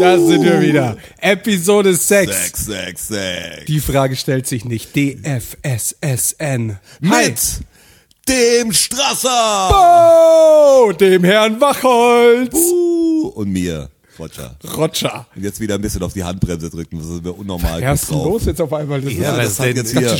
Da 0.00 0.18
sind 0.18 0.42
wir 0.44 0.60
wieder. 0.62 0.96
Episode 1.20 1.94
6. 1.94 2.32
Sex, 2.34 2.64
Sex, 2.66 3.08
Sex. 3.08 3.64
Die 3.66 3.80
Frage 3.80 4.16
stellt 4.16 4.46
sich 4.46 4.64
nicht. 4.64 4.94
DFSSN. 4.96 6.78
Mit 7.00 7.38
dem 8.28 8.72
Strasser 8.72 9.70
Oh, 9.72 10.92
dem 10.92 11.24
Herrn 11.24 11.60
Wachholz. 11.60 12.54
Uh, 12.54 13.28
und 13.34 13.50
mir, 13.52 13.90
Roger. 14.18 14.56
Roger. 14.76 15.26
Und 15.34 15.42
jetzt 15.42 15.60
wieder 15.60 15.74
ein 15.74 15.80
bisschen 15.82 16.02
auf 16.02 16.12
die 16.12 16.22
Handbremse 16.24 16.70
drücken, 16.70 16.98
das 16.98 17.08
ist 17.08 17.22
mir 17.24 17.32
unnormal 17.32 17.82
Was 17.82 18.02
ist 18.04 18.10
los 18.10 18.44
jetzt 18.46 18.60
auf 18.60 18.72
einmal? 18.72 19.00
Das 19.00 19.12
Ja, 19.12 19.32
ist, 19.32 19.38
das 19.38 19.46
was 19.46 19.58
hat 19.60 19.66
denn? 19.68 19.76
jetzt 19.76 19.96
das 19.96 20.04
hier... 20.04 20.18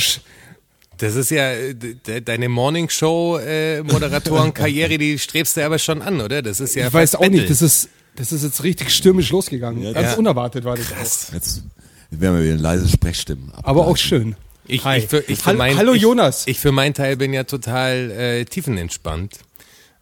Das 0.98 1.14
ist 1.14 1.30
ja 1.30 1.52
äh, 1.52 1.74
de- 1.74 2.20
deine 2.20 2.48
Morningshow-Moderatoren-Karriere, 2.50 4.98
die 4.98 5.18
strebst 5.18 5.56
du 5.56 5.64
aber 5.64 5.78
schon 5.78 6.02
an, 6.02 6.20
oder? 6.20 6.42
Das 6.42 6.60
ist 6.60 6.74
ja 6.74 6.88
ich 6.88 6.92
weiß 6.92 7.14
auch 7.14 7.20
nicht, 7.20 7.30
Battle. 7.32 7.48
das 7.48 7.62
ist, 7.62 7.88
das 8.20 8.32
ist 8.32 8.42
jetzt 8.42 8.62
richtig 8.62 8.90
stürmisch 8.90 9.30
losgegangen. 9.30 9.82
Ja, 9.82 9.92
Ganz 9.92 10.12
ja. 10.12 10.18
unerwartet 10.18 10.64
war 10.64 10.76
das. 10.76 10.90
Auch. 10.92 11.32
Jetzt 11.32 11.62
werden 12.10 12.38
wir 12.38 12.44
wieder 12.44 12.56
leise 12.56 12.86
Sprechstimmen. 12.86 13.50
Aber 13.62 13.86
auch 13.86 13.96
schön. 13.96 14.36
Ich, 14.66 14.84
ich, 14.84 15.06
für, 15.06 15.24
ich 15.26 15.38
für 15.38 15.54
mein, 15.54 15.76
Hallo 15.78 15.94
ich, 15.94 16.02
Jonas. 16.02 16.46
Ich 16.46 16.60
für 16.60 16.70
meinen 16.70 16.92
Teil 16.92 17.16
bin 17.16 17.32
ja 17.32 17.44
total 17.44 18.10
äh, 18.10 18.44
tiefenentspannt. 18.44 19.38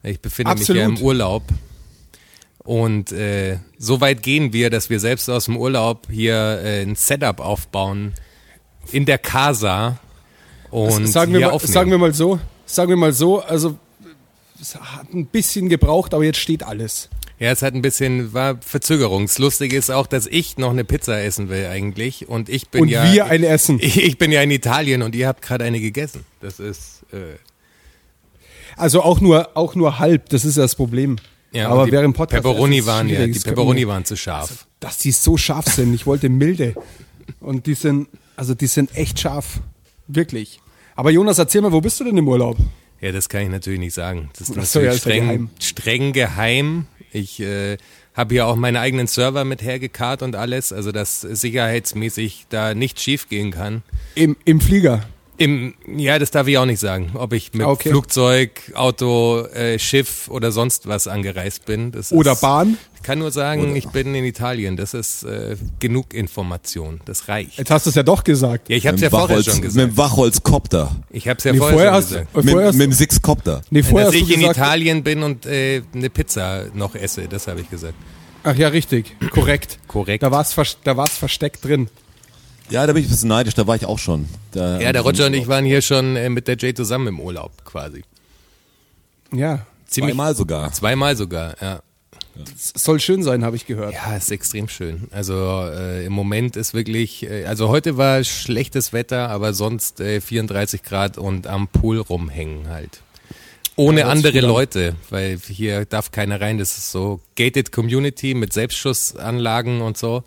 Ich 0.03 0.19
befinde 0.19 0.53
mich 0.53 0.67
ja 0.67 0.75
Absolut. 0.75 0.99
im 0.99 1.05
Urlaub. 1.05 1.43
Und 2.59 3.13
äh, 3.13 3.59
so 3.77 4.01
weit 4.01 4.21
gehen 4.21 4.51
wir, 4.51 4.69
dass 4.69 4.89
wir 4.89 4.99
selbst 4.99 5.29
aus 5.29 5.45
dem 5.45 5.55
Urlaub 5.55 6.07
hier 6.11 6.35
äh, 6.35 6.81
ein 6.81 6.95
Setup 6.95 7.39
aufbauen 7.39 8.13
in 8.91 9.05
der 9.05 9.17
Casa 9.17 9.97
und 10.71 11.07
sagen, 11.07 11.31
wir 11.31 11.39
mal, 11.39 11.51
aufnehmen. 11.51 11.73
sagen 11.73 11.91
wir 11.91 11.97
mal 11.97 12.13
so, 12.13 12.37
sagen 12.65 12.89
wir 12.89 12.97
mal 12.97 13.13
so, 13.13 13.39
also 13.41 13.79
es 14.61 14.75
hat 14.75 15.13
ein 15.13 15.25
bisschen 15.25 15.69
gebraucht, 15.69 16.13
aber 16.13 16.25
jetzt 16.25 16.39
steht 16.39 16.63
alles. 16.63 17.09
Ja, 17.39 17.51
es 17.51 17.61
hat 17.61 17.73
ein 17.73 17.81
bisschen, 17.81 18.33
war 18.33 18.57
Verzögerung. 18.61 19.25
Das 19.25 19.39
Lustige 19.39 19.77
ist 19.77 19.89
auch, 19.89 20.07
dass 20.07 20.27
ich 20.27 20.57
noch 20.57 20.71
eine 20.71 20.83
Pizza 20.83 21.21
essen 21.21 21.47
will 21.49 21.67
eigentlich 21.67 22.27
und 22.27 22.49
ich 22.49 22.69
bin 22.69 22.81
Und 22.81 22.89
ja... 22.89 23.11
wir 23.13 23.25
eine 23.27 23.47
essen. 23.47 23.79
Ich, 23.81 23.97
ich 24.03 24.17
bin 24.17 24.31
ja 24.31 24.41
in 24.41 24.51
Italien 24.51 25.01
und 25.01 25.15
ihr 25.15 25.27
habt 25.27 25.41
gerade 25.41 25.63
eine 25.63 25.79
gegessen. 25.79 26.25
Das 26.41 26.59
ist... 26.59 27.03
Äh, 27.13 27.37
Also 28.75 29.01
auch 29.01 29.21
nur, 29.21 29.55
auch 29.57 29.75
nur 29.75 29.99
halb, 29.99 30.29
das 30.29 30.43
ist 30.45 30.57
ja 30.57 30.63
das 30.63 30.75
Problem. 30.75 31.15
ja, 31.51 31.69
aber 31.69 31.89
während 31.91 32.15
Podcast 32.15 32.43
Pepperoni 32.43 32.85
waren 32.85 33.07
ja, 33.09 33.25
die 33.25 33.39
Pepperoni 33.39 33.87
waren 33.87 34.03
zu 34.05 34.15
scharf. 34.17 34.65
Dass 34.79 34.97
die 34.97 35.11
so 35.11 35.37
scharf 35.37 35.65
sind, 35.67 35.93
ich 35.93 36.05
wollte 36.05 36.29
milde. 36.29 36.75
Und 37.39 37.67
die 37.67 37.73
sind, 37.73 38.07
also 38.35 38.53
die 38.53 38.67
sind 38.67 38.95
echt 38.95 39.19
scharf. 39.19 39.61
Wirklich. 40.07 40.59
Aber 40.95 41.09
Jonas, 41.11 41.39
erzähl 41.39 41.61
mal, 41.61 41.71
wo 41.71 41.79
bist 41.81 41.99
du 41.99 42.03
denn 42.03 42.17
im 42.17 42.27
Urlaub? 42.27 42.57
Ja, 43.01 43.11
das 43.13 43.29
kann 43.29 43.43
ich 43.43 43.49
natürlich 43.49 43.79
nicht 43.79 43.93
sagen. 43.93 44.29
Das 44.37 44.49
ist 44.49 44.57
Ach 44.57 44.65
so, 44.65 44.79
natürlich 44.79 44.83
ja, 44.83 44.91
ist 44.91 45.05
ja 45.05 45.11
streng, 45.11 45.21
geheim. 45.23 45.49
streng 45.59 46.13
geheim. 46.13 46.85
Ich 47.11 47.39
äh, 47.39 47.77
habe 48.13 48.35
hier 48.35 48.47
auch 48.47 48.55
meine 48.55 48.79
eigenen 48.79 49.07
Server 49.07 49.45
mit 49.45 49.61
hergekarrt 49.61 50.21
und 50.21 50.35
alles, 50.35 50.73
also 50.73 50.91
dass 50.91 51.21
sicherheitsmäßig 51.21 52.47
da 52.49 52.73
nichts 52.73 53.03
schief 53.03 53.29
gehen 53.29 53.51
kann. 53.51 53.83
Im, 54.15 54.35
im 54.45 54.61
Flieger. 54.61 55.03
Im, 55.37 55.73
ja, 55.87 56.19
das 56.19 56.31
darf 56.31 56.47
ich 56.47 56.57
auch 56.57 56.65
nicht 56.65 56.81
sagen. 56.81 57.11
Ob 57.13 57.31
ich 57.31 57.53
mit 57.53 57.65
okay. 57.65 57.89
Flugzeug, 57.89 58.73
Auto, 58.75 59.45
äh, 59.53 59.79
Schiff 59.79 60.27
oder 60.27 60.51
sonst 60.51 60.87
was 60.87 61.07
angereist 61.07 61.65
bin. 61.65 61.93
Das 61.93 62.11
Oder 62.11 62.33
ist, 62.33 62.41
Bahn. 62.41 62.77
Ich 63.01 63.03
kann 63.03 63.17
nur 63.19 63.31
sagen, 63.31 63.75
ich 63.77 63.87
bin 63.87 64.13
in 64.13 64.25
Italien. 64.25 64.75
Das 64.75 64.93
ist 64.93 65.23
äh, 65.23 65.55
genug 65.79 66.13
Information. 66.13 66.99
Das 67.05 67.29
reicht. 67.29 67.57
Jetzt 67.57 67.71
hast 67.71 67.85
du 67.85 67.91
es 67.91 67.95
ja 67.95 68.03
doch 68.03 68.25
gesagt. 68.25 68.67
Ja, 68.69 68.75
ich 68.75 68.85
habe 68.87 68.95
es 68.97 69.01
Mit 69.01 69.09
ja 69.11 69.17
dem 69.17 69.19
vorher 69.19 69.37
Wachholz- 69.37 69.45
schon 69.45 69.53
Mit 69.55 69.63
gesagt. 69.63 69.87
dem 69.91 69.97
Wachholzkopter. 69.97 70.95
Ich 71.09 71.27
habe 71.29 71.37
es 71.37 71.43
ja 71.45 71.53
Nee, 71.53 71.57
vorher, 71.59 71.73
vorher 71.75 71.89
schon 71.91 71.97
hast, 71.97 72.09
gesagt. 72.09 72.27
vorher 72.33 72.65
Mit, 72.67 72.75
mit 72.75 72.81
dem 72.87 72.91
Sixcopter. 72.93 73.61
nee, 73.71 73.83
vorher 73.83 74.07
Dass 74.07 74.15
hast 74.15 74.21
du 74.21 74.25
ich 74.27 74.33
in 74.33 74.39
gesagt, 74.41 74.57
Italien 74.57 75.03
bin 75.03 75.23
und 75.23 75.45
äh, 75.45 75.81
eine 75.95 76.09
Pizza 76.09 76.65
noch 76.73 76.93
esse, 76.93 77.27
das 77.29 77.47
habe 77.47 77.61
ich 77.61 77.69
gesagt. 77.69 77.93
ach 78.43 78.55
ja, 78.55 78.67
richtig, 78.67 79.15
korrekt. 79.31 79.79
Korrekt. 79.87 80.21
Da 80.23 80.31
war 80.31 80.41
es 80.41 80.53
da 80.83 80.97
war's 80.97 81.17
versteckt 81.17 81.63
drin. 81.63 81.87
Ja, 82.69 82.85
da 82.85 82.91
bin 82.93 83.01
ich 83.01 83.07
ein 83.07 83.11
bisschen 83.13 83.29
neidisch, 83.29 83.55
da 83.55 83.65
war 83.65 83.77
ich 83.77 83.85
auch 83.85 83.97
schon. 83.97 84.27
Da, 84.51 84.79
Ja, 84.81 84.91
der 84.91 85.01
Roger 85.01 85.25
und 85.27 85.33
ich 85.33 85.47
waren 85.47 85.63
hier 85.65 85.81
schon 85.81 86.15
äh, 86.17 86.29
mit 86.29 86.47
der 86.49 86.57
Jay 86.57 86.73
zusammen 86.73 87.07
im 87.07 87.19
Urlaub 87.21 87.63
quasi. 87.65 88.03
Ja, 89.33 89.65
Ziemlich 89.87 90.13
Zweimal 90.13 90.35
sogar. 90.35 90.71
zweimal 90.73 91.15
sogar, 91.15 91.55
ja. 91.61 91.79
Es 92.55 92.73
soll 92.75 92.99
schön 92.99 93.23
sein, 93.23 93.43
habe 93.43 93.55
ich 93.55 93.65
gehört. 93.65 93.93
Ja, 93.93 94.15
ist 94.15 94.31
extrem 94.31 94.67
schön. 94.69 95.07
Also 95.11 95.35
äh, 95.35 96.05
im 96.05 96.13
Moment 96.13 96.55
ist 96.55 96.73
wirklich, 96.73 97.29
äh, 97.29 97.45
also 97.45 97.69
heute 97.69 97.97
war 97.97 98.23
schlechtes 98.23 98.93
Wetter, 98.93 99.29
aber 99.29 99.53
sonst 99.53 99.99
äh, 99.99 100.21
34 100.21 100.83
Grad 100.83 101.17
und 101.17 101.47
am 101.47 101.67
Pool 101.67 101.99
rumhängen 101.99 102.69
halt. 102.69 103.01
Ohne 103.75 104.01
sich 104.01 104.05
andere. 104.05 104.41
Leute, 104.41 104.95
weil 105.09 105.37
hier 105.37 105.85
darf 105.85 106.11
keiner 106.11 106.41
rein. 106.41 106.57
Das 106.57 106.77
ist 106.77 106.91
so 106.91 107.21
gated 107.35 107.71
Community 107.71 108.33
mit 108.33 108.51
Selbstschussanlagen 108.51 109.81
und 109.81 109.97
so. 109.97 110.23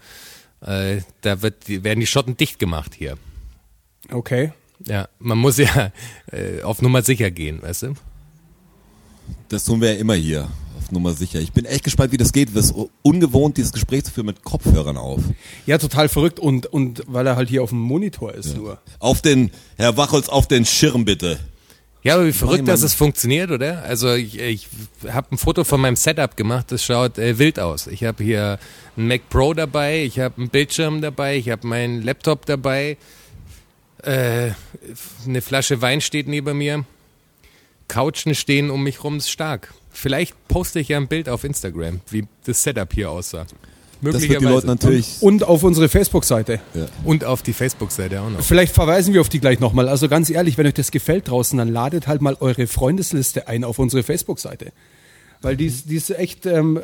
Äh, 0.62 1.02
da 1.20 1.42
wird, 1.42 1.68
werden 1.68 2.00
die 2.00 2.06
Schotten 2.06 2.36
dicht 2.36 2.58
gemacht 2.58 2.94
hier. 2.94 3.18
Okay. 4.10 4.52
Ja, 4.86 5.08
man 5.18 5.38
muss 5.38 5.58
ja 5.58 5.92
äh, 6.30 6.62
auf 6.62 6.82
Nummer 6.82 7.02
sicher 7.02 7.30
gehen, 7.30 7.62
weißt 7.62 7.82
du? 7.82 7.94
Das 9.48 9.64
tun 9.64 9.80
wir 9.80 9.92
ja 9.92 10.00
immer 10.00 10.14
hier. 10.14 10.48
Nummer 10.92 11.12
sicher. 11.14 11.40
Ich 11.40 11.52
bin 11.52 11.64
echt 11.64 11.84
gespannt, 11.84 12.12
wie 12.12 12.16
das 12.16 12.32
geht. 12.32 12.54
Es 12.54 12.66
ist 12.66 12.74
ungewohnt, 13.02 13.56
dieses 13.56 13.72
Gespräch 13.72 14.04
zu 14.04 14.12
führen 14.12 14.26
mit 14.26 14.44
Kopfhörern 14.44 14.96
auf. 14.96 15.20
Ja, 15.66 15.78
total 15.78 16.08
verrückt 16.08 16.38
und, 16.38 16.66
und 16.66 17.02
weil 17.06 17.26
er 17.26 17.36
halt 17.36 17.48
hier 17.48 17.62
auf 17.62 17.70
dem 17.70 17.80
Monitor 17.80 18.34
ist 18.34 18.56
nur. 18.56 18.78
Auf 18.98 19.22
den, 19.22 19.50
Herr 19.76 19.96
Wachholz, 19.96 20.28
auf 20.28 20.46
den 20.46 20.64
Schirm 20.64 21.04
bitte. 21.04 21.38
Ja, 22.02 22.14
aber 22.14 22.26
wie 22.26 22.32
verrückt, 22.32 22.58
Mann. 22.58 22.66
dass 22.66 22.82
es 22.82 22.94
funktioniert, 22.94 23.50
oder? 23.52 23.84
Also 23.84 24.12
ich, 24.14 24.38
ich 24.38 24.68
habe 25.08 25.28
ein 25.32 25.38
Foto 25.38 25.62
von 25.62 25.80
meinem 25.80 25.94
Setup 25.94 26.36
gemacht, 26.36 26.72
das 26.72 26.84
schaut 26.84 27.16
äh, 27.16 27.38
wild 27.38 27.60
aus. 27.60 27.86
Ich 27.86 28.02
habe 28.02 28.24
hier 28.24 28.58
einen 28.96 29.06
Mac 29.06 29.28
Pro 29.28 29.54
dabei, 29.54 30.02
ich 30.02 30.18
habe 30.18 30.36
einen 30.38 30.48
Bildschirm 30.48 31.00
dabei, 31.00 31.36
ich 31.36 31.48
habe 31.48 31.64
meinen 31.66 32.02
Laptop 32.02 32.44
dabei, 32.46 32.96
äh, 34.02 34.50
eine 35.26 35.42
Flasche 35.42 35.80
Wein 35.80 36.00
steht 36.00 36.26
neben 36.26 36.58
mir, 36.58 36.84
Couchen 37.86 38.34
stehen 38.34 38.70
um 38.70 38.82
mich 38.82 39.04
rum, 39.04 39.18
ist 39.18 39.30
stark. 39.30 39.72
Vielleicht 39.92 40.34
poste 40.48 40.80
ich 40.80 40.88
ja 40.88 40.96
ein 40.96 41.08
Bild 41.08 41.28
auf 41.28 41.44
Instagram, 41.44 42.00
wie 42.10 42.26
das 42.44 42.62
Setup 42.62 42.92
hier 42.92 43.10
aussah. 43.10 43.46
Das 44.00 44.28
wird 44.28 44.40
die 44.40 44.44
Leute 44.44 44.66
natürlich. 44.66 45.18
Und 45.20 45.44
auf 45.44 45.62
unsere 45.62 45.88
Facebook-Seite. 45.88 46.60
Und 47.04 47.24
auf 47.24 47.42
die 47.42 47.52
Facebook-Seite 47.52 48.20
auch 48.20 48.30
noch. 48.30 48.40
Vielleicht 48.42 48.74
verweisen 48.74 49.14
wir 49.14 49.20
auf 49.20 49.28
die 49.28 49.38
gleich 49.38 49.60
nochmal. 49.60 49.88
Also 49.88 50.08
ganz 50.08 50.28
ehrlich, 50.28 50.58
wenn 50.58 50.66
euch 50.66 50.74
das 50.74 50.90
gefällt 50.90 51.28
draußen, 51.28 51.56
dann 51.56 51.68
ladet 51.68 52.08
halt 52.08 52.20
mal 52.20 52.36
eure 52.40 52.66
Freundesliste 52.66 53.46
ein 53.46 53.62
auf 53.62 53.78
unsere 53.78 54.02
Facebook-Seite. 54.02 54.72
Weil 55.40 55.56
die 55.56 55.66
ist, 55.66 55.88
die 55.88 55.96
ist 55.96 56.10
echt 56.10 56.46
ähm, 56.46 56.80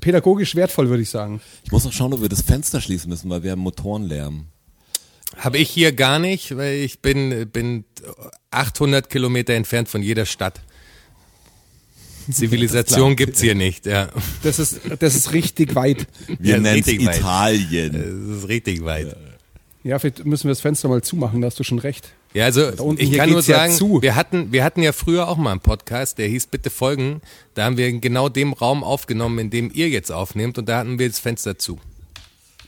pädagogisch 0.00 0.54
wertvoll, 0.56 0.90
würde 0.90 1.02
ich 1.02 1.10
sagen. 1.10 1.40
Ich 1.64 1.72
muss 1.72 1.84
noch 1.84 1.92
schauen, 1.92 2.12
ob 2.12 2.20
wir 2.20 2.28
das 2.28 2.42
Fenster 2.42 2.80
schließen 2.82 3.08
müssen, 3.08 3.30
weil 3.30 3.42
wir 3.42 3.52
haben 3.52 3.60
Motorenlärm. 3.60 4.46
Habe 5.36 5.58
ich 5.58 5.70
hier 5.70 5.92
gar 5.92 6.18
nicht, 6.18 6.56
weil 6.56 6.74
ich 6.78 7.00
bin, 7.00 7.48
bin 7.50 7.84
800 8.50 9.08
Kilometer 9.08 9.54
entfernt 9.54 9.88
von 9.88 10.02
jeder 10.02 10.26
Stadt. 10.26 10.60
Zivilisation 12.32 13.16
gibt's 13.16 13.40
hier 13.40 13.54
nicht, 13.54 13.86
ja. 13.86 14.08
Das 14.42 14.58
ist, 14.58 14.80
das 14.98 15.14
ist 15.14 15.32
richtig 15.32 15.74
weit. 15.74 16.06
Wir 16.38 16.56
Ja, 16.56 16.60
nennen 16.60 16.80
es 16.80 16.86
richtig 16.86 17.06
weit. 17.06 17.16
Italien. 17.18 17.92
Das 18.28 18.38
ist 18.38 18.48
richtig 18.48 18.84
weit. 18.84 19.16
Ja, 19.84 19.98
vielleicht 19.98 20.24
müssen 20.26 20.44
wir 20.44 20.50
das 20.50 20.60
Fenster 20.60 20.88
mal 20.88 21.02
zumachen, 21.02 21.40
da 21.40 21.46
hast 21.46 21.58
du 21.58 21.64
schon 21.64 21.78
recht. 21.78 22.12
Ja, 22.34 22.44
also 22.44 22.66
unten 22.82 23.00
ich 23.00 23.08
hier 23.10 23.18
kann 23.18 23.30
nur 23.30 23.38
geht's 23.38 23.48
ja 23.48 23.56
sagen, 23.58 23.72
zu. 23.72 24.02
wir 24.02 24.14
hatten, 24.16 24.52
wir 24.52 24.62
hatten 24.62 24.82
ja 24.82 24.92
früher 24.92 25.28
auch 25.28 25.36
mal 25.38 25.52
einen 25.52 25.60
Podcast, 25.60 26.18
der 26.18 26.28
hieß 26.28 26.48
Bitte 26.48 26.68
folgen. 26.68 27.22
Da 27.54 27.64
haben 27.64 27.76
wir 27.78 27.88
in 27.88 28.00
genau 28.02 28.28
dem 28.28 28.52
Raum 28.52 28.84
aufgenommen, 28.84 29.38
in 29.38 29.50
dem 29.50 29.70
ihr 29.72 29.88
jetzt 29.88 30.12
aufnehmt 30.12 30.58
und 30.58 30.68
da 30.68 30.78
hatten 30.78 30.98
wir 30.98 31.08
das 31.08 31.20
Fenster 31.20 31.56
zu. 31.58 31.78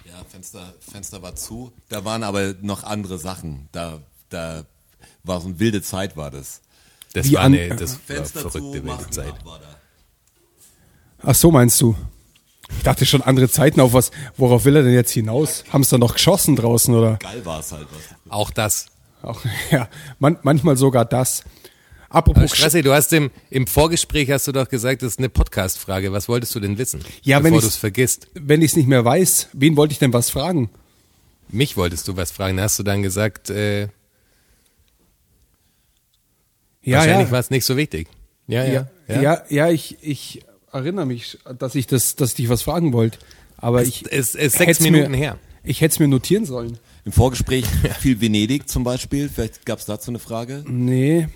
Ja, 0.06 0.24
Fenster, 0.30 0.72
Fenster 0.80 1.20
war 1.20 1.34
zu. 1.36 1.72
Da 1.90 2.04
waren 2.06 2.22
aber 2.22 2.54
noch 2.62 2.84
andere 2.84 3.18
Sachen. 3.18 3.68
Da, 3.72 4.00
da 4.30 4.64
war 5.22 5.40
so 5.42 5.48
eine 5.48 5.58
wilde 5.60 5.82
Zeit, 5.82 6.16
war 6.16 6.30
das. 6.30 6.62
Das 7.12 7.26
Wie 7.28 7.34
war 7.34 7.42
an- 7.42 7.54
eine, 7.54 7.76
das 7.76 7.98
war 8.08 8.24
verrückte 8.24 8.84
wilde 8.84 9.10
Zeit. 9.10 9.34
Ach 11.22 11.34
so, 11.34 11.50
meinst 11.50 11.80
du? 11.80 11.96
Ich 12.76 12.82
dachte 12.84 13.04
schon 13.04 13.20
andere 13.22 13.48
Zeiten 13.50 13.80
auf 13.80 13.92
was. 13.92 14.10
Worauf 14.36 14.64
will 14.64 14.76
er 14.76 14.82
denn 14.82 14.92
jetzt 14.94 15.10
hinaus? 15.10 15.64
Haben 15.72 15.82
es 15.82 15.88
da 15.88 15.98
noch 15.98 16.14
geschossen 16.14 16.54
draußen 16.56 16.94
oder? 16.94 17.16
Geil 17.16 17.44
war 17.44 17.60
es 17.60 17.72
halt. 17.72 17.86
Was. 17.90 18.32
Auch 18.32 18.50
das. 18.50 18.86
Auch, 19.22 19.40
ja, 19.70 19.88
man, 20.18 20.38
manchmal 20.42 20.76
sogar 20.76 21.04
das. 21.04 21.42
Apropos 22.08 22.52
Strassi, 22.56 22.82
du 22.82 22.92
hast 22.92 23.12
im, 23.12 23.30
im 23.50 23.66
Vorgespräch 23.66 24.30
hast 24.30 24.46
du 24.48 24.52
doch 24.52 24.68
gesagt, 24.68 25.02
das 25.02 25.12
ist 25.12 25.18
eine 25.18 25.28
Podcast-Frage. 25.28 26.10
Was 26.12 26.28
wolltest 26.28 26.54
du 26.54 26.60
denn 26.60 26.76
wissen? 26.78 27.04
Ja, 27.22 27.36
wenn 27.38 27.52
bevor 27.52 27.58
ich's- 27.58 27.64
du 27.64 27.68
es 27.68 27.76
vergisst. 27.76 28.28
wenn 28.34 28.62
ich 28.62 28.70
es 28.72 28.76
nicht 28.76 28.88
mehr 28.88 29.04
weiß, 29.04 29.48
wen 29.52 29.76
wollte 29.76 29.92
ich 29.92 29.98
denn 29.98 30.12
was 30.12 30.30
fragen? 30.30 30.70
Mich 31.48 31.76
wolltest 31.76 32.08
du 32.08 32.16
was 32.16 32.30
fragen. 32.30 32.56
Da 32.56 32.64
hast 32.64 32.78
du 32.78 32.82
dann 32.82 33.02
gesagt, 33.02 33.50
äh, 33.50 33.88
Ja, 36.82 36.98
Wahrscheinlich 36.98 37.28
ja. 37.28 37.32
war 37.32 37.40
es 37.40 37.50
nicht 37.50 37.64
so 37.64 37.76
wichtig. 37.76 38.08
Ja, 38.46 38.64
ja. 38.64 38.88
Ja, 39.08 39.22
ja, 39.22 39.42
ja, 39.48 39.68
ich, 39.70 39.98
ich 40.02 40.42
erinnere 40.72 41.06
mich, 41.06 41.38
dass 41.58 41.74
ich 41.74 41.86
das, 41.86 42.16
dass 42.16 42.30
ich 42.30 42.36
dich 42.36 42.48
was 42.48 42.62
fragen 42.62 42.92
wollte. 42.92 43.18
Aber 43.56 43.82
ich. 43.82 44.10
es 44.10 44.34
ist 44.34 44.56
sechs 44.56 44.80
Minuten 44.80 45.10
mir, 45.10 45.16
her. 45.16 45.38
Ich 45.62 45.80
hätte 45.80 45.92
es 45.92 45.98
mir 45.98 46.08
notieren 46.08 46.46
sollen. 46.46 46.78
Im 47.04 47.12
Vorgespräch 47.12 47.66
viel 48.00 48.20
Venedig 48.20 48.68
zum 48.68 48.84
Beispiel. 48.84 49.28
Vielleicht 49.28 49.66
gab 49.66 49.78
es 49.78 49.86
dazu 49.86 50.10
eine 50.10 50.18
Frage. 50.18 50.64
Nee. 50.66 51.28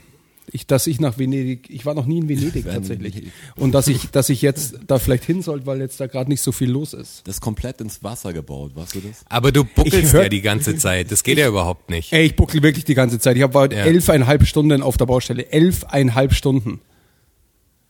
Ich, 0.53 0.67
dass 0.67 0.87
ich 0.87 1.01
nach 1.01 1.19
Venedig, 1.19 1.69
ich 1.71 1.87
war 1.87 1.95
noch 1.95 2.07
nie 2.07 2.19
in 2.19 2.29
Venedig 2.29 2.65
tatsächlich. 2.73 3.25
Und 3.57 3.73
dass 3.73 3.89
ich, 3.89 4.11
dass 4.11 4.29
ich 4.29 4.43
jetzt 4.43 4.77
da 4.87 4.99
vielleicht 4.99 5.25
hin 5.25 5.43
sollte, 5.43 5.67
weil 5.67 5.81
jetzt 5.81 5.99
da 6.01 6.07
gerade 6.07 6.31
nicht 6.31 6.43
so 6.43 6.53
viel 6.53 6.71
los 6.71 6.93
ist. 6.93 7.23
Das 7.27 7.37
ist 7.37 7.41
komplett 7.41 7.81
ins 7.81 8.03
Wasser 8.05 8.33
gebaut, 8.33 8.73
weißt 8.77 8.95
du 8.97 9.01
das? 9.01 9.25
Aber 9.29 9.53
du 9.53 9.65
buckelst 9.65 9.97
Ich 10.09 10.13
hör- 10.13 10.25
ja 10.25 10.29
die 10.29 10.43
ganze 10.43 10.77
Zeit. 10.77 11.11
Das 11.11 11.23
geht 11.25 11.39
ja 11.39 11.49
überhaupt 11.49 11.89
nicht. 11.91 12.13
Ey, 12.13 12.27
ich 12.27 12.37
buckel 12.37 12.63
wirklich 12.63 12.85
die 12.85 12.95
ganze 12.95 13.19
Zeit. 13.19 13.37
Ich 13.37 13.43
habe 13.43 13.59
heute 13.59 13.77
Ja. 13.77 13.85
elfeinhalb 13.85 14.47
Stunden 14.47 14.83
auf 14.83 14.97
der 14.97 15.07
Baustelle. 15.07 15.51
Elfeinhalb 15.51 16.35
Stunden. 16.35 16.81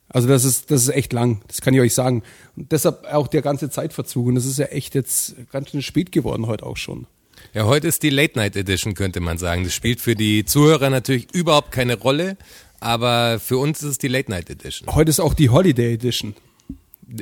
Also 0.08 0.28
das 0.28 0.44
ist, 0.44 0.70
das 0.70 0.82
ist 0.82 0.90
echt 0.90 1.12
lang. 1.12 1.42
Das 1.48 1.60
kann 1.60 1.74
ich 1.74 1.80
euch 1.80 1.92
sagen. 1.92 2.22
Und 2.56 2.70
deshalb 2.70 3.04
auch 3.12 3.26
der 3.26 3.42
ganze 3.42 3.68
Zeitverzug. 3.68 4.26
Und 4.28 4.36
das 4.36 4.46
ist 4.46 4.58
ja 4.58 4.66
echt 4.66 4.94
jetzt 4.94 5.34
ganz 5.50 5.70
schön 5.70 5.82
spät 5.82 6.12
geworden 6.12 6.46
heute 6.46 6.64
auch 6.64 6.76
schon. 6.76 7.06
Ja, 7.52 7.64
heute 7.64 7.86
ist 7.88 8.02
die 8.02 8.10
Late 8.10 8.38
Night 8.38 8.56
Edition, 8.56 8.94
könnte 8.94 9.20
man 9.20 9.38
sagen. 9.38 9.64
Das 9.64 9.74
spielt 9.74 10.00
für 10.00 10.14
die 10.14 10.44
Zuhörer 10.44 10.90
natürlich 10.90 11.32
überhaupt 11.32 11.70
keine 11.70 11.96
Rolle, 11.96 12.36
aber 12.80 13.38
für 13.38 13.58
uns 13.58 13.82
ist 13.82 13.90
es 13.90 13.98
die 13.98 14.08
Late 14.08 14.30
Night 14.30 14.50
Edition. 14.50 14.92
Heute 14.94 15.10
ist 15.10 15.20
auch 15.20 15.34
die 15.34 15.50
Holiday 15.50 15.94
Edition. 15.94 16.34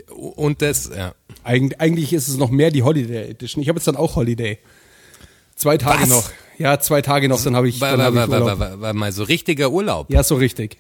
Und 0.09 0.63
das, 0.63 0.91
ja. 0.95 1.15
Eig 1.45 1.75
eigentlich 1.79 2.13
ist 2.13 2.29
es 2.29 2.37
noch 2.37 2.51
mehr 2.51 2.71
die 2.71 2.83
Holiday 2.83 3.31
Edition. 3.31 3.63
Ich 3.63 3.69
habe 3.69 3.79
jetzt 3.79 3.87
dann 3.89 3.97
auch 3.97 4.17
Holiday. 4.17 4.59
Zwei 5.57 5.77
Tage 5.77 6.03
Was? 6.03 6.09
noch. 6.09 6.31
Ja, 6.59 6.79
zwei 6.81 7.03
Tage 7.03 7.29
noch, 7.29 7.43
dann 7.43 7.57
habe 7.57 7.69
ich, 7.69 7.81
War, 7.81 7.97
dann 7.97 7.99
war, 7.99 8.07
hab 8.07 8.15
war, 8.15 8.25
ich 8.25 8.31
war, 8.31 8.41
Urlaub. 8.43 8.59
war, 8.59 8.71
war, 8.73 8.81
war 8.81 8.93
mal 8.95 9.13
so 9.13 9.25
richtiger 9.25 9.71
Urlaub. 9.71 10.11
Ja, 10.11 10.23
so 10.23 10.37
richtig. 10.37 10.79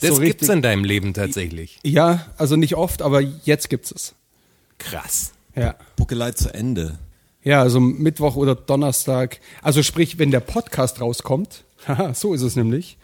das 0.00 0.16
so 0.16 0.20
gibt's 0.20 0.42
richtig. 0.42 0.48
in 0.50 0.62
deinem 0.62 0.84
Leben 0.84 1.14
tatsächlich. 1.14 1.78
Ja, 1.82 2.26
also 2.36 2.56
nicht 2.56 2.74
oft, 2.76 3.00
aber 3.02 3.20
jetzt 3.20 3.70
gibt's 3.70 3.92
es. 3.92 4.14
Krass. 4.78 5.32
Ja. 5.56 5.76
Buckelei 5.96 6.32
zu 6.32 6.52
Ende. 6.52 6.98
Ja, 7.44 7.60
also 7.60 7.78
Mittwoch 7.78 8.36
oder 8.36 8.54
Donnerstag. 8.54 9.38
Also 9.62 9.82
sprich, 9.82 10.18
wenn 10.18 10.30
der 10.30 10.40
Podcast 10.40 11.00
rauskommt, 11.00 11.64
haha, 11.86 12.14
so 12.14 12.34
ist 12.34 12.42
es 12.42 12.56
nämlich, 12.56 12.98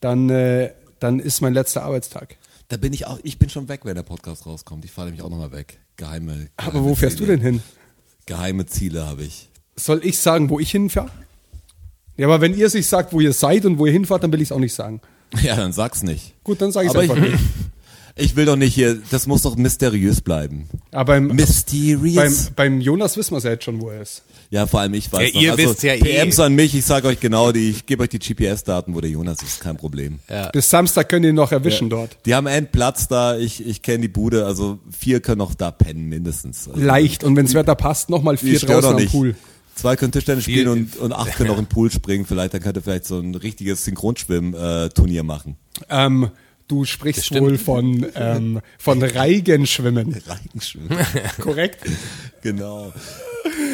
dann, 0.00 0.30
äh, 0.30 0.72
dann 0.98 1.20
ist 1.20 1.40
mein 1.42 1.54
letzter 1.54 1.82
Arbeitstag. 1.84 2.36
Da 2.68 2.78
bin 2.78 2.92
ich 2.94 3.06
auch, 3.06 3.18
ich 3.22 3.38
bin 3.38 3.50
schon 3.50 3.68
weg, 3.68 3.80
wenn 3.84 3.94
der 3.94 4.02
Podcast 4.02 4.46
rauskommt. 4.46 4.84
Ich 4.86 4.90
fahre 4.90 5.08
nämlich 5.08 5.22
auch 5.22 5.28
nochmal 5.28 5.52
weg. 5.52 5.78
Geheime, 5.98 6.48
Aber 6.56 6.72
geheime 6.72 6.88
wo 6.88 6.94
fährst 6.94 7.20
du 7.20 7.24
Ziele. 7.24 7.36
denn 7.36 7.44
hin? 7.46 7.62
Geheime 8.24 8.64
Ziele 8.66 9.06
habe 9.06 9.24
ich. 9.24 9.50
Soll 9.76 10.00
ich 10.04 10.18
sagen, 10.18 10.48
wo 10.48 10.58
ich 10.58 10.70
hinfahre? 10.70 11.10
Ja, 12.16 12.26
aber 12.28 12.40
wenn 12.40 12.56
ihr 12.56 12.70
sich 12.70 12.86
sagt, 12.86 13.12
wo 13.12 13.20
ihr 13.20 13.32
seid 13.32 13.66
und 13.66 13.78
wo 13.78 13.86
ihr 13.86 13.92
hinfahrt, 13.92 14.22
dann 14.22 14.32
will 14.32 14.40
ich 14.40 14.48
es 14.48 14.52
auch 14.52 14.58
nicht 14.58 14.74
sagen. 14.74 15.00
Ja, 15.42 15.56
dann 15.56 15.72
sag's 15.72 16.02
nicht. 16.02 16.34
Gut, 16.44 16.60
dann 16.60 16.72
sage 16.72 16.86
ich 16.86 16.90
es 16.90 16.94
Aber 16.94 17.04
ich, 17.04 17.10
einfach 17.10 17.22
nicht. 17.30 17.42
ich 18.16 18.36
will 18.36 18.44
doch 18.44 18.56
nicht 18.56 18.74
hier, 18.74 18.98
das 19.10 19.26
muss 19.26 19.42
doch 19.42 19.56
mysteriös 19.56 20.20
bleiben. 20.20 20.68
Aber 20.90 21.14
beim, 21.14 21.28
beim, 21.28 21.36
Mysterious. 21.36 22.50
beim 22.54 22.80
Jonas 22.80 23.16
wissen 23.16 23.32
wir 23.32 23.38
es 23.38 23.44
ja 23.44 23.50
jetzt 23.52 23.64
schon, 23.64 23.80
wo 23.80 23.90
er 23.90 24.02
ist. 24.02 24.22
ja, 24.50 24.66
vor 24.66 24.80
allem 24.80 24.94
ich 24.94 25.12
weiß 25.12 25.32
Ja, 25.32 25.40
ihr 25.40 25.50
noch. 25.52 25.58
Also, 25.58 25.70
wisst 25.70 25.82
ja 25.82 25.94
eh. 25.94 26.00
PMs 26.00 26.38
an 26.40 26.54
mich, 26.54 26.74
ich 26.74 26.84
sage 26.84 27.08
euch 27.08 27.20
genau, 27.20 27.52
die, 27.52 27.70
ich 27.70 27.86
gebe 27.86 28.02
euch 28.02 28.10
die 28.10 28.18
GPS-Daten, 28.18 28.94
wo 28.94 29.00
der 29.00 29.10
Jonas 29.10 29.42
ist, 29.42 29.60
kein 29.60 29.76
Problem. 29.76 30.18
Bis 30.52 30.68
Samstag 30.68 31.08
könnt 31.08 31.24
ihr 31.24 31.30
ihn 31.30 31.36
noch 31.36 31.52
erwischen 31.52 31.88
dort. 31.90 32.16
Die 32.26 32.34
haben 32.34 32.46
einen 32.46 32.66
Platz 32.66 33.08
da, 33.08 33.36
ich, 33.36 33.66
ich 33.66 33.82
kenne 33.82 34.00
die 34.00 34.08
Bude, 34.08 34.44
also 34.46 34.78
vier 34.90 35.20
können 35.20 35.38
noch 35.38 35.54
da 35.54 35.70
pennen, 35.70 36.08
mindestens. 36.08 36.68
Also, 36.68 36.80
Leicht. 36.80 37.24
Und 37.24 37.36
wenn 37.36 37.46
das 37.46 37.54
Wetter 37.54 37.74
passt, 37.74 38.10
nochmal 38.10 38.36
die 38.36 38.46
vier 38.46 38.58
draußen 38.58 38.90
am 38.90 38.96
nicht. 38.96 39.12
Pool. 39.12 39.34
Zwei 39.74 39.96
können 39.96 40.12
Tischtennis 40.12 40.44
spielen 40.44 40.68
und, 40.68 40.96
und 40.98 41.12
acht 41.14 41.34
können 41.34 41.48
auch 41.48 41.58
im 41.58 41.66
Pool 41.66 41.90
springen. 41.90 42.26
Vielleicht, 42.26 42.52
dann 42.52 42.60
könnt 42.60 42.76
ihr 42.76 42.82
vielleicht 42.82 43.06
so 43.06 43.18
ein 43.18 43.34
richtiges 43.34 43.84
Synchronschwimm-Turnier 43.86 45.22
machen. 45.22 45.56
Ähm, 45.88 46.30
du 46.68 46.84
sprichst 46.84 47.32
wohl 47.34 47.58
von, 47.58 48.06
ähm, 48.14 48.60
von 48.78 49.02
Reigenschwimmen. 49.02 50.14
Reigenschwimmen. 50.26 50.98
Korrekt? 51.40 51.80
Genau. 52.42 52.92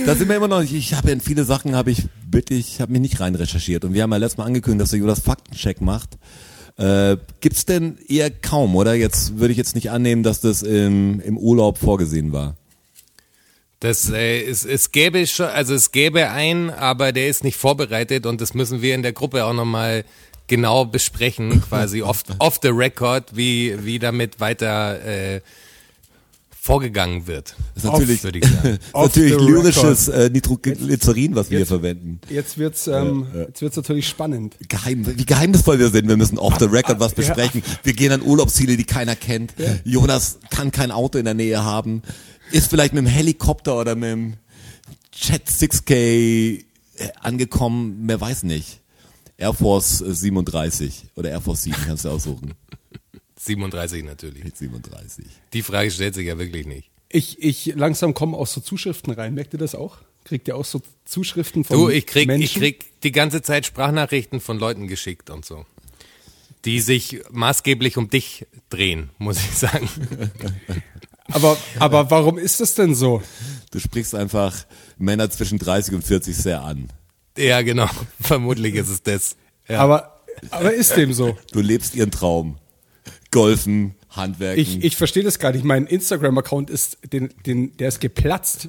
Da 0.07 0.15
sind 0.15 0.29
wir 0.29 0.37
immer 0.37 0.49
noch, 0.49 0.63
ich 0.63 0.95
habe 0.95 1.11
in 1.11 1.21
viele 1.21 1.45
Sachen 1.45 1.75
habe 1.75 1.91
ich 1.91 2.05
wirklich, 2.31 2.75
ich 2.75 2.81
habe 2.81 2.93
mich 2.93 3.01
nicht 3.01 3.21
rein 3.21 3.35
recherchiert 3.35 3.85
und 3.85 3.95
wir 3.95 4.03
haben 4.03 4.13
ja 4.13 4.17
letztes 4.17 4.39
Mal 4.39 4.45
angekündigt, 4.45 4.83
dass 4.83 4.91
der 4.91 5.01
Jonas 5.01 5.21
Faktencheck 5.21 5.81
macht. 5.81 6.19
Äh, 6.77 7.17
gibt's 7.41 7.67
denn 7.67 7.99
eher 8.07 8.31
kaum, 8.31 8.77
oder? 8.77 8.95
Jetzt 8.95 9.39
würde 9.39 9.53
ich 9.53 9.59
jetzt 9.59 9.75
nicht 9.75 9.91
annehmen, 9.91 10.23
dass 10.23 10.41
das 10.41 10.63
im, 10.63 11.21
im 11.21 11.37
Urlaub 11.37 11.79
vorgesehen 11.79 12.33
war. 12.33 12.57
Das, 13.81 14.11
äh, 14.11 14.43
es, 14.43 14.65
es 14.65 14.91
gäbe 14.91 15.27
schon, 15.27 15.47
also 15.47 15.75
es 15.75 15.93
gäbe 15.93 16.31
einen, 16.31 16.71
aber 16.71 17.13
der 17.13 17.29
ist 17.29 17.45
nicht 17.45 17.57
vorbereitet 17.57 18.27
und 18.27 18.41
das 18.41 18.55
müssen 18.55 18.83
wir 18.83 18.95
in 18.95 19.03
der 19.03 19.13
Gruppe 19.13 19.45
auch 19.45 19.53
nochmal 19.53 20.05
genau 20.49 20.85
besprechen, 20.85 21.61
quasi 21.69 22.03
off, 22.03 22.25
off 22.41 22.59
the 22.63 22.69
record, 22.69 23.37
wie, 23.37 23.77
wie 23.85 23.99
damit 24.01 24.41
weiter 24.41 25.01
äh, 25.05 25.41
vorgegangen 26.61 27.27
wird. 27.27 27.55
Das 27.75 27.85
ist 27.85 27.91
natürlich, 27.91 28.23
würde 28.25 28.39
ich 28.41 28.45
sagen. 28.45 28.63
das 28.63 28.73
ist 28.79 28.95
Off 28.95 29.07
natürlich 29.17 29.39
lyrisches 29.39 30.09
äh, 30.09 30.29
Nitroglycerin, 30.29 31.35
was 31.35 31.47
wir 31.49 31.57
hier 31.57 31.61
jetzt- 31.61 31.69
verwenden. 31.69 32.21
Jetzt 32.29 32.59
wird's, 32.59 32.87
ähm, 32.89 33.27
jetzt 33.47 33.63
wird's 33.63 33.77
natürlich 33.77 34.09
spannend. 34.09 34.57
Geheim, 34.69 35.07
wie 35.17 35.25
geheimnisvoll 35.25 35.79
wir 35.79 35.89
sind. 35.89 36.09
Wir 36.09 36.17
müssen 36.17 36.37
off 36.37 36.59
the 36.59 36.67
record 36.67 37.01
was 37.01 37.15
besprechen. 37.15 37.63
Wir 37.85 37.93
gehen 37.95 38.13
an 38.13 38.23
Urlaubsziele, 38.23 38.77
die 38.77 38.85
keiner 38.85 39.17
kennt. 39.17 39.55
Jonas 39.85 40.41
kann 40.51 40.71
kein 40.71 40.91
Auto 40.91 41.17
in 41.17 41.25
der 41.25 41.35
Nähe 41.35 41.65
haben. 41.65 42.03
Ist 42.51 42.69
vielleicht 42.69 42.93
mit 42.93 43.05
dem 43.05 43.09
Helikopter 43.09 43.79
oder 43.79 43.95
mit 43.95 44.11
dem 44.11 44.35
Jet 45.15 45.49
6K 45.49 45.93
äh, 45.95 46.63
angekommen. 47.21 48.03
Wer 48.07 48.21
weiß 48.21 48.43
nicht. 48.43 48.81
Air 49.39 49.55
Force 49.55 50.01
äh, 50.03 50.13
37 50.15 51.07
oder 51.15 51.31
Air 51.31 51.41
Force 51.41 51.63
7 51.63 51.77
kannst 51.87 52.05
du 52.05 52.11
aussuchen. 52.11 52.55
37 53.39 54.05
natürlich. 54.05 54.45
Mit 54.45 54.57
37. 54.57 55.25
Die 55.53 55.63
Frage 55.63 55.91
stellt 55.91 56.15
sich 56.15 56.27
ja 56.27 56.39
wirklich 56.39 56.67
nicht. 56.67 56.91
Ich, 57.09 57.43
ich 57.43 57.67
langsam 57.77 58.13
komme 58.13 58.37
auch 58.37 58.47
so 58.49 58.61
Zuschriften 58.61 59.13
rein. 59.15 59.35
Merkt 59.35 59.55
ihr 59.55 59.59
das 59.59 59.75
auch? 59.75 59.99
Kriegt 60.25 60.49
ihr 60.49 60.57
auch 60.57 60.65
so 60.65 60.83
Zuschriften 61.07 61.65
von 61.65 61.77
Du, 61.77 61.89
ich 61.89 62.07
krieg, 62.07 62.27
Menschen? 62.27 62.45
ich 62.45 62.55
krieg 62.55 62.85
die 63.03 63.13
ganze 63.13 63.41
Zeit 63.41 63.65
Sprachnachrichten 63.65 64.41
von 64.41 64.59
Leuten 64.59 64.89
geschickt 64.89 65.31
und 65.31 65.45
so. 65.47 65.65
Die 66.65 66.81
sich 66.81 67.23
maßgeblich 67.31 67.97
um 67.97 68.11
dich 68.11 68.45
drehen, 68.69 69.11
muss 69.19 69.39
ich 69.39 69.57
sagen. 69.57 69.89
Aber, 71.31 71.59
aber 71.79 72.11
warum 72.11 72.39
ist 72.39 72.59
das 72.61 72.75
denn 72.75 72.95
so? 72.95 73.23
Du 73.71 73.79
sprichst 73.81 74.15
einfach 74.15 74.65
Männer 74.97 75.29
zwischen 75.29 75.59
30 75.59 75.95
und 75.95 76.03
40 76.03 76.35
sehr 76.35 76.63
an. 76.63 76.89
Ja, 77.39 77.63
genau. 77.63 77.89
Vermutlich 78.21 78.75
ist 78.75 78.89
es 78.89 79.03
das. 79.03 79.37
Ja. 79.69 79.81
Aber, 79.81 80.21
aber 80.51 80.73
ist 80.75 80.97
dem 80.97 81.13
so? 81.13 81.37
Du 81.53 81.61
lebst 81.61 81.95
ihren 81.95 82.11
Traum. 82.11 82.59
Golfen, 83.31 83.95
Handwerken. 84.11 84.61
Ich, 84.63 84.83
ich 84.83 84.97
verstehe 84.97 85.23
das 85.23 85.39
gar 85.39 85.53
nicht. 85.53 85.65
Mein 85.65 85.87
Instagram-Account 85.87 86.71
ist, 86.71 86.99
den, 87.13 87.29
den, 87.47 87.77
der 87.77 87.89
ist 87.89 88.01
geplatzt. 88.01 88.69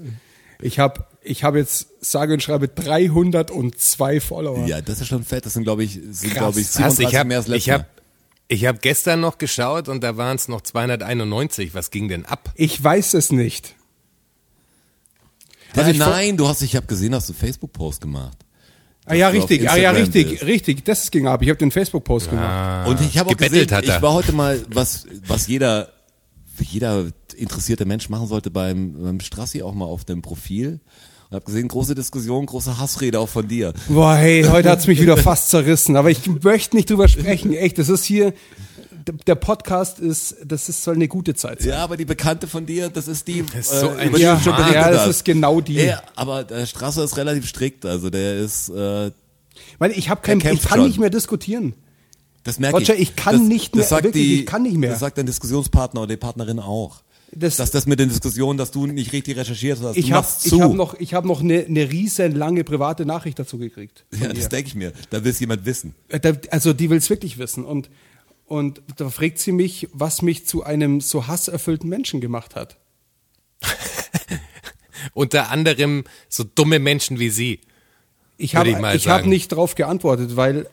Ich 0.62 0.80
habe 0.80 1.06
ich 1.22 1.44
hab 1.46 1.56
jetzt, 1.56 1.88
sage 2.02 2.34
und 2.34 2.44
schreibe, 2.44 2.68
302 2.68 4.20
Follower. 4.20 4.66
ja, 4.68 4.82
das 4.82 5.00
ist 5.02 5.08
schon 5.08 5.24
fett. 5.24 5.46
Das 5.46 5.54
sind, 5.54 5.64
glaube 5.64 5.84
ich, 5.84 5.94
sind, 5.94 6.32
Krass. 6.34 6.38
glaube 6.38 6.60
ich, 6.60 6.68
Krass, 6.68 6.96
37 6.98 7.08
ich 7.08 7.16
habe 7.16 7.28
mehr 7.30 7.38
als 7.38 7.48
letztes 7.48 7.68
ich 7.68 7.72
hab, 7.72 7.82
Mal. 7.82 7.88
ich 8.50 8.66
hab 8.66 8.82
gestern 8.82 9.22
noch 9.22 9.38
geschaut 9.38 9.88
und 9.88 10.02
da 10.04 10.18
waren 10.18 10.36
es 10.36 10.48
noch 10.50 10.62
291. 10.62 11.74
Was 11.74 11.92
ging 11.92 12.10
denn 12.10 12.26
ab? 12.26 12.52
Ich 12.56 12.84
weiß 12.84 13.14
es 13.14 13.32
nicht. 13.32 13.76
Ja, 15.76 15.82
Also 15.84 15.92
ich 15.92 15.98
nein, 15.98 16.36
du 16.36 16.48
hast, 16.48 16.62
ich 16.62 16.76
habe 16.76 16.88
gesehen, 16.88 17.16
hast 17.16 17.30
du 17.30 17.34
Facebook-Post 17.34 18.02
gemacht. 18.02 18.38
Ah 19.10 19.16
ja, 19.16 19.30
richtig, 19.30 19.68
ah 19.68 19.76
ja, 19.76 19.90
richtig, 19.90 20.30
bist. 20.30 20.46
richtig. 20.46 20.86
Das 20.86 21.10
ging 21.10 21.26
ab. 21.26 21.42
Ich 21.42 21.50
habe 21.50 21.58
den 21.58 21.72
Facebook-Post 21.72 22.30
gemacht. 22.30 22.88
Und 22.88 23.02
ich 23.02 23.18
habe 23.18 23.30
auch 23.30 23.34
gebettelt 23.34 23.70
gesehen, 23.70 23.78
hat 23.78 23.86
er. 23.86 23.96
ich 23.96 24.02
war 24.04 24.14
heute 24.14 24.34
mal, 24.34 24.64
was, 24.72 25.08
was 25.26 25.48
jeder, 25.48 25.90
jeder 26.60 27.08
interessierte 27.36 27.86
Mensch 27.86 28.10
machen 28.10 28.28
sollte 28.28 28.52
beim, 28.52 28.94
beim 29.02 29.20
Strassi 29.20 29.64
auch 29.64 29.74
mal 29.74 29.86
auf 29.86 30.06
dem 30.06 30.22
Profil. 30.22 30.80
Und 31.30 31.36
habe 31.36 31.46
gesehen, 31.46 31.68
große 31.68 31.96
Diskussion, 31.96 32.46
große 32.46 32.78
Hassrede 32.78 33.20
auch 33.20 33.30
von 33.30 33.48
dir. 33.48 33.74
Boah, 33.88 34.16
hey, 34.16 34.44
heute 34.44 34.70
hat's 34.70 34.86
mich 34.86 35.02
wieder 35.02 35.18
fast 35.18 35.50
zerrissen. 35.50 35.96
Aber 35.96 36.12
ich 36.12 36.28
möchte 36.44 36.76
nicht 36.76 36.92
drüber 36.92 37.08
sprechen. 37.08 37.52
Echt, 37.54 37.80
das 37.80 37.90
ist 37.90 38.04
hier, 38.04 38.34
der 39.28 39.36
Podcast 39.36 40.00
ist, 40.00 40.36
das 40.46 40.70
ist, 40.70 40.84
soll 40.84 40.96
eine 40.96 41.08
gute 41.08 41.34
Zeit 41.36 41.62
sein. 41.62 41.70
Ja, 41.70 41.84
aber 41.84 41.98
die 41.98 42.06
Bekannte 42.06 42.48
von 42.48 42.66
dir, 42.66 42.90
das 42.90 43.08
ist 43.08 43.28
die, 43.28 43.44
ist 43.58 43.70
so 43.72 43.90
ein 43.90 44.10
über 44.10 44.18
die 44.18 44.24
Ja, 44.24 44.36
du 44.36 44.44
schon 44.44 44.56
berichtet 44.56 44.76
ja, 44.76 44.92
das 44.92 45.02
hast. 45.02 45.10
ist 45.10 45.26
genau 45.26 45.62
die. 45.62 45.74
Ja, 45.76 46.02
aber 46.16 46.44
der 46.44 46.66
Strasser 46.66 47.04
ist 47.04 47.18
relativ 47.18 47.48
strikt, 47.48 47.86
also 47.86 48.10
der 48.10 48.38
ist, 48.40 48.70
äh, 48.70 49.12
Weil 49.78 49.92
ich 49.92 50.10
habe 50.10 50.22
kein, 50.22 50.38
ich 50.40 50.44
kann 50.64 50.80
schon. 50.80 50.88
nicht 50.88 51.00
mehr 51.00 51.10
diskutieren. 51.10 51.74
das 52.44 52.60
merke 52.60 52.78
Roger, 52.78 52.96
ich 52.98 53.16
kann 53.16 53.48
nicht 53.48 53.76
mehr, 53.76 53.82
das 53.84 53.90
sagt 53.90 54.04
wirklich, 54.06 54.24
die, 54.24 54.40
ich 54.42 54.46
kann 54.46 54.64
nicht 54.64 54.78
mehr. 54.78 54.92
Das 54.92 55.00
sagt 55.00 55.18
dein 55.18 55.26
Diskussionspartner 55.26 56.02
oder 56.02 56.10
die 56.16 56.18
Partnerin 56.18 56.60
auch. 56.60 57.02
Das- 57.32 57.58
dass 57.58 57.70
das 57.70 57.86
mit 57.86 58.00
den 58.00 58.10
Diskussionen, 58.10 58.58
dass 58.58 58.72
du 58.72 58.88
nicht 58.88 59.14
richtig 59.14 59.38
recherchiert 59.38 59.80
hast, 59.84 59.96
Ich 59.98 60.12
habe 60.14 60.26
ich 60.44 60.52
hab 60.60 60.74
noch, 60.74 61.00
ich 61.00 61.14
hab 61.14 61.26
noch 61.26 61.42
eine, 61.42 61.64
eine 61.64 61.92
riesen 61.92 62.36
lange 62.36 62.64
private 62.64 63.06
Nachricht 63.06 63.38
dazu 63.38 63.60
gekriegt. 63.60 64.04
ja, 64.20 64.34
das 64.34 64.50
denke 64.50 64.68
ich 64.70 64.74
mir. 64.76 64.94
Da 65.12 65.24
will 65.24 65.30
es 65.32 65.40
jemand 65.40 65.64
wissen. 65.64 65.94
Äh, 66.08 66.20
da- 66.20 66.34
Also 66.50 66.74
die 66.74 66.90
will's 66.90 67.08
wirklich 67.12 67.38
wissen. 67.38 67.66
Und, 67.66 67.90
und 68.50 68.82
da 68.98 69.10
fragt 69.10 69.38
sie 69.38 69.52
mich, 69.52 69.88
was 69.94 70.24
mich 70.24 70.48
zu 70.48 70.64
einem 70.64 71.02
so 71.02 71.28
hasserfüllten 71.28 71.88
Menschen 71.88 72.20
gemacht 72.20 72.56
hat. 72.56 72.78
Unter 75.14 75.52
anderem 75.52 76.04
so 76.30 76.44
dumme 76.44 76.80
Menschen 76.80 77.20
wie 77.20 77.30
sie. 77.30 77.62
Ich 78.38 78.56
habe 78.56 78.70
ich 78.96 79.08
hab 79.08 79.26
nicht 79.28 79.50
drauf 79.50 79.76
geantwortet, 79.76 80.36
weil 80.36 80.68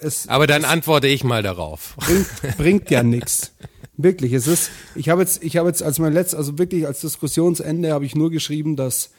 es 0.00 0.28
Aber 0.28 0.46
dann 0.46 0.64
antworte 0.64 1.08
ich 1.08 1.24
mal 1.24 1.42
darauf. 1.42 1.96
bringt, 1.96 2.28
bringt 2.58 2.90
ja 2.92 3.02
nichts. 3.02 3.52
Wirklich, 3.96 4.32
es 4.32 4.46
ist, 4.46 4.70
ich 4.94 5.08
habe 5.08 5.22
jetzt, 5.22 5.42
ich 5.42 5.56
habe 5.56 5.68
jetzt 5.68 5.82
als 5.82 5.98
mein 5.98 6.12
letztes, 6.12 6.38
also 6.38 6.58
wirklich 6.58 6.86
als 6.86 7.00
Diskussionsende 7.00 7.92
habe 7.92 8.04
ich 8.04 8.14
nur 8.14 8.30
geschrieben, 8.30 8.76
dass, 8.76 9.10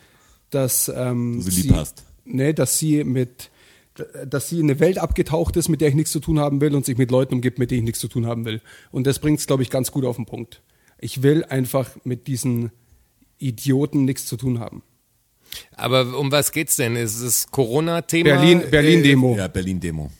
dass 0.49 0.89
ähm, 0.95 1.41
sie 1.41 1.63
lieb 1.63 1.75
hast. 1.75 2.03
Nee, 2.23 2.53
dass 2.53 2.79
sie 2.79 3.03
mit, 3.03 3.49
dass 4.25 4.49
sie 4.49 4.59
in 4.59 4.69
eine 4.69 4.79
Welt 4.79 4.97
abgetaucht 4.97 5.55
ist, 5.57 5.69
mit 5.69 5.81
der 5.81 5.89
ich 5.89 5.95
nichts 5.95 6.11
zu 6.11 6.19
tun 6.19 6.39
haben 6.39 6.61
will 6.61 6.75
und 6.75 6.85
sich 6.85 6.97
mit 6.97 7.11
Leuten 7.11 7.33
umgibt, 7.35 7.59
mit 7.59 7.71
denen 7.71 7.79
ich 7.81 7.85
nichts 7.85 7.99
zu 7.99 8.07
tun 8.07 8.25
haben 8.25 8.45
will. 8.45 8.61
Und 8.91 9.07
das 9.07 9.19
bringt 9.19 9.39
es, 9.39 9.47
glaube 9.47 9.63
ich, 9.63 9.69
ganz 9.69 9.91
gut 9.91 10.05
auf 10.05 10.15
den 10.17 10.25
Punkt. 10.25 10.61
Ich 10.99 11.23
will 11.23 11.43
einfach 11.45 11.89
mit 12.03 12.27
diesen 12.27 12.71
Idioten 13.37 14.05
nichts 14.05 14.25
zu 14.25 14.37
tun 14.37 14.59
haben. 14.59 14.83
Aber 15.75 16.17
um 16.17 16.31
was 16.31 16.51
geht's 16.51 16.75
denn? 16.75 16.95
Ist 16.95 17.19
es 17.21 17.49
Corona-Thema? 17.51 18.23
Berlin, 18.31 18.63
Berlin-Demo. 18.69 19.35
Ja, 19.37 19.47
Berlin-Demo. 19.47 20.11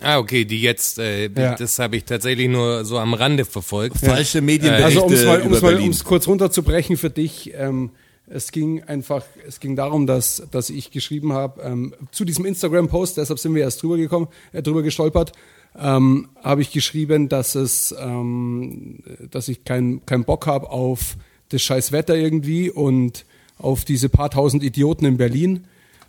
Ah, 0.00 0.18
okay, 0.18 0.46
die 0.46 0.62
jetzt, 0.62 0.98
äh, 0.98 1.28
Ja. 1.28 1.54
das 1.54 1.78
habe 1.78 1.96
ich 1.96 2.04
tatsächlich 2.04 2.48
nur 2.48 2.84
so 2.86 2.98
am 2.98 3.12
Rande 3.12 3.44
verfolgt. 3.44 3.98
Falsche 3.98 4.40
Medienberichte 4.40 4.84
Also 4.86 5.04
um 5.04 5.12
es 5.12 5.24
mal, 5.26 5.40
über 5.40 5.46
um's 5.50 5.60
mal 5.62 5.70
Berlin. 5.72 5.88
um's 5.88 6.04
kurz 6.04 6.26
runterzubrechen 6.26 6.96
für 6.96 7.10
dich, 7.10 7.52
ähm, 7.54 7.90
es 8.28 8.50
ging 8.50 8.82
einfach, 8.82 9.24
es 9.46 9.60
ging 9.60 9.76
darum, 9.76 10.06
dass, 10.06 10.42
dass 10.50 10.70
ich 10.70 10.90
geschrieben 10.90 11.32
habe, 11.32 11.62
ähm, 11.62 11.94
zu 12.10 12.24
diesem 12.24 12.44
Instagram-Post, 12.44 13.16
deshalb 13.18 13.38
sind 13.38 13.54
wir 13.54 13.62
erst 13.62 13.82
drüber 13.82 13.96
gekommen, 13.96 14.28
äh, 14.52 14.62
drüber 14.62 14.82
gestolpert, 14.82 15.32
ähm, 15.78 16.28
habe 16.42 16.62
ich 16.62 16.72
geschrieben, 16.72 17.28
dass 17.28 17.54
es, 17.54 17.94
ähm, 17.98 19.00
dass 19.30 19.48
ich 19.48 19.64
keinen 19.64 20.04
keinen 20.06 20.24
Bock 20.24 20.46
habe 20.46 20.70
auf 20.70 21.16
das 21.50 21.62
scheiß 21.62 21.92
Wetter 21.92 22.16
irgendwie 22.16 22.70
und 22.70 23.24
auf 23.58 23.84
diese 23.84 24.08
paar 24.08 24.30
tausend 24.30 24.62
Idioten 24.62 25.04
in 25.04 25.16
Berlin 25.16 25.64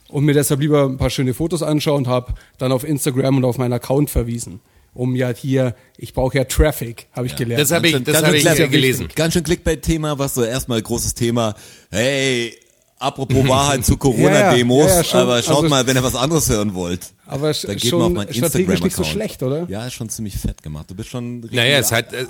und 0.10 0.26
mir 0.26 0.34
deshalb 0.34 0.62
lieber 0.62 0.86
ein 0.86 0.98
paar 0.98 1.10
schöne 1.10 1.34
Fotos 1.34 1.64
anschaue 1.64 1.98
und 1.98 2.08
habe 2.08 2.34
dann 2.58 2.72
auf 2.72 2.84
Instagram 2.84 3.38
und 3.38 3.46
auf 3.46 3.58
meinen 3.58 3.74
Account 3.74 4.10
verwiesen. 4.10 4.62
Um 4.98 5.16
ja 5.16 5.30
hier, 5.30 5.76
ich 5.98 6.14
brauche 6.14 6.38
ja 6.38 6.44
Traffic, 6.44 7.06
habe 7.14 7.28
ich 7.28 7.36
gelernt. 7.36 7.62
Das 7.62 7.72
habe 7.72 7.88
ich, 7.88 8.04
das 8.04 8.20
schön 8.26 8.34
ich 8.34 8.44
ja 8.44 8.66
gelesen. 8.68 9.08
Ganz 9.16 9.34
schön 9.34 9.44
Clickbait-Thema, 9.44 10.18
was 10.18 10.34
so 10.34 10.44
erstmal 10.44 10.82
großes 10.82 11.14
Thema. 11.14 11.54
Hey, 11.92 12.58
apropos 12.98 13.48
Wahrheit 13.48 13.86
zu 13.86 13.96
Corona-Demos, 13.98 14.88
Ja, 14.90 15.02
ja, 15.02 15.02
ja, 15.04 15.22
aber 15.22 15.44
schaut 15.44 15.58
Also- 15.58 15.70
mal, 15.70 15.86
wenn 15.86 15.96
ihr 15.98 16.04
was 16.04 16.16
anderes 16.16 16.50
hören 16.50 16.74
wollt. 16.74 17.14
Aber 17.28 17.52
dann 17.54 17.76
geht 17.78 17.86
schon 17.86 18.00
mal 18.00 18.06
auf 18.08 18.14
meinen 18.14 18.34
strategisch 18.34 18.82
nicht 18.82 18.96
so 18.96 19.04
schlecht, 19.04 19.44
oder? 19.44 19.68
Ja, 19.70 19.86
ist 19.86 19.94
schon 19.94 20.10
ziemlich 20.10 20.36
fett 20.38 20.64
gemacht. 20.64 20.90
Du 20.90 20.96
bist 20.96 21.10
schon 21.10 21.42
richtig 21.42 21.58
Naja, 21.58 21.78
es 21.78 21.92
hat, 21.92 22.12
äh, 22.14 22.26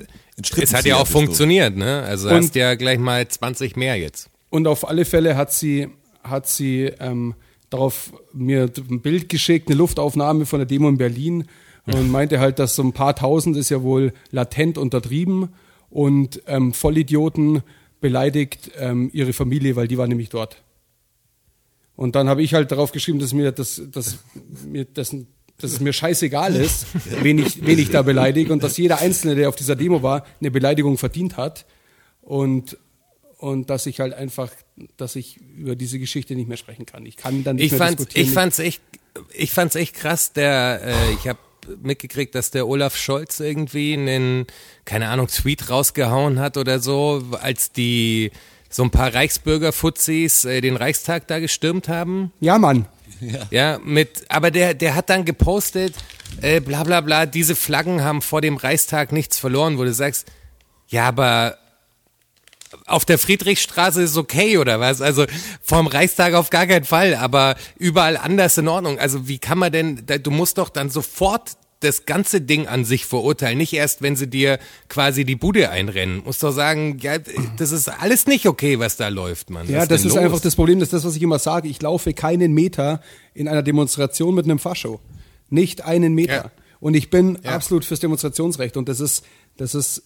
es 0.58 0.74
hat 0.74 0.84
ja 0.86 0.98
auch 0.98 1.08
funktioniert, 1.08 1.78
ne? 1.78 2.04
Also 2.04 2.28
Und- 2.30 2.36
hast 2.44 2.56
ja 2.56 2.76
gleich 2.76 3.00
mal 3.00 3.26
20 3.28 3.78
mehr 3.78 3.96
jetzt. 3.96 4.30
Und 4.50 4.68
auf 4.68 4.88
alle 4.88 5.06
Fälle 5.06 5.38
hat 5.38 5.54
sie, 5.54 5.88
hat 6.24 6.48
sie 6.50 6.92
ähm, 7.00 7.36
darauf 7.70 8.12
mir 8.34 8.70
ein 8.90 9.02
Bild 9.02 9.30
geschickt, 9.30 9.70
eine 9.70 9.78
Luftaufnahme 9.78 10.46
von 10.46 10.60
der 10.60 10.66
Demo 10.66 10.90
in 10.90 10.98
Berlin 10.98 11.46
und 11.88 12.10
meinte 12.12 12.40
halt, 12.40 12.60
dass 12.60 12.76
so 12.76 12.84
ein 12.84 12.94
paar 12.94 13.16
tausend 13.16 13.58
ist 13.58 13.70
ja 13.70 13.82
wohl 13.82 14.14
latent 14.32 14.78
untertrieben 14.78 15.50
und 15.90 16.42
ähm, 16.48 16.74
Vollidioten 16.74 17.64
beleidigt 18.02 18.72
ähm, 18.78 19.10
ihre 19.14 19.34
Familie, 19.34 19.76
weil 19.76 19.88
die 19.88 19.98
war 19.98 20.08
nämlich 20.08 20.30
dort. 20.30 20.64
Und 21.96 22.16
dann 22.16 22.30
habe 22.30 22.44
ich 22.44 22.54
halt 22.54 22.72
darauf 22.72 22.92
geschrieben, 22.92 23.18
dass 23.20 23.34
mir 23.34 23.52
das, 23.52 23.82
dass 23.92 24.20
mir 24.66 24.86
das, 24.86 25.16
dass 25.58 25.72
es 25.72 25.80
mir 25.80 25.94
scheißegal 25.94 26.56
ist, 26.56 26.86
wen 27.24 27.40
ich, 27.40 27.66
wen 27.66 27.80
ich 27.80 27.90
da 27.90 28.04
beleidige 28.04 28.54
und 28.54 28.62
dass 28.62 28.78
jeder 28.78 29.00
Einzelne, 29.00 29.34
der 29.36 29.50
auf 29.50 29.56
dieser 29.56 29.76
Demo 29.76 30.04
war, 30.04 30.24
eine 30.40 30.52
Beleidigung 30.52 30.98
verdient 30.98 31.38
hat 31.38 31.66
und 32.22 32.78
und 33.40 33.70
dass 33.70 33.86
ich 33.86 34.00
halt 34.00 34.16
einfach, 34.16 34.52
dass 34.98 35.16
ich 35.16 35.38
über 35.38 35.76
diese 35.76 36.00
Geschichte 36.00 36.36
nicht 36.36 36.48
mehr 36.48 36.58
sprechen 36.58 36.88
kann. 36.88 37.06
Ich 37.06 37.18
kann 37.18 37.44
dann 37.44 37.58
nicht 37.58 37.66
Ich 37.66 37.72
mehr 37.72 37.78
fand's, 37.80 37.98
diskutieren. 37.98 38.28
ich 38.28 38.34
fand's 38.34 38.60
echt, 38.60 38.82
ich 39.32 39.52
fand's 39.52 39.76
echt 39.76 39.94
krass. 39.96 40.34
Der, 40.34 40.82
äh, 40.84 41.14
ich 41.14 41.28
habe 41.28 41.38
mitgekriegt, 41.82 42.36
dass 42.36 42.52
der 42.52 42.68
Olaf 42.68 42.96
Scholz 42.96 43.40
irgendwie 43.40 43.94
einen, 43.94 44.46
keine 44.86 45.10
Ahnung, 45.10 45.28
Tweet 45.28 45.70
rausgehauen 45.70 46.40
hat 46.40 46.58
oder 46.58 46.80
so, 46.80 47.24
als 47.42 47.72
die 47.72 48.32
so 48.70 48.84
ein 48.84 48.92
paar 48.92 49.14
Reichsbürger-Fuzis 49.14 50.46
äh, 50.46 50.62
den 50.62 50.76
Reichstag 50.76 51.28
da 51.28 51.40
gestürmt 51.40 51.88
haben. 51.88 52.32
ja, 52.40 52.58
Mann. 52.58 52.86
Ja, 53.50 53.80
mit, 53.84 54.26
aber 54.30 54.52
der, 54.52 54.74
der 54.74 54.94
hat 54.94 55.10
dann 55.10 55.26
gepostet, 55.26 55.96
äh, 56.42 56.60
bla 56.60 56.84
bla 56.84 57.02
bla, 57.02 57.26
diese 57.26 57.56
Flaggen 57.56 58.04
haben 58.04 58.22
vor 58.22 58.42
dem 58.42 58.58
Reichstag 58.58 59.12
nichts 59.12 59.40
verloren, 59.40 59.78
wo 59.78 59.84
du 59.84 59.94
sagst, 59.94 60.32
ja, 60.88 61.08
aber 61.08 61.58
auf 62.88 63.06
der 63.06 63.18
Friedrichstraße 63.18 64.02
ist 64.02 64.18
okay 64.18 64.58
oder 64.58 64.80
was? 64.80 65.02
Also 65.02 65.26
vom 65.62 65.88
Reichstag 65.88 66.34
auf 66.34 66.50
gar 66.50 66.66
keinen 66.66 66.86
Fall, 66.86 67.16
aber 67.16 67.56
überall 67.78 68.18
anders 68.18 68.58
in 68.58 68.68
Ordnung. 68.68 68.98
Also 69.00 69.28
wie 69.28 69.40
kann 69.40 69.58
man 69.58 69.72
denn, 69.72 70.04
du 70.24 70.32
musst 70.32 70.58
doch 70.58 70.70
dann 70.70 70.90
sofort 70.90 71.58
das 71.82 72.06
ganze 72.08 72.42
Ding 72.42 72.66
an 72.68 72.86
sich 72.86 73.06
verurteilen, 73.06 73.60
nicht 73.60 73.74
erst, 73.74 74.02
wenn 74.02 74.16
sie 74.16 74.28
dir 74.28 74.58
quasi 74.90 75.26
die 75.26 75.36
Bude 75.36 75.70
einrennen. 75.70 76.24
Musst 76.26 76.42
doch 76.42 76.52
sagen, 76.52 76.98
ja, 77.00 77.18
das 77.58 77.72
ist 77.72 77.88
alles 77.88 78.26
nicht 78.26 78.48
okay, 78.48 78.80
was 78.80 78.98
da 78.98 79.10
läuft, 79.10 79.52
Mann. 79.52 79.70
Ja, 79.70 79.82
Was 79.82 79.88
das 79.88 80.00
ist 80.00 80.14
los? 80.16 80.18
einfach 80.18 80.40
das 80.40 80.56
Problem, 80.56 80.80
das 80.80 80.88
ist 80.88 80.94
das, 80.94 81.06
was 81.06 81.16
ich 81.16 81.22
immer 81.22 81.38
sage. 81.38 81.68
Ich 81.68 81.80
laufe 81.80 82.14
keinen 82.14 82.54
Meter 82.54 83.00
in 83.36 83.48
einer 83.48 83.62
Demonstration 83.62 84.34
mit 84.34 84.46
einem 84.46 84.58
Fascho. 84.58 85.00
Nicht 85.52 85.84
einen 85.86 86.16
Meter. 86.16 86.34
Ja. 86.36 86.52
Und 86.80 86.96
ich 86.96 87.12
bin 87.12 87.38
Ja. 87.44 87.52
absolut 87.52 87.86
fürs 87.86 88.00
Demonstrationsrecht. 88.00 88.76
Und 88.76 88.90
das 88.90 89.00
ist, 89.00 89.24
das 89.58 89.76
ist 89.76 90.02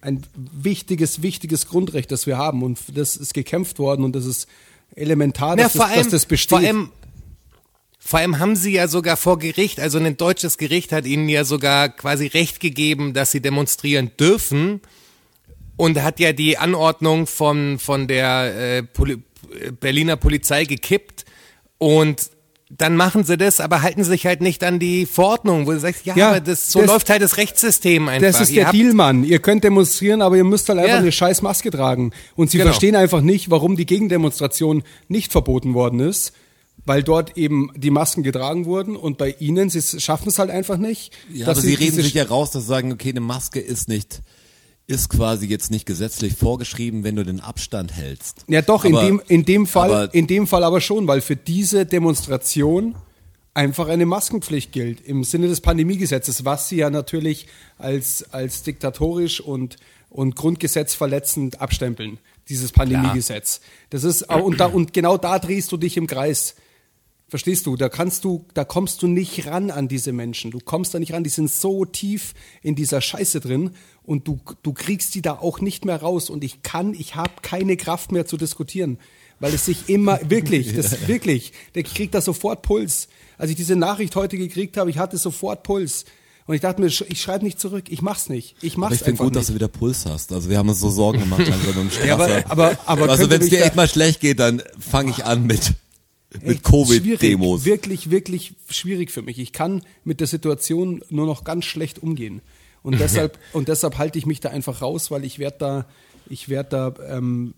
ein 0.00 0.22
wichtiges, 0.34 1.22
wichtiges 1.22 1.66
Grundrecht, 1.66 2.10
das 2.10 2.26
wir 2.26 2.36
haben. 2.36 2.62
Und 2.62 2.78
das 2.94 3.16
ist 3.16 3.34
gekämpft 3.34 3.78
worden 3.78 4.04
und 4.04 4.14
das 4.14 4.26
ist 4.26 4.48
elementar, 4.94 5.56
Ja, 5.56 5.64
dass, 5.64 5.72
vor 5.72 5.82
das, 5.82 5.90
allem, 5.92 6.02
dass 6.02 6.10
das 6.12 6.26
besteht. 6.26 6.50
Vor 6.50 6.58
allem, 6.58 6.90
vor 7.98 8.18
allem 8.20 8.38
haben 8.38 8.56
sie 8.56 8.72
ja 8.72 8.88
sogar 8.88 9.16
vor 9.16 9.38
Gericht, 9.38 9.80
also 9.80 9.98
ein 9.98 10.16
deutsches 10.16 10.58
Gericht 10.58 10.92
hat 10.92 11.06
ihnen 11.06 11.28
ja 11.28 11.44
sogar 11.44 11.88
quasi 11.88 12.26
Recht 12.28 12.60
gegeben, 12.60 13.14
dass 13.14 13.32
sie 13.32 13.40
demonstrieren 13.40 14.12
dürfen 14.18 14.80
und 15.76 16.00
hat 16.02 16.20
ja 16.20 16.32
die 16.32 16.56
Anordnung 16.56 17.26
von, 17.26 17.78
von 17.78 18.06
der 18.06 18.78
äh, 18.78 18.82
Poli 18.82 19.22
Berliner 19.80 20.16
Polizei 20.16 20.64
gekippt 20.64 21.24
und 21.78 22.30
dann 22.68 22.96
machen 22.96 23.22
sie 23.22 23.36
das, 23.36 23.60
aber 23.60 23.82
halten 23.82 24.02
sich 24.02 24.26
halt 24.26 24.40
nicht 24.40 24.64
an 24.64 24.78
die 24.80 25.06
Verordnung, 25.06 25.66
wo 25.68 25.72
du 25.72 25.78
sagst, 25.78 26.04
ja, 26.04 26.16
Ja, 26.16 26.28
aber 26.30 26.40
das, 26.40 26.72
so 26.72 26.80
das- 26.80 26.88
läuft 26.90 27.10
halt 27.10 27.22
das 27.22 27.36
Rechtssystem 27.36 28.08
einfach. 28.08 28.26
Das 28.28 28.40
ist 28.40 28.50
Ihr 28.50 28.64
der 28.64 28.72
Deal, 28.72 28.92
Mann. 28.92 29.22
Ihr 29.22 29.38
könnt 29.38 29.62
demonstrieren, 29.62 30.20
aber 30.20 30.36
ihr 30.36 30.42
müsst 30.44 30.68
halt 30.68 30.78
einfach 30.80 30.94
Ja. 30.94 30.98
eine 30.98 31.12
scheiß 31.12 31.42
Maske 31.42 31.70
tragen. 31.70 32.10
Und 32.34 32.50
sie 32.50 32.58
Genau. 32.58 32.70
verstehen 32.70 32.96
einfach 32.96 33.20
nicht, 33.20 33.50
warum 33.50 33.76
die 33.76 33.86
Gegendemonstration 33.86 34.82
nicht 35.08 35.30
verboten 35.30 35.74
worden 35.74 36.00
ist, 36.00 36.32
weil 36.84 37.02
dort 37.04 37.36
eben 37.36 37.70
die 37.76 37.90
Masken 37.90 38.22
getragen 38.24 38.64
wurden 38.64 38.96
und 38.96 39.16
bei 39.16 39.36
ihnen, 39.38 39.70
sie 39.70 40.00
schaffen 40.00 40.28
es 40.28 40.38
halt 40.40 40.50
einfach 40.50 40.76
nicht. 40.76 41.12
Ja, 41.32 41.46
dass 41.46 41.58
aber 41.58 41.66
sie 41.68 41.74
reden 41.74 41.90
diese- 41.92 42.02
sich 42.02 42.14
ja 42.14 42.24
raus, 42.24 42.50
dass 42.50 42.62
sie 42.64 42.68
sagen, 42.68 42.92
okay, 42.92 43.10
eine 43.10 43.20
Maske 43.20 43.60
ist 43.60 43.88
nicht, 43.88 44.22
ist 44.88 45.08
quasi 45.08 45.46
jetzt 45.46 45.70
nicht 45.70 45.84
gesetzlich 45.86 46.34
vorgeschrieben, 46.34 47.02
wenn 47.02 47.16
du 47.16 47.24
den 47.24 47.40
Abstand 47.40 47.92
hältst. 47.94 48.44
Ja, 48.48 48.62
doch, 48.62 48.84
in, 48.84 48.94
Aber- 48.94 49.04
dem, 49.06 49.20
in, 49.26 49.44
dem 49.44 49.66
Fall, 49.66 49.92
aber- 49.92 50.14
in 50.14 50.26
dem 50.26 50.46
Fall 50.46 50.62
aber 50.64 50.80
schon, 50.80 51.08
weil 51.08 51.20
für 51.20 51.36
diese 51.36 51.86
Demonstration 51.86 52.94
einfach 53.52 53.88
eine 53.88 54.06
Maskenpflicht 54.06 54.70
gilt 54.70 55.00
im 55.00 55.24
Sinne 55.24 55.48
des 55.48 55.60
Pandemiegesetzes, 55.60 56.44
was 56.44 56.68
sie 56.68 56.76
ja 56.76 56.90
natürlich 56.90 57.46
als, 57.78 58.32
als 58.32 58.62
diktatorisch 58.62 59.40
und, 59.40 59.76
und 60.10 60.36
grundgesetzverletzend 60.36 61.60
abstempeln, 61.60 62.18
dieses 62.48 62.70
Pandemiegesetz. 62.70 63.60
Das 63.90 64.04
ist, 64.04 64.22
und, 64.30 64.60
da, 64.60 64.66
und 64.66 64.92
genau 64.92 65.16
da 65.16 65.38
drehst 65.38 65.72
du 65.72 65.78
dich 65.78 65.96
im 65.96 66.06
Kreis. 66.06 66.54
Verstehst 67.36 67.66
du? 67.66 67.76
Da 67.76 67.90
kannst 67.90 68.24
du, 68.24 68.46
da 68.54 68.64
kommst 68.64 69.02
du 69.02 69.08
nicht 69.08 69.46
ran 69.46 69.70
an 69.70 69.88
diese 69.88 70.12
Menschen. 70.12 70.50
Du 70.52 70.58
kommst 70.58 70.94
da 70.94 70.98
nicht 70.98 71.12
ran. 71.12 71.22
Die 71.22 71.28
sind 71.28 71.50
so 71.50 71.84
tief 71.84 72.32
in 72.62 72.74
dieser 72.76 73.02
Scheiße 73.02 73.40
drin 73.40 73.72
und 74.04 74.26
du, 74.26 74.40
du 74.62 74.72
kriegst 74.72 75.14
die 75.14 75.20
da 75.20 75.32
auch 75.34 75.60
nicht 75.60 75.84
mehr 75.84 76.00
raus. 76.00 76.30
Und 76.30 76.42
ich 76.44 76.62
kann, 76.62 76.94
ich 76.94 77.14
habe 77.14 77.32
keine 77.42 77.76
Kraft 77.76 78.10
mehr 78.10 78.24
zu 78.24 78.38
diskutieren, 78.38 78.96
weil 79.38 79.52
es 79.52 79.66
sich 79.66 79.90
immer 79.90 80.18
wirklich, 80.30 80.74
das 80.74 81.08
wirklich, 81.08 81.52
ich 81.74 81.92
krieg 81.94 82.10
da 82.10 82.22
sofort 82.22 82.62
Puls. 82.62 83.08
Als 83.36 83.50
ich 83.50 83.56
diese 83.56 83.76
Nachricht 83.76 84.16
heute 84.16 84.38
gekriegt 84.38 84.78
habe, 84.78 84.88
ich 84.88 84.96
hatte 84.96 85.18
sofort 85.18 85.62
Puls. 85.62 86.06
Und 86.46 86.54
ich 86.54 86.62
dachte 86.62 86.80
mir, 86.80 86.86
ich 86.86 87.20
schreibe 87.20 87.44
nicht 87.44 87.60
zurück. 87.60 87.84
Ich 87.90 88.00
mach's 88.00 88.30
nicht. 88.30 88.54
Ich 88.62 88.74
Aber 88.76 88.80
mach's 88.86 88.94
ich 88.94 89.02
finde 89.02 89.18
gut, 89.18 89.26
nicht. 89.34 89.36
dass 89.36 89.48
du 89.48 89.54
wieder 89.54 89.68
Puls 89.68 90.06
hast. 90.06 90.32
Also 90.32 90.48
wir 90.48 90.56
haben 90.56 90.70
uns 90.70 90.80
so 90.80 90.88
Sorgen 90.88 91.18
gemacht 91.18 91.46
langsam 91.46 91.82
im. 91.82 91.90
Ja, 92.06 92.14
aber- 92.14 92.44
aber- 92.48 92.78
aber 92.86 93.10
also 93.10 93.28
wenn 93.28 93.42
es 93.42 93.50
dir 93.50 93.62
echt 93.62 93.76
mal 93.76 93.88
schlecht 93.88 94.20
geht, 94.20 94.38
dann 94.40 94.62
fange 94.78 95.10
ich 95.10 95.24
an 95.26 95.44
mit, 95.44 95.74
mit 96.32 96.44
Echt 96.44 96.64
Covid-Demos. 96.64 97.64
Wirklich, 97.64 98.10
wirklich 98.10 98.54
schwierig 98.68 99.10
für 99.10 99.22
mich. 99.22 99.38
Ich 99.38 99.52
kann 99.52 99.82
mit 100.04 100.20
der 100.20 100.26
Situation 100.26 101.02
nur 101.08 101.26
noch 101.26 101.44
ganz 101.44 101.64
schlecht 101.64 102.02
umgehen. 102.02 102.42
Und 102.82 102.98
deshalb, 103.00 103.38
und 103.52 103.68
deshalb 103.68 103.98
halte 103.98 104.18
ich 104.18 104.26
mich 104.26 104.40
da 104.40 104.50
einfach 104.50 104.82
raus, 104.82 105.10
weil 105.10 105.24
ich 105.24 105.38
werde 105.38 105.56
da, 105.58 105.86
ich 106.28 106.48
werde 106.48 106.68
da 106.70 107.16
ähm, 107.16 107.54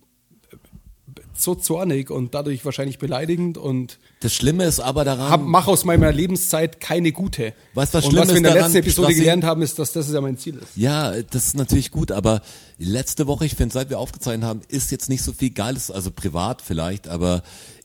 so 1.35 1.55
zornig 1.55 2.11
und 2.11 2.35
dadurch 2.35 2.65
wahrscheinlich 2.65 2.99
beleidigend 2.99 3.59
und 3.59 3.99
Das 4.21 4.35
Schlimme 4.35 4.65
ist 4.65 4.81
aber 4.81 5.05
daran, 5.05 5.31
hab, 5.31 5.43
mach 5.43 5.69
aus 5.69 5.85
meiner 5.85 6.13
Lebenszeit 6.13 6.81
keine 6.81 7.13
gute. 7.13 7.55
Weißt 7.75 7.95
was 7.95 8.05
und 8.05 8.11
schlimm 8.11 8.23
was 8.23 8.31
wir 8.31 8.37
in 8.39 8.43
der 8.43 8.55
daran, 8.55 8.73
letzten 8.73 8.79
Episode 8.79 9.15
gelernt 9.15 9.45
haben, 9.45 9.63
ist, 9.63 9.79
dass 9.79 9.93
das 9.93 10.11
ja 10.11 10.21
mein 10.21 10.37
Ziel 10.37 10.57
ist. 10.57 10.77
Ja, 10.77 11.13
das 11.23 11.47
ist 11.47 11.57
natürlich 11.57 11.91
gut, 11.91 12.13
aber 12.13 12.43
letzte 12.79 13.27
Woche, 13.27 13.47
ich 13.47 13.55
finde, 13.55 13.73
seit 13.73 13.91
wir 13.91 13.99
aufgezeichnet 13.99 14.45
haben, 14.45 14.61
ist 14.69 14.91
jetzt 14.91 15.09
nicht 15.09 15.23
so 15.23 15.33
viel 15.33 15.51
Geiles, 15.51 15.91
also 15.91 16.11
privat 16.11 16.63
vielleicht, 16.63 17.09
aber 17.09 17.43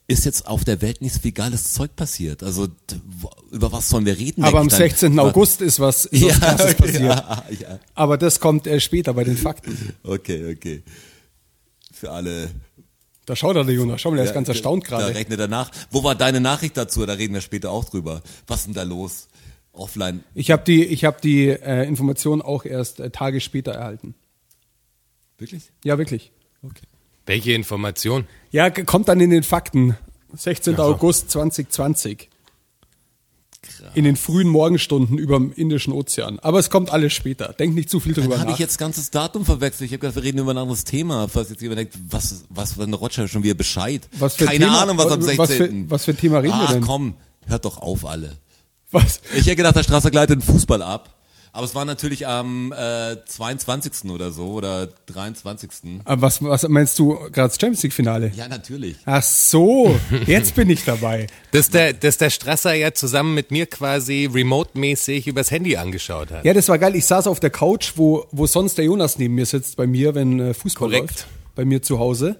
ist 0.08 0.26
jetzt 0.26 0.48
auf 0.48 0.64
der 0.66 0.82
Welt 0.82 1.02
nicht 1.02 1.14
so 1.14 1.20
viel 1.22 1.32
geiles 1.32 1.74
Zeug 1.74 1.96
passiert. 1.96 2.44
Also 2.44 2.68
über 3.52 3.72
was 3.72 3.90
sollen 3.90 4.06
wir 4.06 4.18
reden? 4.18 4.44
Aber 4.44 4.60
am 4.60 4.68
denk 4.68 4.94
ich 4.94 5.00
dann? 5.00 5.14
16. 5.14 5.20
August 5.20 5.62
ist 5.62 5.80
was, 5.80 6.06
ist 6.06 6.24
was 6.24 6.40
Krasses 6.40 6.76
passiert. 6.76 7.02
Ja, 7.04 7.44
ja. 7.60 7.80
Aber 7.96 8.18
das 8.18 8.40
kommt 8.40 8.68
äh, 8.68 8.80
später 8.80 9.14
bei 9.14 9.24
den 9.24 9.38
Fakten. 9.38 9.94
Okay, 10.04 10.54
okay. 10.54 10.84
Für 11.94 12.12
alle. 12.12 12.52
Da 13.26 13.36
schaut 13.38 13.56
er, 13.56 13.64
der 13.64 13.74
Jonas. 13.74 14.02
Schau 14.02 14.10
mal, 14.10 14.18
der 14.18 14.26
ist 14.26 14.34
ganz 14.34 14.50
erstaunt 14.50 14.84
Da 14.84 14.98
gerade. 14.98 15.16
rechnet 15.16 15.40
er 15.40 15.48
nach. 15.48 15.72
Wo 15.92 16.04
war 16.04 16.16
deine 16.16 16.42
Nachricht 16.42 16.76
dazu? 16.76 17.06
Da 17.06 17.14
reden 17.14 17.34
wir 17.34 17.42
später 17.42 17.72
auch 17.72 17.86
drüber. 17.86 18.22
Was 18.48 18.62
ist 18.62 18.66
denn 18.68 18.74
da 18.74 18.84
los? 18.84 19.30
Offline. 19.72 20.24
Ich 20.36 20.52
habe 20.52 20.64
die, 20.66 20.84
ich 20.86 21.06
hab 21.06 21.22
die 21.22 21.48
äh, 21.48 21.88
Information 21.88 22.42
auch 22.42 22.66
erst 22.66 23.00
äh, 23.00 23.10
Tage 23.10 23.40
später 23.40 23.72
erhalten. 23.72 24.14
Wirklich? 25.38 25.72
Ja, 25.84 25.98
wirklich. 25.98 26.32
Okay. 26.62 26.86
Welche 27.26 27.54
Information? 27.54 28.26
Ja, 28.52 28.70
kommt 28.70 29.08
dann 29.08 29.20
in 29.20 29.30
den 29.30 29.44
Fakten. 29.44 29.98
16. 30.36 30.78
August 30.80 31.32
2020. 31.32 32.30
In 33.96 34.04
den 34.04 34.16
frühen 34.16 34.48
Morgenstunden 34.50 35.18
über 35.18 35.38
dem 35.38 35.54
Indischen 35.54 35.94
Ozean. 35.94 36.40
Aber 36.40 36.60
es 36.60 36.70
kommt 36.70 36.90
alles 36.92 37.14
später. 37.14 37.54
Denk 37.58 37.76
nicht 37.76 37.90
zu 37.90 38.00
viel 38.00 38.14
drüber 38.14 38.30
Dann 38.30 38.40
habe 38.40 38.50
nach. 38.52 38.56
ich 38.56 38.60
jetzt 38.60 38.78
ganzes 38.78 39.10
Datum 39.12 39.46
verwechselt. 39.46 39.88
Ich 39.88 39.92
habe 39.94 40.00
gedacht, 40.00 40.16
wir 40.16 40.24
reden 40.24 40.40
über 40.40 40.52
ein 40.52 40.58
anderes 40.58 40.84
Thema. 40.84 41.28
Falls 41.28 41.50
jetzt 41.50 41.62
jemand 41.62 41.80
denkt, 41.80 41.94
was, 42.10 42.44
was 42.50 42.74
für 42.74 42.84
ein 42.84 42.94
Roger 42.94 43.28
schon 43.28 43.44
wieder 43.44 43.54
Bescheid. 43.54 44.08
Was 44.18 44.36
für 44.36 44.46
ein 44.46 44.48
Keine 44.54 44.66
Thema? 44.66 44.82
Ahnung, 44.82 44.98
was 44.98 45.12
am 45.12 45.20
Was 45.38 45.50
16. 45.50 45.86
für- 45.86 45.92
was 45.92 46.06
für 46.06 46.12
ein 46.12 46.18
Thema 46.18 46.40
reden 46.40 46.54
wir 46.58 46.66
Ach, 46.68 46.72
denn? 46.74 46.82
komm, 46.82 47.14
hört 47.46 47.66
doch 47.66 47.78
auf 47.78 48.06
alle. 48.06 48.38
Was? 48.92 49.22
Ich 49.34 49.46
hätte 49.46 49.56
gedacht, 49.58 49.76
der 49.76 49.84
Strasser 49.84 50.12
gleitet 50.12 50.40
den 50.40 50.42
Fußball 50.42 50.82
ab. 50.82 51.16
Aber 51.56 51.66
es 51.66 51.76
war 51.76 51.86
natürlich 51.86 52.26
am 52.26 52.72
äh, 52.72 53.16
22. 53.26 54.10
oder 54.10 54.32
so 54.32 54.54
oder 54.54 54.88
23. 55.06 55.70
Aber 56.04 56.24
was, 56.24 56.44
was 56.44 56.68
meinst 56.68 56.98
du 56.98 57.14
gerade 57.32 57.50
das 57.50 57.60
Champions 57.62 57.84
League 57.84 57.94
Finale? 57.94 58.32
Ja, 58.36 58.48
natürlich. 58.48 58.98
Ach 59.06 59.22
so, 59.22 59.96
jetzt 60.26 60.56
bin 60.56 60.72
ich 60.72 60.84
dabei. 60.84 61.28
Dass 61.52 61.70
der, 61.70 61.94
dass 61.94 62.18
der 62.18 62.32
Strasser 62.32 62.74
ja 62.74 62.96
zusammen 62.96 63.36
mit 63.36 63.52
mir 63.52 63.68
quasi 63.68 64.28
remote-mäßig 64.34 65.28
übers 65.28 65.52
Handy 65.52 65.78
angeschaut 65.78 66.32
hat. 66.32 66.44
Ja, 66.44 66.56
das 66.56 66.68
war 66.68 66.80
geil. 66.80 66.96
Ich 66.96 67.06
saß 67.06 67.28
auf 67.28 67.40
der 67.40 67.52
Couch, 67.52 67.94
wo, 67.96 68.26
wo 68.32 68.48
sonst 68.48 68.80
der 68.80 68.86
Jonas 68.86 69.20
neben 69.20 69.36
mir 69.36 69.46
sitzt, 69.46 69.78
bei 69.78 69.86
mir, 69.86 70.16
wenn 70.16 70.40
äh, 70.40 70.54
Fußball 70.56 70.90
Korrekt. 70.90 71.10
läuft. 71.12 71.28
Bei 71.54 71.64
mir 71.64 71.84
zu 71.84 72.00
Hause. 72.00 72.38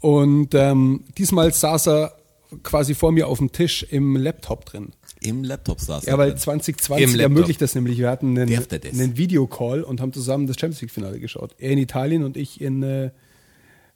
Und 0.00 0.52
ähm, 0.56 1.04
diesmal 1.16 1.52
saß 1.52 1.86
er 1.86 2.16
quasi 2.64 2.96
vor 2.96 3.12
mir 3.12 3.28
auf 3.28 3.38
dem 3.38 3.52
Tisch 3.52 3.84
im 3.84 4.16
Laptop 4.16 4.64
drin. 4.64 4.92
Im 5.24 5.42
Laptop 5.42 5.80
saß 5.80 6.04
Ja, 6.04 6.18
weil 6.18 6.30
drin. 6.30 6.38
2020 6.38 7.02
Im 7.04 7.10
Laptop. 7.16 7.22
ermöglicht 7.22 7.60
das 7.62 7.74
nämlich. 7.74 7.98
Wir 7.98 8.10
hatten 8.10 8.38
einen, 8.38 8.52
einen 8.52 9.16
Videocall 9.16 9.82
und 9.82 10.00
haben 10.00 10.12
zusammen 10.12 10.46
das 10.46 10.56
Champions 10.58 10.82
League 10.82 10.90
Finale 10.90 11.18
geschaut. 11.18 11.54
Er 11.58 11.70
in 11.70 11.78
Italien 11.78 12.24
und 12.24 12.36
ich 12.36 12.60
in 12.60 12.82
äh, 12.82 13.10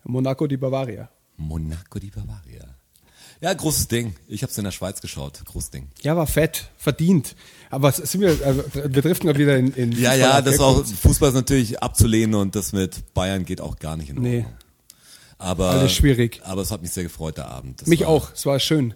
Monaco 0.04 0.46
di 0.46 0.56
Bavaria. 0.56 1.10
Monaco 1.36 1.98
di 1.98 2.10
Bavaria. 2.10 2.64
Ja, 3.40 3.52
großes 3.54 3.86
Ding. 3.88 4.14
Ich 4.26 4.42
habe 4.42 4.50
es 4.50 4.58
in 4.58 4.64
der 4.64 4.72
Schweiz 4.72 5.00
geschaut. 5.00 5.40
Großes 5.44 5.70
Ding. 5.70 5.88
Ja, 6.02 6.16
war 6.16 6.26
fett, 6.26 6.70
verdient. 6.76 7.36
Aber 7.70 7.92
sind 7.92 8.20
wir, 8.20 8.30
äh, 8.30 8.54
wir 8.94 9.02
driften 9.02 9.26
gerade 9.26 9.38
wieder 9.38 9.56
in, 9.56 9.72
in 9.74 9.92
Ja, 9.92 10.10
Fußball 10.10 10.18
ja, 10.18 10.42
das 10.42 10.56
gell, 10.56 10.64
auch. 10.64 10.84
Fußball 10.84 11.28
ist 11.28 11.34
natürlich 11.36 11.80
abzulehnen 11.82 12.34
und 12.34 12.56
das 12.56 12.72
mit 12.72 13.14
Bayern 13.14 13.44
geht 13.44 13.60
auch 13.60 13.76
gar 13.78 13.96
nicht 13.96 14.08
in 14.10 14.16
Ordnung. 14.16 14.32
Nee, 14.32 14.46
Aber, 15.36 15.70
alles 15.70 15.92
schwierig. 15.92 16.40
Aber 16.42 16.62
es 16.62 16.70
hat 16.72 16.82
mich 16.82 16.90
sehr 16.90 17.04
gefreut, 17.04 17.36
der 17.36 17.48
Abend. 17.48 17.80
Das 17.82 17.88
mich 17.88 18.00
war, 18.00 18.08
auch. 18.08 18.32
Es 18.34 18.44
war 18.46 18.58
schön. 18.58 18.94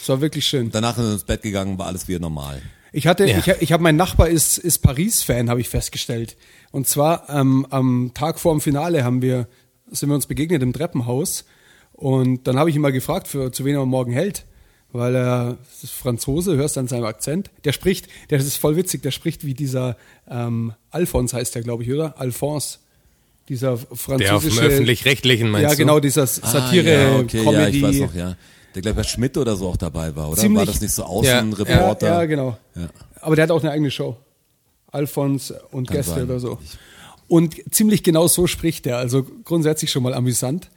Es 0.00 0.08
war 0.08 0.20
wirklich 0.20 0.46
schön. 0.46 0.70
Danach 0.70 0.96
sind 0.96 1.04
wir 1.06 1.12
ins 1.12 1.24
Bett 1.24 1.42
gegangen, 1.42 1.78
war 1.78 1.86
alles 1.86 2.08
wieder 2.08 2.18
normal. 2.20 2.60
Ich 2.92 3.06
hatte, 3.06 3.24
Ja. 3.26 3.38
ich, 3.38 3.48
ich 3.62 3.72
habe 3.72 3.82
mein 3.82 3.96
Nachbar 3.96 4.28
ist, 4.28 4.58
ist 4.58 4.78
Paris-Fan, 4.80 5.48
habe 5.48 5.60
ich 5.60 5.68
festgestellt. 5.68 6.36
Und 6.72 6.86
zwar 6.86 7.28
ähm, 7.30 7.66
am 7.70 8.10
Tag 8.14 8.38
vor 8.38 8.52
dem 8.54 8.60
Finale 8.60 9.04
haben 9.04 9.22
wir, 9.22 9.48
sind 9.90 10.08
wir 10.08 10.14
uns 10.14 10.26
begegnet 10.26 10.62
im 10.62 10.72
Treppenhaus. 10.72 11.44
Und 11.92 12.46
dann 12.46 12.58
habe 12.58 12.68
ich 12.70 12.76
ihn 12.76 12.82
mal 12.82 12.92
gefragt, 12.92 13.28
für, 13.28 13.52
zu 13.52 13.64
wen 13.64 13.76
er 13.76 13.86
morgen 13.86 14.12
hält. 14.12 14.44
Weil 14.94 15.14
er 15.14 15.56
ist 15.82 15.90
Franzose, 15.92 16.56
hörst 16.56 16.76
an 16.76 16.86
seinem 16.86 17.04
Akzent. 17.04 17.50
Der 17.64 17.72
spricht, 17.72 18.08
der 18.28 18.36
das 18.36 18.46
ist 18.46 18.56
voll 18.58 18.76
witzig, 18.76 19.02
der 19.02 19.10
spricht 19.10 19.46
wie 19.46 19.54
dieser 19.54 19.96
ähm, 20.28 20.74
Alphonse 20.90 21.34
heißt 21.36 21.54
der, 21.54 21.62
glaube 21.62 21.82
ich, 21.84 21.90
oder? 21.92 22.18
Alphonse. 22.20 22.78
Dieser 23.48 23.78
französische. 23.78 24.18
Der 24.18 24.36
auf 24.36 24.44
dem 24.44 24.58
öffentlich-rechtlichen 24.58 25.48
meinst 25.50 25.64
Ja, 25.64 25.70
du? 25.70 25.76
genau, 25.76 25.98
dieser 25.98 26.26
Satire, 26.26 26.88
ah, 26.90 27.12
ja, 27.14 27.18
okay, 27.20 27.42
ja, 27.42 27.68
ich 27.68 27.82
weiß 27.82 27.96
noch, 28.00 28.14
ja. 28.14 28.36
Der 28.74 28.82
glaube 28.82 29.00
ich 29.00 29.06
bei 29.06 29.10
Schmidt 29.10 29.36
oder 29.36 29.56
so 29.56 29.68
auch 29.68 29.76
dabei 29.76 30.14
war, 30.16 30.30
oder? 30.30 30.40
Ziemlich- 30.40 30.58
war 30.58 30.66
das 30.66 30.80
nicht 30.80 30.92
so 30.94 31.04
Außenreporter? 31.04 32.06
Ja, 32.06 32.20
ja, 32.20 32.26
genau. 32.26 32.56
Ja. 32.74 32.88
Aber 33.20 33.36
der 33.36 33.44
hat 33.44 33.50
auch 33.50 33.62
eine 33.62 33.70
eigene 33.72 33.90
Show. 33.90 34.16
Alphons 34.90 35.52
und 35.70 35.88
Kann 35.88 35.96
Gäste 35.96 36.14
sein. 36.14 36.24
oder 36.24 36.38
so. 36.40 36.58
Und 37.28 37.54
ziemlich 37.74 38.02
genau 38.02 38.28
so 38.28 38.46
spricht 38.46 38.86
er. 38.86 38.98
Also 38.98 39.24
grundsätzlich 39.44 39.90
schon 39.90 40.02
mal 40.02 40.12
amüsant. 40.14 40.70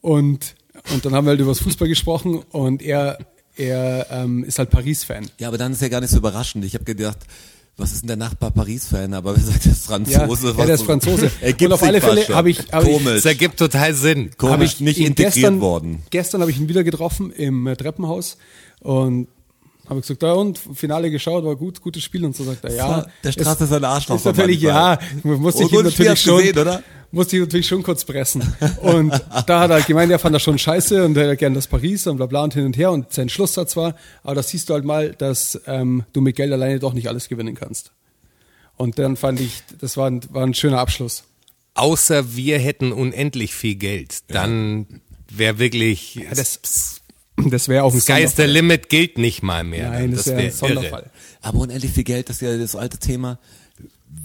Und, 0.00 0.54
und 0.94 1.04
dann 1.04 1.14
haben 1.14 1.26
wir 1.26 1.30
halt 1.30 1.40
über 1.40 1.50
das 1.50 1.60
Fußball 1.60 1.88
gesprochen 1.88 2.38
und 2.50 2.82
er, 2.82 3.18
er 3.56 4.06
ähm, 4.10 4.44
ist 4.44 4.58
halt 4.58 4.70
Paris-Fan. 4.70 5.28
Ja, 5.38 5.48
aber 5.48 5.58
dann 5.58 5.72
ist 5.72 5.82
ja 5.82 5.88
gar 5.88 6.00
nicht 6.00 6.10
so 6.10 6.16
überraschend. 6.18 6.64
Ich 6.64 6.74
habe 6.74 6.84
gedacht, 6.84 7.18
was 7.78 7.92
ist 7.92 8.02
denn 8.02 8.08
der 8.08 8.16
Nachbar 8.16 8.50
Paris-Fan? 8.50 9.14
Aber 9.14 9.36
wie 9.36 9.40
gesagt, 9.40 9.64
der 9.64 9.72
ist 9.72 9.86
Franzose. 9.86 10.14
Ja, 10.16 10.22
ja, 10.24 10.28
was 10.28 10.66
der 10.66 10.74
ist 10.74 10.82
Franzose. 10.82 11.30
Ergibt 11.40 11.62
Und 11.68 11.72
auf 11.72 11.80
sich 11.80 11.88
alle 11.88 12.00
Fälle 12.00 12.28
habe 12.28 12.50
ich- 12.50 12.72
habe 12.72 12.90
ich-. 12.90 13.04
Das 13.04 13.24
ergibt 13.24 13.56
total 13.58 13.94
Sinn. 13.94 14.30
Komisch, 14.36 14.52
Hab 14.54 14.62
ich 14.62 14.80
nicht 14.80 14.98
integriert 14.98 15.34
gestern, 15.34 15.60
worden. 15.60 16.02
Gestern 16.10 16.40
habe 16.40 16.50
ich 16.50 16.58
ihn 16.58 16.68
wieder 16.68 16.82
getroffen 16.84 17.30
im 17.30 17.66
äh, 17.66 17.76
Treppenhaus 17.76 18.36
und 18.80 19.28
habe 19.88 20.00
gesagt, 20.00 20.22
ja 20.22 20.32
und, 20.32 20.58
Finale 20.58 21.10
geschaut, 21.10 21.44
war 21.44 21.56
gut, 21.56 21.80
gutes 21.80 22.02
Spiel 22.02 22.24
und 22.24 22.36
so 22.36 22.44
sagt 22.44 22.64
er, 22.64 22.74
ja. 22.74 23.06
Der 23.24 23.32
Straße 23.32 23.64
ist 23.64 23.72
ein 23.72 23.84
Arschloch 23.84 24.16
Ist 24.16 24.24
natürlich, 24.24 24.60
ja, 24.60 24.98
musste 25.22 25.64
ich 25.64 25.72
ihn 25.72 25.84
natürlich 25.84 26.20
schon, 26.20 26.38
gesehen, 26.38 26.58
oder? 26.58 26.82
musste 27.10 27.36
ich 27.36 27.42
natürlich 27.42 27.66
schon 27.66 27.82
kurz 27.82 28.04
pressen. 28.04 28.42
Und 28.82 29.12
da 29.46 29.60
hat 29.60 29.70
er 29.70 29.80
gemeint, 29.82 30.12
er 30.12 30.18
fand 30.18 30.34
das 30.34 30.42
schon 30.42 30.58
scheiße 30.58 31.04
und 31.04 31.16
er 31.16 31.24
hätte 31.24 31.36
gern 31.36 31.54
das 31.54 31.66
Paris 31.66 32.06
und 32.06 32.18
bla 32.18 32.26
bla 32.26 32.44
und 32.44 32.54
hin 32.54 32.66
und 32.66 32.76
her 32.76 32.90
und 32.90 33.12
sein 33.12 33.28
Schlusssatz 33.28 33.76
war, 33.76 33.94
aber 34.22 34.34
das 34.34 34.48
siehst 34.48 34.68
du 34.68 34.74
halt 34.74 34.84
mal, 34.84 35.14
dass 35.14 35.60
ähm, 35.66 36.04
du 36.12 36.20
mit 36.20 36.36
Geld 36.36 36.52
alleine 36.52 36.78
doch 36.78 36.92
nicht 36.92 37.08
alles 37.08 37.28
gewinnen 37.28 37.54
kannst. 37.54 37.92
Und 38.76 38.98
dann 38.98 39.16
fand 39.16 39.40
ich, 39.40 39.62
das 39.80 39.96
war 39.96 40.08
ein, 40.08 40.20
war 40.30 40.44
ein 40.44 40.54
schöner 40.54 40.78
Abschluss. 40.78 41.24
Außer 41.74 42.36
wir 42.36 42.58
hätten 42.58 42.92
unendlich 42.92 43.54
viel 43.54 43.74
Geld. 43.74 44.18
Dann 44.28 45.00
wäre 45.30 45.58
wirklich, 45.58 46.16
Ja, 46.16 46.30
das 46.34 47.00
das 47.50 47.68
wäre 47.68 47.84
auch 47.84 47.94
ein 47.94 48.00
Sky 48.00 48.22
is 48.22 48.36
the 48.36 48.42
limit 48.44 48.88
gilt 48.88 49.18
nicht 49.18 49.42
mal 49.42 49.64
mehr. 49.64 49.90
Nein, 49.90 50.12
das, 50.12 50.26
wäre 50.26 50.38
ein 50.38 50.44
wär 50.44 50.52
Sonderfall. 50.52 51.02
irre. 51.02 51.10
Aber 51.40 51.58
unendlich 51.60 51.92
viel 51.92 52.04
Geld, 52.04 52.28
das 52.28 52.36
ist 52.36 52.42
ja 52.42 52.56
das 52.56 52.76
alte 52.76 52.98
Thema. 52.98 53.38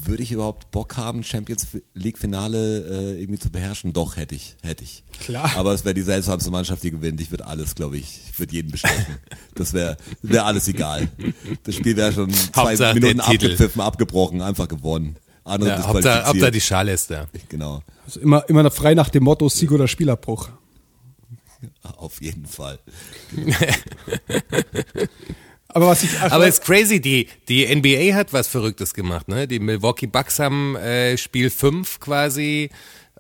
Würde 0.06 0.24
ich 0.24 0.32
überhaupt 0.32 0.72
Bock 0.72 0.96
haben, 0.98 1.24
Champions 1.24 1.68
League 1.94 2.18
Finale 2.18 3.14
äh, 3.16 3.22
irgendwie 3.22 3.40
zu 3.40 3.50
beherrschen? 3.50 3.92
Doch, 3.94 4.16
hätte 4.16 4.34
ich, 4.34 4.56
hätte 4.62 4.84
ich. 4.84 5.04
Klar. 5.20 5.52
Aber 5.58 5.74
es 5.74 5.84
wäre 5.84 5.94
die 5.94 6.02
seltsamste 6.02 6.52
Mannschaft, 6.52 6.84
die 6.84 6.92
gewinnt. 6.92 7.20
Ich 7.22 7.32
würde 7.32 7.46
alles, 7.46 7.76
glaube 7.76 7.98
ich, 7.98 8.22
ich 8.32 8.40
würde 8.40 8.54
jeden 8.54 8.72
bestechen. 8.72 9.18
Das 9.56 9.74
wäre 9.74 9.98
wäre 10.24 10.46
alles 10.46 10.68
egal. 10.68 11.10
Das 11.64 11.76
Spiel 11.76 11.96
wäre 11.96 12.12
schon 12.12 12.32
zwei 12.32 12.62
Hauptsache 12.72 12.96
Minuten 12.96 13.20
abgepfiffen, 13.20 13.82
abgebrochen, 13.82 14.42
einfach 14.42 14.68
gewonnen. 14.68 15.18
Andere 15.44 15.70
Ja, 15.72 15.88
Hauptsache, 15.88 16.26
Hauptsache 16.26 16.52
die 16.52 16.62
Schale 16.62 16.94
ist 16.94 17.12
da. 17.12 17.28
Genau, 17.50 17.82
Also 18.06 18.20
immer, 18.20 18.48
immer 18.50 18.72
frei 18.72 18.96
nach 18.96 19.10
dem 19.10 19.24
Motto 19.24 19.48
Sieg 19.50 19.72
oder 19.72 19.88
Spielabbruch. 19.88 20.50
auf 21.98 22.22
jeden 22.22 22.46
Fall. 22.46 22.80
Aber 25.70 25.88
was 25.88 26.04
ich, 26.04 26.20
Aber 26.20 26.48
es 26.48 26.60
ist 26.60 26.66
crazy, 26.66 27.02
die, 27.02 27.28
die 27.48 27.66
NBA 27.74 28.14
hat 28.16 28.32
was 28.32 28.48
Verrücktes 28.48 28.94
gemacht, 28.94 29.28
ne? 29.28 29.48
Die 29.48 29.60
Milwaukee 29.60 30.06
Bucks 30.06 30.38
haben 30.38 30.76
äh, 30.76 31.18
Spiel 31.18 31.50
5 31.50 32.00
quasi, 32.00 32.70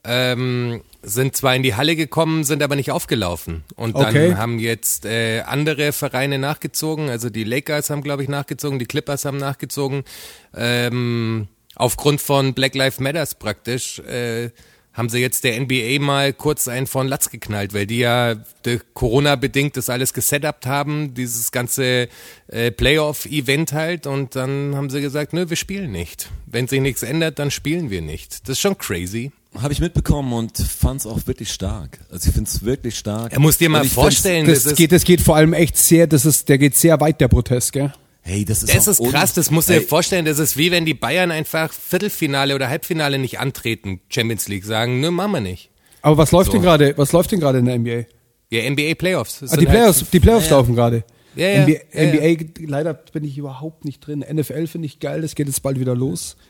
ähm, 0.03 0.83
sind 1.01 1.35
zwar 1.35 1.55
in 1.55 1.63
die 1.63 1.73
Halle 1.73 1.95
gekommen, 1.95 2.43
sind 2.43 2.61
aber 2.61 2.75
nicht 2.75 2.91
aufgelaufen. 2.91 3.63
Und 3.75 3.95
dann 3.97 4.09
Okay. 4.09 4.35
haben 4.35 4.59
jetzt 4.59 5.05
äh, 5.05 5.41
andere 5.41 5.93
Vereine 5.93 6.37
nachgezogen, 6.37 7.09
also 7.09 7.31
die 7.31 7.43
Lakers 7.43 7.89
haben, 7.89 8.03
glaube 8.03 8.21
ich, 8.21 8.29
nachgezogen, 8.29 8.77
die 8.77 8.85
Clippers 8.85 9.25
haben 9.25 9.37
nachgezogen. 9.37 10.03
Ähm, 10.55 11.47
aufgrund 11.75 12.21
von 12.21 12.53
Black 12.53 12.75
Lives 12.75 12.99
Matters 12.99 13.33
praktisch 13.33 13.97
äh, 13.99 14.51
haben 14.93 15.09
sie 15.09 15.19
jetzt 15.19 15.43
der 15.43 15.59
NBA 15.59 15.99
mal 15.99 16.33
kurz 16.33 16.67
einen 16.67 16.87
von 16.87 17.07
Latz 17.07 17.29
geknallt, 17.29 17.73
weil 17.73 17.87
die 17.87 17.99
ja 17.99 18.35
Corona-bedingt 18.93 19.75
das 19.75 19.89
alles 19.89 20.13
gesetupt 20.13 20.67
haben, 20.67 21.15
dieses 21.15 21.51
ganze 21.51 22.07
äh, 22.47 22.71
Playoff-Event 22.71 23.73
halt 23.73 24.05
und 24.05 24.35
dann 24.35 24.75
haben 24.75 24.89
sie 24.89 25.01
gesagt, 25.01 25.33
nö, 25.33 25.49
wir 25.49 25.57
spielen 25.57 25.91
nicht. 25.91 26.29
Wenn 26.45 26.67
sich 26.67 26.79
nichts 26.79 27.01
ändert, 27.01 27.39
dann 27.39 27.49
spielen 27.49 27.89
wir 27.89 28.01
nicht. 28.01 28.43
Das 28.43 28.53
ist 28.57 28.59
schon 28.59 28.77
crazy. 28.77 29.31
Habe 29.59 29.73
ich 29.73 29.79
mitbekommen 29.79 30.33
und 30.33 30.57
fand 30.57 31.01
es 31.01 31.07
auch 31.07 31.27
wirklich 31.27 31.51
stark. 31.51 31.99
Also 32.11 32.29
ich 32.29 32.33
finde 32.33 32.49
es 32.49 32.63
wirklich 32.63 32.97
stark. 32.97 33.33
Er 33.33 33.39
muss 33.39 33.57
dir 33.57 33.69
mal 33.69 33.85
vorstellen, 33.85 34.47
das, 34.47 34.63
das 34.63 34.75
geht, 34.75 34.91
das 34.91 35.03
geht 35.03 35.21
vor 35.21 35.35
allem 35.35 35.53
echt 35.53 35.77
sehr, 35.77 36.07
das 36.07 36.25
ist, 36.25 36.49
der 36.49 36.57
geht 36.57 36.75
sehr 36.75 36.99
weit, 36.99 37.21
der 37.21 37.27
Protest, 37.27 37.73
gell? 37.73 37.93
Hey, 38.25 38.45
das 38.45 38.63
ist 38.63 38.73
Das 38.73 38.87
ist 38.87 39.03
krass, 39.03 39.33
das 39.33 39.51
musst 39.51 39.67
du 39.69 39.73
Hey, 39.73 39.81
dir 39.81 39.87
vorstellen, 39.87 40.23
das 40.25 40.39
ist 40.39 40.55
wie 40.57 40.71
wenn 40.71 40.85
die 40.85 40.93
Bayern 40.93 41.29
einfach 41.31 41.73
Viertelfinale 41.73 42.55
oder 42.55 42.69
Halbfinale 42.69 43.19
nicht 43.19 43.39
antreten, 43.39 43.99
Champions 44.09 44.47
League 44.47 44.63
sagen, 44.63 45.01
nö, 45.01 45.11
machen 45.11 45.33
wir 45.33 45.41
nicht. 45.41 45.69
Aber 46.01 46.17
was 46.17 46.31
läuft 46.31 46.47
So. 46.47 46.53
denn 46.53 46.61
gerade, 46.61 46.97
was 46.97 47.11
läuft 47.11 47.31
denn 47.31 47.39
gerade 47.41 47.59
in 47.59 47.65
der 47.65 47.75
NBA? 47.77 48.05
Ja, 48.49 48.69
NBA 48.69 48.95
Playoffs. 48.95 49.41
Ah, 49.43 49.57
die 49.57 49.67
halt- 49.67 49.69
Playoffs, 49.69 50.05
die 50.11 50.19
Playoffs 50.19 50.49
laufen 50.49 50.75
gerade. 50.75 51.03
Ja, 51.35 51.47
ja, 51.47 51.63
NBA, 51.63 51.73
ja, 51.93 52.03
ja. 52.03 52.31
NBA, 52.31 52.67
leider 52.67 52.93
bin 52.93 53.23
ich 53.23 53.37
überhaupt 53.37 53.83
nicht 53.85 53.99
drin. 54.05 54.21
NFL 54.23 54.67
finde 54.67 54.85
ich 54.85 54.99
geil, 54.99 55.21
das 55.21 55.35
geht 55.35 55.47
jetzt 55.47 55.61
bald 55.63 55.79
wieder 55.79 55.95
los. 55.95 56.37
Ja, 56.37 56.43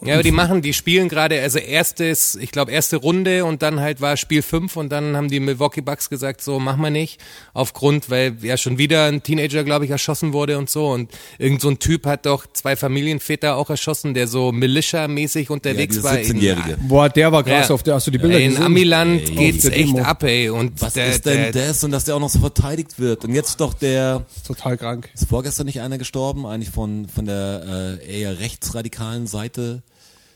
aber 0.00 0.22
die 0.22 0.30
machen, 0.32 0.62
die 0.62 0.72
spielen 0.72 1.08
gerade, 1.08 1.40
also 1.42 1.58
erstes, 1.58 2.36
ich 2.36 2.50
glaube 2.52 2.72
erste 2.72 2.96
Runde 2.96 3.44
und 3.44 3.60
dann 3.62 3.80
halt 3.80 4.00
war 4.00 4.16
Spiel 4.16 4.40
5 4.42 4.76
und 4.76 4.90
dann 4.90 5.16
haben 5.16 5.28
die 5.28 5.40
Milwaukee 5.40 5.80
Bucks 5.82 6.08
gesagt, 6.08 6.40
so 6.42 6.58
machen 6.58 6.80
wir 6.82 6.90
nicht, 6.90 7.20
aufgrund, 7.52 8.08
weil 8.08 8.36
ja 8.42 8.56
schon 8.56 8.78
wieder 8.78 9.04
ein 9.06 9.22
Teenager, 9.22 9.64
glaube 9.64 9.84
ich, 9.84 9.90
erschossen 9.90 10.32
wurde 10.32 10.56
und 10.58 10.70
so 10.70 10.88
und 10.90 11.10
irgend 11.38 11.60
so 11.60 11.68
ein 11.68 11.78
Typ 11.78 12.06
hat 12.06 12.24
doch 12.26 12.46
zwei 12.52 12.76
Familienväter 12.76 13.56
auch 13.56 13.68
erschossen, 13.70 14.14
der 14.14 14.26
so 14.26 14.52
Militia-mäßig 14.52 15.50
unterwegs 15.50 15.96
Ja, 15.96 16.02
war. 16.04 16.16
dieser 16.16 16.34
17-Jährige. 16.34 16.78
Boah, 16.82 17.08
der 17.08 17.32
war 17.32 17.42
krass 17.44 17.68
Ja. 17.68 17.74
auf 17.74 17.82
der, 17.82 17.94
hast 17.94 18.06
du 18.06 18.10
die 18.10 18.18
Bilder 18.18 18.38
In 18.40 18.50
gesehen? 18.50 18.64
Amiland 18.64 19.28
Ey, 19.28 19.34
geht's 19.34 19.64
echt 19.66 19.76
Demo. 19.88 19.98
ab, 20.00 20.22
ey. 20.22 20.48
Und 20.50 20.80
Was 20.80 20.94
der, 20.94 21.08
ist 21.08 21.26
denn 21.26 21.52
der, 21.52 21.68
das 21.68 21.84
und 21.84 21.90
dass 21.90 22.04
der 22.04 22.16
auch 22.16 22.20
noch 22.20 22.30
so 22.30 22.38
verteidigt 22.38 22.98
wird? 22.98 23.24
Und 23.24 23.34
jetzt 23.34 23.60
doch 23.60 23.74
der, 23.74 24.24
Total 24.46 24.76
krank. 24.78 25.08
ist 25.14 25.28
vorgestern 25.28 25.66
nicht 25.66 25.80
einer 25.80 25.98
gestorben, 25.98 26.46
eigentlich 26.46 26.70
von, 26.70 27.06
von 27.08 27.24
der 27.26 27.98
äh, 28.02 28.20
eher 28.20 28.38
rechtsradikalen 28.38 29.26
Seite? 29.26 29.57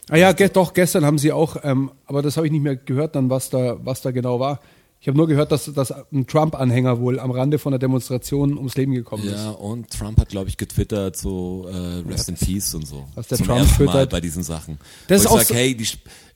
Ah 0.09 0.17
ja, 0.17 0.31
ge 0.33 0.49
doch, 0.51 0.73
gestern 0.73 1.05
haben 1.05 1.17
sie 1.17 1.31
auch, 1.31 1.57
ähm, 1.63 1.91
aber 2.05 2.21
das 2.21 2.35
habe 2.37 2.45
ich 2.45 2.51
nicht 2.51 2.61
mehr 2.63 2.75
gehört 2.75 3.15
dann, 3.15 3.29
was 3.29 3.49
da, 3.49 3.77
was 3.85 4.01
da 4.01 4.11
genau 4.11 4.39
war. 4.39 4.59
Ich 4.99 5.07
habe 5.09 5.17
nur 5.17 5.27
gehört, 5.27 5.51
dass, 5.51 5.65
dass 5.73 5.91
ein 5.91 6.27
Trump-Anhänger 6.27 6.99
wohl 7.01 7.19
am 7.19 7.31
Rande 7.31 7.59
von 7.59 7.71
der 7.71 7.79
Demonstration 7.79 8.57
ums 8.57 8.75
Leben 8.77 8.93
gekommen 8.93 9.23
Ja, 9.25 9.51
ist. 9.51 9.57
und 9.59 9.89
Trump 9.89 10.17
hat, 10.17 10.29
glaube 10.29 10.47
ich, 10.49 10.55
getwittert, 10.55 11.17
so 11.17 11.67
äh, 11.69 12.09
Rest 12.09 12.29
in 12.29 12.35
Peace 12.35 12.73
und 12.73 12.87
so. 12.87 13.05
Was 13.15 13.27
der 13.27 13.37
Zum 13.37 13.47
Trump 13.47 13.59
ersten 13.61 13.83
Mal 13.85 14.07
bei 14.07 14.21
diesen 14.21 14.43
Sachen. 14.43 14.77
Das 15.07 15.19
Wo 15.19 15.23
ist 15.23 15.25
ich 15.25 15.31
auch 15.31 15.37
sag, 15.39 15.47
so- 15.47 15.55
hey, 15.55 15.75
die, 15.75 15.87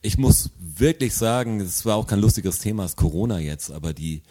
ich 0.02 0.18
muss 0.18 0.50
wirklich 0.58 1.14
sagen, 1.14 1.60
es 1.60 1.86
war 1.86 1.96
auch 1.96 2.06
kein 2.06 2.20
lustiges 2.20 2.58
Thema, 2.58 2.84
es 2.84 2.90
ist 2.90 2.96
Corona 2.96 3.38
jetzt, 3.38 3.70
aber 3.70 3.94
die 3.94 4.22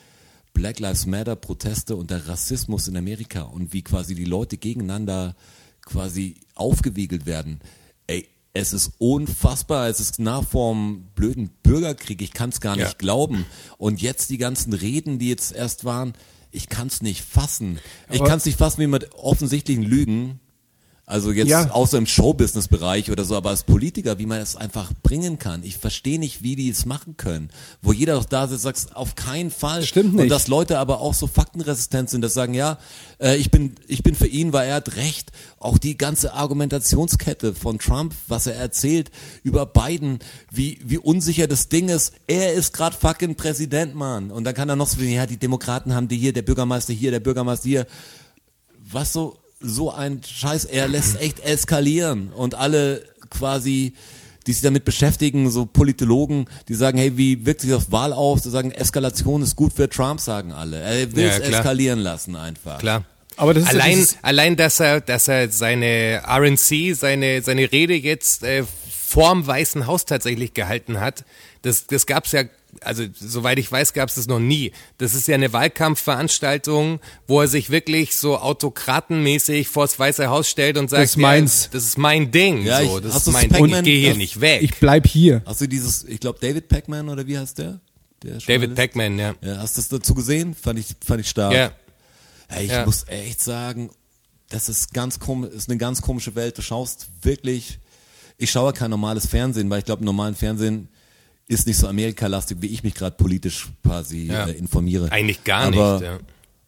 Black 0.53 0.79
Lives 0.79 1.07
Matter 1.07 1.35
Proteste 1.35 1.95
und 1.95 2.11
der 2.11 2.27
Rassismus 2.27 2.87
in 2.87 2.95
Amerika 2.97 3.41
und 3.41 3.73
wie 3.73 3.81
quasi 3.83 4.13
die 4.13 4.25
Leute 4.25 4.57
gegeneinander 4.57 5.35
quasi 5.83 6.35
aufgewiegelt 6.55 7.25
werden. 7.25 7.59
Es 8.53 8.73
ist 8.73 8.93
unfassbar, 8.97 9.87
es 9.87 9.99
ist 9.99 10.19
nach 10.19 10.43
vorm 10.43 11.07
blöden 11.15 11.49
Bürgerkrieg, 11.63 12.21
ich 12.21 12.33
kann 12.33 12.49
es 12.49 12.59
gar 12.59 12.75
nicht 12.75 12.87
Ja. 12.87 12.95
glauben. 12.97 13.45
Und 13.77 14.01
jetzt 14.01 14.29
die 14.29 14.37
ganzen 14.37 14.73
Reden, 14.73 15.19
die 15.19 15.29
jetzt 15.29 15.51
erst 15.53 15.85
waren, 15.85 16.13
ich 16.51 16.69
kann 16.69 16.87
es 16.87 17.01
nicht 17.01 17.21
fassen. 17.23 17.79
Ich 18.09 18.19
Aber- 18.19 18.29
kann 18.29 18.37
es 18.39 18.45
nicht 18.45 18.57
fassen, 18.57 18.81
wie 18.81 18.87
mit 18.87 19.13
offensichtlichen 19.13 19.83
Lügen, 19.83 20.39
also 21.09 21.31
jetzt 21.31 21.47
Ja. 21.47 21.71
außer 21.71 21.97
im 21.97 22.05
Showbusiness-Bereich 22.05 23.09
oder 23.11 23.23
so, 23.23 23.37
aber 23.37 23.51
als 23.51 23.63
Politiker, 23.63 24.19
wie 24.19 24.25
man 24.25 24.41
es 24.41 24.57
einfach 24.57 24.91
bringen 25.03 25.39
kann. 25.39 25.63
Ich 25.63 25.77
verstehe 25.77 26.19
nicht, 26.19 26.43
wie 26.43 26.57
die 26.57 26.69
es 26.69 26.85
machen 26.85 27.15
können. 27.15 27.49
Wo 27.81 27.93
jeder 27.93 28.15
doch 28.15 28.25
da 28.25 28.45
sitzt, 28.47 28.63
sagt, 28.63 28.93
auf 28.93 29.15
keinen 29.15 29.49
Fall. 29.49 29.83
Stimmt 29.83 30.11
Und 30.15 30.15
nicht. 30.23 30.31
dass 30.31 30.49
Leute 30.49 30.77
aber 30.79 30.99
auch 30.99 31.13
so 31.13 31.25
faktenresistent 31.25 32.09
sind, 32.09 32.21
dass 32.23 32.33
sagen, 32.33 32.53
ja, 32.53 32.77
äh, 33.19 33.37
ich 33.37 33.51
bin, 33.51 33.75
ich 33.87 34.03
bin 34.03 34.15
für 34.15 34.27
ihn, 34.27 34.51
weil 34.51 34.67
er 34.67 34.75
hat 34.75 34.97
recht. 34.97 35.31
Auch 35.59 35.77
die 35.77 35.97
ganze 35.97 36.33
Argumentationskette 36.33 37.55
von 37.55 37.79
Trump, 37.79 38.13
was 38.27 38.45
er 38.45 38.55
erzählt 38.55 39.09
über 39.43 39.65
Biden, 39.65 40.19
wie, 40.51 40.79
wie 40.83 40.97
unsicher 40.97 41.47
das 41.47 41.69
Ding 41.69 41.87
ist. 41.87 42.11
Er 42.27 42.51
ist 42.51 42.73
gerade 42.73 42.95
fucking 42.97 43.35
Präsident, 43.35 43.95
Mann. 43.95 44.29
Und 44.29 44.43
dann 44.43 44.53
kann 44.53 44.67
er 44.67 44.75
noch 44.75 44.87
so, 44.89 45.01
ja, 45.01 45.25
die 45.25 45.37
Demokraten 45.37 45.95
haben 45.95 46.09
die 46.09 46.17
hier, 46.17 46.33
der 46.33 46.41
Bürgermeister 46.41 46.91
hier, 46.91 47.11
der 47.11 47.21
Bürgermeister 47.21 47.69
hier 47.69 47.87
was 48.91 49.13
so, 49.13 49.37
so 49.59 49.91
ein 49.91 50.21
Scheiß, 50.23 50.65
er 50.65 50.87
lässt 50.87 51.19
echt 51.19 51.39
eskalieren 51.39 52.29
und 52.33 52.55
alle 52.55 53.03
quasi, 53.29 53.93
die 54.45 54.53
sich 54.53 54.61
damit 54.61 54.85
beschäftigen, 54.85 55.49
so 55.49 55.65
Politologen, 55.65 56.45
die 56.67 56.75
sagen, 56.75 56.97
hey, 56.97 57.17
wie 57.17 57.45
wirkt 57.45 57.61
sich 57.61 57.69
das 57.71 57.91
Wahl 57.91 58.13
aus? 58.13 58.43
Die 58.43 58.49
sagen, 58.49 58.71
Eskalation 58.71 59.41
ist 59.41 59.55
gut 59.55 59.73
für 59.73 59.89
Trump, 59.89 60.19
sagen 60.19 60.51
alle. 60.53 60.79
Er 60.79 61.15
will 61.15 61.25
es 61.25 61.37
Ja, 61.39 61.43
eskalieren 61.57 61.99
lassen 61.99 62.35
einfach. 62.35 62.77
klar. 62.79 63.03
Aber 63.35 63.53
das 63.53 63.63
ist 63.63 63.69
allein, 63.69 63.95
dieses- 63.95 64.17
allein, 64.23 64.55
dass 64.55 64.79
er, 64.79 64.99
dass 65.01 65.27
er 65.27 65.49
seine 65.51 66.23
RNC, 66.27 66.93
seine, 66.95 67.41
seine 67.43 67.71
Rede 67.71 67.93
jetzt 67.93 68.43
äh, 68.43 68.63
vorm 68.89 69.45
Weißen 69.45 69.85
Haus 69.85 70.05
tatsächlich 70.05 70.53
gehalten 70.53 70.99
hat, 70.99 71.23
das, 71.61 71.85
das 71.87 72.05
gab's 72.07 72.31
ja, 72.31 72.43
also 72.81 73.03
soweit 73.13 73.59
ich 73.59 73.71
weiß, 73.71 73.93
gab's 73.93 74.15
das 74.15 74.27
noch 74.27 74.39
nie. 74.39 74.71
Das 74.97 75.13
ist 75.13 75.27
ja 75.27 75.35
eine 75.35 75.51
Wahlkampfveranstaltung, 75.53 76.99
wo 77.27 77.41
er 77.41 77.47
sich 77.47 77.69
wirklich 77.69 78.15
so 78.15 78.37
autokratenmäßig 78.37 79.67
vors 79.67 79.97
Weiße 79.99 80.27
Haus 80.27 80.49
stellt 80.49 80.77
und 80.77 80.89
sagt, 80.89 81.03
ist 81.03 81.17
meins. 81.17 81.65
Ja, 81.65 81.69
das 81.73 81.83
ist 81.83 81.97
mein 81.97 82.31
Ding, 82.31 82.63
Ja, 82.63 82.83
so, 82.83 82.97
ich- 82.97 83.03
das 83.03 83.15
ist 83.27 83.33
mein 83.33 83.49
Ding, 83.49 83.65
ich 83.65 83.83
gehe 83.83 83.99
hier 83.99 84.09
das- 84.09 84.17
nicht 84.17 84.41
weg. 84.41 84.61
Ich 84.61 84.75
bleib 84.75 85.07
hier. 85.07 85.41
Hast 85.45 85.61
du 85.61 85.67
dieses, 85.67 86.03
ich 86.05 86.19
glaube 86.19 86.39
David 86.41 86.67
Pac-Man 86.69 87.09
oder 87.09 87.25
wie 87.27 87.37
heißt 87.37 87.57
der? 87.59 87.79
der 88.23 88.37
David? 88.39 88.75
Pac-Man, 88.75 89.19
ja. 89.19 89.35
Ja, 89.41 89.57
hast 89.57 89.77
du 89.77 89.81
das 89.81 89.89
dazu 89.89 90.13
gesehen? 90.15 90.55
Fand 90.55 90.79
ich, 90.79 90.87
fand 91.05 91.21
ich 91.21 91.29
stark. 91.29 91.53
Ja. 91.53 91.71
Hey, 92.47 92.65
ich 92.65 92.71
Ja. 92.71 92.85
muss 92.85 93.05
echt 93.07 93.41
sagen, 93.41 93.91
das 94.49 94.69
ist 94.69 94.93
ganz 94.93 95.19
komisch, 95.19 95.51
ist 95.53 95.69
eine 95.69 95.77
ganz 95.77 96.01
komische 96.01 96.33
Welt. 96.35 96.57
Du 96.57 96.61
schaust 96.61 97.07
wirklich, 97.21 97.79
ich 98.37 98.49
schaue 98.49 98.73
kein 98.73 98.89
normales 98.89 99.27
Fernsehen, 99.27 99.69
weil 99.69 99.79
ich 99.79 99.85
glaube, 99.85 99.99
im 99.99 100.05
normalen 100.05 100.33
Fernsehen 100.35 100.87
ist 101.47 101.67
nicht 101.67 101.77
so 101.77 101.87
Amerikalastig, 101.87 102.57
wie 102.61 102.67
ich 102.67 102.83
mich 102.83 102.93
gerade 102.93 103.15
politisch 103.15 103.67
quasi 103.83 104.27
Ja. 104.27 104.47
äh, 104.47 104.51
informiere. 104.51 105.11
Eigentlich 105.11 105.43
gar 105.43 105.63
aber, 105.63 105.93
nicht. 105.93 106.03
Ja. 106.05 106.19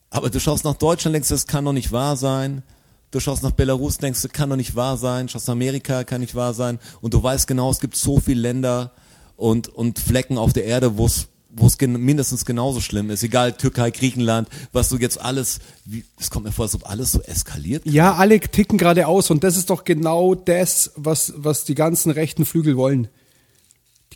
Aber 0.10 0.30
du 0.30 0.40
schaust 0.40 0.64
nach 0.64 0.76
Deutschland, 0.76 1.14
denkst, 1.14 1.30
das 1.30 1.48
kann 1.48 1.66
doch 1.66 1.74
nicht 1.74 1.92
wahr 1.92 2.16
sein. 2.18 2.64
Du 3.12 3.20
schaust 3.20 3.44
nach 3.44 3.52
Belarus, 3.52 3.98
denkst, 3.98 4.22
das 4.22 4.32
kann 4.32 4.50
doch 4.50 4.56
nicht 4.56 4.76
wahr 4.76 4.98
sein. 4.98 5.30
Schaust 5.30 5.48
nach 5.48 5.54
Amerika, 5.54 6.04
kann 6.04 6.22
nicht 6.22 6.36
wahr 6.36 6.54
sein. 6.54 6.80
Und 7.02 7.14
du 7.14 7.22
weißt 7.22 7.48
genau, 7.48 7.72
es 7.72 7.80
gibt 7.80 7.96
so 7.96 8.20
viele 8.20 8.42
Länder 8.42 8.92
und, 9.36 9.68
und 9.68 10.00
Flecken 10.00 10.38
auf 10.38 10.54
der 10.54 10.66
Erde, 10.66 10.98
wo 10.98 11.06
es 11.06 11.28
wo 11.52 11.66
es 11.66 11.80
gen 11.80 11.94
mindestens 11.94 12.46
genauso 12.46 12.80
schlimm 12.80 13.10
ist. 13.10 13.24
Egal, 13.24 13.54
Türkei, 13.54 13.90
Griechenland, 13.90 14.48
was 14.72 14.90
du 14.90 14.98
jetzt 14.98 15.20
alles, 15.20 15.60
wie, 15.84 16.06
es 16.20 16.30
kommt 16.30 16.46
mir 16.46 16.52
vor, 16.52 16.66
als 16.66 16.76
ob 16.76 16.88
alles 16.88 17.12
so 17.12 17.22
eskaliert. 17.22 17.86
Ja, 17.86 18.14
alle 18.14 18.40
ticken 18.40 18.78
gerade 18.78 19.08
aus 19.08 19.32
und 19.32 19.44
das 19.44 19.58
ist 19.58 19.72
doch 19.72 19.84
genau 19.84 20.36
das, 20.36 20.92
was, 20.96 21.34
was 21.38 21.66
die 21.66 21.74
ganzen 21.74 22.12
rechten 22.12 22.46
Flügel 22.46 22.78
wollen. 22.78 23.08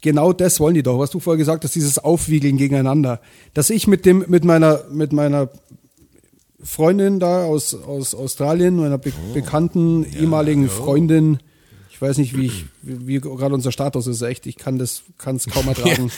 Genau 0.03 0.33
das 0.33 0.59
wollen 0.59 0.75
die 0.75 0.83
doch, 0.83 0.99
was 0.99 1.11
du 1.11 1.21
vorher 1.21 1.37
gesagt 1.37 1.63
hast, 1.63 1.75
dieses 1.75 1.97
Aufwiegeln 1.97 2.57
gegeneinander. 2.57 3.21
Dass 3.53 3.69
ich 3.69 3.87
mit 3.87 4.05
dem, 4.05 4.25
mit 4.27 4.43
meiner, 4.43 4.83
mit 4.91 5.13
meiner 5.13 5.49
Freundin 6.61 7.21
da 7.21 7.45
aus, 7.45 7.73
aus 7.73 8.13
Australien, 8.13 8.75
meiner 8.75 8.97
be 8.97 9.13
bekannten 9.33 10.03
ehemaligen 10.03 10.67
Freundin, 10.67 11.39
ich 11.89 12.01
weiß 12.01 12.17
nicht, 12.17 12.35
wie 12.35 12.47
ich, 12.47 12.65
wie, 12.81 13.07
wie 13.07 13.19
gerade 13.21 13.55
unser 13.55 13.71
Status 13.71 14.07
ist, 14.07 14.21
echt, 14.23 14.45
ich 14.45 14.57
kann 14.57 14.77
das, 14.77 15.03
kann 15.17 15.37
es 15.37 15.47
kaum 15.47 15.67
ertragen. 15.69 16.11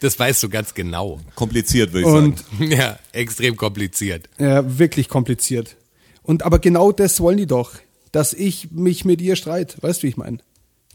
Das 0.00 0.18
weißt 0.18 0.42
du 0.42 0.50
ganz 0.50 0.74
genau. 0.74 1.18
Kompliziert, 1.34 1.94
würde 1.94 2.06
ich 2.06 2.14
Und 2.14 2.38
sagen. 2.38 2.70
Ja, 2.70 2.98
extrem 3.12 3.56
kompliziert. 3.56 4.28
Ja, 4.38 4.78
wirklich 4.78 5.08
kompliziert. 5.08 5.78
Und 6.22 6.42
aber 6.42 6.58
genau 6.58 6.92
das 6.92 7.18
wollen 7.18 7.38
die 7.38 7.46
doch, 7.46 7.72
dass 8.12 8.34
ich 8.34 8.72
mich 8.72 9.06
mit 9.06 9.22
ihr 9.22 9.36
streite. 9.36 9.78
Weißt 9.80 10.00
du, 10.00 10.02
wie 10.02 10.10
ich 10.10 10.18
meine? 10.18 10.36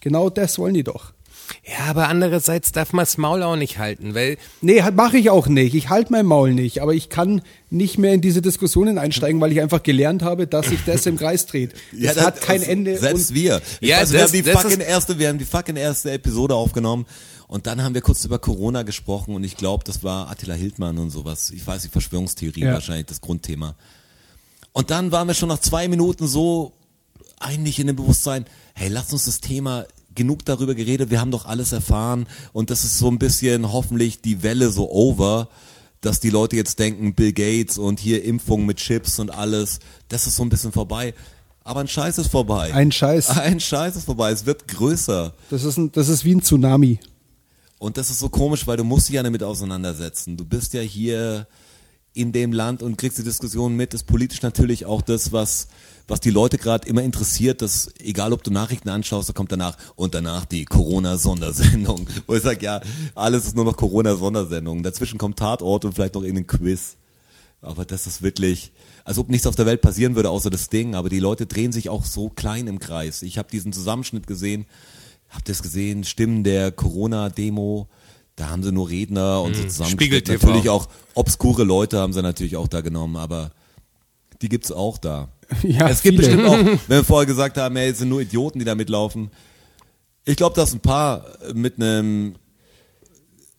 Genau 0.02 0.30
das 0.30 0.60
wollen 0.60 0.76
die 0.76 0.84
doch. 0.84 1.13
Ja, 1.65 1.86
aber 1.89 2.10
andererseits 2.10 2.71
darf 2.73 2.91
man 2.93 3.03
das 3.03 3.17
Maul 3.17 3.41
auch 3.43 3.55
nicht 3.55 3.77
halten, 3.77 4.13
weil 4.15 4.38
Nee, 4.62 4.83
mache 4.93 5.17
ich 5.17 5.29
auch 5.29 5.47
nicht. 5.47 5.75
Ich 5.75 5.89
halte 5.89 6.12
mein 6.12 6.25
Maul 6.25 6.53
nicht. 6.53 6.81
Aber 6.81 6.93
ich 6.93 7.10
kann 7.10 7.41
nicht 7.69 7.97
mehr 7.97 8.13
in 8.13 8.21
diese 8.21 8.41
Diskussionen 8.41 8.97
einsteigen, 8.97 9.39
weil 9.39 9.51
ich 9.51 9.62
einfach 9.62 9.81
gelernt 9.83 10.23
habe, 10.23 10.45
dass 10.47 10.67
sich 10.67 10.79
das 10.86 11.05
im 11.05 11.17
Kreis 11.17 11.45
dreht. 11.45 11.73
Das 11.93 12.15
das- 12.15 12.25
hat 12.25 12.41
kein 12.41 12.60
also 12.60 12.71
Ende. 12.71 12.97
Selbst 12.97 13.29
und 13.29 13.36
wir. 13.36 13.62
Ich 13.79 13.89
Ja, 13.89 14.01
weiß, 14.01 14.12
wir 14.12 14.19
das- 14.19 14.33
haben 14.33 14.43
die 14.43 14.49
fucking 14.51 14.79
erste, 14.81 15.19
wir 15.19 15.29
haben 15.29 15.38
die 15.38 15.45
fucking 15.45 15.75
erste 15.77 16.12
Episode 16.12 16.53
aufgenommen 16.55 17.05
und 17.47 17.65
dann 17.65 17.81
haben 17.81 17.93
wir 17.93 18.01
kurz 18.01 18.25
über 18.25 18.39
Corona 18.39 18.83
gesprochen 18.83 19.33
und 19.36 19.43
ich 19.45 19.55
glaube, 19.55 19.83
das 19.86 20.03
war 20.03 20.29
Attila 20.29 20.53
Hildmann 20.53 20.97
und 20.97 21.12
sowas. 21.12 21.51
Ich 21.51 21.65
weiß, 21.65 21.81
die 21.83 21.89
Verschwörungstheorie 21.89 22.62
Ja. 22.62 22.73
wahrscheinlich 22.73 23.05
das 23.05 23.21
Grundthema. 23.21 23.75
Und 24.73 24.91
dann 24.91 25.12
waren 25.12 25.27
wir 25.27 25.33
schon 25.33 25.49
nach 25.49 25.60
zwei 25.60 25.88
Minuten 25.88 26.27
so 26.27 26.73
eigentlich 27.39 27.79
in 27.79 27.88
dem 27.88 27.95
Bewusstsein, 27.95 28.45
hey, 28.73 28.89
lass 28.89 29.13
uns 29.13 29.25
das 29.25 29.39
Thema 29.39 29.86
genug 30.17 30.43
darüber 30.43 30.75
geredet, 30.75 31.10
wir 31.10 31.21
haben 31.21 31.32
doch 31.32 31.45
alles 31.45 31.71
erfahren 31.71 32.27
und 32.51 32.69
das 32.69 32.84
ist 32.84 32.97
so 32.97 33.08
ein 33.08 33.19
bisschen 33.19 33.71
hoffentlich 33.71 34.19
die 34.21 34.43
Welle 34.43 34.69
so 34.69 34.91
over, 34.91 35.47
dass 36.01 36.19
die 36.19 36.30
Leute 36.30 36.58
jetzt 36.58 36.80
denken, 36.80 37.13
Bill 37.13 37.32
Gates 37.32 37.77
und 37.77 37.99
hier 37.99 38.23
Impfung 38.25 38.65
mit 38.65 38.77
Chips 38.77 39.19
und 39.19 39.30
alles, 39.30 39.80
das 40.10 40.27
ist 40.27 40.36
so 40.36 40.43
ein 40.43 40.49
bisschen 40.49 40.73
vorbei. 40.73 41.13
Aber 41.63 41.82
ein 41.82 41.88
Scheiß 41.88 42.17
ist 42.17 42.27
vorbei. 42.27 42.73
Ein 42.73 42.93
Scheiß. 42.93 43.30
Ein 43.38 43.60
Scheiß 43.60 43.97
ist 43.97 44.06
vorbei. 44.06 44.32
Es 44.32 44.45
wird 44.45 44.69
größer. 44.69 45.34
Das 45.49 45.65
ist, 45.65 45.75
ein, 45.75 45.91
das 45.91 46.08
ist 46.08 46.23
wie 46.23 46.34
ein 46.34 46.41
Tsunami. 46.41 46.97
Und 47.77 47.97
das 47.97 48.10
ist 48.10 48.19
so 48.19 48.30
komisch, 48.30 48.65
weil 48.67 48.77
du 48.77 48.86
musst 48.86 49.10
dich 49.10 49.15
ja 49.15 49.23
damit 49.23 49.43
auseinandersetzen. 49.43 50.38
Du 50.38 50.45
bist 50.45 50.73
ja 50.73 50.80
hier 50.80 51.45
in 52.13 52.32
dem 52.32 52.53
Land 52.53 52.82
und 52.82 52.97
kriegst 52.97 53.17
die 53.17 53.23
Diskussion 53.23 53.75
mit. 53.75 53.93
Ist 53.93 54.06
politisch 54.06 54.41
natürlich 54.41 54.86
auch 54.86 55.01
das, 55.01 55.34
was, 55.34 55.67
was 56.07 56.19
die 56.21 56.29
Leute 56.29 56.57
gerade 56.57 56.87
immer 56.87 57.03
interessiert. 57.03 57.61
dass 57.61 57.91
egal 57.99 58.33
ob 58.33 58.43
du 58.43 58.51
Nachrichten 58.51 58.89
anschaust, 58.89 59.29
da 59.29 59.33
kommt 59.33 59.51
danach 59.51 59.77
und 59.95 60.15
danach 60.15 60.45
die 60.45 60.65
Corona-Sondersendung. 60.65 62.07
Wo 62.27 62.35
ich 62.35 62.43
sage, 62.43 62.65
ja, 62.65 62.81
alles 63.15 63.45
ist 63.45 63.55
nur 63.55 63.65
noch 63.65 63.75
Corona-Sondersendung. 63.75 64.83
Dazwischen 64.83 65.17
kommt 65.17 65.39
Tatort 65.39 65.85
und 65.85 65.93
vielleicht 65.93 66.15
noch 66.15 66.23
irgendein 66.23 66.47
Quiz. 66.47 66.95
Aber 67.61 67.85
das 67.85 68.07
ist 68.07 68.21
wirklich, 68.21 68.71
als 69.03 69.17
ob 69.17 69.29
nichts 69.29 69.47
auf 69.47 69.55
der 69.55 69.65
Welt 69.65 69.81
passieren 69.81 70.15
würde, 70.15 70.29
außer 70.29 70.49
das 70.49 70.69
Ding. 70.69 70.95
Aber 70.95 71.09
die 71.09 71.19
Leute 71.19 71.45
drehen 71.45 71.71
sich 71.71 71.89
auch 71.89 72.05
so 72.05 72.29
klein 72.29 72.67
im 72.67 72.79
Kreis. 72.79 73.21
Ich 73.21 73.37
habe 73.37 73.49
diesen 73.51 73.73
Zusammenschnitt 73.73 74.27
gesehen, 74.27 74.65
habt 75.29 75.49
ihr 75.49 75.53
es 75.53 75.63
gesehen, 75.63 76.03
Stimmen 76.03 76.43
der 76.43 76.71
Corona-Demo, 76.71 77.87
da 78.37 78.49
haben 78.49 78.61
sie 78.61 78.71
nur 78.71 78.87
Redner 78.87 79.41
und 79.41 79.55
so 79.55 79.63
zusammengeschnitten. 79.63 79.99
Spiegel 79.99 80.21
TV. 80.21 80.47
Natürlich 80.47 80.69
auch 80.69 80.87
obskure 81.15 81.63
Leute 81.63 81.99
haben 81.99 82.13
sie 82.13 82.21
natürlich 82.21 82.55
auch 82.55 82.67
da 82.67 82.81
genommen, 82.81 83.15
aber 83.15 83.51
die 84.43 84.47
gibt's 84.47 84.71
auch 84.71 84.99
da. 84.99 85.29
Ja, 85.63 85.89
es 85.89 86.01
gibt 86.01 86.19
viele. 86.19 86.36
bestimmt 86.36 86.47
auch, 86.49 86.79
wenn 86.88 86.97
wir 86.97 87.03
vorher 87.03 87.25
gesagt 87.25 87.57
haben, 87.57 87.75
ey, 87.77 87.89
es 87.89 87.99
sind 87.99 88.10
nur 88.10 88.21
Idioten, 88.21 88.60
die 88.60 88.65
da 88.65 88.75
mitlaufen. 88.75 89.31
Ich 90.25 90.36
glaube, 90.36 90.55
dass 90.55 90.73
ein 90.73 90.81
paar 90.81 91.25
mit 91.53 91.75
einem 91.77 92.36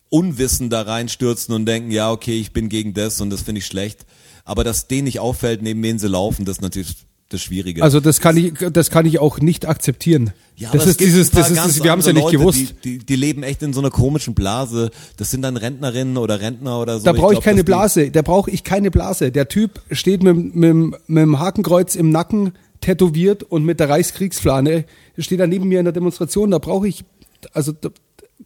Unwissen 0.09 0.69
da 0.69 0.81
reinstürzen 0.81 1.53
und 1.53 1.65
denken, 1.65 1.91
ja, 1.91 2.11
okay, 2.11 2.39
ich 2.39 2.53
bin 2.53 2.69
gegen 2.69 2.93
das 2.93 3.21
und 3.21 3.29
das 3.29 3.41
finde 3.41 3.59
ich 3.59 3.65
schlecht. 3.65 4.05
Aber 4.45 4.63
dass 4.63 4.87
denen 4.87 5.05
nicht 5.05 5.19
auffällt, 5.19 5.61
neben 5.61 5.81
wen 5.83 5.99
sie 5.99 6.07
laufen, 6.07 6.45
das 6.45 6.57
ist 6.57 6.61
natürlich 6.61 6.95
das 7.29 7.43
Schwierige. 7.43 7.83
Also 7.83 7.99
das 7.99 8.19
kann 8.19 8.35
ich, 8.35 8.53
das 8.71 8.89
kann 8.89 9.05
ich 9.05 9.19
auch 9.19 9.39
nicht 9.39 9.67
akzeptieren. 9.67 10.33
ja, 10.55 10.71
das 10.71 10.87
ist 10.87 10.99
dieses, 10.99 11.29
das 11.29 11.51
ist, 11.51 11.57
das, 11.57 11.83
wir 11.83 11.91
haben 11.91 11.99
es 11.99 12.07
ja 12.07 12.13
nicht 12.13 12.23
Leute, 12.23 12.37
gewusst. 12.37 12.59
Die, 12.83 12.97
die, 12.97 13.05
die 13.05 13.15
leben 13.15 13.43
echt 13.43 13.61
in 13.61 13.71
so 13.71 13.79
einer 13.79 13.91
komischen 13.91 14.33
Blase. 14.33 14.89
Das 15.17 15.29
sind 15.29 15.43
dann 15.43 15.55
Rentnerinnen 15.55 16.17
oder 16.17 16.41
Rentner 16.41 16.79
oder 16.79 16.97
so. 16.97 17.05
Da 17.05 17.13
brauche 17.13 17.35
ich 17.35 17.41
keine 17.41 17.63
Blase. 17.63 18.09
Da 18.09 18.23
brauche 18.23 18.49
ich 18.49 18.63
keine 18.63 18.89
Blase. 18.89 19.31
Der 19.31 19.47
Typ 19.47 19.79
steht 19.91 20.23
mit, 20.23 20.55
mit, 20.55 20.75
mit 20.75 21.21
dem 21.21 21.39
Hakenkreuz 21.39 21.95
im 21.95 22.09
Nacken, 22.09 22.53
tätowiert 22.81 23.43
und 23.43 23.63
mit 23.63 23.79
der 23.79 23.89
Reichskriegsflahne. 23.89 24.85
Steht 25.19 25.39
da 25.39 25.45
neben 25.45 25.69
mir 25.69 25.79
in 25.79 25.85
der 25.85 25.93
Demonstration. 25.93 26.49
Da 26.49 26.57
brauche 26.57 26.87
ich, 26.87 27.05
also 27.53 27.73
da, 27.73 27.89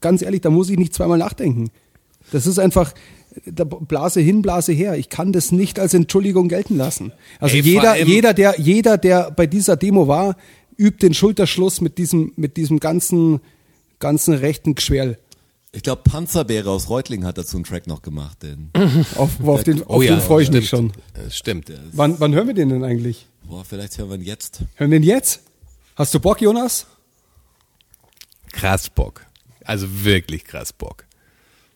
ganz 0.01 0.21
ehrlich, 0.21 0.41
da 0.41 0.49
muss 0.49 0.69
ich 0.69 0.77
nicht 0.77 0.93
zweimal 0.93 1.17
nachdenken. 1.17 1.69
Das 2.31 2.47
ist 2.47 2.59
einfach 2.59 2.93
da 3.45 3.63
Blase 3.63 4.19
hin, 4.21 4.41
Blase 4.41 4.71
her. 4.73 4.97
Ich 4.97 5.09
kann 5.09 5.31
das 5.33 5.51
nicht 5.51 5.79
als 5.79 5.93
Entschuldigung 5.93 6.47
gelten 6.49 6.77
lassen. 6.77 7.11
Also 7.39 7.55
Ey, 7.55 7.61
jeder, 7.61 7.97
jeder, 8.03 8.33
der, 8.33 8.59
jeder, 8.59 8.97
der 8.97 9.31
bei 9.31 9.47
dieser 9.47 9.75
Demo 9.75 10.07
war, 10.07 10.35
übt 10.77 11.05
den 11.05 11.13
Schulterschluss 11.13 11.81
mit 11.81 11.97
diesem, 11.97 12.33
mit 12.35 12.57
diesem 12.57 12.79
ganzen, 12.79 13.39
ganzen 13.99 14.33
rechten 14.33 14.75
Geschwerl. 14.75 15.17
Ich 15.71 15.81
glaube, 15.81 16.03
Panzerbeere 16.03 16.69
aus 16.69 16.87
Reutlingen 16.89 17.25
hat 17.25 17.37
dazu 17.39 17.57
einen 17.57 17.63
Track 17.63 17.87
noch 17.87 18.03
gemacht. 18.03 18.43
Den, 18.43 18.69
Auf, 19.15 19.39
auf 19.43 19.63
den, 19.63 19.81
Oh 19.83 19.95
auf 19.95 20.03
ja, 20.03 20.15
den 20.15 20.21
freue 20.21 20.43
ich 20.43 20.51
mich 20.51 20.69
schon. 20.69 20.89
stimmt. 20.91 21.03
Das 21.25 21.35
stimmt. 21.37 21.71
Wann, 21.93 22.19
wann 22.19 22.33
hören 22.33 22.47
wir 22.47 22.53
den 22.53 22.69
denn 22.69 22.83
eigentlich? 22.83 23.27
boah, 23.47 23.65
vielleicht 23.65 23.97
hören 23.97 24.09
wir 24.09 24.15
ihn 24.17 24.23
jetzt. 24.23 24.63
Hören 24.75 24.91
wir 24.91 24.99
den 24.99 25.03
jetzt? 25.07 25.41
Hast 25.95 26.13
du 26.13 26.19
Bock, 26.19 26.41
Jonas? 26.41 26.87
Krass 28.51 28.89
Bock. 28.89 29.25
Also 29.63 29.87
wirklich 30.03 30.43
krass 30.43 30.71
Bock. 30.73 31.05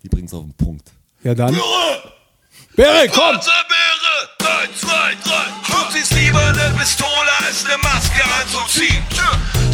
Die 0.03 0.09
bringen's 0.09 0.33
auf 0.33 0.43
den 0.43 0.53
Punkt. 0.53 0.91
Ja 1.23 1.33
dann. 1.33 1.59
Bere, 2.75 3.09
komm! 3.09 3.33
Panzerbeere, 3.33 4.67
1, 4.69 4.81
2, 4.81 4.87
3. 4.87 5.17
Du 5.67 5.93
ziehst 5.93 6.13
lieber 6.13 6.39
eine 6.39 6.75
Pistole 6.77 7.31
als 7.45 7.65
eine 7.65 7.77
Maske 7.79 8.23
anzuziehen. 8.39 9.03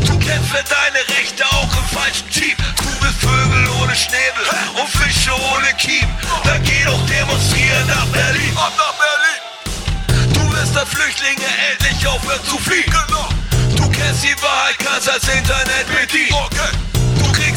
Du 0.06 0.17
kämpfst 0.19 0.51
für 0.51 0.63
deine 0.63 0.99
Rechte 1.19 1.45
auch 1.47 1.69
im 1.75 1.97
falschen 1.97 2.29
Team. 2.29 2.56
Du 2.77 3.06
bist 3.06 3.19
Vögel 3.19 3.67
ohne 3.82 3.95
Schnäbel 3.95 4.45
und 4.79 4.88
Fische 4.88 5.32
ohne 5.34 5.73
Kiem. 5.77 6.08
Dann 6.45 6.63
geh 6.63 6.84
doch 6.86 7.06
demonstrieren 7.08 7.88
nach 7.88 8.06
Berlin. 8.08 8.58
Ab 8.58 8.73
nach 8.77 8.95
Berlin. 9.03 10.34
Du 10.34 10.53
wirst 10.53 10.73
der 10.75 10.86
Flüchtlinge 10.86 11.49
endlich 11.71 12.08
aufhören 12.08 12.43
zu 12.45 12.58
fliehen. 12.58 12.86
Genau. 12.86 13.29
Du 13.75 13.89
kennst 13.91 14.23
die 14.23 14.36
Wahrheit, 14.41 14.79
kannst 14.79 15.10
als 15.10 15.27
Internet 15.27 15.88
bedienen. 15.88 16.34
Okay. 16.45 16.83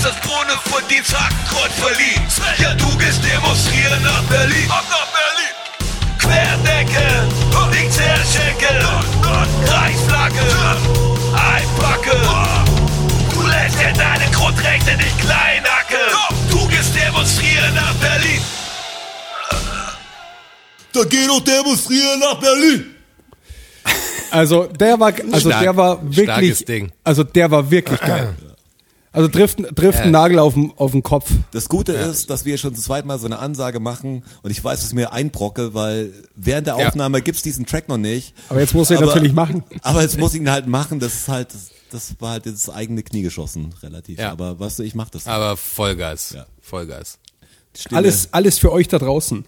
Das 0.06 0.14
Brunnenverdienst 0.20 1.12
Hakenkreuz 1.18 1.72
verliehen. 1.82 2.22
Ja, 2.62 2.74
du 2.74 2.96
gehst 2.96 3.20
demonstrieren 3.24 4.00
nach 4.04 4.22
Berlin. 4.30 4.70
Ab 4.70 4.84
nach 4.88 5.08
Berlin. 5.18 5.54
Querdenken, 6.16 7.72
links 7.72 7.98
her 7.98 8.16
Schenkel, 8.32 8.86
Reichsflagge, 9.66 10.46
einpacke. 11.34 12.16
Du 13.34 13.46
lässt 13.48 13.80
dir 13.80 13.92
deine 13.94 14.30
Grundrechte 14.30 14.96
nicht 14.96 15.18
kleinhacken. 15.18 16.06
Du 16.50 16.68
gehst 16.68 16.94
demonstrieren 16.94 17.74
nach 17.74 17.94
Berlin. 17.94 18.40
Dann 20.92 21.08
geh 21.08 21.26
doch 21.26 21.40
demonstrieren 21.40 22.20
nach 22.20 22.38
Berlin! 22.38 22.94
Also 24.30 24.66
der 24.66 25.00
war, 25.00 25.12
also 25.32 25.50
Stark- 25.50 25.62
der 25.62 25.76
war 25.76 25.98
wirklich, 26.16 26.64
Ding. 26.64 26.92
also 27.02 27.24
der 27.24 27.50
war 27.50 27.68
wirklich 27.68 28.00
geil. 28.00 28.36
Also 29.16 29.28
trifft, 29.28 29.58
trifft 29.76 29.98
einen 30.00 30.12
Ja. 30.14 30.20
Nagel 30.20 30.38
auf 30.38 30.54
den, 30.54 30.72
auf 30.76 30.92
den 30.92 31.02
Kopf. 31.02 31.30
Das 31.52 31.68
Gute 31.68 31.92
ist, 31.92 32.30
dass 32.30 32.44
wir 32.44 32.56
schon 32.58 32.74
zum 32.74 32.84
zweiten 32.84 33.08
Mal 33.08 33.18
so 33.18 33.26
eine 33.26 33.38
Ansage 33.38 33.80
machen 33.80 34.22
und 34.42 34.50
ich 34.50 34.62
weiß, 34.62 34.80
dass 34.82 34.92
mir 34.92 35.12
einbrocke, 35.12 35.74
weil 35.74 36.12
während 36.36 36.66
der 36.66 36.78
Ja. 36.78 36.86
Aufnahme 36.88 37.22
gibt's 37.22 37.42
diesen 37.42 37.66
Track 37.66 37.88
noch 37.88 37.96
nicht. 37.98 38.34
Aber 38.48 38.60
jetzt 38.60 38.74
muss 38.74 38.90
er 38.90 38.96
ihn 38.98 39.02
Aber- 39.02 39.14
natürlich 39.14 39.32
machen. 39.32 39.64
Aber 39.82 40.02
jetzt 40.02 40.18
muss 40.18 40.34
ich 40.34 40.40
ihn 40.40 40.50
halt 40.50 40.66
machen, 40.68 41.00
das 41.00 41.14
ist 41.14 41.28
halt, 41.28 41.48
das 41.90 42.14
war 42.20 42.30
halt 42.32 42.46
ins 42.46 42.68
eigene 42.70 43.02
Knie 43.02 43.22
geschossen, 43.22 43.74
relativ. 43.82 44.18
Ja. 44.18 44.32
Aber 44.32 44.60
weißt 44.60 44.78
du, 44.78 44.82
ich 44.82 44.94
mach 44.94 45.08
das. 45.10 45.26
Aber 45.26 45.56
Vollgas. 45.56 46.32
Ja. 46.34 46.46
Vollgas. 46.60 47.18
Alles, 47.92 48.28
alles 48.32 48.58
für 48.58 48.70
euch 48.72 48.88
da 48.88 48.98
draußen. 48.98 49.44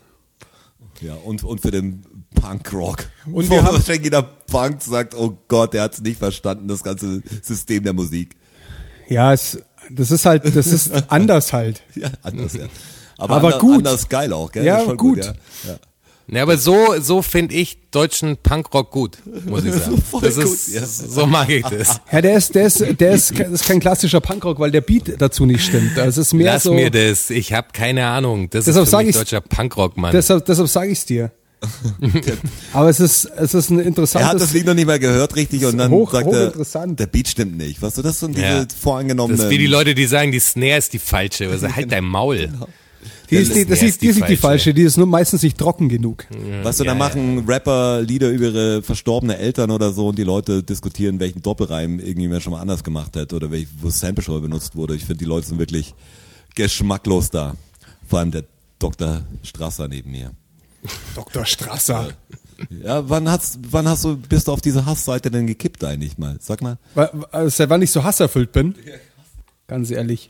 Ja, 1.00 1.14
und, 1.14 1.44
und 1.44 1.60
für 1.60 1.70
den 1.70 2.04
Punkrock. 2.34 3.04
Und 3.26 3.48
Wo 3.48 3.50
wir 3.54 3.62
haben- 3.62 3.76
wahrscheinlich 3.76 4.04
jeder 4.04 4.22
Punk 4.22 4.82
sagt, 4.82 5.14
oh 5.14 5.38
Gott, 5.48 5.72
der 5.74 5.82
hat's 5.82 6.00
nicht 6.00 6.18
verstanden, 6.18 6.68
das 6.68 6.82
ganze 6.82 7.22
System 7.42 7.84
der 7.84 7.92
Musik. 7.92 8.36
Ja, 9.08 9.32
es, 9.32 9.58
das 9.90 10.10
ist 10.10 10.26
halt, 10.26 10.44
das 10.54 10.66
ist 10.66 10.90
anders 11.08 11.52
halt. 11.52 11.82
Ja, 11.94 12.10
anders, 12.22 12.54
ja. 12.54 12.66
Aber, 13.16 13.36
Aber 13.36 13.46
anders, 13.48 13.60
gut. 13.60 13.78
anders 13.78 14.08
geil 14.08 14.32
auch, 14.32 14.52
gell? 14.52 14.64
Ja, 14.64 14.80
schon 14.84 14.96
gut. 14.96 15.18
ja. 15.24 15.32
ja. 15.66 15.78
Ja, 16.30 16.42
aber 16.42 16.58
so, 16.58 17.00
so 17.00 17.22
finde 17.22 17.54
ich 17.54 17.90
deutschen 17.90 18.36
Punkrock 18.36 18.90
gut, 18.90 19.16
muss 19.46 19.64
ich 19.64 19.72
sagen. 19.82 19.96
Voll 20.02 20.20
Das 20.20 20.34
gut, 20.34 20.44
ist, 20.44 20.68
ja. 20.74 20.84
so 20.84 21.26
mag 21.26 21.48
ich 21.48 21.64
das. 21.64 22.02
Ja, 22.12 22.20
der 22.20 22.36
ist, 22.36 22.54
der 22.54 22.66
ist, 22.66 23.00
der 23.00 23.10
ist, 23.12 23.38
das 23.38 23.48
ist 23.48 23.64
kein 23.64 23.80
klassischer 23.80 24.20
Punkrock, 24.20 24.60
weil 24.60 24.70
der 24.70 24.82
Beat 24.82 25.14
dazu 25.18 25.46
nicht 25.46 25.64
stimmt. 25.64 25.96
Das 25.96 26.18
ist 26.18 26.34
mehr 26.34 26.52
Lass 26.52 26.64
so. 26.64 26.74
mir 26.74 26.90
das. 26.90 27.30
Ich 27.30 27.54
habe 27.54 27.68
keine 27.72 28.06
Ahnung. 28.06 28.50
Das 28.50 28.66
Deshalb 28.66 28.84
ist 28.84 28.90
für 28.90 28.96
sag 28.98 29.06
mich 29.06 29.16
deutscher 29.16 29.40
Punkrock, 29.40 29.96
Mann. 29.96 30.12
Deshalb, 30.12 30.44
deshalb 30.44 30.68
sage 30.68 30.90
ich's 30.90 31.06
dir. 31.06 31.30
Aber 32.72 32.88
es 32.88 33.00
ist, 33.00 33.24
es 33.36 33.54
ist 33.54 33.70
ein 33.70 33.78
Er 33.78 33.82
hat 33.82 33.86
interessantes. 33.88 34.42
das 34.42 34.52
Lied 34.52 34.66
noch 34.66 34.74
nicht 34.74 34.86
mal 34.86 34.98
gehört, 34.98 35.34
richtig, 35.36 35.64
und 35.64 35.78
dann 35.78 35.90
Hoch- 35.90 36.12
sagt 36.12 36.26
er, 36.26 36.46
hochinteressant. 36.48 36.98
der 37.00 37.06
Beat 37.06 37.28
stimmt 37.28 37.56
nicht. 37.56 37.82
Weißt 37.82 37.98
du, 37.98 38.02
das 38.02 38.20
sind 38.20 38.36
diese 38.36 38.46
Ja. 38.46 38.66
vorangenommenen. 38.80 39.36
das 39.36 39.46
ist 39.46 39.50
wie 39.50 39.58
die 39.58 39.66
Leute, 39.66 39.94
die 39.94 40.06
sagen, 40.06 40.30
die 40.32 40.38
Snare 40.40 40.78
ist 40.78 40.92
die 40.92 40.98
falsche. 40.98 41.48
Also 41.50 41.68
halt 41.74 41.90
dein 41.90 42.04
Maul. 42.04 42.48
die 43.30 43.36
ist, 43.36 43.54
die, 43.54 43.64
das 43.66 43.82
ist, 43.82 44.00
die 44.02 44.06
ist 44.06 44.16
nicht 44.16 44.28
die 44.28 44.36
falsche, 44.36 44.72
die 44.72 44.82
ist 44.82 44.96
nur 44.96 45.06
meistens 45.06 45.42
nicht 45.42 45.58
trocken 45.58 45.88
genug. 45.88 46.26
Weißt 46.62 46.80
du, 46.80 46.84
da 46.84 46.92
Ja, 46.92 46.94
machen 46.96 47.44
Rapper 47.46 48.02
Lieder 48.02 48.30
über 48.30 48.46
ihre 48.46 48.82
verstorbene 48.82 49.36
Eltern 49.38 49.70
oder 49.70 49.92
so 49.92 50.08
und 50.08 50.18
die 50.18 50.24
Leute 50.24 50.62
diskutieren, 50.62 51.18
welchen 51.20 51.42
Doppelreim 51.42 51.98
irgendjemand 51.98 52.42
schon 52.42 52.52
mal 52.52 52.60
anders 52.60 52.84
gemacht 52.84 53.16
hat 53.16 53.32
oder 53.32 53.50
welch, 53.50 53.66
wo 53.80 53.90
Sample 53.90 54.22
schon 54.22 54.40
benutzt 54.42 54.76
wurde. 54.76 54.94
Ich 54.94 55.04
finde, 55.04 55.18
die 55.18 55.24
Leute 55.24 55.46
sind 55.48 55.58
wirklich 55.58 55.94
geschmacklos 56.54 57.30
da. 57.30 57.54
Vor 58.06 58.20
allem 58.20 58.30
der 58.30 58.44
Dr. 58.78 59.22
Strasser 59.42 59.88
neben 59.88 60.10
mir. 60.12 60.30
Dr. 61.14 61.44
Strasser. 61.46 62.10
Ja, 62.82 63.08
wann 63.08 63.28
hast, 63.30 63.58
wann 63.70 63.86
hast 63.88 64.04
du, 64.04 64.16
bist 64.16 64.48
du 64.48 64.52
auf 64.52 64.60
diese 64.60 64.84
Hassseite 64.84 65.30
denn 65.30 65.46
gekippt 65.46 65.84
eigentlich 65.84 66.18
mal? 66.18 66.36
Sag 66.40 66.60
mal. 66.60 66.78
Wa- 66.94 67.48
Seit 67.50 67.70
wann 67.70 67.82
ich 67.82 67.90
so 67.92 68.02
hasserfüllt 68.02 68.50
bin? 68.52 68.74
Ganz 69.68 69.90
ehrlich. 69.90 70.28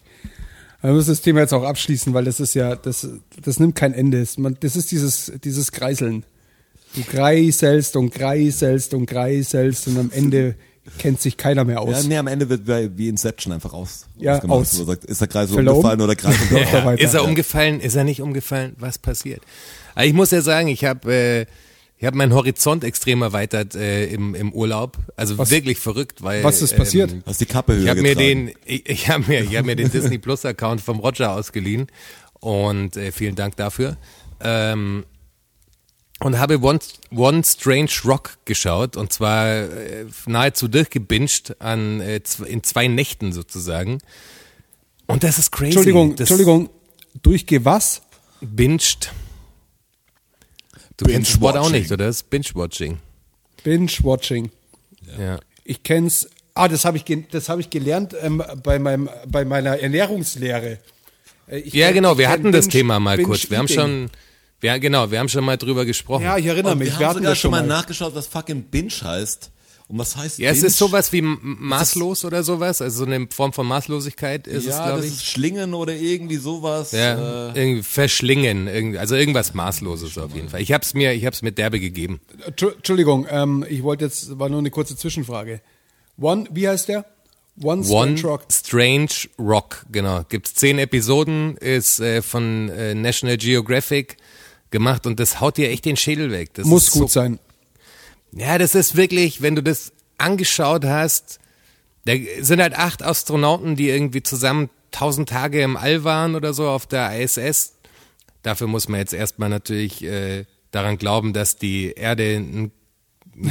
Wir 0.83 0.93
müssen 0.93 1.09
das 1.11 1.23
Thema 1.23 1.41
jetzt 1.41 1.55
auch 1.55 1.65
abschließen, 1.65 2.13
weil 2.15 2.25
das 2.25 2.39
ist 2.39 2.55
ja, 2.55 2.77
das, 2.77 3.09
das 3.43 3.59
nimmt 3.59 3.75
kein 3.75 3.95
Ende. 3.95 4.25
Das 4.61 4.77
ist 4.77 4.91
dieses, 4.93 5.33
dieses 5.43 5.73
Kreiseln. 5.73 6.25
Du 6.95 7.03
kreiselst 7.03 7.97
und 7.97 8.11
kreiselst 8.11 8.95
und 8.95 9.07
kreiselst 9.07 9.89
und 9.89 9.99
am 9.99 10.11
Ende 10.13 10.55
kennt 10.99 11.21
sich 11.21 11.37
keiner 11.37 11.65
mehr 11.65 11.77
Ja, 11.77 11.81
aus. 11.83 12.05
nee, 12.05 12.17
am 12.17 12.27
Ende 12.29 12.49
wird 12.49 12.65
bei- 12.67 12.91
wie 12.97 13.09
Inception 13.09 13.53
einfach 13.53 13.73
aus. 13.73 14.07
Ja, 14.19 14.35
ausgemacht. 14.37 14.59
aus. 14.61 14.73
Sagt, 14.73 15.05
ist 15.05 15.21
der 15.21 15.29
Kreis 15.29 15.51
Verloren. 15.51 15.77
umgefallen 15.77 16.01
oder 16.01 16.15
Kreis 16.17 16.37
weiter. 16.51 16.99
Ist 16.99 17.15
er 17.15 17.25
umgefallen? 17.25 17.81
Ist 17.81 17.95
er 17.97 18.05
nicht 18.05 18.23
umgefallen? 18.23 18.75
Was 18.79 18.99
passiert? 18.99 19.41
Aber 19.99 20.07
ich 20.07 20.13
muss 20.13 20.31
ja 20.31 20.43
sagen, 20.43 20.69
ich 20.69 20.85
habe 20.85 21.13
äh, 21.13 21.47
ich 21.97 22.07
habe 22.07 22.17
meinen 22.17 22.33
Horizont 22.33 22.85
extrem 22.85 23.21
erweitert 23.21 23.75
äh, 23.75 24.07
im, 24.07 24.37
im 24.37 24.53
Urlaub. 24.53 24.97
Also 25.17 25.37
Was- 25.39 25.51
wirklich 25.51 25.79
verrückt, 25.81 26.23
weil 26.23 26.45
was 26.45 26.63
ist 26.63 26.77
passiert? 26.77 27.11
Ähm, 27.11 27.25
Hast 27.27 27.41
die 27.41 27.47
Kappe 27.47 27.75
höher 27.75 27.83
ich 27.83 27.89
habe 27.89 28.03
mir 28.03 28.15
den 28.15 28.53
ich, 28.65 28.89
ich 28.89 29.09
habe 29.09 29.25
mir 29.27 29.43
ich 29.43 29.57
habe 29.57 29.67
mir 29.67 29.75
den 29.75 29.91
Disney 29.91 30.19
Plus 30.19 30.45
Account 30.45 30.81
vom 30.81 31.01
Roger 31.01 31.33
ausgeliehen 31.33 31.89
und 32.39 32.97
äh, 32.97 33.11
vielen 33.11 33.35
Dank 33.35 33.57
dafür. 33.57 33.97
Ähm, 34.41 35.05
und 36.21 36.39
habe 36.39 36.61
One, 36.63 36.79
One 37.11 37.43
Strange 37.43 37.91
Rock 38.05 38.39
geschaut 38.45 38.97
und 38.97 39.13
zwar 39.13 39.49
äh, 39.49 40.05
nahezu 40.27 40.69
durchgebinged 40.69 41.61
an 41.61 42.01
äh, 42.01 42.21
in 42.47 42.63
zwei 42.63 42.87
Nächten 42.87 43.33
sozusagen. 43.33 43.99
Und 45.09 45.25
das 45.25 45.41
ist 45.41 45.51
crazy. 45.51 45.67
Entschuldigung, 45.71 46.11
das 46.13 46.21
Entschuldigung, 46.31 46.71
durchge 47.21 47.65
was? 47.65 48.03
Binged. 48.41 49.11
Du 50.99 51.07
kennst 51.07 51.33
das 51.35 51.41
Wort 51.41 51.57
auch 51.57 51.63
Binge-Watching. 51.71 51.81
nicht, 51.83 51.93
oder? 51.93 52.07
Das 52.07 52.17
ist 52.17 52.31
Binge-Watching. 52.31 52.99
Binge-Watching. 53.65 54.51
Ja. 55.19 55.39
Ich 55.65 55.83
kenn's. 55.83 56.29
Ah, 56.55 56.69
das 56.69 56.85
habe 56.85 56.97
ich, 56.97 57.05
ge- 57.05 57.25
das 57.31 57.49
habe 57.49 57.61
ich 57.61 57.71
gelernt 57.71 58.15
ähm, 58.21 58.43
bei 58.63 58.79
meinem, 58.79 59.09
bei 59.29 59.45
meiner 59.45 59.79
Ernährungslehre. 59.79 60.79
Äh, 61.47 61.59
ich 61.61 61.73
Ja, 61.73 61.89
kenn- 61.89 61.95
genau, 61.95 62.19
wir 62.19 62.29
hatten 62.29 62.51
das 62.53 62.67
Binge- 62.67 62.73
Thema 62.73 63.01
mal 63.01 63.17
Binge 63.17 63.29
kurz. 63.29 63.49
Wir 63.51 63.59
haben 63.59 63.69
schon, 63.69 64.11
ja, 64.63 64.77
genau, 64.79 65.11
wir 65.11 65.21
haben 65.21 65.29
schon 65.29 65.45
mal 65.45 65.57
drüber 65.57 65.85
gesprochen. 65.85 66.25
Ja, 66.25 66.37
ich 66.37 66.47
erinnere 66.47 66.73
Und 66.73 66.79
mich. 66.79 66.89
wir 66.89 66.99
Wir 66.99 67.07
haben 67.07 67.11
hatten 67.11 67.19
sogar 67.21 67.31
das 67.33 67.39
schon 67.39 67.51
mal 67.53 67.61
mal. 67.63 67.69
nachgeschaut, 67.69 68.15
was 68.15 68.27
fucking 68.27 68.63
Binge 68.65 68.91
heißt. 69.03 69.51
Und 69.89 69.97
was 69.99 70.17
heißt 70.17 70.39
Ja, 70.39 70.51
es 70.51 70.63
ist 70.63 70.77
sowas 70.77 71.13
wie 71.15 71.23
maßlos 71.23 72.27
oder 72.27 72.43
sowas, 72.43 72.83
also 72.83 72.99
so 72.99 73.11
eine 73.11 73.27
Form 73.35 73.55
von 73.55 73.67
Maßlosigkeit 73.67 74.47
ist 74.47 74.67
es, 74.67 74.77
ja, 74.77 74.85
glaube 74.85 74.99
das 74.99 75.07
ich. 75.07 75.13
ist 75.15 75.25
Schlingen 75.27 75.73
oder 75.73 75.95
irgendwie 75.95 76.37
sowas. 76.37 76.93
Ja, 76.93 77.49
Äh, 77.55 77.59
irgendwie 77.59 77.83
verschlingen, 77.83 78.67
irgendwie, 78.69 78.99
also 78.99 79.15
irgendwas 79.15 79.55
Maßloses 79.55 80.19
auf 80.19 80.35
jeden 80.35 80.51
Fall. 80.51 80.61
Ich 80.61 80.73
hab's 80.73 80.93
mir, 80.93 81.15
ich 81.15 81.25
hab's 81.25 81.41
mir 81.41 81.53
derbe 81.53 81.81
gegeben. 81.81 82.21
Entschu- 82.47 82.75
Entschuldigung, 82.75 83.27
ähm, 83.31 83.65
ich 83.69 83.83
wollte 83.83 84.05
jetzt, 84.05 84.39
war 84.39 84.51
nur 84.51 84.59
eine 84.59 84.71
kurze 84.71 84.95
Zwischenfrage. 84.95 85.63
One, 86.21 86.45
wie 86.53 86.69
heißt 86.69 86.89
der? 86.89 87.07
One 87.63 87.83
One 87.89 88.19
Strange 88.19 88.23
Rock. 88.23 88.43
Strange 88.53 89.09
Rock, 89.39 89.87
genau. 89.91 90.23
Gibt's 90.29 90.55
zehn 90.55 90.79
Episoden, 90.79 91.57
ist 91.57 91.99
äh, 91.99 92.21
von 92.23 92.69
äh, 92.69 92.95
National 92.95 93.37
Geographic 93.39 94.19
gemacht 94.71 95.07
und 95.07 95.19
das 95.19 95.41
haut 95.41 95.57
dir 95.57 95.71
echt 95.71 95.87
den 95.87 95.97
Schädel 95.97 96.31
weg. 96.31 96.51
Das 96.55 96.67
Muss 96.67 96.85
ist 96.85 96.91
gut 96.91 97.11
so, 97.11 97.21
sein. 97.21 97.39
Ja, 98.33 98.59
das 98.59 98.75
ist 98.75 98.97
wirklich, 98.97 99.43
wenn 99.43 99.57
du 99.57 99.63
das 99.63 99.93
angeschaut 100.19 100.85
hast, 100.85 101.39
da 102.05 102.15
sind 102.41 102.61
halt 102.61 102.75
acht 102.75 103.03
Astronauten, 103.03 103.77
die 103.77 103.89
irgendwie 103.89 104.23
zusammen 104.23 104.71
tausend 104.91 105.29
Tage 105.29 105.63
im 105.63 105.77
All 105.77 106.05
waren 106.05 106.35
oder 106.35 106.55
so 106.55 106.69
auf 106.69 106.87
der 106.87 107.21
ISS. 107.21 107.75
Dafür 108.43 108.67
muss 108.67 108.89
man 108.89 109.01
jetzt 109.01 109.13
erstmal 109.13 109.49
natürlich 109.49 110.03
äh, 110.03 110.45
daran 110.71 110.99
glauben, 110.99 111.33
dass 111.33 111.57
die 111.57 111.93
Erde 111.93 112.37
ein, 112.37 112.73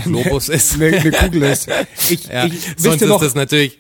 Globus 0.04 0.50
ist. 0.50 0.76
Eine, 0.76 0.98
eine 0.98 1.12
Kugel 1.12 1.44
ist. 1.44 1.70
Ich, 2.10 2.26
Ja, 2.26 2.46
ich, 2.46 2.54
sonst 2.78 3.02
ist 3.02 3.08
noch, 3.08 3.22
das 3.22 3.36
natürlich, 3.36 3.80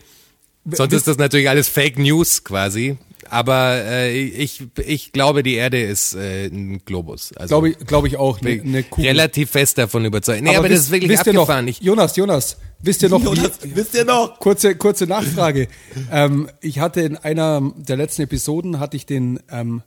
sonst 0.65 0.93
ist 0.93 1.07
das 1.07 1.17
natürlich 1.17 1.49
alles 1.49 1.67
Fake 1.67 1.97
News 1.97 2.43
quasi. 2.43 2.97
Aber 3.29 3.83
äh, 3.85 4.17
ich, 4.19 4.63
ich 4.85 5.11
glaube, 5.11 5.43
die 5.43 5.55
Erde 5.55 5.81
ist 5.81 6.13
äh, 6.15 6.47
ein 6.47 6.81
Globus. 6.85 7.33
Also 7.33 7.49
glaube 7.61 7.69
ich, 7.69 7.77
glaube 7.87 8.07
ich 8.07 8.17
auch, 8.17 8.41
eine, 8.41 8.61
eine 8.61 8.83
Kugel. 8.83 9.09
relativ 9.09 9.51
fest 9.51 9.77
davon 9.77 10.05
überzeugt. 10.05 10.41
Nee, 10.43 10.55
aber, 10.55 10.69
das 10.69 10.77
wisst- 10.77 10.83
ist 10.85 10.91
wirklich 10.91 11.11
wisst 11.11 11.25
ihr 11.27 11.33
abgefahren. 11.33 11.65
Noch, 11.65 11.71
Ich, 11.71 11.81
Jonas, 11.81 12.15
Jonas, 12.15 12.57
wisst 12.79 13.03
ihr 13.03 13.09
noch, 13.09 13.23
Jonas, 13.23 13.51
wie, 13.61 13.75
wisst 13.75 13.93
ihr 13.95 14.05
noch? 14.05 14.39
kurze, 14.39 14.75
kurze 14.75 15.05
Nachfrage. 15.07 15.67
ähm, 16.11 16.49
ich 16.61 16.79
hatte 16.79 17.01
in 17.01 17.17
einer 17.17 17.61
der 17.75 17.97
letzten 17.97 18.23
Episoden 18.23 18.79
hatte 18.79 18.97
ich 18.97 19.05
den, 19.05 19.39
ähm, 19.51 19.81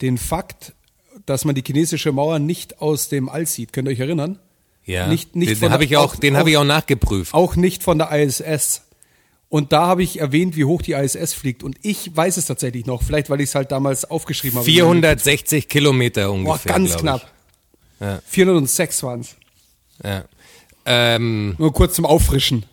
den 0.00 0.18
Fakt, 0.18 0.74
dass 1.24 1.44
man 1.44 1.54
die 1.54 1.62
chinesische 1.66 2.12
Mauer 2.12 2.38
nicht 2.38 2.80
aus 2.80 3.08
dem 3.08 3.28
All 3.28 3.46
sieht. 3.46 3.72
Könnt 3.72 3.88
ihr 3.88 3.92
euch 3.92 4.00
erinnern? 4.00 4.38
ja, 4.84 5.08
nicht- 5.08 5.34
nicht 5.34 5.50
den, 5.50 5.56
von 5.56 5.68
den 5.68 5.72
habe 5.72 5.84
ich 5.84 5.96
auch, 5.96 6.14
auch- 6.14 6.16
den 6.20 6.36
habe 6.36 6.50
ich 6.50 6.56
auch 6.56 6.64
nachgeprüft. 6.64 7.34
Auch 7.34 7.56
nicht 7.56 7.82
von 7.82 7.98
der 7.98 8.10
ISS. 8.12 8.82
Und 9.56 9.72
da 9.72 9.86
habe 9.86 10.02
ich 10.02 10.20
erwähnt, 10.20 10.54
wie 10.54 10.66
hoch 10.66 10.82
die 10.82 10.92
ISS 10.92 11.32
fliegt. 11.32 11.62
Und 11.62 11.78
ich 11.80 12.14
weiß 12.14 12.36
es 12.36 12.44
tatsächlich 12.44 12.84
noch, 12.84 13.02
vielleicht 13.02 13.30
weil 13.30 13.40
ich 13.40 13.48
es 13.48 13.54
halt 13.54 13.72
damals 13.72 14.04
aufgeschrieben 14.04 14.58
habe. 14.58 14.66
460 14.66 15.70
Kilometer 15.70 16.26
Boah, 16.26 16.34
ungefähr. 16.34 16.72
ganz 16.74 16.90
glaub 16.90 17.00
knapp. 17.00 17.32
Ja. 17.98 18.20
406 18.26 19.02
waren 19.02 19.20
es. 19.20 19.36
Ja. 20.04 20.24
Ähm, 20.84 21.54
Nur 21.56 21.72
kurz 21.72 21.94
zum 21.94 22.04
Auffrischen. 22.04 22.66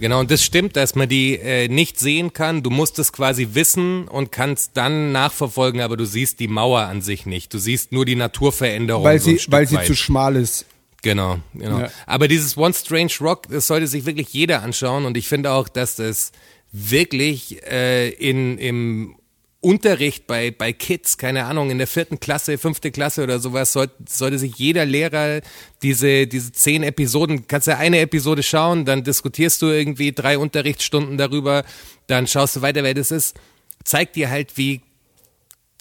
Genau, 0.00 0.18
und 0.18 0.32
das 0.32 0.42
stimmt, 0.42 0.74
dass 0.74 0.96
man 0.96 1.08
die 1.08 1.38
äh, 1.38 1.68
nicht 1.68 2.00
sehen 2.00 2.32
kann. 2.32 2.64
Du 2.64 2.70
musst 2.70 2.98
es 2.98 3.12
quasi 3.12 3.50
wissen 3.52 4.08
und 4.08 4.32
kannst 4.32 4.72
dann 4.76 5.12
nachverfolgen, 5.12 5.80
aber 5.82 5.96
du 5.96 6.04
siehst 6.04 6.40
die 6.40 6.48
Mauer 6.48 6.80
an 6.80 7.00
sich 7.00 7.26
nicht. 7.26 7.54
Du 7.54 7.58
siehst 7.58 7.92
nur 7.92 8.04
die 8.04 8.16
Naturveränderung. 8.16 9.04
Weil 9.04 9.20
so 9.20 9.30
ein 9.30 9.34
sie, 9.34 9.38
Stück 9.38 9.52
weil 9.52 9.68
sie 9.68 9.76
weit. 9.76 9.86
zu 9.86 9.94
schmal 9.94 10.34
ist. 10.34 10.66
Genau, 11.02 11.38
genau. 11.54 11.80
Ja. 11.80 11.90
Aber 12.06 12.26
dieses 12.26 12.56
One 12.56 12.74
Strange 12.74 13.12
Rock, 13.20 13.48
das 13.48 13.68
sollte 13.68 13.86
sich 13.86 14.04
wirklich 14.04 14.32
jeder 14.32 14.62
anschauen 14.62 15.04
und 15.04 15.16
ich 15.16 15.28
finde 15.28 15.52
auch, 15.52 15.68
dass 15.68 15.96
das 15.96 16.32
wirklich 16.72 17.62
äh, 17.66 18.08
in 18.10 18.58
im 18.58 19.14
Unterricht 19.60 20.26
bei 20.26 20.50
bei 20.50 20.72
Kids, 20.72 21.16
keine 21.16 21.44
Ahnung, 21.44 21.70
in 21.70 21.78
der 21.78 21.86
vierten 21.86 22.18
Klasse, 22.18 22.58
fünfte 22.58 22.90
Klasse 22.90 23.22
oder 23.22 23.38
sowas, 23.38 23.72
sollte, 23.72 23.94
sollte 24.08 24.38
sich 24.38 24.56
jeder 24.56 24.84
Lehrer 24.84 25.40
diese 25.82 26.26
diese 26.26 26.52
zehn 26.52 26.82
Episoden, 26.82 27.46
kannst 27.46 27.68
ja 27.68 27.76
eine 27.78 28.00
Episode 28.00 28.42
schauen, 28.42 28.84
dann 28.84 29.04
diskutierst 29.04 29.62
du 29.62 29.66
irgendwie 29.66 30.12
drei 30.12 30.36
Unterrichtsstunden 30.36 31.16
darüber, 31.16 31.64
dann 32.08 32.26
schaust 32.26 32.56
du 32.56 32.62
weiter, 32.62 32.82
wer 32.82 32.94
das 32.94 33.12
ist, 33.12 33.36
zeigt 33.84 34.16
dir 34.16 34.30
halt, 34.30 34.56
wie 34.56 34.80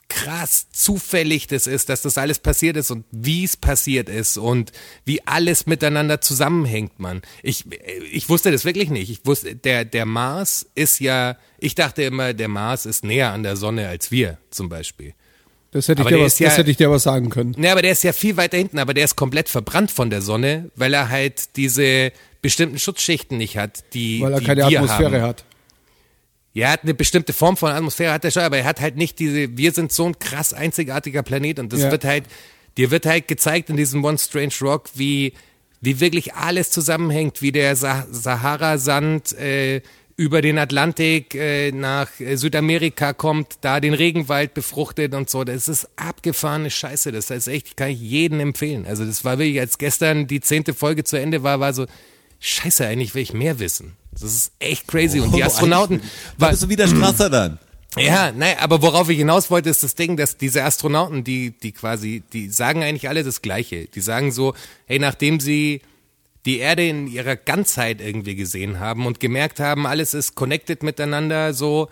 krass 0.09 0.67
zufällig 0.71 1.47
das 1.47 1.67
ist, 1.67 1.89
dass 1.89 2.01
das 2.01 2.17
alles 2.17 2.39
passiert 2.39 2.77
ist 2.77 2.91
und 2.91 3.03
wie 3.11 3.43
es 3.43 3.57
passiert 3.57 4.07
ist 4.09 4.37
und 4.37 4.71
wie 5.05 5.25
alles 5.27 5.65
miteinander 5.65 6.21
zusammenhängt, 6.21 6.99
man. 6.99 7.21
Ich, 7.43 7.65
ich 8.11 8.29
wusste 8.29 8.51
das 8.51 8.63
wirklich 8.63 8.89
nicht. 8.89 9.09
Ich 9.09 9.25
wusste, 9.25 9.55
der, 9.55 9.83
der 9.85 10.05
Mars 10.05 10.65
ist 10.75 10.99
ja, 11.01 11.37
ich 11.59 11.75
dachte 11.75 12.03
immer, 12.03 12.33
der 12.33 12.47
Mars 12.47 12.85
ist 12.85 13.03
näher 13.03 13.33
an 13.33 13.43
der 13.43 13.57
Sonne 13.57 13.87
als 13.89 14.09
wir, 14.11 14.37
zum 14.49 14.69
Beispiel. 14.69 15.13
Das 15.71 15.89
hätte, 15.89 16.01
ich 16.01 16.07
Aber 16.07 16.15
dir 16.17 16.23
was, 16.23 16.39
ja- 16.39 16.47
das 16.47 16.57
hätte 16.57 16.71
ich 16.71 16.77
dir 16.77 16.87
aber 16.87 16.99
sagen 16.99 17.29
können. 17.29 17.53
Ne, 17.57 17.69
aber 17.71 17.81
der 17.81 17.91
ist 17.91 18.03
ja 18.03 18.13
viel 18.13 18.37
weiter 18.37 18.57
hinten, 18.57 18.79
aber 18.79 18.93
der 18.93 19.03
ist 19.03 19.17
komplett 19.17 19.49
verbrannt 19.49 19.91
von 19.91 20.09
der 20.09 20.21
Sonne, 20.21 20.71
weil 20.75 20.93
er 20.93 21.09
halt 21.09 21.57
diese 21.57 22.13
bestimmten 22.41 22.79
Schutzschichten 22.79 23.37
nicht 23.37 23.57
hat, 23.57 23.83
die, 23.93 24.21
Weil 24.21 24.33
er 24.33 24.39
die 24.39 24.45
keine 24.45 24.63
Atmosphäre 24.65 25.17
haben. 25.21 25.27
hat. 25.27 25.45
Ja, 26.57 26.67
er 26.67 26.71
hat 26.73 26.83
eine 26.83 26.95
bestimmte 26.95 27.33
Form 27.33 27.55
von 27.55 27.71
Atmosphäre, 27.71 28.11
hat 28.13 28.25
er 28.25 28.31
schon, 28.31 28.41
aber 28.41 28.57
er 28.57 28.63
hat 28.65 28.81
halt 28.81 28.95
nicht 28.97 29.19
diese, 29.19 29.55
wir 29.57 29.71
sind 29.73 29.91
so 29.91 30.05
ein 30.07 30.17
krass 30.17 30.53
einzigartiger 30.53 31.21
Planet 31.21 31.59
und 31.59 31.71
das 31.71 31.81
Ja. 31.81 31.91
wird 31.91 32.03
halt, 32.03 32.23
dir 32.77 32.89
wird 32.89 33.05
halt 33.05 33.27
gezeigt 33.27 33.69
in 33.69 33.77
diesem 33.77 34.03
One 34.03 34.17
Strange 34.17 34.53
Rock, 34.61 34.89
wie, 34.95 35.33
wie 35.81 35.99
wirklich 35.99 36.33
alles 36.33 36.71
zusammenhängt, 36.71 37.43
wie 37.43 37.51
der 37.51 37.75
Sa 37.75 38.07
Sahara-Sand 38.09 39.33
äh, 39.37 39.81
über 40.15 40.41
den 40.41 40.57
Atlantik 40.57 41.35
äh, 41.35 41.71
nach 41.71 42.09
Südamerika 42.33 43.13
kommt, 43.13 43.57
da 43.61 43.79
den 43.79 43.93
Regenwald 43.93 44.55
befruchtet 44.55 45.13
und 45.13 45.29
so. 45.29 45.43
Das 45.43 45.67
ist 45.67 45.87
abgefahrene 45.95 46.71
Scheiße. 46.71 47.11
Das 47.11 47.29
heißt 47.29 47.49
echt, 47.49 47.77
kann 47.77 47.89
ich 47.91 48.01
jedem 48.01 48.39
empfehlen. 48.39 48.87
Also 48.87 49.05
das 49.05 49.23
war 49.23 49.37
wirklich, 49.37 49.59
als 49.59 49.77
gestern 49.77 50.25
die 50.25 50.41
zehnte 50.41 50.73
Folge 50.73 51.03
zu 51.03 51.19
Ende 51.19 51.43
war, 51.43 51.59
war 51.59 51.71
so, 51.71 51.85
scheiße, 52.39 52.87
eigentlich 52.87 53.13
will 53.13 53.21
ich 53.21 53.33
mehr 53.33 53.59
wissen. 53.59 53.95
Das 54.19 54.33
ist 54.33 54.51
echt 54.59 54.87
crazy. 54.87 55.19
Und 55.19 55.35
die 55.35 55.43
Astronauten, 55.43 56.01
Da 56.37 56.49
bist 56.49 56.63
du 56.63 56.69
wieder 56.69 56.87
Strasser 56.87 57.29
dann. 57.29 57.59
ja, 57.97 58.31
nein, 58.31 58.55
aber 58.59 58.81
worauf 58.81 59.09
ich 59.09 59.17
hinaus 59.17 59.49
wollte, 59.49 59.69
ist 59.69 59.83
das 59.83 59.95
Ding, 59.95 60.17
dass 60.17 60.37
diese 60.37 60.63
Astronauten, 60.63 61.23
die, 61.23 61.51
die 61.51 61.71
quasi, 61.71 62.23
die 62.33 62.49
sagen 62.49 62.83
eigentlich 62.83 63.09
alle 63.09 63.23
das 63.23 63.41
Gleiche. 63.41 63.85
Die 63.85 64.01
sagen 64.01 64.31
so, 64.31 64.53
hey, 64.85 64.99
nachdem 64.99 65.39
sie 65.39 65.81
die 66.45 66.59
Erde 66.59 66.87
in 66.87 67.07
ihrer 67.07 67.35
Ganzheit 67.35 67.99
irgendwie 68.01 68.35
gesehen 68.35 68.79
haben 68.79 69.05
und 69.05 69.19
gemerkt 69.19 69.59
haben, 69.59 69.85
alles 69.85 70.13
ist 70.13 70.35
connected 70.35 70.81
miteinander, 70.81 71.53
so 71.53 71.89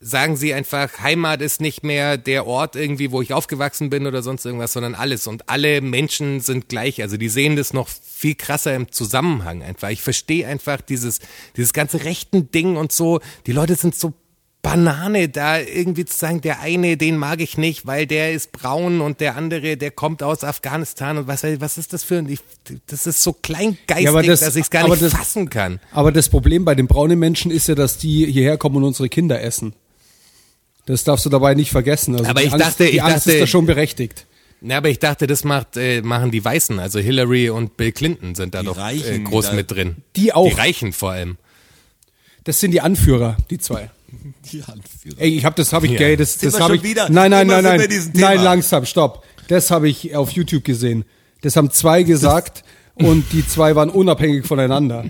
sagen 0.00 0.36
sie 0.36 0.54
einfach, 0.54 1.00
Heimat 1.00 1.42
ist 1.42 1.60
nicht 1.60 1.82
mehr 1.82 2.16
der 2.16 2.46
Ort 2.46 2.76
irgendwie, 2.76 3.10
wo 3.10 3.20
ich 3.20 3.32
aufgewachsen 3.32 3.90
bin 3.90 4.06
oder 4.06 4.22
sonst 4.22 4.44
irgendwas, 4.46 4.72
sondern 4.72 4.94
alles. 4.94 5.26
Und 5.26 5.48
alle 5.48 5.80
Menschen 5.80 6.40
sind 6.40 6.68
gleich. 6.68 7.02
Also 7.02 7.16
die 7.16 7.28
sehen 7.28 7.56
das 7.56 7.72
noch 7.72 7.88
viel 7.88 8.34
krasser 8.36 8.74
im 8.74 8.92
Zusammenhang 8.92 9.62
einfach. 9.62 9.88
Ich 9.90 10.02
verstehe 10.02 10.46
einfach 10.46 10.80
dieses, 10.80 11.18
dieses 11.56 11.72
ganze 11.72 12.04
rechten 12.04 12.50
Ding 12.52 12.76
und 12.76 12.92
so. 12.92 13.20
Die 13.46 13.52
Leute 13.52 13.74
sind 13.74 13.94
so 13.96 14.12
Banane, 14.60 15.28
da 15.28 15.60
irgendwie 15.60 16.04
zu 16.04 16.18
sagen, 16.18 16.40
der 16.40 16.60
eine, 16.60 16.96
den 16.96 17.16
mag 17.16 17.40
ich 17.40 17.56
nicht, 17.58 17.86
weil 17.86 18.06
der 18.08 18.32
ist 18.32 18.50
braun 18.50 19.00
und 19.00 19.20
der 19.20 19.36
andere, 19.36 19.76
der 19.76 19.92
kommt 19.92 20.20
aus 20.22 20.42
Afghanistan 20.42 21.16
und 21.16 21.28
was, 21.28 21.44
was 21.44 21.78
ist 21.78 21.92
das 21.92 22.02
für 22.02 22.18
ein, 22.18 22.28
ich, 22.28 22.40
das 22.88 23.06
ist 23.06 23.22
so 23.22 23.32
kleingeistig, 23.32 24.04
Ja, 24.04 24.10
aber 24.10 24.22
das- 24.24 24.40
dass 24.40 24.56
ich 24.56 24.62
es 24.62 24.70
gar 24.70 24.88
nicht 24.88 25.00
das- 25.00 25.12
fassen 25.12 25.48
kann. 25.48 25.78
Aber 25.92 26.10
das 26.10 26.28
Problem 26.28 26.64
bei 26.64 26.74
den 26.74 26.88
braunen 26.88 27.18
Menschen 27.20 27.52
ist 27.52 27.68
ja, 27.68 27.76
dass 27.76 27.98
die 27.98 28.26
hierher 28.30 28.58
kommen 28.58 28.76
und 28.76 28.84
unsere 28.84 29.08
Kinder 29.08 29.40
essen. 29.40 29.74
Das 30.88 31.04
darfst 31.04 31.26
du 31.26 31.28
dabei 31.28 31.54
nicht 31.54 31.70
vergessen. 31.70 32.14
Also 32.16 32.24
Aber 32.30 32.40
die 32.40 32.46
ich 32.46 32.52
Angst, 32.54 32.66
dachte- 32.66 32.84
ich 32.88 33.02
Angst 33.02 33.16
dachte- 33.26 33.32
ist 33.32 33.40
da 33.42 33.46
schon 33.46 33.66
berechtigt. 33.66 34.26
Na, 34.62 34.78
aber 34.78 34.88
ich 34.88 34.98
dachte, 34.98 35.26
das 35.26 35.44
macht, 35.44 35.76
äh, 35.76 36.00
machen 36.02 36.30
die 36.30 36.42
Weißen, 36.44 36.78
also 36.78 36.98
Hillary 36.98 37.50
und 37.50 37.76
Bill 37.76 37.92
Clinton 37.92 38.34
sind 38.34 38.54
da 38.54 38.60
Die 38.60 38.66
doch 38.66 38.78
äh, 38.78 38.80
Reichen, 38.80 39.24
groß 39.24 39.48
da- 39.50 39.52
mit 39.52 39.70
drin. 39.70 39.96
Die 40.16 40.32
auch. 40.32 40.48
Die 40.48 40.54
Reichen 40.54 40.92
vor 40.94 41.10
allem. 41.12 41.36
Das 42.44 42.58
sind 42.58 42.70
die 42.70 42.80
Anführer, 42.80 43.36
die 43.50 43.58
zwei. 43.58 43.90
Die 44.50 44.62
Anführer. 44.62 45.16
Ey, 45.18 45.36
ich 45.36 45.44
habe 45.44 45.54
das 45.56 45.72
habe 45.74 45.84
ich 45.86 45.92
Ja. 45.92 45.98
gay, 45.98 46.16
das 46.16 46.38
das 46.38 46.58
habe 46.58 46.74
ich 46.76 46.82
wieder? 46.82 47.10
Nein, 47.10 47.30
nein, 47.30 47.46
nein, 47.46 47.62
nein. 47.62 48.10
Nein, 48.14 48.42
langsam, 48.42 48.86
stopp. 48.86 49.24
Das 49.48 49.70
habe 49.70 49.88
ich 49.88 50.16
auf 50.16 50.30
YouTube 50.30 50.64
gesehen. 50.64 51.04
Das 51.42 51.54
haben 51.54 51.70
zwei 51.70 52.02
gesagt 52.02 52.64
und 52.98 53.32
die 53.32 53.46
zwei 53.46 53.74
waren 53.76 53.90
unabhängig 53.90 54.46
voneinander. 54.46 55.04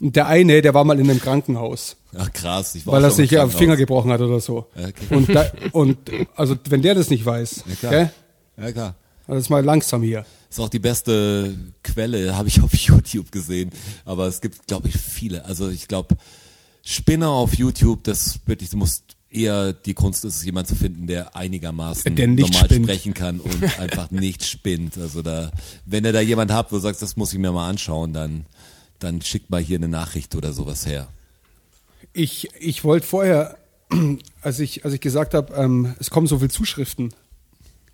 Und 0.00 0.16
der 0.16 0.26
eine, 0.26 0.62
der 0.62 0.74
war 0.74 0.84
mal 0.84 0.98
in 1.00 1.08
einem 1.10 1.20
Krankenhaus, 1.20 1.96
Ach 2.16 2.30
krass, 2.32 2.74
ich 2.74 2.86
war 2.86 2.94
weil 2.94 3.04
er 3.04 3.10
sich 3.10 3.38
am. 3.40 3.50
Finger 3.50 3.76
gebrochen 3.76 4.10
hat 4.12 4.20
oder 4.20 4.38
so. 4.40 4.66
Okay. 4.76 5.14
Und 5.14 5.34
da, 5.34 5.50
und 5.72 5.96
also 6.36 6.56
wenn 6.68 6.82
der 6.82 6.94
das 6.94 7.08
nicht 7.10 7.24
weiß, 7.24 7.64
Ja, 7.66 7.74
klar. 7.76 7.90
gell? 7.92 8.12
Ja 8.58 8.72
klar. 8.72 8.94
Also 9.26 9.52
mal 9.52 9.64
langsam 9.64 10.02
hier. 10.02 10.26
Ist 10.50 10.60
auch 10.60 10.68
die 10.68 10.78
beste 10.80 11.54
Quelle, 11.82 12.36
habe 12.36 12.48
ich 12.48 12.60
auf 12.62 12.74
YouTube 12.76 13.32
gesehen. 13.32 13.70
Aber 14.04 14.26
es 14.26 14.40
gibt, 14.42 14.66
glaube 14.66 14.88
ich, 14.88 14.96
viele. 14.96 15.44
Also 15.46 15.70
ich 15.70 15.88
glaube, 15.88 16.16
Spinner 16.84 17.30
auf 17.30 17.54
YouTube, 17.54 18.04
das 18.04 18.40
wirklich, 18.46 18.68
du 18.70 18.76
musst 18.76 19.04
eher 19.32 19.72
die 19.72 19.94
Kunst 19.94 20.24
ist, 20.24 20.44
jemand 20.44 20.68
zu 20.68 20.74
finden, 20.74 21.06
der 21.06 21.34
einigermaßen 21.36 22.14
Der 22.14 22.26
nicht 22.28 22.52
normal 22.52 22.64
spinnt. 22.66 22.86
sprechen 22.86 23.14
kann 23.14 23.40
und 23.40 23.78
einfach 23.80 24.10
nicht 24.10 24.44
spinnt. 24.44 24.98
Also 24.98 25.22
da, 25.22 25.50
wenn 25.86 26.04
ihr 26.04 26.12
da 26.12 26.20
jemand 26.20 26.50
habt, 26.52 26.72
wo 26.72 26.76
du 26.76 26.82
sagst, 26.82 27.02
das 27.02 27.16
muss 27.16 27.32
ich 27.32 27.38
mir 27.38 27.52
mal 27.52 27.68
anschauen, 27.68 28.12
dann, 28.12 28.46
dann 28.98 29.22
schickt 29.22 29.50
mal 29.50 29.60
hier 29.62 29.78
eine 29.78 29.88
Nachricht 29.88 30.34
oder 30.34 30.52
sowas 30.52 30.86
her. 30.86 31.08
Ich, 32.12 32.50
ich 32.60 32.84
wollte 32.84 33.06
vorher, 33.06 33.56
als 34.42 34.58
ich, 34.60 34.84
als 34.84 34.94
ich 34.94 35.00
gesagt 35.00 35.34
habe, 35.34 35.54
ähm, 35.54 35.94
es 35.98 36.10
kommen 36.10 36.26
so 36.26 36.38
viele 36.38 36.50
Zuschriften, 36.50 37.12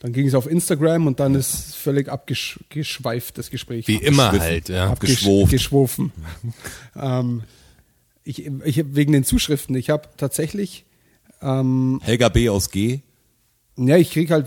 dann 0.00 0.12
ging 0.12 0.28
es 0.28 0.34
auf 0.34 0.48
Instagram 0.48 1.06
und 1.08 1.18
dann 1.18 1.34
ist 1.34 1.74
völlig 1.74 2.08
abgeschweift 2.08 3.36
das 3.36 3.50
Gespräch. 3.50 3.88
Wie 3.88 3.96
immer 3.96 4.30
halt, 4.30 4.68
ja. 4.68 4.86
Abgesch- 4.86 4.92
Abgeschwoft. 4.92 5.50
Geschwofen. 5.50 6.12
ähm, 6.96 7.42
ich, 8.24 8.46
ich, 8.46 8.84
wegen 8.94 9.12
den 9.12 9.24
Zuschriften, 9.24 9.74
ich 9.74 9.90
habe 9.90 10.08
tatsächlich, 10.16 10.84
ähm, 11.42 12.00
Helga 12.02 12.28
B. 12.28 12.48
aus 12.48 12.70
G. 12.70 13.00
Ja, 13.80 13.96
ich 13.96 14.10
krieg 14.10 14.28
halt 14.32 14.46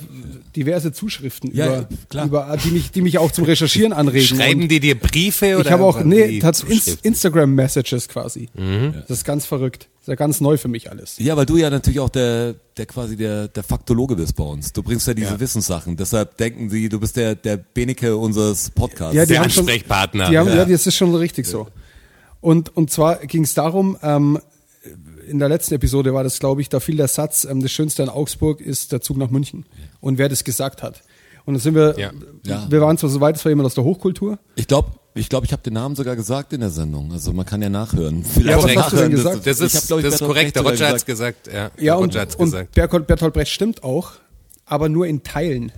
diverse 0.57 0.91
Zuschriften 0.91 1.55
Ja, 1.55 1.85
über, 2.11 2.23
über 2.25 2.57
die 2.61 2.71
mich, 2.71 2.91
die 2.91 3.01
mich 3.01 3.17
auch 3.17 3.31
zum 3.31 3.45
Recherchieren 3.45 3.93
anregen. 3.93 4.27
Schreiben 4.37 4.67
die 4.67 4.81
dir 4.81 4.99
Briefe 4.99 5.55
oder? 5.55 5.65
ich 5.67 5.71
habe 5.71 5.85
auch 5.85 6.03
nee, 6.03 6.27
die 6.27 6.39
tats- 6.41 6.63
Ins 6.65 6.83
Zuschriften? 6.83 7.07
Instagram 7.07 7.55
Messages 7.55 8.09
quasi. 8.09 8.49
Mhm. 8.55 8.93
Das 9.07 9.19
ist 9.19 9.23
ganz 9.23 9.45
verrückt. 9.45 9.87
Das 9.93 10.01
ist 10.01 10.07
ja 10.09 10.15
ganz 10.15 10.41
neu 10.41 10.57
für 10.57 10.67
mich 10.67 10.91
alles. 10.91 11.15
Ja, 11.17 11.37
weil 11.37 11.45
du 11.45 11.55
ja 11.55 11.69
natürlich 11.69 12.01
auch 12.01 12.09
der, 12.09 12.55
der 12.75 12.85
quasi 12.87 13.15
der, 13.15 13.47
der 13.47 13.63
Faktologe 13.63 14.17
bist 14.17 14.35
bei 14.35 14.43
uns. 14.43 14.73
Du 14.73 14.83
bringst 14.83 15.07
ja 15.07 15.13
diese 15.13 15.29
Ja. 15.29 15.39
Wissenssachen. 15.39 15.95
Deshalb 15.95 16.35
denken 16.35 16.69
sie, 16.69 16.89
du 16.89 16.99
bist 16.99 17.15
der, 17.15 17.35
der 17.35 17.55
Beneke 17.55 18.17
unseres 18.17 18.69
Podcasts. 18.71 19.15
Ja, 19.15 19.25
Der 19.25 19.39
haben 19.39 19.49
schon- 19.49 19.61
Ansprechpartner. 19.63 20.29
Die 20.29 20.37
haben, 20.37 20.49
ja. 20.49 20.55
Ja. 20.55 20.65
das 20.65 20.85
ist 20.87 20.97
schon 20.97 21.15
richtig 21.15 21.47
so. 21.47 21.69
Und, 22.41 22.75
und 22.75 22.91
zwar 22.91 23.25
ging 23.27 23.43
es 23.45 23.53
darum, 23.53 23.95
ähm, 24.03 24.39
in 25.27 25.39
der 25.39 25.49
letzten 25.49 25.73
Episode 25.75 26.13
war 26.13 26.23
das, 26.23 26.39
glaube 26.39 26.61
ich, 26.61 26.69
da 26.69 26.79
fiel 26.79 26.97
der 26.97 27.07
Satz, 27.07 27.45
ähm, 27.45 27.61
das 27.61 27.71
Schönste 27.71 28.03
an 28.03 28.09
Augsburg 28.09 28.61
ist 28.61 28.91
der 28.91 29.01
Zug 29.01 29.17
nach 29.17 29.29
München. 29.29 29.65
Und 29.99 30.17
wer 30.17 30.29
das 30.29 30.43
gesagt 30.43 30.83
hat. 30.83 31.01
Und 31.45 31.55
dann 31.55 31.61
sind 31.61 31.75
wir, 31.75 31.95
Ja. 31.97 32.11
Ja. 32.45 32.67
wir 32.69 32.81
waren 32.81 32.97
zwar 32.97 33.09
so 33.09 33.19
weit, 33.19 33.35
es 33.35 33.43
war 33.45 33.49
jemand 33.49 33.65
aus 33.65 33.73
der 33.73 33.83
Hochkultur. 33.83 34.37
Ich 34.55 34.67
glaube, 34.67 34.91
ich, 35.13 35.27
glaub, 35.27 35.43
ich 35.43 35.51
habe 35.51 35.61
den 35.63 35.73
Namen 35.73 35.95
sogar 35.95 36.15
gesagt 36.15 36.53
in 36.53 36.61
der 36.61 36.69
Sendung. 36.69 37.11
Also 37.11 37.33
man 37.33 37.45
kann 37.45 37.61
ja 37.61 37.69
nachhören. 37.69 38.21
Ja, 38.21 38.27
Vielleicht 38.29 38.57
was 38.57 38.61
Korrekt. 38.63 38.79
hast 38.81 38.91
du 38.93 38.95
denn 38.97 39.11
nachhören, 39.11 39.11
gesagt? 39.11 39.47
Das 39.47 39.59
ich 39.59 39.65
ist, 39.65 39.75
hab, 39.75 39.87
glaub 39.87 39.99
ich, 39.99 40.05
das 40.05 40.13
ist 40.15 40.19
korrekt. 40.25 40.55
Der 40.55 40.61
Roger 40.63 40.75
sogar 40.77 40.91
hat's 40.93 41.05
gesagt. 41.05 41.47
Ja, 41.47 41.53
Ja, 41.53 41.69
der 41.77 41.99
und, 41.99 42.15
hat's 42.15 42.35
und 42.35 42.45
gesagt. 42.45 42.75
Bertolt, 42.75 43.07
Bertolt 43.07 43.33
Brecht 43.33 43.51
stimmt 43.51 43.83
auch, 43.83 44.11
aber 44.65 44.87
nur 44.87 45.07
in 45.07 45.23
Teilen. 45.23 45.71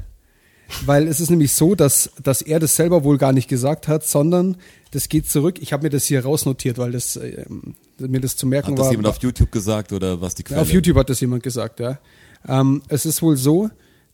Weil 0.85 1.07
es 1.07 1.19
ist 1.19 1.29
nämlich 1.29 1.53
so, 1.53 1.75
dass, 1.75 2.11
dass 2.21 2.41
er 2.41 2.59
das 2.59 2.75
selber 2.75 3.03
wohl 3.03 3.17
gar 3.17 3.31
nicht 3.33 3.47
gesagt 3.47 3.87
hat, 3.87 4.05
sondern 4.05 4.57
das 4.91 5.09
geht 5.09 5.29
zurück. 5.29 5.57
Ich 5.61 5.71
habe 5.73 5.83
mir 5.83 5.89
das 5.89 6.05
hier 6.05 6.23
rausnotiert, 6.23 6.77
weil 6.77 6.91
das 6.91 7.15
ähm, 7.15 7.75
mir 7.99 8.19
das 8.19 8.35
zu 8.35 8.45
merken 8.47 8.71
Hat 8.71 8.79
das 8.79 8.85
war. 8.85 8.91
jemand 8.91 9.07
auf 9.07 9.21
YouTube 9.21 9.51
gesagt 9.51 9.93
oder 9.93 10.19
was 10.21 10.35
die 10.35 10.43
Quelle? 10.43 10.61
Auf 10.61 10.71
YouTube 10.71 10.97
hat 10.97 11.09
das 11.09 11.19
jemand 11.19 11.43
gesagt, 11.43 11.79
ja. 11.79 11.99
Ähm, 12.47 12.81
es 12.87 13.05
ist 13.05 13.21
wohl 13.21 13.37
so, 13.37 13.69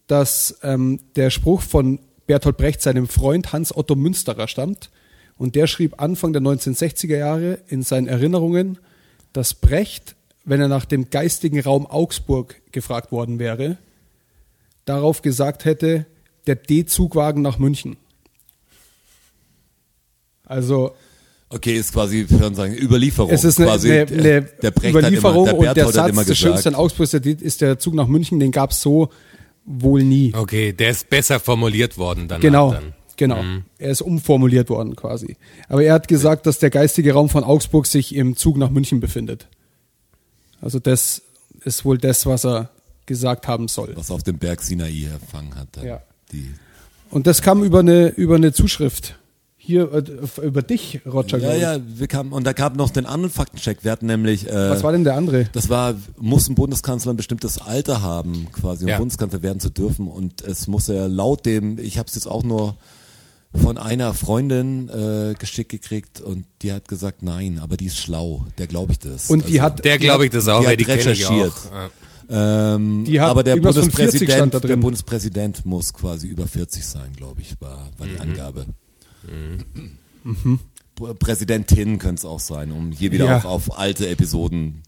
dass 0.08 0.58
ähm, 0.64 1.00
der 1.16 1.30
Spruch 1.30 1.62
von 1.62 2.00
Bertolt 2.28 2.58
Brecht 2.58 2.82
seinem 2.82 3.08
Freund 3.08 3.54
Hans 3.54 3.76
Otto 3.76 3.96
Münsterer 3.96 4.48
stammt. 4.48 4.92
Und 5.38 5.56
der 5.56 5.68
schrieb 5.68 6.02
Anfang 6.02 6.34
der 6.34 6.42
1960er 6.42 7.18
Jahre 7.18 7.60
in 7.68 7.82
seinen 7.82 8.08
Erinnerungen, 8.08 8.78
dass 9.32 9.54
Brecht, 9.54 10.16
wenn 10.44 10.60
er 10.60 10.68
nach 10.68 10.86
dem 10.86 11.10
geistigen 11.10 11.62
Raum 11.62 11.86
Augsburg 11.86 12.62
gefragt 12.72 13.12
worden 13.12 13.40
wäre, 13.40 13.78
darauf 14.86 15.22
gesagt 15.22 15.66
hätte, 15.66 16.06
der 16.46 16.56
D-Zugwagen 16.56 17.42
nach 17.42 17.58
München. 17.58 17.98
Also 20.44 20.94
Okay, 21.52 21.78
ist 21.78 21.94
quasi, 21.94 22.28
hören 22.30 22.54
sagen, 22.54 22.78
Überlieferung. 22.78 23.32
es 23.32 23.44
ist 23.44 23.60
eine, 23.60 23.68
quasi, 23.68 23.92
eine, 23.92 24.08
eine 24.12 24.42
der 24.42 24.72
Brecht 24.72 24.96
Überlieferung 24.96 25.48
hat 25.48 25.56
immer, 25.56 25.62
der 25.62 25.70
und 25.70 25.76
der 25.76 25.86
hat 25.86 25.94
Satz, 25.94 26.10
immer 26.10 26.24
das 26.26 26.38
Schönste 26.38 26.70
in 26.70 26.76
gesagt, 26.76 26.76
Augsburg 26.76 27.14
ist 27.42 27.62
der, 27.62 27.80
Zug 27.80 27.96
nach 27.96 28.08
München, 28.08 28.40
den 28.40 28.52
gab 28.52 28.72
es 28.72 28.82
so 28.82 29.10
wohl 29.66 30.04
nie. 30.04 30.32
Okay, 30.36 30.74
der 30.74 30.92
ist 30.92 31.10
besser 31.10 31.40
formuliert 31.40 31.98
worden 31.98 32.28
danach 32.28 32.42
genau, 32.42 32.72
dann. 32.72 32.94
genau. 33.18 33.44
Er 33.80 33.90
ist 33.90 34.02
umformuliert 34.02 34.70
worden 34.70 34.96
quasi. 34.96 35.38
Aber 35.68 35.84
er 35.84 35.94
hat 35.94 36.08
gesagt, 36.08 36.46
dass 36.46 36.60
der 36.60 36.70
geistige 36.70 37.14
Raum 37.14 37.30
von 37.30 37.44
Augsburg 37.44 37.88
sich 37.88 38.16
im 38.16 38.36
Zug 38.36 38.58
nach 38.58 38.70
München 38.70 39.00
befindet. 39.00 39.48
Also 40.62 40.80
das 40.80 41.24
ist 41.64 41.84
wohl 41.84 41.98
das, 41.98 42.26
was 42.26 42.46
er 42.46 42.70
gesagt 43.06 43.48
haben 43.48 43.68
soll. 43.68 43.94
was 43.96 44.12
auf 44.12 44.24
dem 44.24 44.38
Berg 44.38 44.62
Sinai 44.62 45.08
erfangen 45.12 45.56
hat. 45.56 45.70
Dann 45.72 45.86
Ja. 45.86 46.02
Die, 46.32 46.54
Und 47.10 47.26
das 47.26 47.42
kam 47.42 47.64
über 47.64 47.80
eine, 47.80 48.10
über 48.10 48.36
eine 48.36 48.54
Zuschrift. 48.54 49.19
Hier, 49.70 49.94
äh, 49.94 50.42
über 50.48 50.64
dich, 50.64 51.00
Roger. 51.06 51.38
ja, 51.38 51.54
ja, 51.54 51.80
wir 51.86 52.08
kamen, 52.08 52.32
und 52.32 52.44
da 52.48 52.54
gab 52.54 52.76
noch 52.76 52.90
den 52.90 53.06
anderen 53.06 53.32
Faktencheck. 53.32 53.84
Wir 53.84 53.92
hatten 53.92 54.08
nämlich, 54.08 54.50
äh, 54.50 54.72
Was 54.72 54.82
war 54.82 54.92
denn 54.92 55.04
der 55.04 55.14
andere? 55.16 55.46
das 55.52 55.70
war, 55.70 55.94
muss 56.18 56.50
ein 56.50 56.56
Bundeskanzler 56.56 57.14
ein 57.14 57.18
bestimmtes 57.18 57.60
Alter 57.60 58.02
haben, 58.02 58.48
quasi, 58.52 58.86
um 58.86 58.90
Ja. 58.90 58.98
Bundeskanzler 58.98 59.44
werden 59.44 59.60
zu 59.60 59.70
dürfen. 59.70 60.08
Und 60.08 60.42
es 60.42 60.66
muss 60.68 60.90
er 60.90 61.08
laut 61.08 61.46
dem, 61.46 61.78
ich 61.78 62.00
habe 62.00 62.08
es 62.10 62.16
jetzt 62.16 62.26
auch 62.26 62.42
nur 62.42 62.78
von 63.54 63.78
einer 63.78 64.16
Freundin 64.16 64.90
äh, 64.90 65.36
geschickt 65.38 65.70
gekriegt 65.70 66.20
und 66.20 66.46
die 66.64 66.74
hat 66.74 66.88
gesagt, 66.88 67.22
nein, 67.22 67.60
aber 67.62 67.78
die 67.78 67.86
ist 67.86 67.98
schlau, 68.00 68.48
der 68.58 68.66
glaube 68.66 68.94
ich 68.94 68.98
das. 69.00 69.30
Und 69.30 69.48
die 69.50 69.60
Also, 69.62 69.74
hat, 69.76 69.86
Der 69.86 70.00
glaube 70.00 70.26
ich 70.26 70.32
das 70.32 70.48
auch, 70.48 70.62
die 70.62 70.66
weil 70.66 70.72
hat 70.74 70.80
die 70.80 70.84
recherchiert. 70.86 71.54
Ähm, 72.32 73.04
Die 73.06 73.22
hat 73.22 73.30
aber 73.30 73.44
der 73.44 73.54
irgendwas 73.56 73.78
von 73.78 73.92
40 73.92 74.20
Bundespräsident, 74.28 74.64
der. 74.70 74.76
Bundespräsident 74.78 75.66
muss 75.68 75.94
quasi 75.94 76.26
über 76.28 76.48
40 76.48 76.84
sein, 76.84 77.12
glaube 77.16 77.42
ich, 77.42 77.54
war, 77.62 77.90
war 78.00 78.08
Mhm. 78.08 78.12
die 78.16 78.20
Angabe. 79.28 80.60
P- 80.96 81.14
Präsidentin 81.18 81.98
könnte 81.98 82.20
es 82.20 82.26
auch 82.26 82.40
sein, 82.40 82.72
um 82.72 82.92
hier 82.92 83.12
wieder 83.12 83.26
Ja. 83.26 83.38
auch 83.40 83.46
auf 83.46 83.78
alte 83.80 84.08
Episoden 84.10 84.82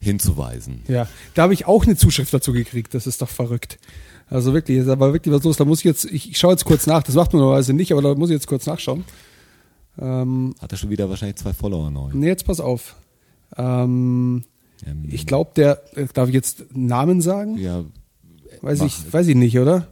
hinzuweisen. 0.00 0.82
Ja, 0.88 1.08
da 1.34 1.42
habe 1.42 1.54
ich 1.54 1.66
auch 1.66 1.84
eine 1.84 1.96
Zuschrift 1.96 2.32
dazu 2.34 2.52
gekriegt. 2.52 2.94
Das 2.94 3.06
ist 3.06 3.22
doch 3.22 3.28
verrückt. 3.28 3.78
Also 4.28 4.52
wirklich, 4.52 4.84
da 4.84 4.98
war 4.98 5.12
wirklich 5.12 5.32
was 5.34 5.44
los. 5.44 5.56
Da 5.56 5.64
muss 5.64 5.78
ich 5.80 5.84
jetzt, 5.84 6.04
ich, 6.04 6.30
ich 6.30 6.38
schaue 6.38 6.50
jetzt 6.52 6.64
kurz 6.64 6.86
nach. 6.86 7.02
Das 7.02 7.14
macht 7.14 7.32
man 7.32 7.40
normalerweise 7.40 7.72
nicht, 7.72 7.92
aber 7.92 8.02
da 8.02 8.14
muss 8.14 8.28
ich 8.30 8.34
jetzt 8.34 8.48
kurz 8.48 8.66
nachschauen. 8.66 9.04
Ähm, 9.98 10.54
Hat 10.60 10.72
er 10.72 10.78
schon 10.78 10.90
wieder 10.90 11.08
wahrscheinlich 11.08 11.36
zwei 11.36 11.52
Follower 11.52 11.90
neu. 11.90 12.10
nee, 12.12 12.26
jetzt 12.26 12.44
pass 12.44 12.60
auf. 12.60 12.96
Ähm, 13.56 14.44
Ähm, 14.86 15.04
ich 15.08 15.26
glaube, 15.26 15.52
der, 15.56 15.82
äh, 15.96 16.06
darf 16.12 16.28
ich 16.28 16.34
jetzt 16.34 16.66
Namen 16.76 17.20
sagen? 17.22 17.56
Ja, 17.56 17.84
Weiß 18.60 18.80
mach. 18.80 18.86
ich, 18.86 19.12
weiß 19.12 19.26
ich 19.28 19.36
nicht, 19.36 19.58
oder? 19.58 19.86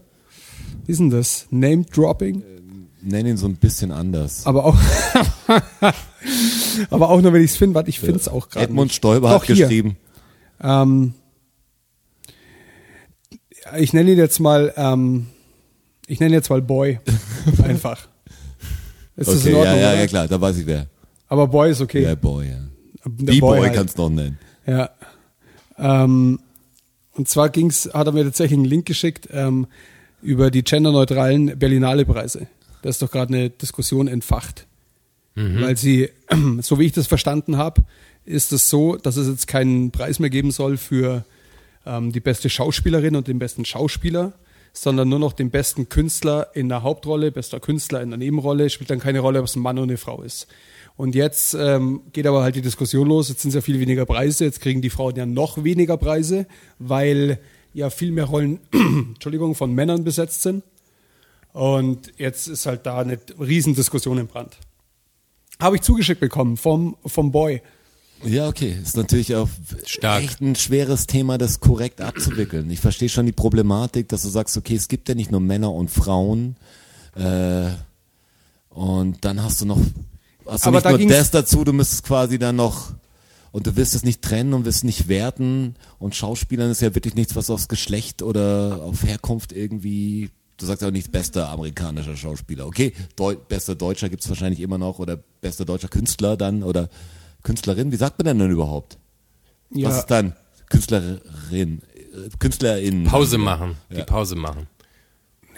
Wie 0.85 0.93
ist 0.93 0.99
denn 0.99 1.09
das? 1.11 1.47
Name 1.51 1.85
Dropping? 1.85 2.43
Nenn 3.05 3.27
ihn 3.27 3.37
so 3.37 3.47
ein 3.47 3.57
bisschen 3.57 3.93
anders. 3.93 4.47
Aber 4.47 4.65
auch, 4.65 4.77
aber 6.91 7.11
auch 7.11 7.21
nur, 7.21 7.33
wenn 7.33 7.43
ich 7.43 7.53
es 7.53 7.57
finde. 7.57 7.75
Warte, 7.75 7.91
ich 7.91 8.01
finde 8.01 8.17
es 8.17 8.29
auch 8.29 8.49
gerade. 8.49 8.67
Edmund. 8.67 8.93
Stoiber 8.93 9.31
hat 9.31 9.45
hier. 9.45 9.57
geschrieben. 9.57 9.97
Ähm, 10.61 11.15
ich 13.79 13.93
nenne 13.93 14.13
ihn 14.13 14.19
jetzt 14.19 14.41
mal, 14.41 14.73
ähm, 14.77 15.27
ich 16.07 16.21
nenne 16.21 16.35
jetzt 16.35 16.51
mal 16.51 16.63
Boy. 16.63 17.01
Einfach. 17.63 18.09
Ist 19.17 19.29
das 19.29 19.41
Okay, 19.41 19.49
in 19.49 19.53
ja, 19.55 19.59
Ordnung? 19.61 19.79
ja, 19.81 19.89
oder? 19.91 20.01
ja, 20.01 20.07
klar, 20.07 20.29
da 20.29 20.41
weiß 20.41 20.59
ich 20.59 20.67
wer. 20.67 20.87
Aber 21.29 21.47
Boy 21.47 21.71
ist 21.71 21.81
okay. 21.81 22.03
Der 22.03 22.17
Boy, 22.17 22.49
ja. 22.49 22.59
Der 23.07 23.33
B-Boy 23.33 23.61
halt. 23.61 23.75
kannst 23.75 23.99
du 23.99 24.03
noch 24.03 24.11
nennen. 24.11 24.39
Ja. 24.67 24.91
Ähm, 25.79 26.41
und 27.13 27.29
zwar 27.29 27.49
ging's, 27.51 27.89
hat 27.93 28.07
er 28.07 28.13
mir 28.13 28.25
tatsächlich 28.25 28.57
einen 28.59 28.65
Link 28.65 28.87
geschickt 28.87 29.29
ähm, 29.31 29.67
über 30.23 30.51
die 30.51 30.65
genderneutralen 30.65 31.59
Berlinale-Preise. 31.59 32.47
Da 32.85 32.91
ist 32.91 33.01
doch 33.01 33.11
gerade 33.11 33.33
eine 33.33 33.49
Diskussion 33.49 34.09
entfacht. 34.09 34.67
Weil 35.63 35.75
sie, 35.79 36.11
so 36.61 36.79
wie 36.79 36.85
ich 36.85 36.93
das 36.93 37.07
verstanden 37.07 37.57
habe, 37.57 37.83
ist 38.27 38.53
es 38.53 38.69
so, 38.69 38.97
dass 38.97 39.17
es 39.17 39.27
jetzt 39.27 39.47
keinen 39.47 39.91
Preis 39.91 40.19
mehr 40.19 40.29
geben 40.29 40.51
soll 40.51 40.77
für 40.77 41.25
ähm, 41.87 42.13
die 42.13 42.21
beste 42.21 42.51
Schauspielerin 42.51 43.17
und 43.17 43.27
den 43.27 43.39
besten 43.39 43.65
Schauspieler, 43.65 44.35
sondern 44.75 45.09
nur 45.09 45.19
noch 45.19 45.33
den 45.33 45.49
besten 45.49 45.89
Künstler 45.89 46.49
in 46.53 46.69
der 46.69 46.83
Hauptrolle, 46.83 47.33
bester 47.33 47.59
Künstler 47.59 48.03
in 48.03 48.11
der 48.11 48.19
Nebenrolle, 48.19 48.69
spielt 48.69 48.91
dann 48.91 49.01
keine 49.01 49.21
Rolle, 49.21 49.39
ob 49.39 49.47
es 49.47 49.57
ein 49.57 49.63
Mann 49.63 49.79
oder 49.79 49.85
eine 49.85 49.97
Frau 49.97 50.21
ist. 50.21 50.47
Und 50.95 51.15
jetzt 51.15 51.55
ähm, 51.55 52.03
geht 52.13 52.27
aber 52.27 52.43
halt 52.43 52.55
die 52.55 52.61
Diskussion 52.61 53.09
los, 53.09 53.31
jetzt 53.31 53.41
sind 53.41 53.49
es 53.49 53.55
ja 53.55 53.61
viel 53.63 53.81
weniger 53.81 54.05
Preise, 54.05 54.45
jetzt 54.45 54.61
kriegen 54.61 54.83
die 54.83 54.91
Frauen 54.91 55.17
ja 55.17 55.25
noch 55.25 55.65
weniger 55.65 55.97
Preise, 55.97 56.47
weil 56.79 57.39
ja 57.73 57.89
viel 57.89 58.13
mehr 58.13 58.25
Rollen 58.25 58.61
Entschuldigung, 58.73 59.55
von 59.55 59.73
Männern 59.73 60.05
besetzt 60.05 60.43
sind. 60.43 60.65
Und 61.55 62.13
jetzt 62.19 62.49
ist 62.49 62.67
halt 62.67 62.85
da 62.85 62.99
eine 62.99 63.17
Riesendiskussion 63.39 64.19
im 64.19 64.27
Brand. 64.27 64.57
Habe 65.61 65.77
ich 65.77 65.83
zugeschickt 65.83 66.19
bekommen 66.19 66.57
vom, 66.57 66.97
vom 67.07 67.31
Boy. 67.31 67.63
Ja, 68.25 68.49
okay. 68.49 68.77
Ist 68.83 68.97
natürlich 68.97 69.37
auch 69.37 69.49
Stark. 69.87 70.25
echt 70.25 70.41
ein 70.41 70.57
schweres 70.57 71.07
Thema, 71.07 71.39
das 71.39 71.61
korrekt 71.61 72.01
abzuwickeln. 72.01 72.69
Ich 72.71 72.81
verstehe 72.81 73.09
schon 73.09 73.27
die 73.27 73.33
Problematik, 73.33 74.09
dass 74.09 74.23
du 74.23 74.31
sagst, 74.31 74.57
okay, 74.57 74.75
es 74.75 74.89
gibt 74.89 75.09
ja 75.09 75.15
nicht 75.15 75.31
nur 75.31 75.41
Männer 75.41 75.73
und 75.73 75.93
Frauen. 75.93 76.57
Äh, 77.15 77.71
und 78.71 79.25
dann 79.25 79.41
hast 79.41 79.61
du 79.61 79.67
noch, 79.67 79.79
hast 80.47 80.65
du 80.65 80.69
Aber 80.69 80.79
nicht 80.79 80.87
da 80.87 80.99
nur 80.99 81.09
das 81.09 81.31
dazu, 81.31 81.63
du 81.63 81.73
müsstest 81.73 82.03
quasi 82.03 82.41
dann 82.41 82.57
noch, 82.57 82.95
und 83.53 83.69
du 83.69 83.77
wirst 83.77 83.95
es 83.95 84.03
nicht 84.03 84.23
trennen 84.23 84.55
und 84.55 84.65
wirst 84.65 84.83
nicht 84.83 85.07
werten. 85.07 85.77
Und 86.01 86.17
Schauspielern 86.17 86.73
ist 86.73 86.83
ja 86.83 86.97
wirklich 86.97 87.15
nichts, 87.15 87.37
was 87.37 87.49
aufs 87.49 87.69
Geschlecht 87.69 88.23
oder 88.23 88.81
auf 88.83 89.05
Herkunft 89.05 89.53
irgendwie, 89.53 90.31
du 90.57 90.67
sagst 90.67 90.83
ja 90.83 90.89
auch 90.89 90.93
nicht 90.93 91.11
bester 91.13 91.49
amerikanischer 91.51 92.17
Schauspieler. 92.17 92.67
Okay, 92.67 92.93
Deu 93.17 93.37
bester 93.37 93.75
Deutscher 93.75 94.09
gibt's 94.09 94.29
wahrscheinlich 94.29 94.61
immer 94.61 94.79
noch 94.79 94.99
oder 94.99 95.17
bester 95.41 95.65
deutscher 95.65 95.89
Künstler 95.89 96.37
dann 96.37 96.63
oder 96.63 96.89
Künstlerin. 97.43 97.93
Wie 97.93 97.97
sagt 97.97 98.19
man 98.19 98.27
denn 98.27 98.39
dann 98.39 98.51
überhaupt? 98.51 98.99
Ja, 99.71 99.89
Was 99.89 99.99
ist 99.99 100.07
dann? 100.07 100.35
Künstlerin, 100.71 101.83
Künstlerin. 102.39 103.05
Pause 103.05 103.39
machen. 103.39 103.77
Die 103.91 104.03
Pause 104.03 104.35
machen. 104.37 104.67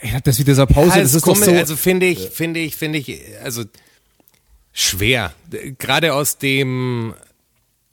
ey, 0.00 0.20
das 0.22 0.38
mit 0.38 0.48
dieser 0.48 0.66
Pause, 0.66 0.90
Ja, 0.90 0.96
das 1.02 1.10
es 1.10 1.14
ist 1.16 1.26
doch 1.26 1.34
komisch, 1.34 1.46
so. 1.46 1.52
Also 1.52 1.76
finde 1.76 2.06
ich, 2.06 2.18
finde 2.30 2.60
ich, 2.60 2.76
finde 2.76 2.98
ich, 2.98 3.20
also 3.42 3.64
schwer. 4.72 5.32
Gerade 5.78 6.14
aus 6.14 6.38
dem 6.38 7.14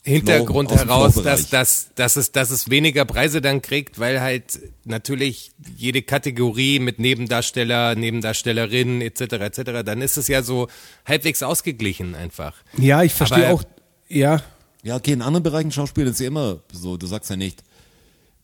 Hintergrund 0.06 0.70
dem 0.72 0.78
heraus, 0.80 1.16
dass, 1.16 1.50
dass, 1.50 1.90
dass, 1.96 2.18
es, 2.18 2.32
dass 2.34 2.52
es 2.52 2.70
weniger 2.70 3.06
Preise 3.06 3.40
dann 3.40 3.62
kriegt, 3.62 4.00
weil 4.00 4.20
halt 4.20 4.60
natürlich 4.84 5.52
jede 5.78 6.02
Kategorie 6.02 6.80
mit 6.80 7.00
Nebendarsteller, 7.00 7.96
Nebendarstellerin 7.96 9.02
etc. 9.02 9.22
etc. 9.22 9.62
dann 9.86 10.02
ist 10.02 10.18
es 10.18 10.28
ja 10.28 10.44
so 10.44 10.68
halbwegs 11.06 11.42
ausgeglichen 11.42 12.16
einfach. 12.16 12.54
ja, 12.78 13.02
ich 13.04 13.14
verstehe 13.14 13.46
Aber- 13.48 13.54
auch. 13.56 13.64
Ja, 14.10 14.42
Ja, 14.84 14.98
okay, 14.98 15.14
in 15.14 15.22
anderen 15.22 15.44
Bereichen 15.44 15.72
Schauspiel 15.72 16.06
ist 16.08 16.20
ja 16.20 16.28
immer 16.28 16.60
so, 16.72 16.98
du 16.98 17.08
sagst 17.08 17.30
ja 17.30 17.38
nicht, 17.38 17.64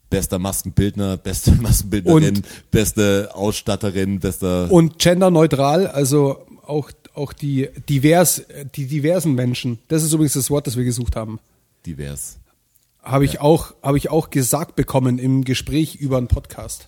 bester 0.09 0.39
Maskenbildner, 0.39 1.17
beste 1.17 1.51
Maskenbildnerin, 1.61 2.37
Und- 2.37 2.71
beste 2.71 3.31
Ausstatterin, 3.33 4.19
bester. 4.21 4.71
Und 4.71 4.97
genderneutral, 4.99 5.87
also 5.87 6.45
auch, 6.65 6.89
auch 7.19 7.33
die, 7.33 7.69
divers, 7.87 8.41
die 8.75 8.87
diversen 8.87 9.33
Menschen. 9.35 9.77
Das 9.89 10.01
ist 10.03 10.13
übrigens 10.13 10.33
das 10.33 10.49
Wort, 10.49 10.65
das 10.65 10.75
wir 10.77 10.83
gesucht 10.85 11.15
haben. 11.15 11.39
divers. 11.85 12.37
Habe 13.03 13.25
ich, 13.25 13.39
auch, 13.39 13.73
habe 13.83 13.97
ich 13.97 14.09
auch 14.09 14.29
gesagt 14.29 14.75
bekommen 14.75 15.19
im 15.19 15.43
Gespräch 15.43 15.95
über 15.95 16.17
einen 16.17 16.27
Podcast. 16.27 16.87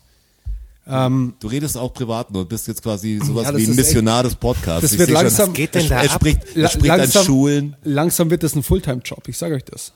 Du 0.85 1.47
redest 1.47 1.77
auch 1.77 1.93
privat 1.93 2.31
nur, 2.31 2.45
bist 2.49 2.67
jetzt 2.67 2.81
quasi 2.81 3.19
sowas 3.23 3.45
Ja, 3.45 3.55
wie 3.57 3.65
ein 3.65 3.75
Missionar 3.75 4.23
des 4.23 4.35
Podcasts. 4.35 4.81
das 4.81 4.93
Ich 4.93 4.99
wird 4.99 5.09
schon, 5.09 5.13
langsam- 5.21 5.47
Was 5.49 5.53
geht 5.55 5.75
denn 5.75 5.87
da 5.87 6.01
er 6.03 6.11
ab? 6.11 6.15
spricht, 6.19 6.39
er 6.57 6.69
spricht 6.69 6.91
an 6.91 7.11
Schulen. 7.11 7.75
langsam 7.83 8.29
wird 8.31 8.43
das 8.43 8.55
ein 8.55 8.63
Fulltime-Job, 8.63 9.27
ich 9.27 9.37
sage 9.37 9.55
euch 9.55 9.63
das. 9.63 9.93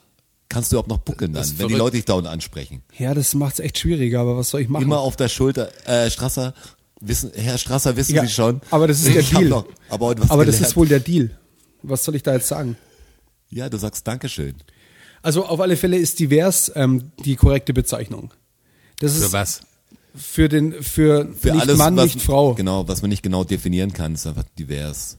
Kannst 0.47 0.71
du 0.71 0.75
überhaupt 0.75 0.89
noch 0.89 0.99
buckeln 0.99 1.33
dann, 1.33 1.43
wenn 1.57 1.67
die. 1.67 1.73
Leute 1.73 1.95
dich 1.97 2.05
dauernd 2.05 2.27
ansprechen? 2.27 2.83
Ja, 2.97 3.13
das 3.15 3.33
macht 3.33 3.55
es 3.55 3.59
echt 3.59 3.79
schwieriger, 3.79 4.21
aber 4.21 4.38
was 4.38 4.51
soll 4.51 4.61
ich 4.61 4.69
machen? 4.69 4.83
Immer 4.83 4.99
auf 4.99 5.15
der 5.15 5.27
Schulter. 5.27 5.69
Äh, 5.88 6.09
Strasser, 6.11 6.53
wissen, 7.08 7.32
Herr 7.36 7.58
Strasser, 7.58 7.95
wissen 7.95 8.16
Ja, 8.16 8.24
Sie 8.24 8.30
schon? 8.32 8.62
aber 8.72 8.88
das 8.88 8.99
ist 8.99 9.08
der 9.14 9.22
ich 9.22 9.30
Deal. 9.30 9.45
Noch, 9.45 9.66
aber 9.89 10.16
aber 10.30 10.45
das 10.45 10.60
ist 10.62 10.76
wohl 10.76 10.88
der 10.88 10.99
Deal. 10.99 11.32
Was 11.84 12.03
soll 12.03 12.16
ich 12.16 12.24
da 12.24 12.34
jetzt 12.34 12.47
sagen? 12.47 12.78
Ja, 13.49 13.70
du 13.70 13.78
sagst 13.78 14.08
Dankeschön. 14.08 14.56
Also 15.22 15.45
auf 15.45 15.60
alle 15.60 15.78
Fälle 15.78 15.97
ist 15.97 16.20
divers 16.20 16.72
ähm, 16.76 17.12
die 17.24 17.36
korrekte 17.36 17.74
Bezeichnung. 17.74 18.34
Das 18.99 19.16
ist 19.16 19.26
Für 19.26 19.34
was? 19.34 19.62
für 20.16 20.47
den 20.49 20.72
für, 20.82 21.28
Für 21.36 21.51
nicht 21.51 21.62
alles, 21.62 21.78
Mann, 21.78 21.95
was, 21.97 22.06
nicht 22.14 22.22
Frau. 22.22 22.53
Genau, 22.56 22.88
was 22.88 23.01
man 23.01 23.10
nicht 23.10 23.24
genau 23.24 23.43
definieren 23.43 23.91
kann, 23.93 24.14
ist 24.16 24.26
einfach 24.28 24.45
divers. 24.58 25.18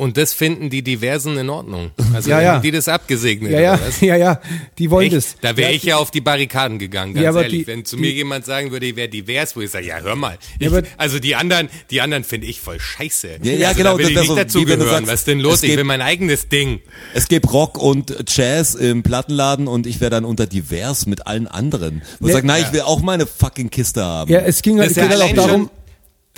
Und 0.00 0.16
das 0.16 0.32
finden 0.32 0.70
die 0.70 0.80
Diversen 0.82 1.36
in 1.36 1.50
Ordnung. 1.50 1.90
Also 2.14 2.30
Ja, 2.30 2.40
ja. 2.40 2.52
haben 2.54 2.62
die 2.62 2.70
das 2.70 2.88
abgesegnet. 2.88 3.52
Ja, 3.52 3.60
ja, 3.60 3.74
oder 3.74 3.86
was? 3.86 4.00
ja, 4.00 4.16
ja, 4.16 4.40
die 4.78 4.90
wollen 4.90 5.10
das. 5.10 5.34
Echt? 5.34 5.44
Da 5.44 5.56
wäre 5.58 5.70
ja, 5.70 5.76
ich 5.76 5.82
ja 5.82 5.96
auf 5.98 6.10
die 6.10 6.22
Barrikaden 6.22 6.78
gegangen, 6.78 7.12
ganz 7.12 7.36
ehrlich. 7.36 7.50
die- 7.52 7.66
Wenn 7.66 7.84
zu 7.84 7.96
die- 7.96 8.02
mir 8.02 8.10
jemand 8.10 8.46
sagen 8.46 8.70
würde, 8.72 8.86
ich 8.86 8.96
wäre 8.96 9.10
divers, 9.10 9.54
wo 9.56 9.60
ich 9.60 9.70
sage, 9.70 9.86
ja, 9.88 9.98
hör 9.98 10.16
mal. 10.16 10.38
Ich, 10.58 10.64
Ja, 10.70 10.76
aber- 10.78 10.86
also 10.96 11.18
die 11.18 11.34
anderen, 11.36 11.68
die 11.90 12.00
anderen 12.00 12.24
finde 12.24 12.46
ich 12.46 12.60
voll 12.60 12.80
scheiße. 12.80 13.40
Ja, 13.42 13.52
ja, 13.52 13.68
also 13.68 13.78
genau, 13.78 13.92
Da 13.92 13.98
will 13.98 14.04
das 14.04 14.10
ich 14.12 14.18
nicht 14.20 14.28
so, 14.28 14.36
dazu 14.36 14.64
gehören. 14.64 14.80
sagst, 14.88 15.06
Was 15.08 15.14
ist 15.20 15.26
denn 15.26 15.40
los? 15.40 15.54
es 15.56 15.62
Ich 15.64 15.76
will 15.76 15.84
mein 15.84 16.00
eigenes 16.00 16.48
Ding. 16.48 16.80
Es 17.12 17.28
gibt 17.28 17.52
Rock 17.52 17.76
und 17.76 18.24
Jazz 18.26 18.74
im 18.74 19.02
Plattenladen 19.02 19.68
und 19.68 19.86
ich 19.86 20.00
wäre 20.00 20.10
dann 20.10 20.24
unter 20.24 20.46
divers 20.46 21.04
mit 21.04 21.26
allen 21.26 21.46
anderen. 21.46 22.00
Und 22.20 22.28
Ja. 22.28 22.34
sag, 22.36 22.44
nein, 22.44 22.64
ich 22.66 22.72
will 22.72 22.80
auch 22.80 23.02
meine 23.02 23.26
fucking 23.26 23.68
Kiste 23.68 24.02
haben. 24.02 24.32
ja, 24.32 24.38
es 24.40 24.62
ging, 24.62 24.78
Das 24.78 24.88
es 24.88 24.94
geht 24.94 25.10
halt 25.10 25.20
auch 25.20 25.34
darum, 25.34 25.50
schon, 25.50 25.70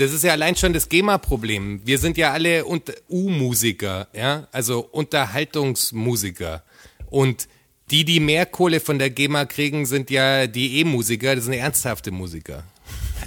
das 0.03 0.13
ist 0.13 0.25
ja 0.25 0.33
allein 0.33 0.57
schon 0.57 0.73
das 0.73 0.89
GEMA-Problem. 0.89 1.81
Wir 1.85 1.99
sind 1.99 2.17
ja 2.17 2.33
alle 2.33 2.65
U-Musiker, 3.09 4.09
ja, 4.13 4.49
also 4.53 4.81
Unterhaltungsmusiker. 4.91 6.63
Und 7.11 7.49
die, 7.91 8.05
die 8.05 8.21
mehr 8.21 8.47
Kohle 8.47 8.81
von 8.81 8.99
der 8.99 9.11
GEMA 9.11 9.45
kriegen, 9.45 9.87
sind 9.87 10.11
ja 10.11 10.47
die 10.47 10.81
E-Musiker, 10.81 11.35
das 11.37 11.45
sind 11.45 11.55
ernsthafte 11.55 12.11
Musiker. 12.11 12.65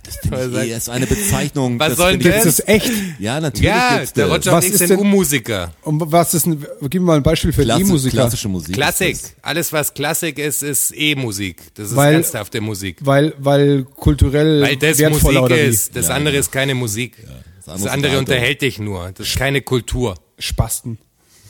Das 0.03 0.17
finde 0.17 0.63
ich 0.65 0.71
eh, 0.71 0.75
ist 0.77 0.89
eine 0.89 1.07
Bezeichnung. 1.07 1.79
Was 1.79 1.89
das 1.89 1.97
soll 1.97 2.17
denn 2.17 2.31
das 2.31 2.45
ist 2.45 2.67
echt. 2.67 2.91
Ja, 3.19 3.39
natürlich 3.39 3.67
Ja, 3.69 3.97
gibt's 3.97 4.13
der 4.13 4.27
das. 4.27 4.35
Roger 4.37 4.51
Was 4.53 4.65
ist 4.65 4.89
denn- 4.89 4.99
U-Musiker. 4.99 5.73
Und 5.83 6.01
was 6.11 6.33
ist 6.33 6.45
ein, 6.47 6.65
gib 6.81 7.01
mir 7.01 7.07
mal 7.07 7.17
ein 7.17 7.23
Beispiel 7.23 7.51
für 7.53 7.63
Klassi- 7.63 7.81
E-Musiker. 7.81 8.15
Klassische 8.17 8.49
Musik. 8.49 8.75
Klassik. 8.75 9.13
das. 9.21 9.33
Alles, 9.41 9.73
was 9.73 9.93
Klassik 9.93 10.37
ist, 10.39 10.63
ist 10.63 10.91
E-Musik. 10.95 11.61
Das 11.75 11.89
ist 11.91 11.95
Weil- 11.95 12.15
ernsthafte 12.15 12.61
Musik. 12.61 12.97
Weil, 13.01 13.33
weil 13.37 13.83
kulturell 13.83 14.61
Weil 14.61 14.75
das 14.77 14.97
wertvoller 14.99 15.41
Musik 15.41 15.57
ist. 15.57 15.95
Das 15.95 16.09
andere 16.09 16.37
ist 16.37 16.51
keine 16.51 16.75
Musik. 16.75 17.17
das 17.17 17.25
Das 17.65 17.73
andere 17.73 17.87
ist 17.87 17.93
andere 17.93 18.19
unterhält 18.19 18.61
dich 18.61 18.79
nur. 18.79 19.11
Das 19.15 19.27
ist 19.27 19.37
keine 19.37 19.61
Kultur. 19.61 20.15
Spasten. 20.39 20.97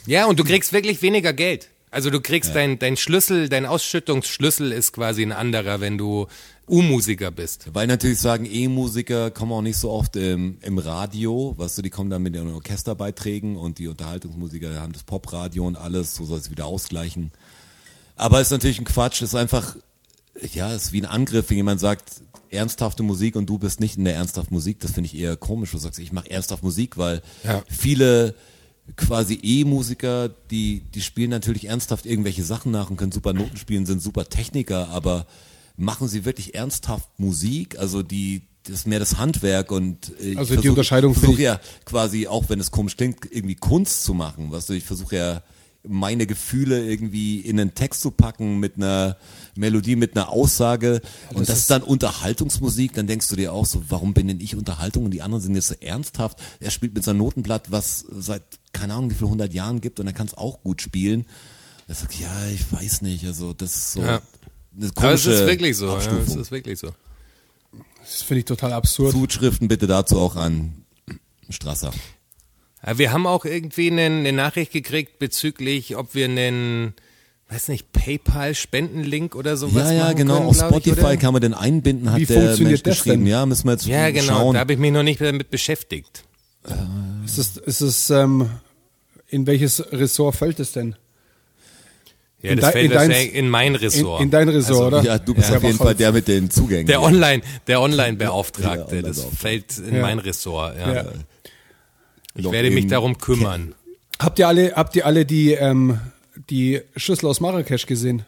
Ja, 0.06 0.26
und 0.26 0.40
du 0.40 0.44
kriegst 0.44 0.72
wirklich 0.74 1.02
weniger 1.02 1.34
Geld. 1.34 1.70
Also 1.92 2.10
du 2.10 2.20
kriegst 2.20 2.54
dein, 2.54 2.78
dein 2.78 2.98
Schlüssel, 2.98 3.48
dein 3.48 3.66
Ausschüttungsschlüssel 3.66 4.72
ist 4.74 4.92
quasi 4.92 5.24
ein 5.24 5.32
anderer, 5.32 5.80
wenn 5.80 5.98
du 5.98 6.28
U-Musiker 6.68 7.32
bist. 7.32 7.68
Weil 7.74 7.88
natürlich 7.88 8.20
sagen, 8.20 8.46
E-Musiker 8.50 9.30
kommen 9.32 9.52
auch 9.52 9.62
nicht 9.62 9.78
so 9.78 9.92
oft 9.92 10.16
im, 10.16 10.58
im 10.62 10.78
Radio, 10.78 11.54
weißt 11.58 11.78
du, 11.78 11.82
die 11.84 11.90
kommen 11.90 12.10
dann 12.10 12.24
mit 12.24 12.36
ihren 12.36 12.52
Orchesterbeiträgen 12.54 13.56
und 13.56 13.78
die 13.78 13.88
Unterhaltungsmusiker 13.88 14.80
haben 14.82 14.94
das 14.94 15.04
Popradio 15.04 15.66
und 15.68 15.76
alles, 15.76 16.16
so 16.16 16.26
soll 16.26 16.40
es 16.40 16.50
wieder 16.50 16.66
ausgleichen. 16.66 17.32
Aber 18.16 18.42
ist 18.42 18.52
natürlich 18.52 18.80
ein 18.80 18.86
Quatsch, 18.86 19.22
ist 19.22 19.36
einfach, 19.36 19.76
ja, 20.54 20.74
ist 20.74 20.92
wie 20.92 21.02
ein 21.02 21.06
Angriff, 21.06 21.50
wenn 21.50 21.58
jemand 21.58 21.80
sagt, 21.80 22.22
ernsthafte 22.50 23.04
Musik 23.04 23.36
und 23.36 23.48
du 23.48 23.58
bist 23.58 23.80
nicht 23.80 23.98
in 23.98 24.06
der 24.06 24.16
ernsthaften 24.16 24.54
Musik, 24.54 24.80
das 24.80 24.92
finde 24.92 25.08
ich 25.08 25.18
eher 25.18 25.36
komisch. 25.36 25.72
Du 25.72 25.78
sagst, 25.78 26.00
ich 26.00 26.12
mache 26.14 26.32
ernsthaft 26.32 26.64
Musik, 26.64 26.98
weil 26.98 27.22
Ja. 27.44 27.64
viele 27.70 28.34
quasi 28.96 29.40
E-Musiker, 29.42 30.30
die, 30.52 30.82
die 30.94 31.02
spielen 31.02 31.32
natürlich 31.32 31.66
ernsthaft 31.66 32.06
irgendwelche 32.06 32.44
Sachen 32.44 32.72
nach 32.72 32.90
und 32.90 32.98
können 32.98 33.12
super 33.12 33.34
Noten 33.34 33.58
spielen, 33.58 33.86
sind 33.86 34.02
super 34.02 34.30
Techniker, 34.30 34.90
aber 34.90 35.26
machen 35.78 36.08
sie 36.08 36.26
wirklich 36.26 36.56
ernsthaft 36.56 37.10
Musik? 37.18 37.78
Also 37.78 38.04
die, 38.04 38.44
das 38.64 38.78
ist 38.78 38.88
mehr 38.88 39.00
das 39.00 39.18
Handwerk 39.18 39.72
und 39.72 40.12
äh, 40.20 40.32
ich 40.32 40.38
Also 40.38 40.56
die 40.56 40.70
Unterscheidung 40.70 41.14
versuche 41.14 41.42
ja 41.42 41.60
quasi, 41.86 42.28
auch 42.28 42.50
wenn 42.50 42.60
es 42.60 42.72
komisch 42.72 42.98
klingt, 42.98 43.26
irgendwie 43.30 43.56
Kunst 43.56 44.04
zu 44.04 44.14
machen. 44.14 44.52
Weißt 44.52 44.70
du, 44.70 44.74
ich 44.74 44.84
versuche 44.84 45.16
ja 45.16 45.42
meine 45.88 46.26
Gefühle 46.26 46.84
irgendwie 46.84 47.40
in 47.40 47.60
einen 47.60 47.76
Text 47.76 48.02
zu 48.02 48.12
packen 48.12 48.60
mit 48.60 48.78
einer 48.78 49.18
Melodie, 49.56 49.96
mit 49.96 50.16
einer 50.16 50.30
Aussage. 50.30 51.02
und 51.34 51.48
das 51.48 51.60
ist 51.60 51.70
dann 51.70 51.84
Unterhaltungsmusik. 51.84 52.94
Dann 52.94 53.08
denkst 53.08 53.28
du 53.30 53.36
dir 53.36 53.54
auch 53.54 53.66
so, 53.66 53.84
warum 53.90 54.14
bin 54.14 54.28
denn 54.28 54.40
ich 54.40 54.56
Unterhaltung 54.56 55.06
und 55.06 55.12
die 55.12 55.22
anderen 55.22 55.44
sind 55.44 55.56
jetzt 55.56 55.68
so 55.68 55.76
ernsthaft? 55.80 56.40
Er 56.60 56.72
spielt 56.72 56.96
mit 56.96 57.04
seinem 57.04 57.20
Notenblatt, 57.20 57.72
was 57.72 58.06
seit 58.10 58.44
keine 58.74 58.94
Ahnung 58.94 59.12
wie 59.12 59.16
viel 59.16 59.28
hundert 59.28 59.54
Jahren 59.54 59.80
gibt 59.80 60.00
und 60.00 60.08
er 60.08 60.14
kann 60.14 60.28
es 60.28 60.34
auch 60.34 60.62
gut 60.64 60.82
spielen. 60.82 61.26
Er 61.88 61.96
sagt, 61.96 62.20
ja, 62.20 62.48
ich 62.54 62.72
weiß 62.72 63.02
nicht. 63.04 63.26
Also 63.26 63.54
das 63.54 63.76
ist 63.76 63.92
so 63.94 64.02
Ja. 64.02 64.22
Eine 64.78 64.92
Aber 64.96 65.14
es 65.14 65.24
komische 65.24 65.32
ist 65.32 65.48
wirklich 65.48 65.78
so. 65.78 65.88
Ja, 65.88 65.98
es 65.98 66.36
ist 66.36 66.52
wirklich 66.52 66.80
so. 66.80 66.90
Das 68.02 68.22
finde 68.22 68.40
ich 68.40 68.46
total 68.46 68.74
absurd. 68.74 69.12
Zuschriften 69.12 69.68
bitte 69.68 69.88
dazu 69.88 70.20
auch 70.20 70.36
an 70.36 70.86
Strasser. 71.50 71.92
Ja, 72.86 72.98
Wir 72.98 73.12
haben 73.12 73.26
auch 73.26 73.46
irgendwie 73.46 73.90
eine, 73.92 74.04
eine 74.04 74.32
Nachricht 74.32 74.72
gekriegt 74.72 75.18
bezüglich, 75.20 75.96
ob 75.98 76.14
wir 76.14 76.26
einen, 76.26 76.94
weiß 77.50 77.70
nicht, 77.70 77.92
PayPal-Spendenlink 77.94 79.36
oder 79.36 79.58
sowas 79.58 79.90
Ja, 79.90 79.92
ja, 79.92 80.04
machen 80.06 80.16
genau. 80.18 80.36
können, 80.38 80.48
Auf 80.50 80.56
ich, 80.58 80.62
Spotify 80.62 81.00
oder? 81.02 81.18
kann 81.18 81.34
man 81.34 81.42
den 81.42 81.54
einbinden, 81.56 82.12
hat 82.12 82.20
Wie 82.20 82.26
der 82.26 82.38
funktioniert 82.42 82.70
Mensch 82.72 82.84
das 82.84 82.98
geschrieben. 83.04 83.24
denn? 83.24 83.28
Ja, 83.32 83.46
müssen 83.46 83.66
wir 83.66 83.72
jetzt 83.72 83.86
Ja, 83.88 84.12
genau. 84.12 84.24
schauen. 84.26 84.54
Da 84.54 84.60
habe 84.60 84.74
ich 84.74 84.80
mich 84.80 84.92
noch 84.92 85.04
nicht 85.04 85.20
damit 85.22 85.50
beschäftigt. 85.50 86.24
Ist 87.26 87.38
es, 87.40 87.58
ist 87.58 87.82
es, 87.82 88.10
ähm, 88.12 88.50
in 89.28 89.48
welches 89.48 89.92
Ressort 89.92 90.36
fällt 90.36 90.60
es 90.60 90.72
denn? 90.72 90.96
Ja, 92.46 92.52
In 92.52 92.60
das 92.60 92.72
fällt 92.72 92.86
in 92.86 92.92
dein- 92.92 93.10
wahrscheinlich 93.10 93.34
in 93.36 93.50
mein 93.50 93.68
In, 93.74 93.76
Ressort. 93.76 94.22
in 94.22 94.32
dein 94.32 94.50
Ressort, 94.50 94.94
oder? 94.94 95.04
ja, 95.04 95.18
du 95.18 95.34
bist 95.34 95.50
Ja, 95.50 95.58
auf 95.58 95.64
jeden. 95.64 95.78
Fall 95.78 95.96
der 95.96 96.12
mit 96.12 96.28
den 96.28 96.50
Zugängen. 96.50 96.86
der 96.88 97.02
Online, 97.02 97.42
der 97.68 97.82
Online-Beauftragte, 97.82 98.96
Ja, 98.98 99.02
das 99.02 99.26
fällt 99.38 99.78
in 99.80 99.96
Ja. 99.96 100.02
mein 100.02 100.20
Ressort. 100.20 100.78
Ja. 100.78 100.94
Ja. 100.94 101.06
Ich 102.36 102.52
werde 102.52 102.70
mich 102.72 102.88
darum 102.88 103.18
kümmern. 103.18 103.74
Habt 104.20 104.40
ihr 104.40 104.48
alle, 104.48 104.74
habt 104.76 104.96
ihr 104.96 105.06
alle 105.06 105.26
die, 105.26 105.52
ähm, 105.54 106.00
die 106.50 106.82
Schüssel 106.96 107.28
aus 107.28 107.40
Marrakesch 107.40 107.86
gesehen? 107.86 108.24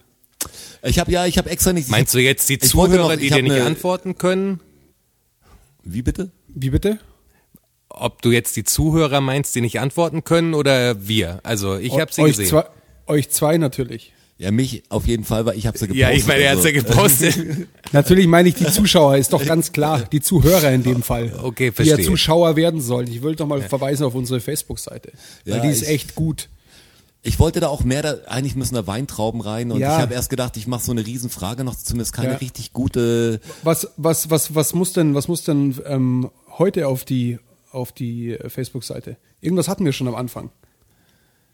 Ich 0.83 0.99
habe 0.99 1.11
ja, 1.11 1.25
ich 1.25 1.37
habe 1.37 1.49
extra 1.49 1.73
nicht. 1.73 1.89
Meinst 1.89 2.13
du 2.13 2.19
jetzt 2.19 2.47
die 2.49 2.57
Zuhörer, 2.59 3.09
noch- 3.09 3.15
die 3.19 3.29
dir 3.29 3.41
nicht 3.41 3.51
eine- 3.53 3.65
antworten 3.65 4.17
können? 4.17 4.59
Wie 5.83 6.01
bitte? 6.01 6.31
Wie 6.47 6.69
bitte? 6.69 6.99
Ob 7.89 8.21
du 8.21 8.31
jetzt 8.31 8.55
die 8.55 8.63
Zuhörer 8.63 9.21
meinst, 9.21 9.55
die 9.55 9.61
nicht 9.61 9.79
antworten 9.79 10.23
können 10.23 10.53
oder 10.53 11.07
wir? 11.07 11.39
Also 11.43 11.77
ich 11.77 11.97
habe 11.99 12.11
sie 12.13 12.21
euch 12.21 12.31
gesehen. 12.31 12.47
Zwei, 12.47 12.65
euch 13.07 13.29
zwei 13.29 13.57
natürlich. 13.57 14.13
Ja, 14.39 14.51
mich 14.51 14.83
auf 14.89 15.07
jeden 15.07 15.23
Fall, 15.23 15.47
weil 15.47 15.57
ich 15.57 15.65
habe 15.65 15.77
sie 15.79 15.87
gepostet. 15.87 15.99
ja, 16.09 16.11
ich 16.15 16.27
meine, 16.27 16.41
er 16.43 16.51
hat's 16.51 16.63
also. 16.63 16.67
ja 16.75 16.81
gepostet. 16.83 17.67
Natürlich 17.91 18.27
meine 18.27 18.49
ich 18.49 18.53
die 18.55 18.65
Zuschauer, 18.67 19.17
ist 19.17 19.33
doch 19.33 19.43
ganz 19.43 19.71
klar. 19.71 20.03
Die 20.11 20.21
Zuhörer 20.21 20.71
in 20.71 20.83
dem 20.83 21.01
Fall. 21.01 21.33
Okay, 21.41 21.71
Die 21.71 21.83
ja 21.83 21.95
verstehe. 21.95 22.05
Zuschauer 22.05 22.55
werden 22.55 22.79
sollen. 22.79 23.07
Ich 23.11 23.23
wollte 23.23 23.37
doch 23.37 23.47
mal 23.47 23.61
verweisen 23.63 24.05
auf 24.05 24.13
unsere 24.13 24.39
Facebook-Seite. 24.39 25.11
Weil 25.45 25.55
Ja, 25.55 25.61
die 25.63 25.69
ist 25.69 25.81
ich- 25.81 25.89
echt 25.89 26.13
gut. 26.15 26.49
Ich 27.23 27.39
wollte 27.39 27.59
da 27.59 27.67
auch 27.67 27.83
mehr, 27.83 28.03
da, 28.03 28.15
eigentlich 28.27 28.55
müssen 28.55 28.75
da 28.75 28.85
Weintrauben 28.85 29.41
rein 29.41 29.71
und 29.71 29.79
Ja. 29.79 29.95
ich 29.95 30.01
habe 30.03 30.13
erst 30.13 30.29
gedacht, 30.29 30.55
ich 30.55 30.67
mache 30.67 30.83
so 30.85 30.91
eine 30.91 31.03
Riesenfrage 31.05 31.63
noch, 31.63 31.75
zumindest 31.75 32.13
keine 32.13 32.33
Ja. 32.33 32.37
richtig 32.37 32.73
gute. 32.73 33.41
Was, 33.63 33.87
was, 33.97 34.29
was, 34.29 34.53
was 34.53 34.73
muss 34.75 34.93
denn, 34.93 35.15
was 35.15 35.27
muss 35.27 35.43
denn 35.43 35.75
ähm, 35.87 36.29
heute 36.59 36.87
auf 36.87 37.05
die, 37.05 37.39
auf 37.71 37.91
die 37.91 38.33
äh, 38.33 38.49
Facebook-Seite? 38.49 39.17
Irgendwas 39.41 39.67
hatten 39.67 39.83
wir 39.83 39.93
schon 39.93 40.07
am 40.07 40.15
Anfang. 40.15 40.51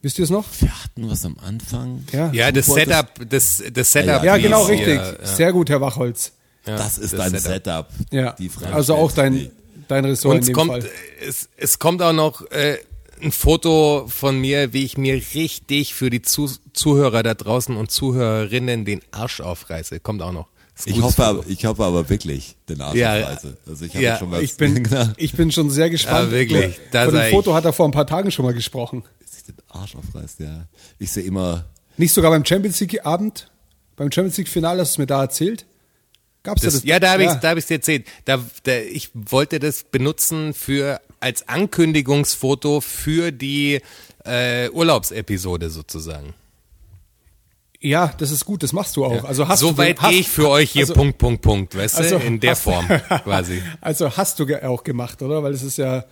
Wisst 0.03 0.19
ihr 0.19 0.25
es 0.25 0.29
noch? 0.29 0.45
Wir 0.59 0.69
hatten 0.83 1.09
was 1.09 1.23
am 1.25 1.37
Anfang. 1.43 2.03
Ja, 2.11 2.51
das 2.51 2.67
wolltest- 2.67 2.89
Setup, 2.91 3.29
das, 3.29 3.63
das 3.73 3.91
Setup. 3.91 4.23
Ja, 4.23 4.37
wie 4.37 4.41
genau, 4.43 4.63
richtig. 4.65 4.95
ja. 4.97 5.25
Sehr 5.25 5.51
gut, 5.53 5.69
Herr 5.69 5.81
Wachholz. 5.81 6.33
Ja, 6.67 6.75
das 6.77 6.97
ist 6.97 7.13
das 7.13 7.31
dein 7.31 7.39
Setup. 7.39 7.87
Setup. 7.89 8.13
Ja. 8.13 8.31
Die 8.33 8.49
Frage 8.49 8.73
also 8.73 8.95
auch 8.95 9.11
dein, 9.13 9.49
dein 9.87 10.05
Ressort 10.05 10.31
Und 10.31 10.37
in 10.37 10.41
es 10.41 10.47
dem 10.47 10.55
kommt, 10.55 10.71
Fall. 10.71 10.89
es, 11.27 11.49
es 11.57 11.79
kommt 11.79 12.01
auch 12.01 12.13
noch 12.13 12.41
äh, 12.51 12.77
ein 13.21 13.31
Foto 13.31 14.05
von 14.09 14.39
mir, 14.39 14.73
wie 14.73 14.83
ich 14.83 14.97
mir 14.97 15.21
richtig 15.33 15.93
für 15.93 16.09
die 16.09 16.21
Zu 16.21 16.49
Zuhörer 16.73 17.23
da 17.23 17.33
draußen 17.33 17.75
und 17.75 17.89
Zuhörerinnen 17.89 18.83
den 18.85 19.01
Arsch 19.11 19.39
aufreiße. 19.41 19.99
Kommt 20.01 20.21
auch 20.21 20.31
noch. 20.33 20.47
Ich 20.85 21.01
hoffe, 21.01 21.13
Foto. 21.21 21.27
aber, 21.29 21.43
ich 21.47 21.65
hoffe 21.65 21.83
aber 21.83 22.09
wirklich 22.09 22.55
den 22.67 22.81
Arsch 22.81 22.95
Ja, 22.97 23.15
aufreiße. 23.21 23.57
Also 23.67 23.85
ich 23.85 23.93
habe 23.93 24.03
ja, 24.03 24.17
schon 24.17 24.31
was. 24.31 24.41
Ich 24.41 24.57
bin, 24.57 24.83
Genau. 24.83 25.05
ich 25.17 25.33
bin 25.33 25.51
schon 25.51 25.69
sehr 25.69 25.89
gespannt. 25.89 26.31
Ja, 26.31 26.37
wirklich. 26.37 26.75
Von 26.91 26.91
sei 26.91 27.05
dem 27.05 27.21
ich- 27.27 27.29
Foto 27.31 27.53
hat 27.53 27.63
er 27.65 27.71
vor 27.73 27.85
ein 27.87 27.91
paar 27.91 28.07
Tagen 28.07 28.31
schon 28.31 28.43
mal 28.43 28.53
gesprochen. 28.53 29.03
Arsch 29.73 29.95
aufreißt, 29.95 30.39
ja. 30.39 30.67
Ich 30.99 31.11
sehe 31.11 31.23
immer, 31.23 31.65
Nicht 31.97 32.13
sogar 32.13 32.31
beim 32.31 32.45
Champions 32.45 32.79
League 32.79 33.05
Abend, 33.05 33.51
beim 33.95 34.11
Champions 34.11 34.37
League 34.37 34.47
Finale 34.49 34.81
hast 34.81 34.91
du 34.91 34.93
es 34.95 34.97
mir 34.99 35.07
da 35.07 35.21
erzählt. 35.21 35.65
Gab's 36.43 36.61
da 36.61 36.67
Das, 36.67 36.73
das? 36.75 36.83
ja, 36.83 36.99
da 36.99 37.11
habe 37.13 37.23
Ja. 37.23 37.33
ich 37.33 37.39
da 37.39 37.49
hab 37.51 37.57
ich's 37.57 37.67
dir 37.67 37.75
erzählt. 37.75 38.07
Da, 38.25 38.39
da, 38.63 38.77
ich 38.79 39.09
wollte 39.13 39.59
das 39.59 39.83
benutzen 39.83 40.53
für 40.53 40.99
als 41.19 41.47
Ankündigungsfoto 41.47 42.81
für 42.81 43.31
die 43.31 43.79
äh, 44.25 44.69
Urlaubsepisode 44.71 45.69
sozusagen. 45.69 46.33
Ja, 47.79 48.13
das 48.17 48.31
ist 48.31 48.45
gut, 48.45 48.63
das 48.63 48.71
machst 48.71 48.95
du 48.95 49.03
auch. 49.03 49.25
Also 49.25 49.47
hast 49.47 49.59
so 49.59 49.71
du, 49.71 49.77
weit 49.77 49.99
gehe 49.99 50.11
ich 50.19 50.29
für 50.29 50.47
euch 50.49 50.71
hier 50.71 50.83
also- 50.83 50.93
Punkt, 50.93 51.17
Punkt, 51.17 51.41
Punkt, 51.41 51.75
weißt 51.75 51.97
also 51.97 52.17
du? 52.17 52.25
In 52.25 52.39
der 52.39 52.55
Form 52.55 52.87
quasi. 53.23 53.61
Also 53.81 54.15
hast 54.15 54.39
du 54.39 54.45
auch 54.67 54.83
gemacht, 54.85 55.21
oder? 55.21 55.43
Weil 55.43 55.53
es 55.53 55.63
ist 55.63 55.77
ja 55.77 56.05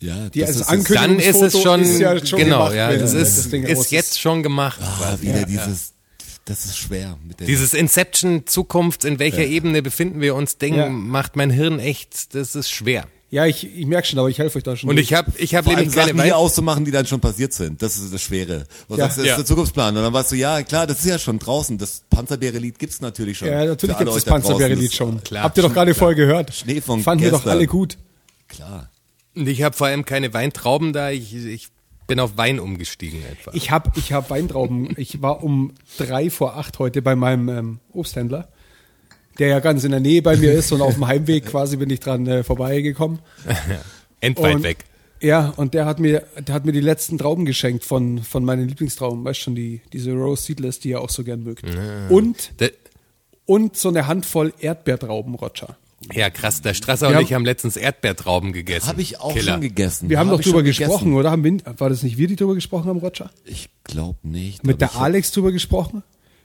Ja, 0.00 0.28
die 0.28 0.40
das 0.40 0.48
als 0.50 0.56
ist 0.60 0.68
Ankündigung 0.68 1.18
Dann 1.18 1.18
ist 1.20 1.40
es 1.54 1.62
schon, 1.62 1.80
ist 1.82 1.98
ja 2.00 2.26
schon 2.26 2.38
genau, 2.38 2.58
gemacht, 2.64 2.74
ja, 2.74 2.92
das 2.96 3.12
das 3.12 3.38
ist, 3.38 3.52
Ding 3.52 3.66
raus 3.66 3.84
ist 3.86 3.90
jetzt 3.92 4.20
schon 4.20 4.42
gemacht. 4.42 4.78
ah, 4.82 5.16
wieder 5.20 5.44
dieses, 5.46 5.92
das 6.44 6.66
ist 6.66 6.76
schwer. 6.78 7.16
Mit 7.26 7.40
der 7.40 7.46
Dieses 7.46 7.72
Inception 7.72 8.46
Zukunft, 8.46 9.04
in 9.06 9.18
welcher 9.18 9.44
Ebene 9.46 9.80
befinden 9.82 10.20
wir 10.20 10.34
uns, 10.34 10.58
Ding 10.58 10.74
Ja. 10.74 10.88
macht 10.90 11.34
mein 11.36 11.50
Hirn 11.50 11.78
echt, 11.78 12.34
das 12.34 12.54
ist 12.54 12.70
schwer. 12.70 13.06
Ja, 13.30 13.44
ich, 13.46 13.66
ich 13.76 13.86
merke 13.86 14.06
schon, 14.06 14.18
aber 14.20 14.28
ich 14.28 14.38
helfe 14.38 14.58
euch 14.58 14.62
da 14.64 14.76
schon. 14.76 14.88
Und 14.88 14.96
durch. 14.96 15.06
ich 15.08 15.14
habe 15.14 15.32
ich 15.36 15.54
hab 15.56 15.66
nämlich 15.66 15.90
keine 15.92 16.08
Sachen 16.10 16.22
hier 16.22 16.36
auszumachen, 16.36 16.84
die 16.84 16.92
dann 16.92 17.06
schon 17.06 17.20
passiert 17.20 17.52
sind. 17.54 17.82
Das 17.82 17.96
ist 17.96 18.14
das 18.14 18.22
Schwere. 18.22 18.66
Was 18.86 18.98
Ja. 18.98 19.04
sagst 19.06 19.16
du, 19.18 19.22
das 19.22 19.26
Ja. 19.28 19.32
ist 19.34 19.38
der 19.38 19.46
Zukunftsplan. 19.46 19.96
Und 19.96 20.02
dann 20.04 20.12
warst 20.12 20.30
du, 20.30 20.36
ja, 20.36 20.62
klar, 20.62 20.86
das 20.86 21.00
ist 21.00 21.06
ja 21.06 21.18
schon 21.18 21.40
draußen. 21.40 21.76
Das 21.76 22.02
Panzerbeere-Lied 22.08 22.78
gibt's 22.78 23.00
natürlich 23.00 23.38
schon. 23.38 23.48
ja, 23.48 23.64
natürlich 23.64 23.96
gibt 23.98 24.08
es 24.10 24.14
das 24.14 24.24
da. 24.26 24.30
Panzerbeere-Lied 24.30 24.90
Das- 24.90 24.94
schon. 24.96 25.24
klar. 25.24 25.42
Habt 25.42 25.56
ihr 25.56 25.64
doch 25.64 25.74
gerade 25.74 25.92
vorher 25.94 26.14
gehört. 26.14 26.54
Schnee 26.54 26.80
von 26.80 27.02
Fanden 27.02 27.24
wir 27.24 27.30
doch 27.32 27.44
alle 27.46 27.66
gut. 27.66 27.96
Klar. 28.46 28.90
Und 29.36 29.46
ich 29.48 29.62
habe 29.62 29.76
vor 29.76 29.86
allem 29.88 30.04
keine 30.04 30.32
Weintrauben 30.34 30.92
da, 30.92 31.10
ich, 31.10 31.34
ich 31.34 31.68
bin 32.06 32.20
auf 32.20 32.36
Wein 32.36 32.58
umgestiegen 32.58 33.20
einfach. 33.28 33.52
Ich 33.54 33.70
habe 33.70 33.92
ich 33.96 34.12
hab 34.12 34.30
Weintrauben. 34.30 34.88
Ich 34.96 35.20
war 35.22 35.42
um 35.44 35.72
drei 35.98 36.30
vor 36.30 36.56
acht 36.56 36.78
heute 36.78 37.02
bei 37.02 37.14
meinem 37.16 37.48
ähm, 37.48 37.78
Obsthändler, 37.92 38.48
der 39.38 39.48
ja 39.48 39.60
ganz 39.60 39.84
in 39.84 39.90
der 39.90 40.00
Nähe 40.00 40.22
bei 40.22 40.36
mir 40.36 40.52
ist 40.52 40.72
und 40.72 40.80
auf 40.80 40.94
dem 40.94 41.06
Heimweg 41.06 41.46
quasi 41.50 41.76
bin 41.76 41.90
ich 41.90 42.00
dran 42.00 42.26
äh, 42.26 42.42
vorbeigekommen. 42.44 43.18
Endweit 44.20 44.54
Und- 44.56 44.62
weg. 44.62 44.84
Ja, 45.22 45.54
und 45.56 45.72
der 45.72 45.86
hat 45.86 45.98
mir, 45.98 46.24
der 46.46 46.54
hat 46.54 46.66
mir 46.66 46.72
die 46.72 46.80
letzten 46.80 47.16
Trauben 47.16 47.46
geschenkt 47.46 47.84
von, 47.84 48.22
von 48.22 48.44
meinen 48.44 48.68
Lieblingstrauben. 48.68 49.24
Weißt 49.24 49.40
schon, 49.40 49.54
die, 49.54 49.80
diese 49.94 50.12
Rose 50.12 50.42
Seedless, 50.42 50.78
die 50.78 50.92
er 50.92 51.00
auch 51.00 51.08
so 51.08 51.24
gern 51.24 51.42
mögt. 51.42 51.64
Und, 52.10 52.52
Da, 52.58 52.66
und 53.46 53.78
so 53.78 53.88
eine 53.88 54.06
Handvoll 54.08 54.52
Erdbeertrauben, 54.60 55.34
Roger. 55.34 55.78
Ja, 56.12 56.30
krass, 56.30 56.60
der 56.62 56.74
Strasser 56.74 57.06
Wir 57.06 57.08
und 57.10 57.14
haben- 57.16 57.24
ich 57.24 57.32
haben 57.32 57.44
letztens 57.44 57.76
Erdbeertrauben 57.76 58.52
gegessen. 58.52 58.86
Habe 58.88 59.00
ich 59.02 59.18
auch 59.20 59.32
Killer. 59.32 59.52
schon 59.52 59.60
gegessen. 59.62 60.08
Wir 60.10 60.18
haben 60.18 60.30
Hab 60.30 60.36
doch 60.38 60.44
drüber 60.44 60.62
gegessen. 60.62 60.84
gesprochen, 60.90 61.14
oder? 61.14 61.30
Haben 61.30 61.42
wir, 61.44 61.58
war 61.78 61.88
das 61.88 62.02
nicht 62.02 62.18
wir, 62.18 62.28
die 62.28 62.36
drüber 62.36 62.54
gesprochen 62.54 62.88
haben, 62.88 62.98
Roger? 62.98 63.30
Ich 63.44 63.68
glaube 63.84 64.18
nicht. 64.22 64.64
Mit 64.64 64.80
der 64.80 64.96
Alex 64.96 65.32
drüber 65.32 65.52
gesprochen? 65.52 66.02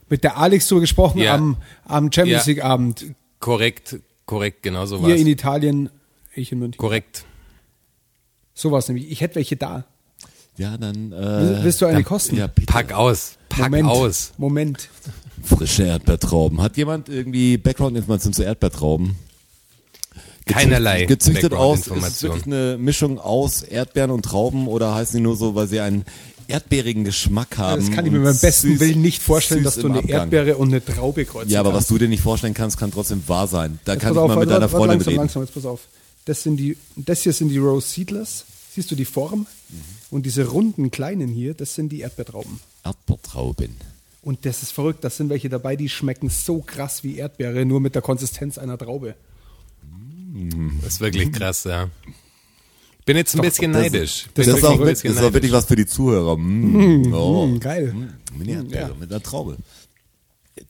Mit 0.10 0.24
der 0.24 0.38
Alex 0.38 0.68
drüber 0.68 0.82
gesprochen 0.82 1.20
Ja. 1.20 1.36
am, 1.36 1.58
am 1.86 2.12
Champions 2.12 2.46
Ja. 2.46 2.50
League 2.52 2.64
Abend. 2.64 3.06
Korrekt, 3.40 3.98
korrekt, 4.26 4.64
genau 4.64 4.86
so 4.86 5.00
Hier 5.00 5.10
war's. 5.10 5.20
in 5.22 5.28
Italien, 5.28 5.90
ich 6.36 6.52
in 6.52 6.60
München. 6.60 6.78
Korrekt. 6.78 7.26
So 8.54 8.72
war 8.72 8.84
nämlich. 8.88 9.10
Ich 9.12 9.22
hätte 9.22 9.36
welche 9.36 9.56
da. 9.58 9.86
Ja, 10.58 10.78
dann. 10.78 11.12
Äh, 11.12 11.16
Willst- 11.18 11.64
willst 11.64 11.82
du 11.82 11.86
eine 11.86 11.96
dann- 11.96 12.04
kosten? 12.06 12.36
Ja, 12.38 12.48
bitte. 12.48 12.68
Pack 12.72 12.92
aus, 12.94 13.38
pack 13.50 13.72
Moment. 13.72 13.88
aus. 13.88 14.34
Moment. 14.38 14.90
Frische 15.44 15.84
Erdbeertrauben. 15.84 16.62
Hat 16.62 16.78
jemand 16.78 17.10
irgendwie 17.10 17.58
Background-Informationen 17.58 18.34
zu 18.34 18.44
Erdbeertrauben? 18.44 19.16
Keinerlei 20.54 21.06
Gezüchtet 21.06 21.54
aus, 21.54 21.88
ist 21.88 22.08
es 22.08 22.24
wirklich 22.24 22.46
eine 22.46 22.78
Mischung 22.78 23.20
aus 23.20 23.62
Erdbeeren 23.64 24.12
und 24.12 24.24
Trauben 24.24 24.68
oder 24.68 24.94
heißen 24.96 25.18
die 25.18 25.24
nur 25.24 25.36
so, 25.36 25.56
weil 25.56 25.68
sie 25.68 25.80
einen 25.80 26.06
erdbeerigen 26.48 27.04
Geschmack 27.04 27.58
haben? 27.58 27.82
Das 27.86 27.92
kann 27.96 28.06
ich 28.06 28.12
mir 28.12 28.20
beim 28.20 28.38
besten 28.38 28.70
süß- 28.76 28.80
Willen 28.80 29.02
nicht 29.02 29.22
vorstellen, 29.22 29.64
dass 29.64 29.76
du 29.76 29.88
eine 29.88 30.00
Abgang. 30.00 30.32
Erdbeere 30.32 30.58
und 30.58 30.70
eine 30.70 30.84
Traube 30.84 31.26
kreuzen 31.26 31.50
Ja, 31.52 31.60
aber 31.62 31.70
was 31.70 31.76
kannst. 31.76 31.92
du 31.92 31.98
dir 32.00 32.08
nicht 32.10 32.22
vorstellen 32.24 32.54
kannst, 32.54 32.78
kann 32.78 32.92
trotzdem 32.92 33.24
wahr 33.28 33.48
sein. 33.48 33.80
Da 33.86 33.94
Jetzt 33.94 34.02
kann 34.02 34.14
ich 34.14 34.20
auf, 34.20 34.28
mal 34.28 34.38
mit 34.38 34.50
deiner 34.50 34.68
Freundin 34.70 34.90
langsam, 34.98 35.08
reden. 35.10 35.18
langsam, 35.20 35.44
jetzt 35.44 35.54
pass 35.54 35.66
auf. 35.66 35.82
Das, 36.26 36.44
sind 36.44 36.58
die, 36.58 36.78
das 36.96 37.22
hier 37.24 37.34
sind 37.34 37.50
die 37.50 37.58
Rose 37.58 37.88
Seedless. 37.88 38.46
Siehst 38.74 38.90
du 38.92 38.96
die 38.96 39.06
Form? 39.06 39.48
Und 40.12 40.26
diese 40.26 40.48
runden 40.48 40.92
kleinen 40.92 41.28
hier, 41.30 41.54
das 41.54 41.76
sind 41.76 41.90
die 41.92 42.02
Erdbeertrauben. 42.02 42.60
Erdbeertrauben. 42.86 43.76
Und 44.22 44.46
das 44.46 44.62
ist 44.62 44.72
verrückt, 44.72 45.04
das 45.04 45.18
sind 45.18 45.30
welche 45.30 45.50
dabei, 45.50 45.76
die 45.76 45.90
schmecken 45.90 46.30
so 46.30 46.60
krass 46.62 47.04
wie 47.04 47.16
Erdbeere, 47.18 47.66
nur 47.66 47.80
mit 47.82 47.96
der 47.96 48.02
Konsistenz 48.02 48.58
einer 48.58 48.78
Traube. 48.78 49.16
Das 50.82 50.94
ist 50.94 51.02
wirklich 51.02 51.32
krass, 51.32 51.64
ja. 51.66 51.90
Bin 53.06 53.18
jetzt 53.18 53.36
ein 53.36 53.42
bisschen 53.42 53.74
Das- 53.74 53.82
neidisch. 53.82 54.30
Das, 54.34 54.46
Bin 54.46 54.56
ist 54.56 54.64
auch, 54.64 54.80
ein 54.80 54.86
das 54.88 55.04
ist 55.04 55.18
auch 55.18 55.34
wirklich 55.34 55.52
was 55.52 55.66
für 55.66 55.76
die 55.76 55.86
Zuhörer. 55.88 56.38
Mm, 56.38 57.14
oh. 57.14 57.48
Mm, 57.48 57.60
geil. 57.60 57.94
Mini-Erdbeere 58.38 58.90
Ja. 58.90 58.96
mit 59.00 59.12
einer 59.12 59.22
Traube. 59.22 59.58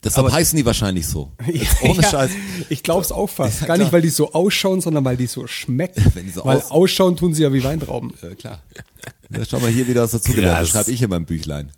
Deshalb 0.04 0.32
heißen 0.32 0.56
die 0.58 0.66
wahrscheinlich 0.66 1.06
so. 1.08 1.32
Jetzt 1.52 1.82
ohne 1.84 2.02
Ja, 2.02 2.10
Scheiß. 2.10 2.32
Ich 2.70 2.82
glaube 2.84 3.02
es 3.02 3.12
auch 3.12 3.28
fast. 3.30 3.62
Ja, 3.62 3.68
Gar 3.68 3.78
nicht, 3.78 3.92
weil 3.92 4.02
die 4.02 4.10
so 4.10 4.32
ausschauen, 4.34 4.80
sondern 4.82 5.04
weil 5.06 5.18
die 5.18 5.28
so 5.28 5.46
schmecken. 5.48 6.04
Wenn 6.16 6.26
die 6.26 6.32
so 6.32 6.46
weil 6.46 6.58
aus- 6.58 6.72
ausschauen 6.72 7.18
tun 7.18 7.34
sie 7.34 7.44
ja 7.44 7.52
wie 7.54 7.64
Weintrauben. 7.64 8.14
Ja, 8.22 8.34
klar. 8.36 8.62
Ja, 9.30 9.46
schau 9.46 9.60
mal 9.60 9.70
hier 9.70 9.88
wieder 9.88 10.04
was 10.04 10.12
dazugelernt. 10.12 10.62
Das 10.62 10.70
schreibe 10.70 10.92
ich 10.94 11.02
in 11.02 11.10
meinem 11.10 11.26
Büchlein. 11.26 11.72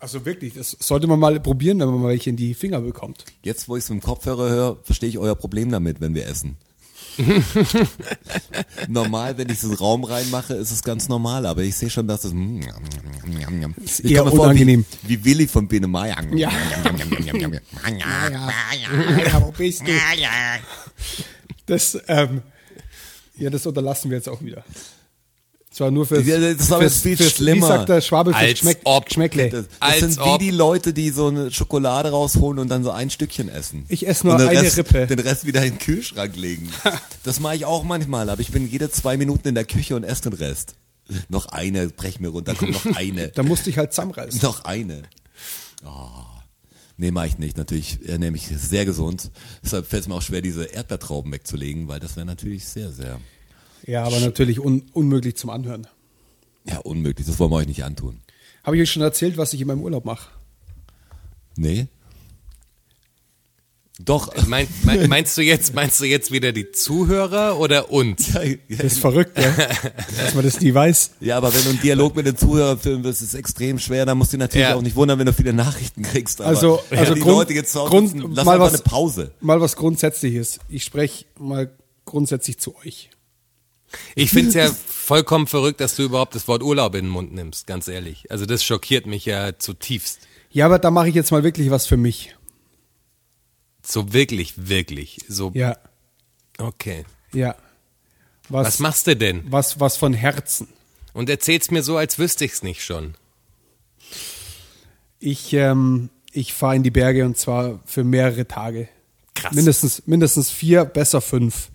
Also 0.00 0.24
wirklich, 0.24 0.54
das 0.54 0.76
sollte 0.78 1.06
man 1.06 1.18
mal 1.18 1.38
probieren, 1.40 1.80
wenn 1.80 1.88
man 1.88 2.02
mal 2.02 2.08
welche 2.08 2.30
in 2.30 2.36
die 2.36 2.54
Finger 2.54 2.80
bekommt. 2.80 3.24
Jetzt, 3.42 3.68
wo 3.68 3.76
ich 3.76 3.84
es 3.84 3.90
mit 3.90 4.00
dem 4.00 4.04
Kopfhörer 4.04 4.48
höre, 4.48 4.78
verstehe 4.84 5.08
ich 5.08 5.18
euer 5.18 5.34
Problem 5.34 5.70
damit, 5.70 6.00
wenn 6.00 6.14
wir 6.14 6.26
essen. 6.26 6.56
normal, 8.88 9.36
wenn 9.38 9.48
ich 9.48 9.58
so 9.58 9.68
einen 9.68 9.76
Raum 9.76 10.04
reinmache, 10.04 10.54
ist 10.54 10.70
es 10.70 10.82
ganz 10.82 11.08
normal, 11.08 11.46
aber 11.46 11.62
ich 11.62 11.76
sehe 11.76 11.90
schon, 11.90 12.06
dass 12.06 12.24
es. 12.24 12.32
mm, 12.32 12.60
Ich 14.04 14.12
eher 14.12 14.18
komme 14.20 14.30
mir 14.30 14.36
vor 14.36 14.44
unangenehm. 14.46 14.84
Wie, 15.02 15.18
wie 15.20 15.24
Willi 15.24 15.48
von 15.48 15.66
Biene 15.66 15.88
Maya. 15.88 16.16
Ja. 16.34 16.50
ja, 19.26 19.42
wo 19.42 19.50
bist 19.50 19.86
du? 19.86 19.90
Das, 21.66 21.98
ähm, 22.06 22.42
ja, 23.36 23.50
das 23.50 23.66
unterlassen 23.66 24.10
wir 24.10 24.16
jetzt 24.16 24.28
auch 24.28 24.42
wieder. 24.42 24.64
Zwar 25.78 25.92
nur 25.92 26.06
fürs, 26.06 26.26
das 26.26 26.70
war 26.70 26.80
fürs, 26.80 26.94
jetzt 26.94 27.02
viel 27.04 27.16
fürs, 27.16 27.36
schlimmer. 27.36 27.66
Wie 27.66 27.68
sagt 27.68 27.88
der 27.88 28.00
Schwabe, 28.00 28.34
fürs 28.34 28.50
Geschmäck, 28.50 28.80
ob. 28.82 29.04
Geschmäckle. 29.04 29.48
Das, 29.48 29.66
das 29.78 30.00
sind 30.00 30.16
wie 30.16 30.30
ob. 30.30 30.38
die 30.40 30.50
Leute, 30.50 30.92
die 30.92 31.10
so 31.10 31.28
eine 31.28 31.52
Schokolade 31.52 32.10
rausholen 32.10 32.58
und 32.58 32.68
dann 32.68 32.82
so 32.82 32.90
ein 32.90 33.10
Stückchen 33.10 33.48
essen. 33.48 33.84
Ich 33.86 34.04
esse 34.04 34.26
nur 34.26 34.34
eine 34.34 34.50
Rest, 34.50 34.76
Rippe. 34.76 35.06
Den 35.06 35.20
Rest 35.20 35.46
wieder 35.46 35.64
in 35.64 35.74
den 35.74 35.78
Kühlschrank 35.78 36.34
legen. 36.34 36.68
Das 37.22 37.40
mache 37.40 37.56
ich 37.56 37.64
auch 37.64 37.84
manchmal, 37.84 38.30
aber 38.30 38.40
ich 38.40 38.50
bin 38.50 38.68
jede 38.68 38.90
zwei 38.90 39.16
Minuten 39.16 39.48
in 39.48 39.54
der 39.54 39.66
Küche 39.66 39.94
und 39.94 40.02
esse 40.02 40.22
den 40.22 40.32
Rest. 40.32 40.74
Noch 41.28 41.46
eine, 41.46 41.88
brech 41.88 42.18
mir 42.18 42.28
runter, 42.28 42.54
komm, 42.58 42.70
noch 42.70 42.86
eine. 42.96 43.28
Da 43.34 43.42
musste 43.42 43.70
ich 43.70 43.78
halt 43.78 43.92
zusammenreißen. 43.92 44.40
noch 44.42 44.64
eine. 44.64 45.02
Oh. 45.84 46.08
Nee, 46.96 47.12
mache 47.12 47.28
ich 47.28 47.38
nicht. 47.38 47.56
Natürlich 47.56 47.98
ernähre 48.08 48.32
mich 48.32 48.48
sehr 48.48 48.84
gesund. 48.84 49.30
Deshalb 49.62 49.86
fällt 49.86 50.02
es 50.02 50.08
mir 50.08 50.14
auch 50.14 50.22
schwer, 50.22 50.40
diese 50.40 50.64
Erdbeertrauben 50.64 51.30
wegzulegen, 51.30 51.86
weil 51.86 52.00
das 52.00 52.16
wäre 52.16 52.26
natürlich 52.26 52.64
sehr, 52.64 52.90
sehr 52.90 53.20
Ja, 53.86 54.04
aber 54.04 54.20
natürlich 54.20 54.60
un 54.60 54.82
unmöglich 54.92 55.36
zum 55.36 55.50
Anhören. 55.50 55.86
ja, 56.64 56.78
unmöglich. 56.78 57.26
Das 57.26 57.38
wollen 57.38 57.50
wir 57.50 57.56
euch 57.56 57.66
nicht 57.66 57.84
antun. 57.84 58.20
Habe 58.64 58.76
ich 58.76 58.82
euch 58.82 58.90
schon 58.92 59.02
erzählt, 59.02 59.36
was 59.38 59.52
ich 59.54 59.60
in 59.60 59.66
meinem 59.66 59.82
Urlaub 59.82 60.04
mache? 60.04 60.28
Nee? 61.56 61.86
Doch. 64.00 64.32
Mein, 64.46 64.68
mein, 64.84 65.08
meinst 65.08 65.36
du 65.36 65.42
jetzt, 65.42 65.74
meinst 65.74 66.00
du 66.00 66.04
jetzt 66.04 66.30
wieder 66.30 66.52
die 66.52 66.70
Zuhörer 66.70 67.58
oder 67.58 67.90
uns? 67.90 68.32
Ja, 68.32 68.42
ja, 68.44 68.56
Das 68.68 68.92
ist 68.92 68.98
verrückt, 69.00 69.36
ne? 69.36 69.52
dass 70.16 70.34
man 70.34 70.44
das 70.44 70.60
nie 70.60 70.72
weiß. 70.72 71.12
Ja, 71.20 71.36
aber 71.36 71.52
wenn 71.52 71.64
du 71.64 71.70
einen 71.70 71.80
Dialog 71.80 72.14
mit 72.14 72.24
den 72.26 72.36
Zuhörern 72.36 72.78
führen 72.78 73.02
willst, 73.02 73.22
ist 73.22 73.28
es 73.30 73.34
extrem 73.34 73.80
schwer. 73.80 74.06
Da 74.06 74.14
musst 74.14 74.32
du 74.32 74.36
dich 74.36 74.42
natürlich 74.42 74.68
Ja. 74.68 74.76
auch 74.76 74.82
nicht 74.82 74.94
wundern, 74.94 75.18
wenn 75.18 75.26
du 75.26 75.32
viele 75.32 75.52
Nachrichten 75.52 76.02
kriegst. 76.02 76.40
Aber 76.40 76.50
Also, 76.50 76.80
also 76.90 77.14
die 77.14 77.20
Grund, 77.20 77.38
Leute 77.38 77.54
jetzt 77.54 77.72
Grund, 77.74 78.14
lass 78.36 78.44
mal 78.44 78.52
einfach 78.52 78.66
was, 78.66 78.74
eine 78.74 78.82
Pause. 78.84 79.32
Mal 79.40 79.60
was 79.60 79.74
Grundsätzliches. 79.74 80.60
Ich 80.68 80.84
spreche 80.84 81.24
mal 81.36 81.68
grundsätzlich 82.04 82.58
zu 82.58 82.76
euch. 82.76 83.10
Ich 84.14 84.30
find's 84.30 84.54
ja 84.54 84.70
vollkommen 84.70 85.46
verrückt, 85.46 85.80
dass 85.80 85.96
du 85.96 86.02
überhaupt 86.02 86.34
das 86.34 86.48
Wort 86.48 86.62
Urlaub 86.62 86.94
in 86.94 87.06
den 87.06 87.10
Mund 87.10 87.32
nimmst, 87.32 87.66
ganz 87.66 87.88
ehrlich. 87.88 88.30
Also 88.30 88.46
das 88.46 88.62
schockiert 88.62 89.06
mich 89.06 89.24
ja 89.24 89.58
zutiefst. 89.58 90.20
Ja, 90.50 90.66
aber 90.66 90.78
da 90.78 90.90
mache 90.90 91.08
ich 91.08 91.14
jetzt 91.14 91.30
mal 91.30 91.44
wirklich 91.44 91.70
was 91.70 91.86
für 91.86 91.96
mich. 91.96 92.34
So 93.82 94.12
wirklich, 94.12 94.68
wirklich. 94.68 95.18
So, 95.28 95.50
Ja, 95.54 95.76
okay. 96.58 97.04
ja. 97.32 97.54
Was 98.50 98.78
machst 98.78 99.06
du 99.06 99.16
denn? 99.16 99.42
Was, 99.50 99.78
was 99.78 99.96
von 99.96 100.14
Herzen. 100.14 100.68
Und 101.12 101.28
erzähl's 101.28 101.70
mir 101.70 101.82
so, 101.82 101.96
als 101.96 102.18
wüsste 102.18 102.44
ich's 102.44 102.62
nicht 102.62 102.82
schon. 102.82 103.14
Ich, 105.20 105.52
ähm, 105.52 106.10
ich 106.32 106.54
fahre 106.54 106.76
in 106.76 106.82
die 106.82 106.90
Berge 106.90 107.24
und 107.24 107.36
zwar 107.36 107.80
für 107.84 108.04
mehrere 108.04 108.46
Tage. 108.46 108.88
Krass. 109.34 109.54
Mindestens, 109.54 110.02
mindestens 110.06 110.50
vier, 110.50 110.84
besser 110.84 111.20
fünf. 111.20 111.70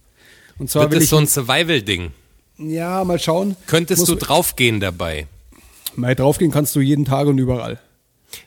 Und 0.58 0.70
zwar 0.70 0.84
Wird 0.84 0.95
das 0.95 1.04
ich, 1.06 1.10
so 1.10 1.18
ein 1.18 1.28
Survival-Ding? 1.28 2.12
ja, 2.58 3.04
mal 3.04 3.20
schauen. 3.20 3.56
Könntest 3.68 3.99
Muss- 4.01 4.10
du 4.10 4.16
draufgehen 4.16 4.80
dabei? 4.80 5.28
Mal 5.95 6.16
draufgehen 6.16 6.51
kannst 6.51 6.76
du 6.76 6.80
jeden 6.82 7.06
Tag 7.06 7.28
und 7.28 7.38
überall. 7.38 7.80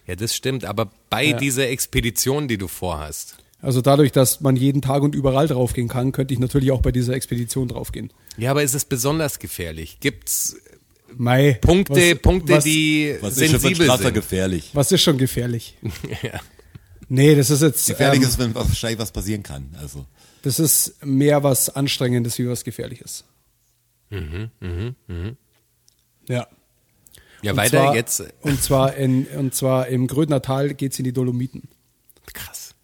Ja, 0.07 0.17
das 0.17 0.35
stimmt, 0.35 0.65
aber 0.65 0.91
bei 1.11 1.25
Ja. 1.27 1.37
dieser 1.37 1.69
Expedition, 1.69 2.49
die 2.49 2.59
du 2.59 2.67
vorhast. 2.69 3.37
Also 3.63 3.81
dadurch, 3.81 4.13
dass 4.13 4.41
man 4.41 4.57
jeden 4.57 4.83
Tag 4.83 5.03
und 5.03 5.15
überall 5.15 5.47
draufgehen 5.49 5.89
kann, 5.89 6.13
könnte 6.13 6.35
ich 6.35 6.41
natürlich 6.41 6.71
auch 6.73 6.83
bei 6.83 6.93
dieser 6.93 7.15
Expedition 7.15 7.69
draufgehen. 7.69 8.13
Ja, 8.37 8.51
aber 8.51 8.63
ist 8.63 8.75
es 8.75 8.85
besonders 8.85 9.39
gefährlich? 9.39 9.99
Gibt's 10.01 10.57
Mei, 11.17 11.57
Punkte, 11.61 11.95
was, 12.15 12.19
Punkte, 12.21 12.53
was, 12.55 12.65
die 12.65 13.17
Was 13.21 13.39
ist 13.39 13.51
schon 13.51 13.61
sensibel 13.61 13.97
sind? 13.99 14.15
gefährlich? 14.15 14.71
Was 14.75 14.93
ist 14.93 15.03
schon 15.03 15.19
gefährlich? 15.19 15.77
ja. 16.23 16.41
Nee, 17.09 17.35
das 17.37 17.51
ist 17.51 17.63
jetzt, 17.63 17.87
Gefährlich 17.87 18.23
ähm, 18.23 18.29
ist, 18.29 18.39
wenn 18.39 18.55
wahrscheinlich 18.55 18.99
was 18.99 19.13
passieren 19.13 19.43
kann. 19.43 19.75
Also. 19.81 20.05
Das 20.47 20.61
ist 20.61 21.05
mehr 21.05 21.43
was 21.43 21.71
Anstrengendes 21.71 22.39
wie 22.39 22.49
was 22.49 22.63
Gefährliches. 22.63 23.25
Ja. 26.29 26.47
Ja, 27.43 27.51
Und 27.51 27.57
weiter 27.57 27.71
zwar, 27.71 27.97
jetzt. 27.97 28.23
Und 28.43 28.63
zwar, 28.63 28.95
in, 28.95 29.27
und 29.27 29.57
zwar 29.57 29.89
im 29.89 30.07
Grödner 30.07 30.43
Tal 30.43 30.75
geht's 30.75 31.01
in 31.01 31.05
die 31.05 31.13
Dolomiten. 31.13 31.65
Krass. 32.33 32.77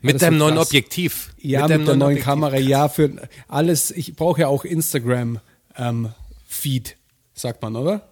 Mit 0.00 0.16
das 0.16 0.22
deinem 0.22 0.38
neuen 0.38 0.56
krass. 0.56 0.66
Objektiv. 0.66 1.34
Ja, 1.38 1.62
mit, 1.62 1.70
deinem 1.70 1.86
der 1.86 1.94
neuen 1.94 2.02
Objektiv. 2.14 2.24
Kamera, 2.24 2.56
ja, 2.58 2.88
für 2.88 3.28
alles. 3.46 3.92
Ich 3.92 4.16
brauche 4.16 4.40
ja 4.40 4.48
auch 4.48 4.64
Instagram 4.64 5.38
ähm, 5.76 6.12
Feed, 6.48 6.96
sagt 7.32 7.62
man, 7.62 7.76
oder? 7.76 8.08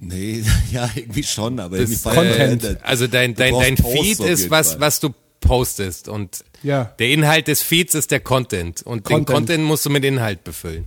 Nee, 0.00 0.42
ja, 0.72 0.90
irgendwie 0.92 1.22
schon, 1.22 1.60
aber 1.60 1.78
Das, 1.78 1.88
irgendwie 1.88 2.02
Content. 2.16 2.34
verändert. 2.34 2.80
Also 2.82 3.06
dein, 3.06 3.36
dein, 3.36 3.54
dein 3.54 3.76
Feed 3.76 4.18
ist 4.18 4.50
was, 4.50 4.80
was 4.80 4.98
du 4.98 5.14
postest 5.40 6.08
und 6.08 6.44
Ja. 6.62 6.84
der 6.98 7.10
Inhalt 7.10 7.48
des 7.48 7.62
Feeds 7.62 7.94
ist 7.94 8.10
der 8.10 8.20
Content 8.20 8.82
und 8.82 9.08
den 9.08 9.14
Content. 9.24 9.26
Content 9.28 9.64
musst 9.64 9.86
du 9.86 9.90
mit 9.90 10.04
Inhalt 10.04 10.44
befüllen. 10.44 10.86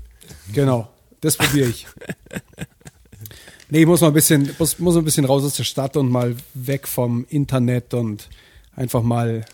Genau, 0.53 0.89
das 1.21 1.37
probiere 1.37 1.69
ich. 1.69 1.87
nee, 3.69 3.81
ich 3.81 3.85
muss 3.85 4.01
mal 4.01 4.07
ein 4.07 4.13
bisschen, 4.13 4.53
muss, 4.59 4.79
muss 4.79 4.95
ein 4.97 5.03
bisschen 5.05 5.25
raus 5.25 5.43
aus 5.43 5.55
der 5.55 5.63
Stadt 5.63 5.97
und 5.97 6.09
mal 6.09 6.35
weg 6.53 6.87
vom 6.87 7.25
Internet 7.29 7.93
und 7.93 8.29
einfach 8.75 9.01
mal, 9.03 9.45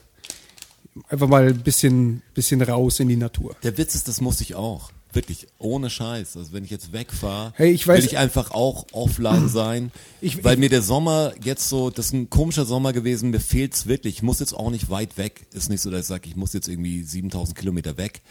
einfach 1.09 1.27
mal 1.27 1.47
ein 1.47 1.61
bisschen, 1.63 2.21
bisschen 2.33 2.61
raus 2.61 2.99
in 2.99 3.07
die 3.09 3.15
Natur. 3.17 3.55
Der 3.63 3.77
Witz 3.77 3.95
ist, 3.95 4.07
das 4.07 4.21
muss 4.21 4.41
ich 4.41 4.55
auch. 4.55 4.91
Wirklich, 5.13 5.47
ohne 5.57 5.89
Scheiß. 5.89 6.35
Also 6.37 6.51
wenn 6.53 6.63
ich 6.63 6.69
jetzt 6.69 6.91
wegfahre, 6.91 7.53
Hey, 7.55 7.71
ich 7.71 7.83
weiß- 7.85 7.97
will 7.97 8.05
ich 8.05 8.17
einfach 8.17 8.51
auch 8.51 8.85
offline 8.91 9.47
sein. 9.49 9.91
Ich- 10.21 10.43
weil 10.43 10.53
ich- 10.55 10.59
mir 10.59 10.69
der 10.69 10.81
Sommer 10.81 11.33
jetzt 11.43 11.69
so, 11.69 11.89
das 11.89 12.07
ist 12.07 12.13
ein 12.13 12.29
komischer 12.29 12.65
Sommer 12.65 12.93
gewesen, 12.93 13.29
mir 13.31 13.39
fehlt's 13.39 13.87
wirklich. 13.87 14.15
Ich 14.17 14.21
muss 14.23 14.39
jetzt 14.39 14.53
auch 14.53 14.69
nicht 14.69 14.89
weit 14.89 15.17
weg. 15.17 15.47
Ist 15.53 15.69
nicht 15.69 15.81
so, 15.81 15.89
dass 15.89 16.01
ich 16.01 16.07
sage, 16.07 16.27
ich 16.29 16.35
muss 16.35 16.53
jetzt 16.53 16.67
irgendwie 16.67 17.03
7000 17.03 17.57
Kilometer 17.57 17.97
weg, 17.97 18.21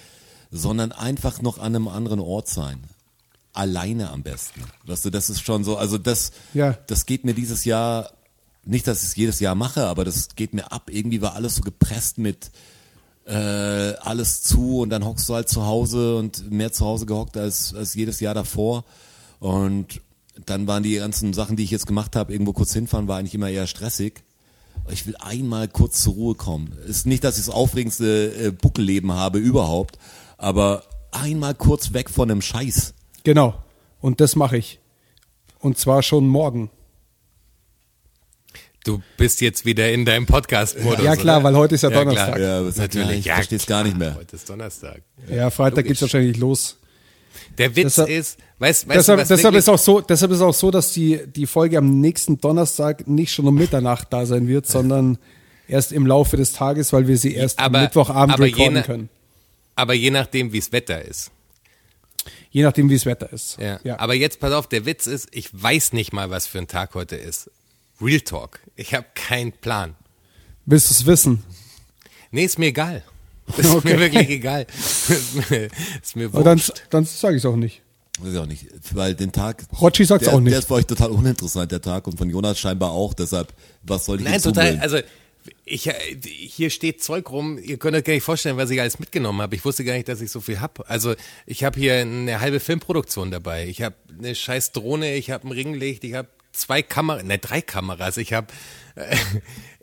sondern 0.51 0.93
einfach 0.93 1.41
noch 1.43 1.59
an 1.59 1.75
einem 1.75 1.89
anderen 1.89 2.21
Ort 2.21 2.49
sein. 2.49 2.85
Alleine 3.53 4.11
am 4.11 4.23
besten. 4.23 4.63
Weißt 4.85 5.07
du, 5.07 5.11
das 5.11 5.31
ist 5.31 5.41
schon 5.43 5.65
so, 5.65 5.79
also 5.79 5.97
das, 5.97 6.31
Ja. 6.53 6.73
das 6.89 7.07
geht 7.07 7.25
mir 7.25 7.33
dieses 7.35 7.65
Jahr, 7.65 8.11
nicht, 8.65 8.87
dass 8.87 9.03
ich 9.03 9.09
es 9.09 9.17
jedes 9.17 9.41
Jahr 9.41 9.55
mache, 9.55 9.85
aber 9.87 10.05
das 10.05 10.35
geht 10.37 10.53
mir 10.53 10.71
ab. 10.73 10.91
Irgendwie 10.91 11.23
war 11.23 11.35
alles 11.35 11.57
so 11.57 11.63
gepresst 11.63 12.19
mit, 12.19 12.51
äh, 13.27 13.33
alles 13.33 14.43
zu 14.43 14.81
und 14.81 14.91
dann 14.91 15.05
hockst 15.05 15.29
du 15.29 15.35
halt 15.35 15.49
zu 15.49 15.67
Hause 15.67 16.17
und 16.17 16.51
mehr 16.51 16.73
zu 16.73 16.85
Hause 16.85 17.07
gehockt 17.07 17.37
als, 17.37 17.75
als 17.75 17.95
jedes 17.95 18.21
Jahr 18.21 18.35
davor. 18.35 18.85
Und 19.41 20.01
dann 20.45 20.67
waren 20.67 20.83
die 20.83 20.97
ganzen 20.97 21.33
Sachen, 21.33 21.57
die 21.57 21.65
ich 21.65 21.71
jetzt 21.71 21.87
gemacht 21.87 22.15
habe, 22.15 22.33
irgendwo 22.33 22.53
kurz 22.53 22.73
hinfahren, 22.73 23.09
war 23.09 23.19
eigentlich 23.19 23.35
immer 23.35 23.51
eher 23.51 23.67
stressig. 23.67 24.23
Ich 24.91 25.07
will 25.07 25.17
einmal 25.17 25.67
kurz 25.67 26.03
zur 26.03 26.15
Ruhe 26.15 26.35
kommen. 26.35 26.73
Ist 26.87 27.07
nicht, 27.07 27.25
dass 27.25 27.39
ich 27.39 27.47
das 27.47 27.55
aufregendste 27.55 28.33
äh, 28.35 28.51
Buckelleben 28.53 29.13
habe 29.13 29.39
überhaupt, 29.39 29.99
aber 30.39 30.85
einmal 31.11 31.55
kurz 31.55 31.93
weg 31.93 32.11
von 32.11 32.29
dem 32.29 32.43
Scheiß. 32.43 32.95
Genau. 33.25 33.55
Und 34.01 34.21
das 34.21 34.37
mache 34.37 34.59
ich. 34.59 34.79
Und 35.59 35.79
zwar 35.79 36.03
schon 36.03 36.29
morgen. 36.29 36.71
Du 38.87 39.03
bist 39.17 39.41
jetzt 39.41 39.65
wieder 39.67 39.91
in 39.93 40.05
deinem 40.05 40.27
Podcast-Modus. 40.27 41.05
Ja, 41.05 41.17
klar, 41.17 41.39
oder? 41.39 41.45
weil 41.45 41.57
heute 41.57 41.75
ist 41.75 41.83
ja 41.83 41.91
klar. 41.91 42.05
Donnerstag. 42.05 42.39
Ja, 42.39 42.59
aber 42.61 42.69
es 42.69 42.79
hat- 42.79 42.95
Natürlich. 42.95 43.25
ja, 43.25 43.33
ich 43.33 43.37
versteh's 43.37 43.67
gar 43.67 43.83
nicht 43.83 43.99
mehr. 43.99 44.15
Heute 44.15 44.37
ist 44.37 44.49
Donnerstag. 44.49 45.03
Ja, 45.29 45.51
Freitag 45.51 45.87
geht's 45.87 46.01
wahrscheinlich 46.03 46.37
los. 46.37 46.79
Der 47.59 47.75
Witz 47.75 47.97
Deshalb- 47.97 48.09
ist, 48.09 48.39
weißt, 48.61 48.87
weißt 48.89 48.97
deshalb, 48.99 49.19
du, 49.19 49.23
was 49.23 49.29
deshalb 49.29 49.55
ist 49.57 49.69
auch 49.69 49.79
so, 49.79 50.01
deshalb 50.01 50.31
ist 50.31 50.41
auch 50.41 50.55
so, 50.55 50.71
dass 50.71 50.93
die, 50.93 51.21
die 51.27 51.47
Folge 51.47 51.79
am 51.79 52.01
nächsten 52.01 52.41
Donnerstag 52.41 53.09
nicht 53.09 53.33
schon 53.35 53.47
um 53.49 53.55
Mitternacht 53.57 54.13
da 54.13 54.25
sein 54.25 54.47
wird, 54.47 54.67
sondern 54.69 55.19
erst 55.67 55.91
im 55.91 56.07
Laufe 56.07 56.37
des 56.37 56.53
Tages, 56.53 56.93
weil 56.93 57.09
wir 57.09 57.19
sie 57.19 57.35
erst 57.35 57.59
Aber- 57.59 57.79
am 57.79 57.85
Mittwochabend 57.85 58.35
aber 58.35 58.45
recorden 58.45 58.75
jene- 58.77 58.83
können. 58.85 59.09
aber 59.75 59.95
je 59.95 60.11
nachdem, 60.11 60.53
wie 60.53 60.59
es 60.59 60.71
Wetter 60.71 61.05
ist. 61.05 61.33
Je 62.51 62.63
nachdem, 62.63 62.89
wie 62.89 62.95
es 62.95 63.05
Wetter 63.05 63.33
ist. 63.33 63.59
Ja. 63.61 63.81
Ja. 63.83 63.99
Aber 63.99 64.15
jetzt 64.15 64.39
pass 64.41 64.53
auf, 64.53 64.69
der 64.69 64.87
Witz 64.87 65.07
ist, 65.07 65.29
ich 65.33 65.49
weiß 65.53 65.93
nicht 65.93 66.13
mal, 66.13 66.31
was 66.31 66.47
für 66.47 66.59
ein 66.59 66.69
Tag 66.69 66.95
heute 66.95 67.17
ist. 67.17 67.51
Real 68.01 68.21
Talk. 68.21 68.61
Ich 68.77 68.95
habe 68.95 69.07
keinen 69.15 69.53
Plan. 69.53 69.95
Willst 70.67 70.91
du 70.91 70.95
es 70.95 71.07
wissen? 71.07 71.43
Nee, 72.31 72.45
ist 72.45 72.59
mir 72.59 72.67
egal. 72.67 73.03
Ist 73.57 73.67
Okay. 73.73 73.95
mir 73.95 74.01
wirklich 74.01 74.29
egal. 74.29 74.67
ist 74.77 75.51
mir, 75.51 75.69
ist 76.03 76.17
mir 76.17 76.27
Aber 76.27 76.43
dann, 76.43 76.59
wurscht. 76.59 76.83
dann 76.91 77.05
sage 77.05 77.37
ich 77.37 77.43
es 77.43 77.47
auch 77.47 77.55
nicht. 77.55 77.81
Weiß 78.19 78.33
ich 78.33 78.39
auch 78.39 78.47
nicht, 78.47 78.67
weil 78.93 79.15
den 79.15 79.31
Tag. 79.31 79.63
Rotschi 79.81 80.05
sagt's 80.05 80.25
der, 80.27 80.35
auch 80.35 80.41
nicht. 80.41 80.51
Der 80.53 80.59
ist 80.59 80.67
für 80.69 80.75
euch 80.75 80.87
total 80.87 81.11
uninteressant, 81.11 81.71
der 81.71 81.81
Tag, 81.81 82.07
und 82.09 82.19
von 82.19 82.29
Jonas 82.29 82.59
scheinbar 82.59 82.91
auch, 82.91 83.15
deshalb, 83.15 83.53
was 83.83 84.07
soll 84.07 84.19
ich 84.19 84.25
Nein, 84.25 84.41
total. 84.43 84.65
zumüllen? 84.65 84.81
Also 84.81 84.99
ich, 85.65 85.87
äh, 85.87 85.93
hier 86.25 86.71
steht 86.71 87.05
Zeug 87.05 87.31
rum. 87.31 87.57
Ihr 87.59 87.77
könnt 87.77 87.95
euch 87.97 88.03
gar 88.03 88.15
nicht 88.15 88.25
vorstellen, 88.25 88.57
was 88.57 88.71
ich 88.71 88.81
alles 88.81 88.99
mitgenommen 88.99 89.41
habe. 89.43 89.55
Ich 89.55 89.65
wusste 89.65 89.85
gar 89.85 89.93
nicht, 89.95 90.09
dass 90.09 90.21
ich 90.21 90.31
so 90.33 90.41
viel 90.41 90.61
hab. 90.61 90.91
Also 90.91 91.15
ich 91.47 91.63
habe 91.63 91.79
hier 91.79 91.95
eine 91.99 92.41
halbe 92.41 92.59
Filmproduktion 92.59 93.31
dabei. 93.31 93.69
Ich 93.69 93.83
habe 93.83 93.95
eine 94.19 94.35
scheiß 94.35 94.73
Drohne. 94.73 95.15
Ich 95.15 95.31
habe 95.31 95.47
ein 95.47 95.53
Ringlicht. 95.53 96.03
Ich 96.03 96.15
habe 96.15 96.29
zwei 96.57 96.83
Kameras, 96.83 97.25
ne 97.25 97.39
drei 97.39 97.61
Kameras. 97.61 98.17
Ich 98.17 98.33
habe 98.33 98.49
äh, 98.95 99.17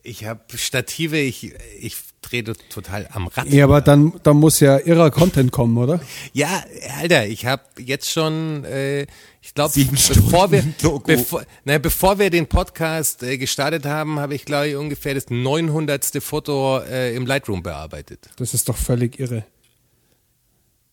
ich 0.04 0.26
habe 0.26 0.42
Stative. 0.56 1.18
Ich 1.20 1.54
ich 1.80 1.98
drehe 2.22 2.44
total 2.44 3.08
am 3.12 3.28
Rad. 3.28 3.48
Ja, 3.50 3.66
aber 3.66 3.82
dann, 3.82 4.20
dann 4.24 4.38
muss 4.38 4.60
ja 4.60 4.78
irrer 4.78 5.12
Content 5.12 5.52
kommen, 5.52 5.78
oder? 5.78 6.00
Ja, 6.32 6.64
Alter, 7.00 7.28
ich 7.28 7.46
habe 7.46 7.64
jetzt 7.78 8.10
schon, 8.10 8.64
äh, 8.66 9.04
ich 9.42 9.54
glaube, 9.54 9.74
Sieben 9.74 9.98
bevor 10.08 10.52
wir, 10.52 10.64
Doku. 10.82 11.06
bevor, 11.06 11.46
na, 11.66 11.78
bevor 11.78 12.20
wir 12.20 12.30
den 12.30 12.48
Podcast 12.48 13.24
äh, 13.24 13.38
gestartet 13.38 13.86
haben, 13.86 14.20
habe 14.20 14.36
ich 14.36 14.46
glaube 14.46 14.70
ich 14.70 14.76
ungefähr 14.76 15.14
das 15.14 15.30
900. 15.30 16.24
Foto 16.24 16.80
äh, 16.80 17.16
im 17.16 17.26
Lightroom 17.26 17.62
bearbeitet. 17.64 18.30
Das 18.38 18.54
ist 18.54 18.70
doch 18.70 18.78
völlig 18.78 19.20
irre. 19.20 19.46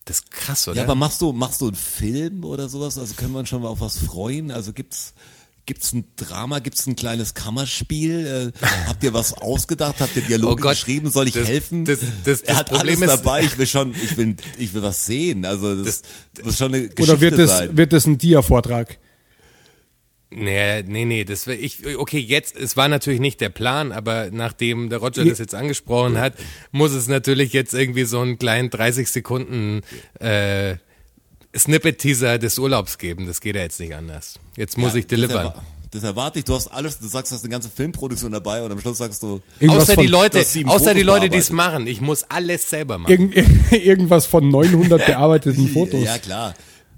Das 0.05 0.17
ist 0.19 0.31
krass, 0.31 0.67
oder? 0.67 0.77
Ja, 0.77 0.83
aber 0.83 0.95
machst 0.95 1.21
du, 1.21 1.31
machst 1.31 1.61
du 1.61 1.67
einen 1.67 1.75
Film 1.75 2.43
oder 2.43 2.67
sowas? 2.69 2.97
Also 2.97 3.13
können 3.15 3.33
wir 3.33 3.39
uns 3.39 3.49
schon 3.49 3.61
mal 3.61 3.69
auf 3.69 3.81
was 3.81 3.97
freuen? 3.97 4.51
Also 4.51 4.73
gibt's, 4.73 5.13
gibt's 5.65 5.93
ein 5.93 6.05
Drama, 6.15 6.59
gibt's 6.59 6.85
ein 6.87 6.95
kleines 6.95 7.33
Kammerspiel? 7.33 8.53
Äh, 8.63 8.65
habt 8.87 9.03
ihr 9.03 9.13
was 9.13 9.33
ausgedacht? 9.33 9.95
Habt 9.99 10.15
ihr 10.15 10.21
Dialoge 10.23 10.53
Oh 10.53 10.55
Gott, 10.63 10.71
geschrieben? 10.73 11.09
Soll 11.11 11.27
ich 11.27 11.33
das- 11.33 11.47
helfen? 11.47 11.85
das- 11.85 11.99
das- 12.23 12.41
er 12.41 12.47
das 12.47 12.57
hat 12.57 12.69
Problem 12.69 13.01
alles 13.01 13.13
ist- 13.15 13.25
dabei. 13.25 13.43
Ich 13.43 13.57
will 13.57 13.67
schon, 13.67 13.93
ich 13.93 14.17
will, 14.17 14.35
ich 14.57 14.73
will 14.73 14.81
was 14.81 15.05
sehen. 15.05 15.45
Also 15.45 15.83
das, 15.83 16.01
muss 16.43 16.57
schon 16.57 16.73
eine 16.73 16.89
Geschichte 16.89 17.03
Oder 17.03 17.21
wird 17.21 17.39
es, 17.39 17.49
sein. 17.49 17.77
wird 17.77 17.93
es 17.93 18.05
ein 18.05 18.17
Dia-Vortrag? 18.17 18.97
Nee, 20.33 20.83
nee, 20.83 21.03
nee, 21.03 21.25
das 21.25 21.45
wär, 21.45 21.59
ich, 21.59 21.85
okay, 21.97 22.17
jetzt, 22.19 22.55
es 22.55 22.77
war 22.77 22.87
natürlich 22.87 23.19
nicht 23.19 23.41
der 23.41 23.49
Plan, 23.49 23.91
aber 23.91 24.29
nachdem 24.31 24.89
der 24.89 24.99
Roger 24.99 25.25
das 25.25 25.39
jetzt 25.39 25.53
angesprochen 25.53 26.17
hat, 26.19 26.35
muss 26.71 26.93
es 26.93 27.09
natürlich 27.09 27.51
jetzt 27.51 27.73
irgendwie 27.73 28.05
so 28.05 28.21
einen 28.21 28.39
kleinen 28.39 28.69
30 28.69 29.09
Sekunden, 29.09 29.81
äh, 30.21 30.77
Snippet-Teaser 31.57 32.37
des 32.39 32.57
Urlaubs 32.59 32.97
geben. 32.97 33.27
Das 33.27 33.41
geht 33.41 33.55
ja 33.55 33.61
jetzt 33.61 33.79
nicht 33.79 33.93
anders. 33.95 34.39
Jetzt 34.55 34.77
muss 34.77 34.95
ich 34.95 35.05
Das 35.07 35.19
delivern. 35.19 35.53
Das 35.91 36.03
erwarte 36.03 36.39
ich. 36.39 36.45
Du 36.45 36.55
hast 36.55 36.67
alles, 36.67 36.99
du 36.99 37.07
sagst, 37.07 37.31
du 37.31 37.35
hast 37.35 37.43
eine 37.43 37.51
ganze 37.51 37.69
Filmproduktion 37.69 38.31
dabei 38.31 38.63
und 38.63 38.71
am 38.71 38.79
Schluss 38.79 38.99
sagst 38.99 39.21
du, 39.23 39.41
Irgendwas 39.59 39.83
Außer 39.83 39.93
von, 39.95 40.03
die 40.03 40.09
Leute, 40.09 40.37
das 40.39 40.57
außer 40.65 40.93
die 40.93 41.01
Leute, 41.03 41.29
die 41.29 41.37
es 41.37 41.49
machen. 41.49 41.85
Ich 41.87 41.99
muss 41.99 42.23
alles 42.23 42.69
selber 42.69 42.97
machen. 42.97 43.11
Irgend, 43.11 43.35
irgendwas 43.73 44.25
von 44.25 44.47
900 44.47 45.05
bearbeiteten 45.05 45.67
Fotos. 45.73 46.01
ja 46.05 46.17
klar, 46.17 46.53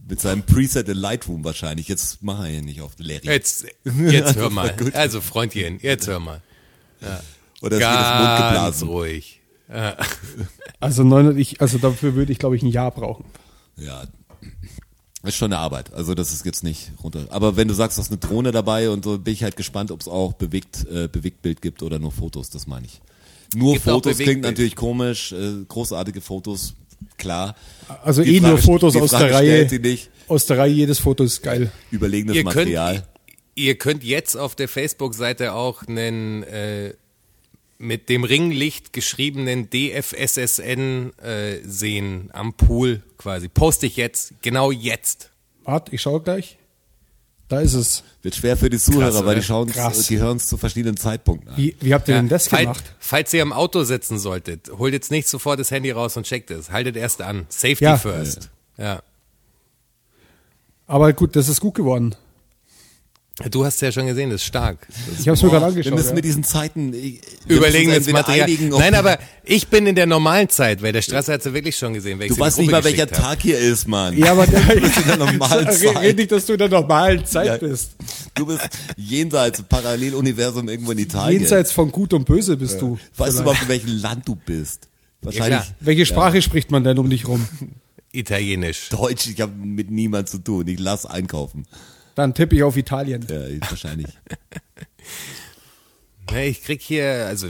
mit 0.07 0.21
seinem 0.21 0.43
Preset 0.43 0.87
in 0.89 0.97
Lightroom 0.97 1.43
wahrscheinlich. 1.43 1.87
Jetzt 1.87 2.19
mach 2.21 2.41
er 2.41 2.51
hier 2.51 2.61
nicht 2.61 2.81
auf 2.81 2.91
Larry. 2.99 3.25
Jetzt, 3.25 3.65
jetzt 3.83 4.35
hör 4.35 4.49
mal. 4.51 4.75
Also 4.93 5.21
Freundchen, 5.21 5.79
jetzt 5.81 6.05
hör 6.07 6.19
mal. 6.19 6.41
Oder 7.61 7.77
ist 7.77 7.81
jedes 7.81 7.95
Mund 7.95 8.27
Ganz 8.27 8.47
geblasen. 8.49 8.87
ruhig. 8.89 9.41
Also, 10.79 11.03
900, 11.03 11.37
ich, 11.37 11.61
also 11.61 11.79
dafür 11.79 12.13
würde 12.13 12.31
ich, 12.31 12.37
glaube 12.37 12.55
ich, 12.55 12.61
ein 12.61 12.67
Jahr 12.67 12.91
brauchen. 12.91 13.25
Ja. 13.77 14.03
Ist 15.25 15.37
schon 15.37 15.53
eine 15.53 15.59
Arbeit. 15.61 15.93
Also 15.93 16.13
das 16.15 16.33
ist 16.33 16.45
jetzt 16.45 16.63
nicht 16.63 16.91
runter. 17.01 17.25
Aber 17.29 17.55
wenn 17.55 17.67
du 17.69 17.73
sagst, 17.73 17.97
du 17.97 18.01
hast 18.01 18.09
eine 18.09 18.17
Drohne 18.17 18.51
dabei 18.51 18.89
und 18.89 19.05
so, 19.05 19.17
bin 19.17 19.33
ich 19.33 19.43
halt 19.43 19.55
gespannt, 19.55 19.89
ob 19.91 20.01
es 20.01 20.07
auch 20.09 20.33
bewegt, 20.33 20.85
äh, 20.91 21.07
Bewegtbild 21.07 21.61
gibt 21.61 21.81
oder 21.81 21.97
nur 21.97 22.11
Fotos. 22.11 22.49
Das 22.49 22.67
meine 22.67 22.85
ich. 22.87 22.99
Nur 23.55 23.73
Gibt 23.73 23.85
Fotos 23.85 24.17
klingt 24.17 24.41
natürlich 24.41 24.75
komisch. 24.75 25.31
Äh, 25.31 25.63
großartige 25.67 26.19
Fotos, 26.19 26.73
klar. 27.17 27.55
Also 28.03 28.21
Die 28.21 28.35
eh 28.35 28.39
nur 28.41 28.51
Frage- 28.57 28.61
Fotos 28.63 28.93
die 28.93 28.99
aus 28.99 29.11
der 29.11 29.31
Reihe. 29.33 29.67
Aus 30.27 30.45
der 30.45 30.57
Reihe, 30.57 30.73
jedes 30.73 30.99
Foto 30.99 31.23
ist 31.23 31.41
geil. 31.41 31.71
Überlegenes 31.91 32.35
Ihr 32.35 32.43
könnt, 32.43 32.55
Material. 32.55 33.03
ihr 33.55 33.75
könnt 33.77 34.03
jetzt 34.03 34.35
auf 34.35 34.55
der 34.55 34.67
Facebook-Seite 34.67 35.53
auch 35.53 35.83
einen 35.87 36.43
äh, 36.43 36.95
mit 37.83 38.09
dem 38.09 38.23
Ringlicht 38.23 38.93
geschriebenen 38.93 39.69
DFSSN 39.69 41.11
äh, 41.21 41.59
sehen 41.63 42.29
am 42.33 42.53
Pool 42.53 43.03
quasi. 43.17 43.49
Poste 43.49 43.85
ich 43.85 43.97
jetzt, 43.97 44.33
genau 44.41 44.71
jetzt. 44.71 45.29
Warte, 45.63 45.93
ich 45.93 46.01
schaue 46.01 46.21
gleich. 46.21 46.57
Da 47.49 47.59
ist 47.59 47.73
es. 47.73 48.03
Wird 48.21 48.35
schwer 48.35 48.55
für 48.57 48.69
die 48.69 48.79
Zuhörer, 48.79 49.11
Krass, 49.11 49.25
weil 49.25 49.35
die 49.35 49.43
schauen, 49.43 49.67
Krass. 49.69 50.07
die 50.07 50.17
hören 50.17 50.37
es 50.37 50.47
zu 50.47 50.57
verschiedenen 50.57 50.95
Zeitpunkten 50.97 51.49
an. 51.49 51.57
Wie, 51.57 51.75
wie 51.81 51.93
habt 51.93 52.07
ihr 52.07 52.15
denn 52.15 52.29
das 52.29 52.47
falls, 52.47 52.61
gemacht? 52.63 52.95
falls 52.99 53.33
ihr 53.33 53.41
im 53.41 53.51
Auto 53.53 53.83
sitzen 53.83 54.17
solltet, 54.17 54.71
holt 54.77 54.93
jetzt 54.93 55.11
nicht 55.11 55.27
sofort 55.27 55.59
das 55.59 55.69
Handy 55.69 55.91
raus 55.91 56.15
und 56.17 56.23
checkt 56.25 56.49
es. 56.51 56.71
Haltet 56.71 56.95
erst 56.95 57.21
an. 57.21 57.45
Safety 57.49 57.83
Ja. 57.83 57.97
first. 57.97 58.49
Ja. 58.77 59.03
Aber 60.87 61.13
gut, 61.13 61.35
das 61.35 61.49
ist 61.49 61.59
gut 61.59 61.75
geworden. 61.75 62.15
Du 63.49 63.65
hast 63.65 63.81
ja 63.81 63.91
schon 63.91 64.05
gesehen, 64.05 64.29
das 64.29 64.41
ist 64.41 64.45
stark. 64.47 64.77
Das 65.09 65.21
Ich 65.21 65.27
habe 65.27 65.35
es 65.35 65.41
mir 65.41 65.49
gerade 65.49 65.61
Wir 65.65 65.67
angeschaut. 65.69 65.93
müssen 65.95 66.09
ja. 66.09 66.13
mit 66.13 66.23
diesen 66.25 66.43
Zeiten 66.43 66.93
äh, 66.93 67.19
wir 67.47 67.57
Überlegen 67.57 67.89
entweder 67.89 68.19
Material. 68.19 68.43
einigen 68.45 68.69
Nein, 68.69 68.93
aber 68.93 69.17
ich 69.43 69.67
bin 69.69 69.87
in 69.87 69.95
der 69.95 70.05
normalen 70.05 70.49
Zeit, 70.49 70.83
weil 70.83 70.93
der 70.93 71.01
Straße 71.01 71.33
hat 71.33 71.41
sie 71.41 71.51
wirklich 71.51 71.75
schon 71.75 71.95
gesehen. 71.95 72.19
Du 72.19 72.37
weißt 72.37 72.59
nicht 72.59 72.69
mal, 72.69 72.83
welcher 72.83 73.03
hab. 73.03 73.11
Tag 73.13 73.41
hier 73.41 73.57
ist, 73.57 73.87
Mann. 73.87 74.15
Ja, 74.15 74.33
aber 74.33 74.45
der, 74.47 74.59
bist 74.59 74.97
in 74.97 75.07
der 75.07 75.17
normalen 75.17 75.71
Zeit. 75.71 75.97
Red 75.97 76.17
nicht, 76.17 76.31
dass 76.31 76.45
du 76.45 76.53
in 76.53 76.59
der 76.59 76.69
normalen 76.69 77.25
Zeit 77.25 77.47
Ja. 77.47 77.57
bist. 77.57 77.95
Du 78.35 78.45
bist 78.45 78.69
jenseits, 78.97 79.63
Paralleluniversum 79.63 80.69
irgendwo 80.69 80.91
in 80.91 80.99
Italien. 80.99 81.39
Jenseits 81.41 81.71
von 81.71 81.91
Gut 81.91 82.13
und 82.13 82.25
Böse 82.25 82.55
bist 82.55 82.79
du. 82.81 82.97
Weißt 82.97 83.01
du 83.01 83.15
Vielleicht. 83.23 83.39
überhaupt, 83.39 83.61
in 83.63 83.67
welchem 83.69 83.97
Land 83.99 84.27
du 84.27 84.35
bist? 84.35 84.87
Wahrscheinlich. 85.23 85.73
Welche 85.79 86.05
Sprache 86.05 86.39
spricht 86.43 86.69
man 86.69 86.83
denn 86.83 86.99
um 86.99 87.09
dich 87.09 87.27
rum? 87.27 87.47
Italienisch. 88.11 88.89
Deutsch. 88.89 89.25
Ich 89.27 89.41
habe 89.41 89.53
mit 89.55 89.89
niemand 89.89 90.29
zu 90.29 90.37
tun. 90.37 90.67
Ich 90.67 90.79
lass 90.79 91.07
einkaufen. 91.07 91.65
Dann 92.15 92.33
tippe 92.33 92.55
ich 92.55 92.63
auf 92.63 92.77
Italien. 92.77 93.25
Ja, 93.29 93.69
wahrscheinlich. 93.69 94.07
Ne, 96.31 96.47
ich 96.47 96.63
krieg 96.63 96.81
hier, 96.81 97.27
also 97.27 97.49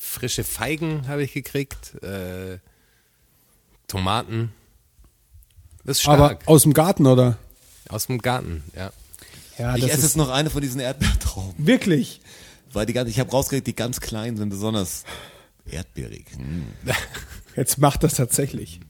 frische 0.00 0.42
Feigen 0.42 1.06
habe 1.06 1.22
ich 1.22 1.32
gekriegt, 1.32 2.02
äh, 2.02 2.58
Tomaten. 3.86 4.52
Das 5.84 5.98
ist 5.98 6.02
stark. 6.02 6.18
Aber 6.18 6.38
aus 6.46 6.62
dem 6.62 6.72
Garten, 6.72 7.06
oder? 7.06 7.36
Aus 7.88 8.06
dem 8.08 8.18
Garten, 8.18 8.64
ja. 8.74 8.92
Ja, 9.58 9.76
ich 9.76 9.82
das 9.82 9.90
esse 9.90 9.98
ist 9.98 10.04
jetzt 10.04 10.16
noch 10.16 10.30
eine 10.30 10.50
von 10.50 10.62
diesen 10.62 10.80
Erdbeertrauben. 10.80 11.64
wirklich. 11.64 12.20
Weil 12.72 12.86
die 12.86 12.92
ganz, 12.92 13.08
ich 13.08 13.20
habe 13.20 13.30
rausgekriegt, 13.30 13.68
die 13.68 13.76
ganz 13.76 14.00
kleinen 14.00 14.36
sind 14.36 14.48
besonders 14.48 15.04
erdbeerig. 15.70 16.26
Hm. 16.36 16.66
Jetzt 17.54 17.78
macht 17.78 18.02
das 18.02 18.14
tatsächlich. 18.14 18.80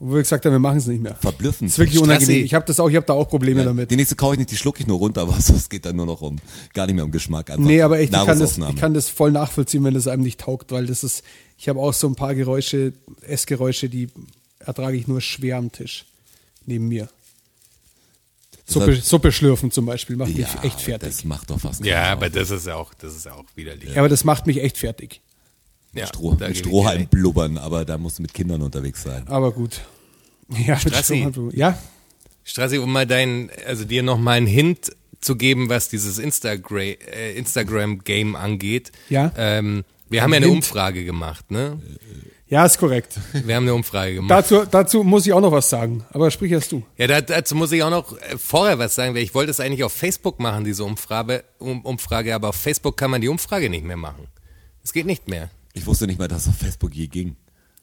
Obwohl 0.00 0.14
wir 0.16 0.22
gesagt 0.22 0.46
haben, 0.46 0.52
wir 0.52 0.58
machen 0.58 0.78
es 0.78 0.86
nicht 0.86 1.02
mehr. 1.02 1.14
Verblüffend. 1.16 1.68
Das 1.68 1.74
ist 1.74 1.78
wirklich 1.78 1.98
Strassi. 1.98 2.14
unangenehm. 2.14 2.44
Ich 2.46 2.54
habe 2.54 2.64
das 2.64 2.80
auch, 2.80 2.88
ich 2.88 2.96
habe 2.96 3.04
da 3.04 3.12
auch 3.12 3.28
Probleme 3.28 3.62
damit. 3.64 3.90
Die 3.90 3.96
nächste 3.96 4.16
kaufe 4.16 4.34
ich 4.34 4.38
nicht, 4.38 4.50
die 4.50 4.56
schlucke 4.56 4.80
ich 4.80 4.86
nur 4.86 4.96
runter, 4.96 5.20
aber 5.22 5.36
es 5.36 5.68
geht 5.68 5.84
dann 5.84 5.96
nur 5.96 6.06
noch 6.06 6.22
um, 6.22 6.36
gar 6.72 6.86
nicht 6.86 6.94
mehr 6.94 7.04
um 7.04 7.10
Geschmack. 7.10 7.50
Einfach 7.50 7.62
Nee, 7.62 7.82
aber 7.82 7.98
echt, 7.98 8.14
ich 8.14 8.24
kann, 8.24 8.38
das, 8.38 8.56
ich 8.56 8.76
kann 8.76 8.94
das 8.94 9.10
voll 9.10 9.30
nachvollziehen, 9.30 9.84
wenn 9.84 9.92
das 9.92 10.06
einem 10.06 10.22
nicht 10.22 10.40
taugt, 10.40 10.72
weil 10.72 10.86
das 10.86 11.04
ist, 11.04 11.22
ich 11.58 11.68
habe 11.68 11.78
auch 11.78 11.92
so 11.92 12.06
ein 12.06 12.14
paar 12.14 12.34
Geräusche, 12.34 12.94
Essgeräusche, 13.20 13.90
die 13.90 14.08
ertrage 14.58 14.96
ich 14.96 15.06
nur 15.06 15.20
schwer 15.20 15.58
am 15.58 15.70
Tisch. 15.70 16.06
Neben 16.64 16.88
mir. 16.88 17.08
Suppe, 18.64 18.96
Suppe 19.02 19.32
schlürfen 19.32 19.70
zum 19.70 19.84
Beispiel 19.84 20.16
macht 20.16 20.34
mich 20.34 20.38
ja, 20.38 20.62
echt 20.62 20.80
fertig. 20.80 21.10
Das 21.10 21.24
macht 21.24 21.50
doch 21.50 21.60
fast 21.60 21.84
Ja, 21.84 22.04
aber 22.04 22.30
das 22.30 22.50
ist 22.50 22.68
auch, 22.68 22.94
das 22.94 23.16
ist 23.16 23.28
auch 23.28 23.44
widerlich. 23.54 23.90
Ja, 23.90 23.98
aber 23.98 24.08
das 24.08 24.24
macht 24.24 24.46
mich 24.46 24.62
echt 24.62 24.78
fertig. 24.78 25.20
Ja, 25.92 26.06
Stroh, 26.06 26.34
da 26.34 26.48
mit 26.48 26.56
Strohhalm 26.56 27.06
blubbern, 27.06 27.58
aber 27.58 27.84
da 27.84 27.98
musst 27.98 28.18
du 28.18 28.22
mit 28.22 28.32
Kindern 28.32 28.62
unterwegs 28.62 29.02
sein. 29.02 29.26
Aber 29.26 29.52
gut. 29.52 29.80
Ja, 30.66 30.76
Strassi. 30.78 31.26
Ja, 31.52 31.78
Strassi, 32.44 32.78
um 32.78 32.92
mal 32.92 33.06
dein, 33.06 33.50
also 33.66 33.84
dir 33.84 34.02
noch 34.02 34.18
mal 34.18 34.32
einen 34.32 34.46
Hint 34.46 34.90
zu 35.20 35.36
geben, 35.36 35.68
was 35.68 35.88
dieses 35.88 36.18
Instagram, 36.18 36.78
äh, 36.78 37.32
Instagram-Game 37.36 38.36
angeht. 38.36 38.92
Ja. 39.08 39.32
Ähm, 39.36 39.84
wir 40.08 40.22
haben 40.22 40.32
ja 40.32 40.38
eine 40.38 40.46
Hint. 40.46 40.56
Umfrage 40.56 41.04
gemacht, 41.04 41.50
ne? 41.50 41.78
ja, 42.48 42.64
ist 42.64 42.78
korrekt. 42.78 43.20
Wir 43.32 43.54
haben 43.54 43.64
eine 43.64 43.74
Umfrage 43.74 44.14
gemacht. 44.14 44.30
Dazu, 44.30 44.64
dazu 44.68 45.04
muss 45.04 45.26
ich 45.26 45.32
auch 45.32 45.40
noch 45.40 45.52
was 45.52 45.70
sagen. 45.70 46.04
Aber 46.10 46.30
sprich 46.30 46.50
erst 46.50 46.72
du. 46.72 46.82
Ja, 46.96 47.06
da, 47.06 47.20
dazu 47.20 47.54
muss 47.54 47.70
ich 47.70 47.82
auch 47.82 47.90
noch 47.90 48.16
äh, 48.18 48.36
vorher 48.38 48.78
was 48.78 48.94
sagen, 48.94 49.14
weil 49.14 49.22
ich 49.22 49.34
wollte 49.34 49.50
es 49.50 49.60
eigentlich 49.60 49.84
auf 49.84 49.92
Facebook 49.92 50.40
machen, 50.40 50.64
diese 50.64 50.82
Umfrage, 50.84 51.44
um, 51.58 51.82
Umfrage, 51.82 52.34
aber 52.34 52.48
auf 52.48 52.56
Facebook 52.56 52.96
kann 52.96 53.10
man 53.10 53.20
die 53.20 53.28
Umfrage 53.28 53.70
nicht 53.70 53.84
mehr 53.84 53.96
machen. 53.96 54.26
Es 54.82 54.92
geht 54.92 55.06
nicht 55.06 55.28
mehr. 55.28 55.50
Ich 55.72 55.86
wusste 55.86 56.06
nicht 56.06 56.18
mal, 56.18 56.28
dass 56.28 56.42
es 56.42 56.48
auf 56.48 56.56
Facebook 56.56 56.94
je 56.94 57.06
ging. 57.06 57.36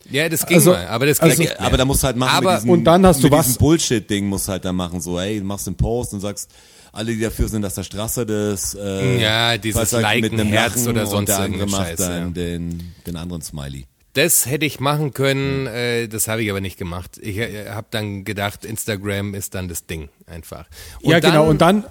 Ja, 0.10 0.30
das 0.30 0.46
ging 0.46 0.58
Also- 0.58 0.72
mal, 0.72 0.88
aber 0.88 1.06
das 1.06 1.20
geht 1.20 1.32
also- 1.32 1.42
nicht 1.42 1.58
mehr. 1.58 1.62
Aber 1.66 1.78
da 1.78 1.86
musst 1.86 2.04
du 2.04 2.08
halt 2.08 2.16
machen 2.18 2.38
Aber- 2.38 2.52
mit 2.54 2.58
diesem, 2.62 2.70
und 2.72 2.84
dann 2.86 3.06
hast 3.06 3.20
du 3.20 3.24
mit 3.24 3.32
was- 3.34 3.46
diesem 3.48 3.60
Bullshit-Ding 3.60 4.26
musst 4.28 4.48
du 4.48 4.52
halt 4.54 4.66
dann 4.66 4.76
machen, 4.76 5.02
so, 5.02 5.20
hey, 5.20 5.40
du 5.40 5.46
machst 5.46 5.68
einen 5.68 5.76
Post 5.76 6.14
und 6.14 6.20
sagst, 6.22 6.50
alle, 6.94 7.14
die 7.14 7.20
dafür 7.20 7.48
sind, 7.50 7.62
dass 7.62 7.76
der 7.76 7.84
Straße 7.84 8.26
das, 8.26 8.74
äh, 8.76 9.22
Ja, 9.22 9.58
dieses 9.58 9.92
Liken, 9.92 10.22
mit 10.22 10.34
einem 10.34 10.48
Herz 10.48 10.76
Lachen 10.76 10.88
oder 10.90 11.02
und 11.02 11.08
sonst 11.08 11.28
der 11.30 11.40
andere 11.40 11.62
irgendeine 11.62 11.72
macht 11.72 11.90
Scheiße, 12.00 12.10
dann 12.10 12.24
ja. 12.28 12.30
den, 12.30 12.94
den 13.06 13.16
anderen 13.18 13.42
Smiley. 13.42 13.86
Das 14.14 14.46
hätte 14.48 14.66
ich 14.66 14.80
machen 14.80 15.14
können, 15.14 15.68
äh, 15.68 16.08
das 16.08 16.28
habe 16.28 16.42
ich 16.44 16.50
aber 16.50 16.62
nicht 16.62 16.78
gemacht. 16.78 17.20
Ich 17.22 17.38
äh, 17.38 17.70
habe 17.70 17.88
dann 17.92 18.24
gedacht, 18.24 18.66
Instagram 18.66 19.34
ist 19.36 19.54
dann 19.56 19.68
das 19.68 19.86
Ding 19.86 20.10
einfach. 20.26 20.66
Und 21.02 21.12
ja, 21.12 21.20
genau. 21.20 21.34
dann- 21.42 21.50
Und 21.50 21.62
dann, 21.62 21.84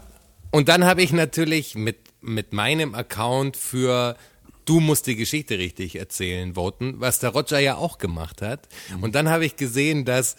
Und 0.52 0.68
dann 0.68 0.84
habe 0.84 1.02
ich 1.02 1.12
natürlich 1.12 1.74
mit, 1.74 1.98
mit 2.22 2.52
meinem 2.52 2.94
Account 2.94 3.56
für 3.56 4.16
Du 4.66 4.80
musst 4.80 5.06
die 5.06 5.16
Geschichte 5.16 5.58
richtig 5.58 5.96
erzählen 5.96 6.54
voten, 6.54 6.96
was 6.98 7.18
der 7.20 7.30
Roger 7.30 7.58
ja 7.60 7.76
auch 7.76 7.96
gemacht 7.98 8.42
hat. 8.42 8.68
Und 9.00 9.14
dann 9.14 9.28
habe 9.30 9.46
ich 9.46 9.56
gesehen, 9.56 10.04
dass 10.04 10.36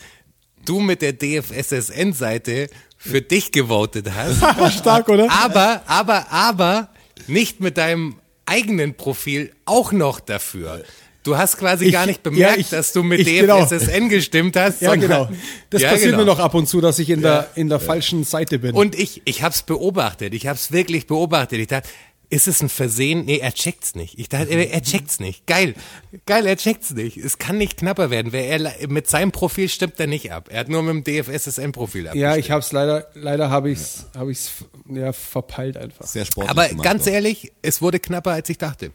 du 0.65 0.79
mit 0.81 1.01
der 1.01 1.13
DFSSN-Seite 1.13 2.69
für 2.97 3.21
dich 3.21 3.51
gewotet 3.51 4.09
hast. 4.13 4.39
stark, 4.79 5.07
oder? 5.09 5.31
aber, 5.31 5.81
aber, 5.87 6.31
aber 6.31 6.89
nicht 7.27 7.59
mit 7.61 7.77
deinem 7.77 8.15
eigenen 8.45 8.95
Profil 8.95 9.51
auch 9.65 9.91
noch 9.91 10.19
dafür. 10.19 10.83
Du 11.23 11.37
hast 11.37 11.57
quasi 11.57 11.85
Ich- 11.85 11.91
gar 11.91 12.05
nicht 12.05 12.19
ja, 12.25 12.29
bemerkt, 12.31 12.57
ich- 12.57 12.69
dass 12.69 12.93
du 12.93 13.03
mit 13.03 13.25
genau. 13.25 13.65
DFSSN 13.65 14.07
gestimmt 14.09 14.55
hast. 14.55 14.81
Ja, 14.81 14.95
genau. 14.95 15.29
Das 15.69 15.81
Ja, 15.81 15.89
passiert 15.89 16.11
genau. 16.11 16.19
mir 16.19 16.25
noch 16.25 16.39
ab 16.39 16.53
und 16.53 16.67
zu, 16.67 16.79
dass 16.79 16.99
ich 16.99 17.09
in 17.09 17.21
der, 17.21 17.49
in 17.55 17.67
der 17.67 17.81
falschen 17.81 18.23
Seite 18.23 18.59
bin. 18.59 18.73
Und 18.73 18.97
ich, 18.97 19.21
ich 19.25 19.43
hab's 19.43 19.61
beobachtet. 19.63 20.33
Ich 20.33 20.47
hab's 20.47 20.71
wirklich 20.71 21.05
beobachtet. 21.05 21.59
Ich 21.59 21.67
dachte, 21.67 21.89
ist 22.29 22.47
es 22.47 22.61
ein 22.61 22.69
Versehen? 22.69 23.25
Nee, 23.25 23.37
er 23.37 23.53
checkt's 23.53 23.95
nicht. 23.95 24.19
Ich 24.19 24.27
dachte, 24.27 24.49
er, 24.49 24.71
er 24.71 24.81
checkt's 24.81 25.19
nicht. 25.19 25.47
Geil. 25.47 25.75
Geil, 26.25 26.45
er 26.45 26.57
checkt's 26.57 26.93
nicht. 26.93 27.17
Es 27.17 27.37
kann 27.37 27.57
nicht 27.57 27.77
knapper 27.77 28.09
werden. 28.09 28.33
Wer 28.33 28.47
er, 28.47 28.87
mit 28.89 29.07
seinem 29.07 29.31
Profil 29.31 29.69
stimmt 29.69 29.99
er 29.99 30.07
nicht 30.07 30.31
ab. 30.31 30.49
Er 30.51 30.61
hat 30.61 30.69
nur 30.69 30.83
mit 30.83 31.07
dem 31.07 31.23
DFSSN-Profil 31.23 32.07
abgestimmt. 32.07 32.21
ja, 32.21 32.35
ich 32.35 32.51
hab's 32.51 32.73
leider, 32.73 33.07
leider 33.13 33.49
habe 33.49 33.71
ich's, 33.71 34.07
habe 34.15 34.31
ich's, 34.31 34.51
ja, 34.89 35.13
verpeilt 35.13 35.77
einfach. 35.77 36.05
Sehr 36.05 36.25
sportlich 36.25 36.51
Aber 36.51 36.67
gemacht, 36.67 36.83
ganz 36.83 37.05
doch. 37.05 37.11
ehrlich, 37.11 37.53
es 37.61 37.81
wurde 37.81 37.99
knapper, 37.99 38.31
als 38.31 38.49
ich 38.49 38.57
dachte. 38.57 38.91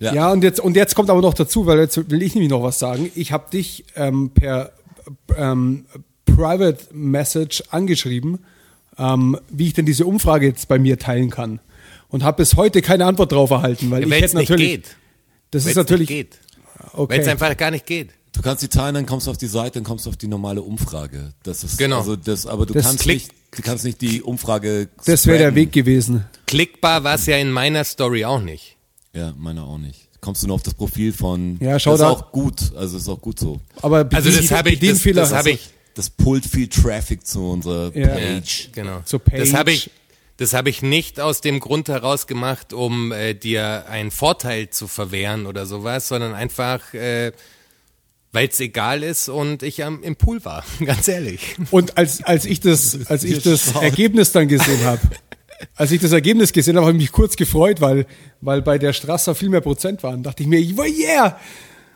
Ja. 0.00 0.14
Ja, 0.14 0.32
und 0.32 0.42
jetzt, 0.42 0.58
und 0.58 0.76
jetzt 0.76 0.96
kommt 0.96 1.10
aber 1.10 1.20
noch 1.20 1.34
dazu, 1.34 1.66
weil 1.66 1.78
jetzt 1.78 2.10
will 2.10 2.22
ich 2.22 2.34
nämlich 2.34 2.50
noch 2.50 2.62
was 2.62 2.78
sagen. 2.78 3.12
Ich 3.14 3.32
habe 3.32 3.50
dich 3.50 3.84
ähm, 3.94 4.30
per 4.30 4.72
ähm, 5.36 5.84
Private 6.24 6.78
Message 6.92 7.62
angeschrieben, 7.70 8.40
ähm, 8.98 9.38
wie 9.50 9.66
ich 9.66 9.74
denn 9.74 9.86
diese 9.86 10.06
Umfrage 10.06 10.46
jetzt 10.46 10.68
bei 10.68 10.78
mir 10.78 10.98
teilen 10.98 11.30
kann. 11.30 11.60
Und 12.10 12.22
habe 12.24 12.38
bis 12.38 12.56
heute 12.56 12.82
keine 12.82 13.06
Antwort 13.06 13.32
drauf 13.32 13.50
erhalten, 13.50 13.90
weil 13.90 14.02
ich 14.04 14.10
Weil 14.10 14.18
es 14.18 14.30
hätte 14.32 14.38
nicht 14.38 14.50
natürlich. 14.50 14.70
geht. 14.72 14.96
Das 15.50 15.64
Weil 15.64 15.70
ist 15.70 15.76
es 15.76 15.76
natürlich. 15.76 16.08
nicht 16.10 16.30
geht. 16.32 16.38
Okay. 16.92 17.14
Weil 17.14 17.20
es 17.20 17.28
einfach 17.28 17.56
gar 17.56 17.70
nicht 17.70 17.86
geht. 17.86 18.10
Du 18.32 18.42
kannst 18.42 18.62
die 18.62 18.68
teilen, 18.68 18.94
dann 18.94 19.06
kommst 19.06 19.26
du 19.26 19.30
auf 19.32 19.36
die 19.38 19.46
Seite, 19.46 19.72
dann 19.74 19.84
kommst 19.84 20.06
du 20.06 20.10
auf 20.10 20.16
die 20.16 20.28
normale 20.28 20.62
Umfrage. 20.62 21.32
Das 21.42 21.64
ist 21.64 21.78
Genau. 21.78 21.98
also 21.98 22.16
das, 22.16 22.46
aber 22.46 22.64
du 22.66 22.74
Das 22.74 22.84
kannst 22.86 23.02
Klick- 23.02 23.14
nicht, 23.28 23.32
du 23.56 23.62
kannst 23.62 23.84
nicht 23.84 24.00
die 24.00 24.22
Umfrage. 24.22 24.88
das 25.04 25.26
wäre 25.26 25.38
der. 25.38 25.54
Weg 25.54 25.72
gewesen. 25.72 26.24
Klickbar 26.46 27.04
war 27.04 27.14
es 27.16 27.26
ja 27.26 27.36
in 27.38 27.50
meiner 27.50 27.84
Story 27.84 28.24
auch 28.24 28.40
nicht. 28.40 28.76
Ja, 29.12 29.32
meiner 29.36 29.64
auch 29.64 29.78
nicht. 29.78 30.08
Kommst 30.20 30.42
du 30.42 30.46
nur 30.46 30.54
auf 30.56 30.62
das 30.62 30.74
Profil 30.74 31.12
von. 31.12 31.58
Ja, 31.60 31.78
schau 31.80 31.92
das 31.92 32.00
da- 32.00 32.10
ist 32.12 32.16
auch 32.18 32.32
gut, 32.32 32.72
also 32.76 32.96
ist 32.98 33.08
auch 33.08 33.20
gut 33.20 33.38
so. 33.40 33.60
Aber 33.82 34.08
Also 34.12 34.30
das 34.30 34.50
habe 34.52 34.70
ich, 34.70 34.78
das, 34.80 35.02
das 35.02 35.32
habe 35.32 35.50
ich, 35.50 35.68
Das 35.94 36.08
pullt 36.08 36.46
viel 36.46 36.68
Traffic 36.68 37.26
zu 37.26 37.50
unserer 37.50 37.94
Ja. 37.96 38.08
Page. 38.08 38.68
Genau. 38.72 39.00
Zur 39.04 39.18
Page. 39.18 39.40
Das 39.40 39.54
habe 39.54 39.72
ich, 39.72 39.90
das 40.40 40.54
habe 40.54 40.70
ich 40.70 40.80
nicht 40.80 41.20
aus 41.20 41.42
dem 41.42 41.60
Grund 41.60 41.90
heraus 41.90 42.26
gemacht, 42.26 42.72
um 42.72 43.12
äh, 43.12 43.34
dir 43.34 43.84
einen 43.90 44.10
Vorteil 44.10 44.70
zu 44.70 44.88
verwehren 44.88 45.44
oder 45.44 45.66
sowas, 45.66 46.08
sondern 46.08 46.32
einfach, 46.32 46.94
äh, 46.94 47.32
weil 48.32 48.48
es 48.48 48.58
egal 48.58 49.02
ist 49.02 49.28
und 49.28 49.62
ich 49.62 49.84
am, 49.84 50.02
im 50.02 50.16
Pool 50.16 50.42
war, 50.46 50.64
ganz 50.84 51.08
ehrlich. 51.08 51.56
Und 51.70 51.98
als, 51.98 52.24
als 52.24 52.46
ich 52.46 52.60
das, 52.60 53.06
als 53.10 53.22
ich 53.24 53.42
das. 53.42 53.74
Ergebnis 53.74 54.32
dann 54.32 54.48
gesehen 54.48 54.82
habe, 54.82 55.02
als 55.76 55.92
ich 55.92 56.00
das 56.00 56.12
Ergebnis 56.12 56.54
gesehen 56.54 56.76
habe, 56.76 56.86
habe 56.86 56.96
ich 56.96 57.02
mich 57.02 57.12
kurz 57.12 57.36
gefreut, 57.36 57.82
weil, 57.82 58.06
weil 58.40 58.62
bei 58.62 58.78
der 58.78 58.94
Strasser 58.94 59.34
viel 59.34 59.50
mehr 59.50 59.60
Prozent 59.60 60.02
waren. 60.02 60.22
Dachte 60.22 60.42
ich 60.42 60.48
mir, 60.48 60.58
oh 60.78 60.84
yeah! 60.84 61.38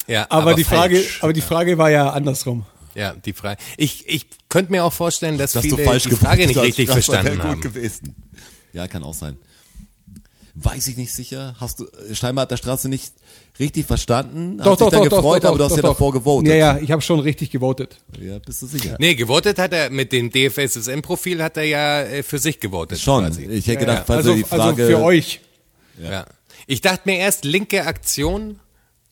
Ja, 0.07 0.27
Aber, 0.29 0.53
die 0.53 0.65
Frage, 0.65 1.03
aber 1.23 1.33
die 1.33 1.41
Frage 1.41 1.79
war 1.79 1.91
ja 1.91 2.11
andersrum. 2.11 2.67
Ja, 2.95 3.15
die 3.15 3.33
Frage. 3.33 3.61
Ich, 3.77 4.09
ich 4.09 4.27
könnte 4.49 4.73
mir 4.73 4.85
auch 4.85 4.93
vorstellen, 4.93 5.39
dass, 5.39 5.53
Dass 5.53 5.63
viele 5.63 5.77
du 5.77 5.85
falsch 5.85 6.05
die 6.05 6.11
Frage 6.11 6.47
nicht 6.47 6.57
hast, 6.57 6.65
richtig 6.65 6.87
das 6.87 6.97
war 6.97 7.03
verstanden 7.03 7.41
gut 7.41 7.51
haben. 7.51 7.61
gewesen. 7.61 8.15
Ja, 8.73 8.89
kann 8.89 9.03
auch 9.03 9.15
sein. 9.15 9.37
Weiß 10.57 10.87
ich 10.87 10.97
nicht 10.97 11.13
sicher. 11.13 11.57
Hast 11.59 11.81
du, 11.81 11.87
scheinbar 12.13 12.43
hat 12.43 12.53
der 12.53 12.57
Straße 12.57 12.89
nicht 12.89 13.13
richtig 13.59 13.87
verstanden. 13.87 14.59
Doch, 14.59 14.73
hat 14.73 14.81
doch, 14.81 14.87
sich 14.87 14.91
dann 14.91 15.03
doch, 15.03 15.09
doch, 15.09 15.17
gefreut, 15.17 15.45
doch, 15.45 15.49
aber 15.49 15.59
du 15.59 15.65
hast 15.65 15.73
doch, 15.73 15.77
ja 15.77 15.83
doch. 15.83 15.89
davor 15.91 16.13
gewotet. 16.13 16.49
Ja, 16.49 16.55
ja, 16.55 16.79
ich 16.79 16.93
habe 16.93 17.03
schon 17.03 17.19
richtig 17.19 17.51
gewotet. 17.51 17.99
Ja, 18.21 18.39
bist 18.39 18.63
du 18.63 18.67
sicher? 18.67 18.97
Nee, 19.01 19.17
gewotet 19.17 19.59
hat 19.59 19.73
er 19.73 19.91
mit 19.91 20.13
dem 20.13 20.31
DFSSN-Profil 20.31 21.43
hat 21.43 21.57
er 21.57 21.65
ja 21.65 22.03
äh, 22.03 22.23
für 22.23 22.39
sich 22.39 22.61
gewotet. 22.61 23.01
Schon. 23.01 23.25
Quasi. 23.25 23.47
Ich 23.47 23.67
hätte 23.67 23.81
gedacht, 23.81 24.05
falls 24.07 24.19
also, 24.19 24.31
du 24.31 24.37
die 24.37 24.45
Frage. 24.45 24.85
also 24.85 24.97
für 24.97 25.03
euch. 25.03 25.41
Ja. 26.01 26.25
Ich 26.69 26.81
dachte 26.81 27.03
mir 27.07 27.19
erst 27.19 27.45
linke 27.45 27.85
Aktion, 27.87 28.61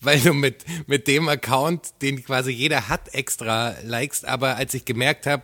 weil 0.05 0.21
du 0.21 0.33
mit, 0.35 0.65
mit 0.87 1.07
dem 1.09 1.29
Account, 1.29 1.95
den 2.03 2.25
quasi 2.25 2.51
jeder 2.53 2.89
hat, 2.89 3.15
extra 3.15 3.75
likest, 3.85 4.25
aber 4.27 4.57
als 4.57 4.75
ich 4.75 4.85
gemerkt 4.85 5.27
habe, 5.27 5.43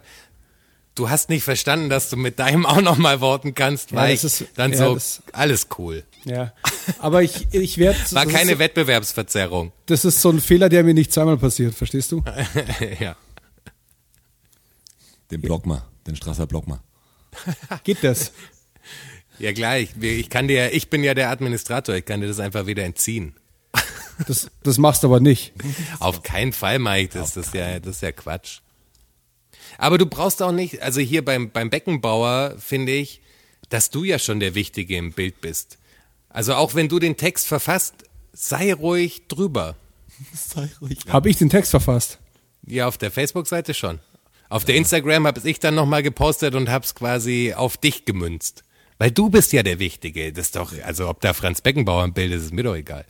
du 0.94 1.08
hast 1.10 1.28
nicht 1.28 1.44
verstanden, 1.44 1.88
dass 1.88 2.10
du 2.10 2.16
mit 2.16 2.38
deinem 2.38 2.66
auch 2.66 2.80
nochmal 2.80 3.20
worten 3.20 3.54
kannst, 3.54 3.92
Ja, 3.92 4.08
ich 4.08 4.24
ist- 4.24 4.44
dann 4.56 4.72
ja, 4.72 4.78
so, 4.78 4.94
das- 4.94 5.22
alles 5.32 5.68
cool. 5.78 6.04
Ja. 6.24 6.52
Aber 6.98 7.22
ich, 7.22 7.46
ich 7.52 7.78
werde. 7.78 7.98
War 8.10 8.26
keine 8.26 8.52
ist, 8.52 8.58
Wettbewerbsverzerrung. 8.58 9.72
Das 9.86 10.04
ist 10.04 10.20
so 10.20 10.30
ein 10.30 10.40
Fehler, 10.40 10.68
der 10.68 10.82
mir 10.82 10.94
nicht 10.94 11.12
zweimal 11.12 11.36
passiert, 11.38 11.74
verstehst 11.74 12.10
du? 12.12 12.24
ja. 13.00 13.16
Den 15.30 15.40
Block 15.40 15.66
mal. 15.66 15.84
Den 16.06 16.16
Strasser 16.16 16.46
Block 16.46 16.66
mal. 16.66 16.80
Geht 17.84 18.02
das? 18.02 18.32
Ja 19.38 19.52
klar, 19.52 19.78
ich, 19.78 19.90
ich 20.00 20.28
kann 20.30 20.48
dir, 20.48 20.72
ich 20.74 20.90
bin 20.90 21.04
ja 21.04 21.14
der 21.14 21.30
Administrator, 21.30 21.94
ich 21.94 22.04
kann 22.04 22.20
dir 22.20 22.26
das 22.26 22.40
einfach 22.40 22.66
wieder 22.66 22.82
entziehen. 22.84 23.36
Das, 24.26 24.50
das 24.62 24.78
machst 24.78 25.02
du 25.02 25.08
aber 25.08 25.20
nicht. 25.20 25.52
Auf 26.00 26.22
keinen 26.22 26.52
Fall 26.52 26.78
mache 26.78 27.00
ich 27.00 27.08
das, 27.10 27.34
das 27.34 27.48
ist 27.48 27.54
ja, 27.54 27.78
das 27.78 27.96
ist 27.96 28.02
ja 28.02 28.12
Quatsch. 28.12 28.60
Aber 29.76 29.98
du 29.98 30.06
brauchst 30.06 30.42
auch 30.42 30.52
nicht, 30.52 30.82
also 30.82 31.00
hier 31.00 31.24
beim, 31.24 31.50
beim 31.50 31.70
Beckenbauer 31.70 32.56
finde 32.58 32.92
ich, 32.92 33.20
dass 33.68 33.90
du 33.90 34.04
ja 34.04 34.18
schon 34.18 34.40
der 34.40 34.54
Wichtige 34.54 34.96
im 34.96 35.12
Bild 35.12 35.40
bist. 35.40 35.78
Also 36.30 36.54
auch 36.54 36.74
wenn 36.74 36.88
du 36.88 36.98
den 36.98 37.16
Text 37.16 37.46
verfasst, 37.46 37.94
sei 38.32 38.72
ruhig 38.72 39.28
drüber. 39.28 39.76
Sei 40.34 40.68
ruhig. 40.80 40.98
Habe 41.08 41.30
ich 41.30 41.36
den 41.36 41.48
Text 41.48 41.70
verfasst? 41.70 42.18
Ja, 42.66 42.88
auf 42.88 42.98
der 42.98 43.12
Facebook-Seite 43.12 43.72
schon. 43.72 44.00
Auf 44.48 44.64
der 44.64 44.74
Instagram 44.74 45.28
habe 45.28 45.48
ich 45.48 45.60
dann 45.60 45.76
nochmal 45.76 46.02
gepostet 46.02 46.56
und 46.56 46.70
hab's 46.70 46.96
quasi 46.96 47.54
auf 47.54 47.76
dich 47.76 48.04
gemünzt. 48.04 48.64
Weil 48.98 49.12
du 49.12 49.30
bist 49.30 49.52
ja 49.52 49.62
der 49.62 49.78
Wichtige. 49.78 50.32
Das 50.32 50.46
ist 50.46 50.56
doch, 50.56 50.72
also 50.82 51.08
ob 51.08 51.20
da 51.20 51.34
Franz 51.34 51.60
Beckenbauer 51.60 52.04
im 52.04 52.14
Bild 52.14 52.32
ist, 52.32 52.46
ist 52.46 52.52
mir 52.52 52.64
doch 52.64 52.74
egal. 52.74 53.04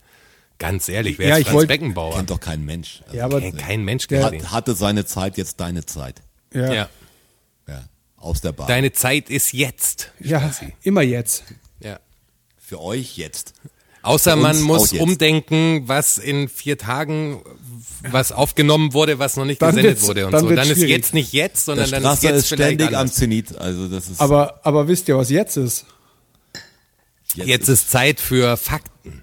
Ganz 0.59 0.89
ehrlich, 0.89 1.19
wer 1.19 1.29
Ja, 1.29 1.35
ist 1.37 1.41
ich 1.43 1.47
Franz 1.47 1.55
wollt- 1.57 1.69
Beckenbauer? 1.69 2.17
Kennt 2.17 2.31
doch 2.31 2.41
kein 2.41 2.65
Mensch. 2.65 3.03
Also, 3.07 3.17
Ja, 3.17 3.25
aber 3.27 3.41
Kennt 3.41 3.59
kein 3.59 3.85
Mensch 3.85 4.07
Der- 4.09 4.25
gesehen. 4.31 4.43
hat, 4.45 4.51
hatte 4.53 4.75
seine 4.75 5.05
Zeit, 5.07 5.37
jetzt 5.37 5.61
deine 5.61 5.87
Zeit. 5.87 6.23
ja, 6.53 6.73
Ja. 6.73 6.89
Ja. 7.69 7.85
Aus 8.17 8.41
der 8.41 8.51
Bahn. 8.53 8.67
Deine 8.67 8.93
Zeit 8.93 9.31
ist 9.31 9.53
jetzt. 9.53 10.11
ja 10.19 10.51
immer 10.83 11.03
jetzt. 11.03 11.45
Ja. 11.81 12.01
Für 12.59 12.81
euch 12.81 13.17
jetzt. 13.17 13.53
Außer 14.03 14.35
man 14.37 14.61
muss 14.63 14.91
jetzt. 14.93 15.01
umdenken, 15.01 15.83
was 15.87 16.19
in 16.19 16.49
vier 16.49 16.79
Tagen 16.79 17.43
was 18.11 18.33
aufgenommen 18.33 18.93
wurde, 18.95 19.19
was 19.19 19.37
noch 19.37 19.45
nicht 19.45 19.61
Dann 19.61 19.75
gesendet 19.77 20.03
wurde 20.03 20.27
und 20.27 20.33
dann 20.33 20.41
so. 20.41 20.49
Dann 20.55 20.69
ist 20.69 20.75
schwierig. 20.79 20.91
jetzt 20.91 21.15
nicht 21.15 21.33
jetzt, 21.33 21.69
Der 21.69 21.75
sondern 21.77 22.03
dann 22.03 22.15
ist 22.15 22.23
jetzt 22.23 22.35
ist 22.37 22.49
vielleicht 22.49 22.75
ständig 22.81 22.97
am. 22.97 23.11
Zenit. 23.13 23.57
Also 23.59 23.87
das 23.89 24.09
ist 24.09 24.21
Aber, 24.21 24.61
aber 24.65 24.89
wisst 24.89 25.09
ihr, 25.09 25.17
was 25.19 25.31
jetzt 25.31 25.57
ist? 25.57 25.85
Jetzt 27.35 27.69
ist 27.69 27.91
Zeit 27.91 28.19
für 28.21 28.57
Fakten. 28.57 29.23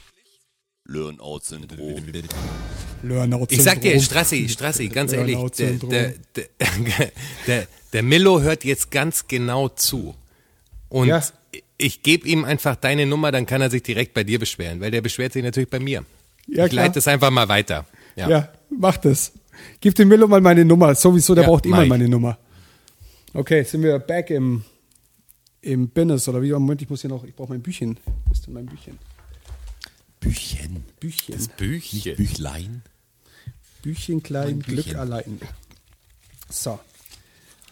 Learn-out-Syndrom. 0.85 2.03
Learnout 3.03 3.47
Ich 3.49 3.63
sag 3.63 3.81
dir, 3.81 3.99
Strassi, 3.99 4.47
Strassi, 4.49 4.87
ganz 4.89 5.13
ehrlich, 5.13 5.37
der, 5.57 5.71
der, 5.73 6.13
der, 7.47 7.67
der, 7.93 8.03
Millo 8.03 8.41
hört 8.41 8.63
jetzt 8.63 8.91
ganz 8.91 9.27
genau 9.27 9.69
zu. 9.69 10.15
Und 10.89 11.07
Ja. 11.07 11.21
ich 11.77 12.03
gebe 12.03 12.27
ihm 12.27 12.45
einfach 12.45 12.75
deine 12.75 13.05
Nummer, 13.05 13.31
dann 13.31 13.45
kann 13.45 13.61
er 13.61 13.69
sich 13.69 13.83
direkt 13.83 14.13
bei 14.13 14.23
dir 14.23 14.39
beschweren, 14.39 14.81
weil 14.81 14.91
der 14.91 15.01
beschwert 15.01 15.33
sich 15.33 15.43
natürlich 15.43 15.69
bei 15.69 15.79
mir. 15.79 16.05
Ja, 16.47 16.65
ich 16.65 16.73
leite 16.73 16.99
es 16.99 17.07
einfach 17.07 17.31
mal 17.31 17.47
weiter. 17.47 17.85
Ja. 18.15 18.29
Ja, 18.29 18.49
mach 18.69 18.97
das. 18.97 19.31
Gib 19.79 19.95
dem 19.95 20.07
Milo 20.09 20.27
mal 20.27 20.41
meine 20.41 20.65
Nummer. 20.65 20.93
Sowieso, 20.95 21.33
der 21.35 21.43
Ja, 21.43 21.49
braucht 21.49 21.65
immer 21.65 21.85
meine 21.85 22.07
Nummer. 22.09 22.37
Okay, 23.33 23.63
sind 23.63 23.83
wir 23.83 23.97
back 23.99 24.29
im, 24.31 24.63
im 25.61 25.87
Business 25.89 26.27
oder 26.27 26.41
wie? 26.41 26.51
Moment, 26.51 26.81
ich 26.81 26.89
muss 26.89 27.01
hier 27.01 27.09
noch, 27.09 27.23
ich 27.23 27.35
brauche 27.35 27.49
mein 27.49 27.61
Büchchen. 27.61 27.97
Wo 28.25 28.31
ist 28.33 28.45
denn 28.45 28.53
mein 28.53 28.65
Büchchen? 28.65 28.97
Büchchen. 30.21 30.85
Büchchen. 31.01 31.35
Das 31.35 31.49
Büchchen. 31.49 32.15
Büchlein. 32.15 32.81
Büchchen 33.81 34.23
klein, 34.23 34.59
Büchchen. 34.59 34.83
Glück 34.83 34.95
allein. 34.95 35.41
So. 36.49 36.79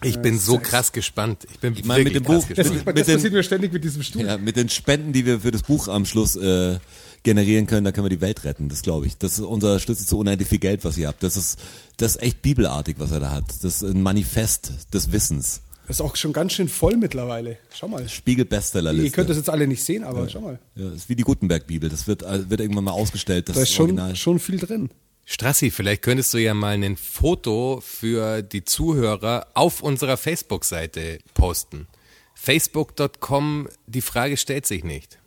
Ich 0.02 0.18
bin 0.18 0.38
so 0.38 0.58
krass 0.58 0.92
gespannt. 0.92 1.46
Ich 1.52 1.58
bin 1.60 1.74
Ich 1.74 1.84
meine, 1.84 2.04
mit 2.04 2.14
dem 2.14 2.22
Buch- 2.24 2.46
Das, 2.48 2.56
das 2.68 2.70
den- 2.70 2.84
passiert 2.84 3.32
mir 3.32 3.42
ständig 3.42 3.72
mit 3.72 3.84
diesem 3.84 4.02
Stuhl. 4.02 4.22
Ja, 4.24 4.38
mit 4.38 4.56
den 4.56 4.68
Spenden, 4.70 5.12
die 5.12 5.26
wir 5.26 5.40
für 5.40 5.50
das 5.50 5.62
Buch 5.62 5.88
am 5.88 6.06
Schluss 6.06 6.36
äh, 6.36 6.78
generieren 7.22 7.66
können, 7.66 7.84
da 7.84 7.92
können 7.92 8.06
wir 8.06 8.10
die 8.16 8.22
Welt 8.22 8.44
retten. 8.44 8.68
Das 8.70 8.80
glaube 8.82 9.06
ich. 9.06 9.18
Das 9.18 9.34
ist 9.34 9.40
unser 9.40 9.78
Schlüssel 9.78 10.06
zu 10.06 10.18
unendlich 10.18 10.48
viel 10.48 10.58
Geld, 10.58 10.84
was 10.84 10.96
ihr 10.96 11.06
habt. 11.06 11.22
Das 11.22 11.36
ist, 11.36 11.58
das 11.98 12.16
ist 12.16 12.22
echt 12.22 12.40
bibelartig, 12.42 12.96
was 12.98 13.10
er 13.10 13.20
da 13.20 13.30
hat. 13.30 13.44
Das 13.62 13.64
ist 13.64 13.82
ein 13.82 14.02
Manifest 14.02 14.72
des 14.94 15.12
Wissens. 15.12 15.60
Das 15.90 15.96
ist 15.96 16.02
auch 16.02 16.14
schon 16.14 16.32
ganz 16.32 16.52
schön 16.52 16.68
voll 16.68 16.96
mittlerweile. 16.96 17.56
Schau 17.74 17.88
mal. 17.88 18.08
Spiegel 18.08 18.44
Bestsellerliste. 18.44 19.06
Ihr 19.06 19.10
könnt 19.10 19.28
das 19.28 19.36
jetzt 19.38 19.50
alle 19.50 19.66
nicht 19.66 19.82
sehen, 19.82 20.04
aber 20.04 20.28
schau 20.28 20.40
mal. 20.40 20.60
ja, 20.76 20.84
das 20.84 20.94
ist 20.98 21.08
wie 21.08 21.16
die 21.16 21.24
Gutenberg-Bibel. 21.24 21.90
Das 21.90 22.06
wird, 22.06 22.22
äh, 22.22 22.48
wird 22.48 22.60
irgendwann 22.60 22.84
mal 22.84 22.92
ausgestellt. 22.92 23.48
Das 23.48 23.56
Da 23.56 23.62
ist 23.62 23.72
schon, 23.72 23.86
Original. 23.86 24.14
schon 24.14 24.38
viel 24.38 24.60
drin. 24.60 24.90
Strassi, 25.24 25.72
vielleicht 25.72 26.02
könntest 26.02 26.32
du 26.32 26.38
ja 26.38 26.54
mal 26.54 26.80
ein 26.80 26.96
Foto 26.96 27.82
für 27.84 28.40
die 28.40 28.64
Zuhörer 28.64 29.48
auf 29.54 29.82
unserer 29.82 30.16
Facebook-Seite 30.16 31.18
posten. 31.34 31.88
Facebook.com, 32.34 33.68
die 33.88 34.00
Frage 34.00 34.36
stellt 34.36 34.66
sich 34.66 34.84
nicht. 34.84 35.18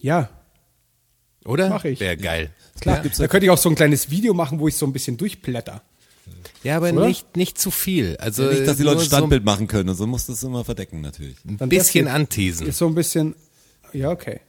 Ja, 0.00 0.30
Oder? 1.44 1.70
Mach 1.70 1.84
ich. 1.84 1.98
Wäre 1.98 2.16
geil. 2.16 2.50
klar. 2.80 3.00
gibt's 3.02 3.18
da 3.18 3.26
könnte 3.26 3.46
ich 3.46 3.50
auch 3.50 3.58
so 3.58 3.68
ein 3.68 3.74
kleines 3.74 4.10
Video 4.10 4.32
machen, 4.32 4.60
wo 4.60 4.68
ich 4.68 4.76
so 4.76 4.86
ein 4.86 4.92
bisschen 4.92 5.16
durchblätter. 5.16 5.82
Ja, 6.62 6.76
aber 6.76 6.92
Oder? 6.92 7.06
nicht, 7.06 7.36
nicht 7.36 7.58
zu 7.58 7.70
viel. 7.70 8.16
Also 8.18 8.44
Nicht, 8.44 8.66
dass 8.66 8.76
die 8.76 8.82
Leute 8.84 9.00
so 9.00 9.06
Standbild 9.06 9.44
machen 9.44 9.66
können 9.66 9.88
und 9.88 9.96
so 9.96 10.06
musst 10.06 10.28
du 10.28 10.32
es 10.32 10.42
immer 10.42 10.64
verdecken 10.64 11.00
natürlich. 11.00 11.36
ein 11.44 11.56
Dann 11.58 11.68
bisschen 11.68 12.06
anteasen. 12.08 12.66
Ist 12.66 12.78
so 12.78 12.86
ein 12.86 12.94
bisschen. 12.94 13.34
Ja, 13.92 14.10
okay. 14.10 14.40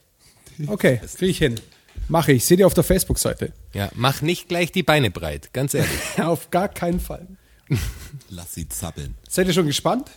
Okay, 0.67 1.01
kriege 1.17 1.31
ich 1.31 1.37
hin. 1.39 1.55
Mache 2.07 2.33
ich. 2.33 2.45
Seht 2.45 2.59
ihr 2.59 2.67
auf 2.67 2.73
der 2.73 2.83
Facebook-Seite. 2.83 3.53
Ja, 3.73 3.89
mach 3.95 4.21
nicht 4.21 4.47
gleich 4.49 4.71
die 4.71 4.83
Beine 4.83 5.09
breit, 5.09 5.53
ganz 5.53 5.73
ehrlich. 5.73 5.91
auf 6.17 6.51
gar 6.51 6.67
keinen 6.69 6.99
Fall. 6.99 7.27
Lass 8.29 8.53
sie 8.53 8.67
zappeln. 8.67 9.15
Seid 9.27 9.47
ihr 9.47 9.53
schon 9.53 9.65
gespannt? 9.65 10.11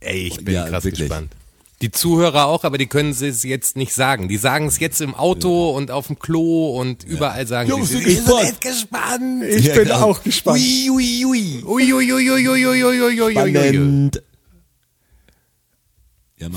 Ey, 0.00 0.28
ich 0.28 0.44
bin 0.44 0.54
Ja, 0.54 0.68
krass 0.68 0.84
wirklich. 0.84 1.08
gespannt. 1.08 1.32
Die 1.82 1.90
Zuhörer 1.90 2.46
auch, 2.46 2.64
aber 2.64 2.78
die 2.78 2.86
können 2.86 3.10
es 3.10 3.42
jetzt 3.42 3.76
nicht 3.76 3.92
sagen. 3.92 4.28
Die 4.28 4.38
sagen 4.38 4.66
es 4.66 4.78
jetzt 4.78 5.00
im 5.02 5.14
Auto 5.14 5.70
ja. 5.70 5.76
und 5.76 5.90
auf 5.90 6.06
dem 6.06 6.18
Klo 6.18 6.70
und 6.78 7.04
ja. 7.04 7.10
überall 7.10 7.46
sagen 7.46 7.68
Jungs, 7.68 7.90
sie 7.90 7.98
Ich 7.98 8.24
bin 8.24 8.60
gespannt. 8.60 9.44
Ich 9.44 9.66
ja, 9.66 9.74
bin 9.74 9.84
genau. 9.84 10.00
auch 10.00 10.22
gespannt. 10.22 10.58
Ui, 10.58 10.90
ui, 10.90 11.24
ui. 11.26 11.64
Ui, 11.66 11.92
ui, 11.92 12.12
ui, 12.12 12.30
ui, 12.30 12.48
ui, 12.48 12.66
ui, 12.66 13.02
ui, 13.02 13.22
ui, 13.22 13.32
Spannend. 13.32 14.22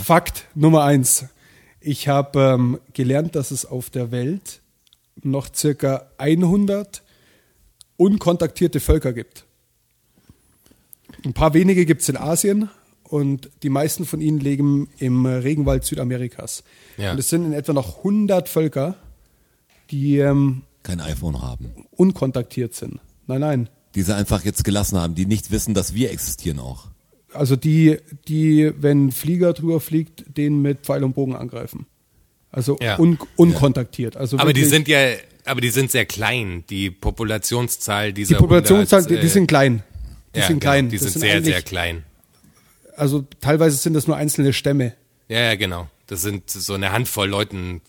Fakt 0.04 0.46
Nummer 0.56 0.84
eins. 0.84 1.26
Ich 1.82 2.08
habe 2.08 2.40
ähm, 2.40 2.80
gelernt, 2.94 3.36
dass 3.36 3.52
es 3.52 3.66
auf 3.66 3.90
der 3.90 4.12
Welt 4.12 4.62
noch 5.22 5.54
circa 5.54 6.10
100 6.18 7.02
unkontaktierte 7.98 8.80
Völker 8.80 9.14
gibt. 9.14 9.46
Ein 11.26 11.34
paar 11.34 11.54
wenige 11.54 11.86
gibt 11.86 12.02
es 12.02 12.10
in 12.10 12.18
Asien, 12.18 12.70
und 13.10 13.50
die 13.64 13.70
meisten 13.70 14.06
von 14.06 14.22
ihnen 14.22 14.40
leben 14.40 14.88
im 15.00 15.26
Regenwald 15.26 15.84
Südamerikas. 15.84 16.64
Ja. 16.98 17.12
Und 17.12 17.20
es 17.20 17.30
sind 17.30 17.44
in 17.46 17.54
etwa 17.54 17.74
noch 17.74 17.98
100 18.00 18.48
Völker, 18.48 18.96
die 19.92 20.20
ähm, 20.20 20.62
Kein 20.84 21.02
iPhone 21.02 21.42
haben. 21.42 21.72
unkontaktiert 21.96 22.76
sind. 22.76 23.00
Nein, 23.28 23.42
nein. 23.42 23.70
Die 23.96 24.04
sie 24.04 24.16
einfach 24.16 24.46
jetzt 24.46 24.64
gelassen 24.64 25.00
haben, 25.00 25.16
die 25.16 25.26
nicht 25.26 25.50
wissen, 25.52 25.74
dass 25.74 25.94
wir 25.96 26.12
existieren 26.12 26.60
auch. 26.60 26.88
Also 27.34 27.56
die, 27.56 27.98
die, 28.28 28.72
wenn 28.80 29.12
Flieger 29.12 29.54
drüber 29.54 29.80
fliegt, 29.80 30.38
den 30.38 30.62
mit 30.62 30.82
Pfeil 30.82 31.04
und 31.04 31.14
Bogen 31.14 31.36
angreifen. 31.36 31.86
Also 32.52 32.78
Ja. 32.82 32.98
un, 33.00 33.18
unkontaktiert. 33.36 34.18
Also 34.18 34.38
Aber 34.38 34.54
die 34.54 34.66
sind 34.66 34.88
ja, 34.88 35.00
aber 35.46 35.62
die 35.62 35.70
sind 35.70 35.92
sehr 35.92 36.06
klein. 36.06 36.64
Die 36.70 36.90
Populationszahl 36.92 38.14
die 38.14 38.22
dieser 38.24 38.38
Populationszahl, 38.38 39.00
100, 39.02 39.18
die, 39.18 39.22
die 39.22 39.32
sind 39.32 39.48
klein. 39.48 39.84
Die 40.36 40.40
ja, 40.40 40.48
sind 40.48 40.60
genau, 40.60 40.72
klein. 40.72 40.90
Die 40.90 40.98
Das 40.98 41.14
sind 41.14 41.22
sehr, 41.22 41.44
sehr 41.44 41.62
klein. 41.62 42.04
Also 43.00 43.26
teilweise 43.40 43.78
sind 43.78 43.94
das 43.94 44.08
nur 44.08 44.16
einzelne 44.16 44.54
Stämme. 44.54 44.94
Ja, 45.28 45.42
ja, 45.42 45.56
genau. 45.56 45.88
Das 46.08 46.22
sind 46.22 46.50
so 46.50 46.74
eine 46.74 46.92
Handvoll 46.92 47.30
Leuten, 47.30 47.82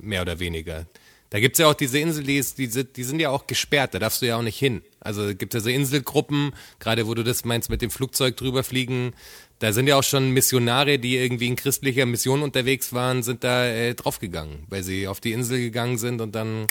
mehr 0.00 0.22
oder 0.22 0.38
weniger. 0.38 0.86
Da 1.30 1.40
gibt's 1.40 1.58
ja 1.58 1.66
auch 1.66 1.74
diese 1.74 1.98
Insel, 1.98 2.22
die, 2.22 2.38
ist, 2.38 2.58
die, 2.58 2.66
sind, 2.66 2.96
die 2.96 3.02
sind 3.02 3.18
ja 3.18 3.30
auch 3.30 3.48
gesperrt, 3.48 3.92
da 3.94 3.98
darfst 3.98 4.22
du 4.22 4.26
ja 4.26 4.36
auch 4.36 4.42
nicht 4.42 4.58
hin. 4.58 4.82
Also 5.00 5.34
gibt 5.34 5.52
ja 5.52 5.58
so 5.58 5.68
Inselgruppen, 5.68 6.52
gerade 6.78 7.08
wo 7.08 7.14
du 7.14 7.24
das 7.24 7.44
meinst 7.44 7.70
mit 7.70 7.82
dem 7.82 7.90
Flugzeug 7.90 8.36
drüber 8.36 8.62
fliegen, 8.62 9.14
da 9.58 9.72
sind 9.72 9.88
ja 9.88 9.96
auch 9.96 10.04
schon 10.04 10.30
Missionare, 10.30 10.98
die 10.98 11.16
irgendwie 11.16 11.48
in 11.48 11.56
christlicher 11.56 12.06
Mission 12.06 12.42
unterwegs 12.42 12.92
waren, 12.92 13.24
sind 13.24 13.42
da 13.42 13.66
äh, 13.66 13.94
draufgegangen, 13.94 14.64
weil 14.68 14.84
sie 14.84 15.08
auf 15.08 15.20
die 15.20 15.32
Insel 15.32 15.58
gegangen 15.58 15.98
sind 15.98 16.20
und 16.20 16.36
dann 16.36 16.66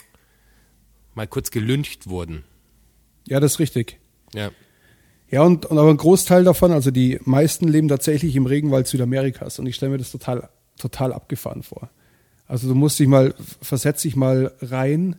mal 1.14 1.28
kurz 1.28 1.52
gelyncht 1.52 2.08
wurden. 2.08 2.46
Ja, 3.28 3.40
das 3.40 3.54
ist 3.54 3.60
richtig. 3.60 4.00
Ja. 4.34 4.52
Ja, 5.30 5.42
und, 5.42 5.66
und 5.66 5.78
aber 5.78 5.90
ein 5.90 5.98
Großteil 5.98 6.44
davon, 6.44 6.72
also 6.72 6.92
die 6.92 7.20
meisten 7.24 7.68
leben 7.68 7.88
tatsächlich 7.88 8.36
im 8.36 8.46
Regenwald 8.46 8.88
Südamerikas 8.88 9.60
und 9.60 9.66
ich 9.66 9.76
stelle 9.76 9.92
mir 9.92 9.98
das 9.98 10.12
total, 10.12 10.50
total 10.78 11.12
abgefahren 11.12 11.64
vor. 11.64 11.90
Also 12.46 12.68
du 12.68 12.76
musst 12.76 13.00
dich 13.00 13.08
mal, 13.08 13.34
versetz 13.62 14.04
dich 14.04 14.16
mal 14.16 14.54
rein 14.62 15.16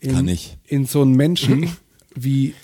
in, 0.00 0.38
in 0.66 0.84
so 0.84 1.02
einen 1.02 1.14
Menschen, 1.14 1.70
wie 2.14 2.54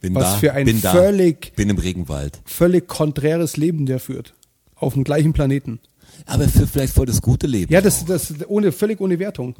Bin 0.00 0.14
was 0.14 0.34
da, 0.34 0.38
für 0.38 0.52
ein 0.52 0.66
bin 0.66 0.82
da, 0.82 0.92
völlig, 0.92 1.54
bin 1.56 1.70
im 1.70 1.78
Regenwald. 1.78 2.40
völlig 2.44 2.88
konträres 2.88 3.56
Leben 3.56 3.86
der 3.86 4.00
führt. 4.00 4.34
Auf 4.74 4.94
dem 4.94 5.04
gleichen 5.04 5.32
Planeten. 5.32 5.80
Aber 6.26 6.46
für 6.48 6.66
vielleicht 6.66 6.92
voll 6.92 7.06
das 7.06 7.22
gute 7.22 7.46
Leben. 7.46 7.72
Ja, 7.72 7.80
das, 7.80 8.04
das 8.04 8.34
ohne, 8.48 8.72
völlig 8.72 9.00
ohne 9.00 9.18
Wertung. 9.18 9.54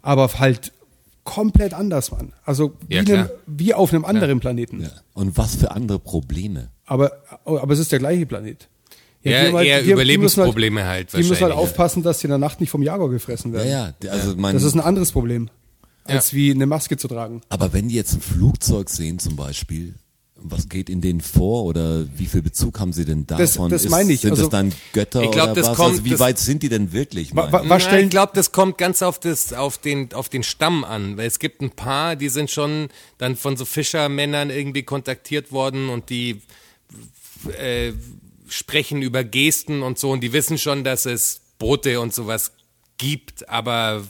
Aber 0.00 0.32
halt 0.38 0.72
komplett 1.24 1.74
anders, 1.74 2.10
Mann. 2.10 2.32
Also 2.44 2.72
wie, 2.88 2.94
Ja, 2.96 3.00
einem, 3.00 3.28
wie 3.46 3.74
auf 3.74 3.92
einem 3.92 4.04
anderen 4.04 4.40
Planeten. 4.40 4.80
Ja. 4.82 4.88
Und 5.14 5.36
was 5.36 5.56
für 5.56 5.70
andere 5.70 5.98
Probleme. 5.98 6.68
Aber, 6.86 7.12
aber 7.44 7.72
es 7.72 7.78
ist 7.78 7.92
der 7.92 7.98
gleiche 7.98 8.26
Planet. 8.26 8.68
Ja, 9.22 9.42
die 9.42 9.48
haben 9.52 9.64
eher 9.64 9.78
die- 9.80 9.86
die 9.86 9.92
Überlebensprobleme 9.92 10.74
müssen 10.76 10.88
halt 10.88 11.12
Die 11.12 11.18
müssen 11.18 11.40
halt 11.42 11.52
ja. 11.52 11.58
aufpassen, 11.58 12.02
dass 12.02 12.20
sie 12.20 12.24
in 12.26 12.30
der 12.30 12.38
Nacht 12.38 12.58
nicht 12.60 12.70
vom 12.70 12.82
Jaguar 12.82 13.10
gefressen 13.10 13.52
Ja, 13.52 13.58
werden. 13.58 13.70
ja. 13.70 13.92
der- 14.02 14.12
Also 14.12 14.34
mein, 14.36 14.54
Das 14.54 14.62
ist 14.62 14.74
ein 14.74 14.80
anderes 14.80 15.12
Problem, 15.12 15.50
als 16.04 16.32
Ja. 16.32 16.36
wie 16.38 16.50
eine 16.52 16.64
Maske 16.66 16.96
zu 16.96 17.06
tragen. 17.06 17.42
aber 17.50 17.72
wenn 17.74 17.88
die 17.88 17.94
jetzt 17.96 18.14
ein 18.14 18.22
Flugzeug 18.22 18.88
sehen 18.88 19.18
zum 19.18 19.36
Beispiel, 19.36 19.94
was 20.42 20.68
geht 20.68 20.88
in 20.88 21.00
denen 21.00 21.20
vor 21.20 21.64
oder 21.64 22.06
wie 22.16 22.26
viel 22.26 22.42
Bezug 22.42 22.80
haben 22.80 22.92
sie 22.92 23.04
denn 23.04 23.26
davon? 23.26 23.70
das 23.70 23.88
meine 23.88 24.12
ich. 24.12 24.20
Sind 24.22 24.30
Also, 24.30 24.44
das 24.44 24.50
dann 24.50 24.72
Götter 24.92 25.22
ich 25.22 25.30
glaub, 25.30 25.44
oder 25.50 25.54
das 25.54 25.68
was? 25.68 25.76
kommt- 25.76 25.90
also 25.92 26.04
wie 26.04 26.10
das- 26.10 26.20
weit 26.20 26.38
sind 26.38 26.62
die 26.62 26.68
denn 26.68 26.92
wirklich? 26.92 27.34
Wa- 27.36 27.52
wa- 27.52 27.62
ich? 27.62 27.68
was 27.68 27.82
stellen- 27.82 28.04
ich 28.06 28.10
glaube, 28.10 28.32
das 28.34 28.50
kommt 28.52 28.78
ganz 28.78 29.02
auf, 29.02 29.18
das, 29.20 29.52
auf, 29.52 29.78
den, 29.78 30.12
auf 30.14 30.28
den 30.28 30.42
Stamm 30.42 30.84
an, 30.84 31.16
weil 31.16 31.26
es 31.26 31.38
gibt 31.38 31.60
ein 31.60 31.70
paar, 31.70 32.16
die 32.16 32.28
sind 32.28 32.50
schon 32.50 32.88
dann 33.18 33.36
von 33.36 33.56
so 33.56 33.64
Fischermännern 33.64 34.50
irgendwie 34.50 34.82
kontaktiert 34.82 35.52
worden 35.52 35.88
und 35.90 36.10
die 36.10 36.40
äh, 37.58 37.92
sprechen 38.48 39.02
über 39.02 39.24
Gesten 39.24 39.82
und 39.82 39.98
so 39.98 40.10
und 40.10 40.20
die 40.22 40.32
wissen 40.32 40.58
schon, 40.58 40.84
dass 40.84 41.06
es 41.06 41.40
Boote 41.58 42.00
und 42.00 42.12
sowas 42.14 42.52
gibt, 42.98 43.48
aber 43.48 44.02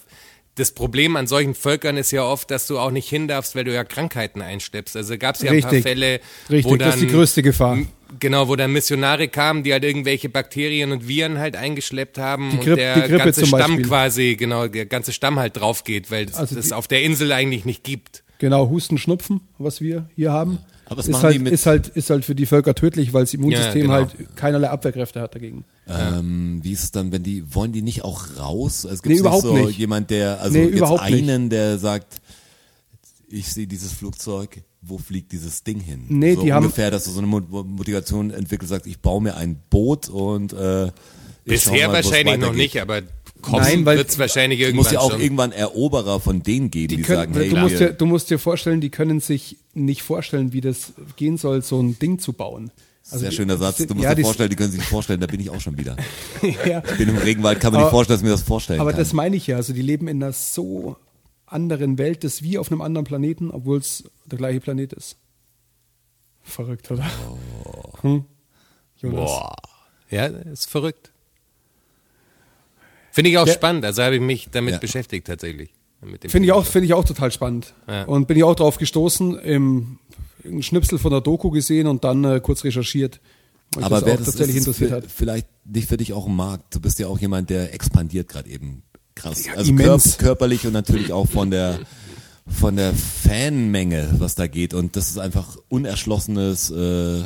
das 0.56 0.72
Problem 0.72 1.16
an 1.16 1.26
solchen 1.26 1.54
Völkern 1.54 1.96
ist 1.96 2.10
ja 2.10 2.22
oft, 2.24 2.50
dass 2.50 2.66
du 2.66 2.78
auch 2.78 2.90
nicht 2.90 3.08
hin 3.08 3.28
darfst, 3.28 3.54
weil 3.54 3.64
du 3.64 3.72
ja 3.72 3.84
Krankheiten 3.84 4.42
einschleppst. 4.42 4.96
Also 4.96 5.16
gab 5.16 5.36
es 5.36 5.42
ja 5.42 5.52
ein 5.52 5.60
paar 5.60 5.70
Richtig. 5.72 5.82
Fälle, 5.84 6.20
Richtig, 6.50 6.64
wo 6.64 6.76
dann 6.76 6.88
das 6.90 6.96
ist 6.96 7.02
die 7.02 7.06
größte 7.14 7.42
Gefahr. 7.42 7.78
Genau, 8.18 8.48
wo 8.48 8.56
dann 8.56 8.72
Missionare 8.72 9.28
kamen, 9.28 9.62
die 9.62 9.72
halt 9.72 9.84
irgendwelche 9.84 10.28
Bakterien 10.28 10.90
und 10.90 11.06
Viren 11.06 11.38
halt 11.38 11.54
eingeschleppt 11.54 12.18
haben 12.18 12.50
Die 12.50 12.56
und 12.58 12.64
Grippe- 12.64 12.76
der 12.76 12.94
Grippe 13.02 13.16
ganze 13.18 13.40
zum 13.42 13.48
Stamm 13.58 13.82
quasi, 13.82 14.34
genau, 14.36 14.66
der 14.66 14.86
ganze 14.86 15.12
Stamm 15.12 15.38
halt 15.38 15.56
drauf 15.56 15.84
geht, 15.84 16.10
weil 16.10 16.24
es 16.24 16.34
Also 16.34 16.56
das 16.56 16.72
auf 16.72 16.88
der 16.88 17.02
Insel 17.02 17.30
eigentlich 17.32 17.64
nicht 17.64 17.84
gibt. 17.84 18.24
Genau, 18.38 18.68
Husten, 18.68 18.98
Schnupfen, 18.98 19.42
was 19.58 19.80
wir 19.80 20.08
hier 20.16 20.32
haben. 20.32 20.58
Aber 20.90 21.00
ist 21.00 21.22
halt, 21.22 21.48
ist 21.48 21.66
halt, 21.66 21.88
ist 21.88 22.10
halt 22.10 22.24
für 22.24 22.34
die 22.34 22.46
Völker 22.46 22.74
tödlich, 22.74 23.12
weil 23.12 23.22
das 23.22 23.32
Immunsystem 23.32 23.82
genau. 23.82 23.92
halt 23.94 24.36
keinerlei 24.36 24.68
Abwehrkräfte 24.70 25.20
hat 25.20 25.34
dagegen. 25.34 25.64
Ähm, 25.88 26.58
wie 26.62 26.72
ist 26.72 26.82
es 26.82 26.90
dann, 26.90 27.12
wenn 27.12 27.22
die, 27.22 27.54
wollen 27.54 27.72
die 27.72 27.80
nicht 27.80 28.02
auch 28.04 28.24
raus? 28.38 28.84
Es 28.84 29.00
gibt 29.02 29.14
Nee, 29.14 29.20
überhaupt 29.20 29.42
so 29.44 29.54
nicht. 29.56 29.78
jemand, 29.78 30.10
der, 30.10 30.40
also 30.40 30.58
Nee, 30.58 30.64
jetzt 30.64 30.76
überhaupt 30.76 31.08
nicht. 31.08 31.22
einen, 31.28 31.48
der 31.48 31.78
sagt, 31.78 32.20
ich 33.28 33.52
sehe 33.52 33.66
dieses 33.68 33.92
Flugzeug, 33.92 34.62
wo 34.82 34.98
fliegt 34.98 35.30
dieses 35.32 35.62
Ding 35.62 35.78
hin? 35.78 36.06
Nee, 36.08 36.34
so 36.34 36.42
die 36.42 36.52
haben- 36.52 36.64
ungefähr, 36.64 36.90
dass 36.90 37.04
du 37.04 37.10
so 37.12 37.18
eine 37.18 37.28
Mo- 37.28 37.40
Motivation 37.64 38.30
entwickelst, 38.32 38.70
sagst, 38.70 38.86
ich 38.86 38.98
baue 38.98 39.22
mir 39.22 39.36
ein 39.36 39.60
Boot 39.70 40.08
und 40.08 40.52
äh, 40.52 40.90
Bisher 41.44 41.90
wahrscheinlich 41.92 42.38
noch 42.38 42.52
nicht, 42.52 42.80
aber 42.80 43.00
kommen 43.40 43.62
Nein, 43.62 43.84
weil- 43.86 43.98
wird's 43.98 44.18
wahrscheinlich 44.18 44.60
Es 44.60 44.66
irgendwann 44.68 44.84
muss 44.84 44.92
ja 44.92 45.00
auch 45.00 45.10
schon. 45.12 45.20
irgendwann 45.20 45.52
Eroberer 45.52 46.20
von 46.20 46.42
denen 46.42 46.70
geben, 46.70 46.88
die, 46.88 46.96
Die 46.96 47.02
können, 47.02 47.32
sagen, 47.32 47.34
hey, 47.34 47.50
du, 47.50 47.56
musst 47.56 47.80
dir, 47.80 47.92
du 47.92 48.06
musst 48.06 48.30
dir 48.30 48.38
vorstellen, 48.38 48.80
die 48.80 48.90
können 48.90 49.20
sich 49.20 49.56
nicht 49.74 50.02
vorstellen, 50.02 50.52
wie 50.52 50.60
das 50.60 50.92
gehen 51.16 51.36
soll, 51.36 51.62
so 51.62 51.80
ein 51.80 51.98
Ding 51.98 52.18
zu 52.18 52.32
bauen. 52.32 52.70
Also 53.06 53.18
sehr 53.20 53.30
die- 53.30 53.36
schöner 53.36 53.56
Satz. 53.56 53.78
Du 53.78 53.94
musst 53.94 54.04
ja, 54.04 54.14
dir 54.14 54.22
vorstellen, 54.24 54.50
die 54.50 54.56
können 54.56 54.70
sich 54.70 54.80
nicht 54.80 54.90
vorstellen, 54.90 55.20
da 55.20 55.26
bin 55.26 55.40
ich 55.40 55.50
auch 55.50 55.60
schon 55.60 55.76
wieder. 55.78 55.96
ja, 56.66 56.82
Ich 56.90 56.96
bin 56.98 57.08
im 57.08 57.16
Regenwald, 57.18 57.58
kann 57.60 57.72
man 57.72 57.80
Aber- 57.80 57.88
nicht 57.88 57.92
vorstellen, 57.94 58.14
dass 58.16 58.20
ich 58.22 58.24
mir 58.24 58.30
das 58.32 58.42
vorstellen 58.42 58.80
aber 58.80 58.90
kann. 58.92 59.00
das 59.00 59.12
meine 59.12 59.36
ich 59.36 59.46
ja. 59.46 59.56
Also 59.56 59.72
die 59.72 59.82
leben 59.82 60.06
in 60.08 60.22
einer 60.22 60.32
so 60.32 60.96
anderen 61.46 61.98
Welt, 61.98 62.22
das 62.22 62.34
ist 62.34 62.42
wie 62.44 62.58
auf 62.58 62.70
einem 62.70 62.80
anderen 62.82 63.04
Planeten, 63.04 63.50
obwohl 63.50 63.78
es 63.78 64.04
der 64.26 64.38
gleiche 64.38 64.60
Planet 64.60 64.92
ist. 64.92 65.16
Verrückt, 66.42 66.90
oder? 66.90 67.04
Hm? 68.02 68.24
Jonas. 68.96 69.30
Boah. 69.30 69.56
Ja, 70.10 70.26
ist 70.26 70.68
verrückt. 70.70 71.09
Finde 73.12 73.30
ich 73.30 73.38
auch 73.38 73.44
Der- 73.44 73.54
spannend, 73.54 73.84
also 73.84 74.02
habe 74.02 74.14
ich 74.16 74.20
mich 74.20 74.48
damit 74.52 74.74
Ja. 74.74 74.78
beschäftigt 74.78 75.26
tatsächlich. 75.26 75.70
Finde 76.28 76.46
ich 76.46 76.52
auch, 76.52 76.64
finde 76.64 76.86
ich 76.86 76.94
auch 76.94 77.04
total 77.04 77.30
spannend. 77.30 77.74
Ja. 77.86 78.04
Und 78.04 78.26
bin 78.26 78.36
ich 78.36 78.44
auch 78.44 78.54
drauf 78.56 78.78
gestoßen, 78.78 79.38
im, 79.40 79.98
im 80.44 80.62
Schnipsel 80.62 80.98
von 80.98 81.10
der 81.10 81.20
Doku 81.20 81.50
gesehen 81.50 81.86
und 81.86 82.04
dann 82.04 82.24
äh, 82.24 82.40
kurz 82.42 82.64
recherchiert. 82.64 83.20
Aber 83.76 84.04
wer 84.04 84.14
auch 84.14 84.16
das 84.18 84.26
tatsächlich 84.26 84.56
ist, 84.56 84.66
interessiert 84.66 84.92
hat. 84.92 85.04
vielleicht 85.14 85.46
nicht 85.64 85.88
für 85.88 85.96
dich 85.98 86.12
auch 86.14 86.26
ein 86.26 86.34
Markt. 86.34 86.74
Du 86.74 86.80
bist 86.80 86.98
ja 86.98 87.06
auch 87.06 87.18
jemand, 87.18 87.50
der 87.50 87.74
expandiert 87.74 88.28
gerade 88.28 88.48
eben 88.48 88.82
krass. 89.14 89.44
Ja, 89.44 89.54
also 89.54 89.70
immens. 89.70 90.16
körp 90.16 90.18
körperlich 90.18 90.66
und 90.66 90.72
natürlich 90.72 91.12
auch 91.12 91.28
von 91.28 91.50
der 91.50 91.78
von 92.48 92.74
der 92.76 92.92
Fanmenge, 92.94 94.08
was 94.18 94.34
da 94.34 94.46
geht. 94.48 94.72
Und 94.74 94.96
das 94.96 95.08
ist 95.10 95.18
einfach 95.18 95.56
unerschlossenes 95.68 96.70
äh, 96.70 97.22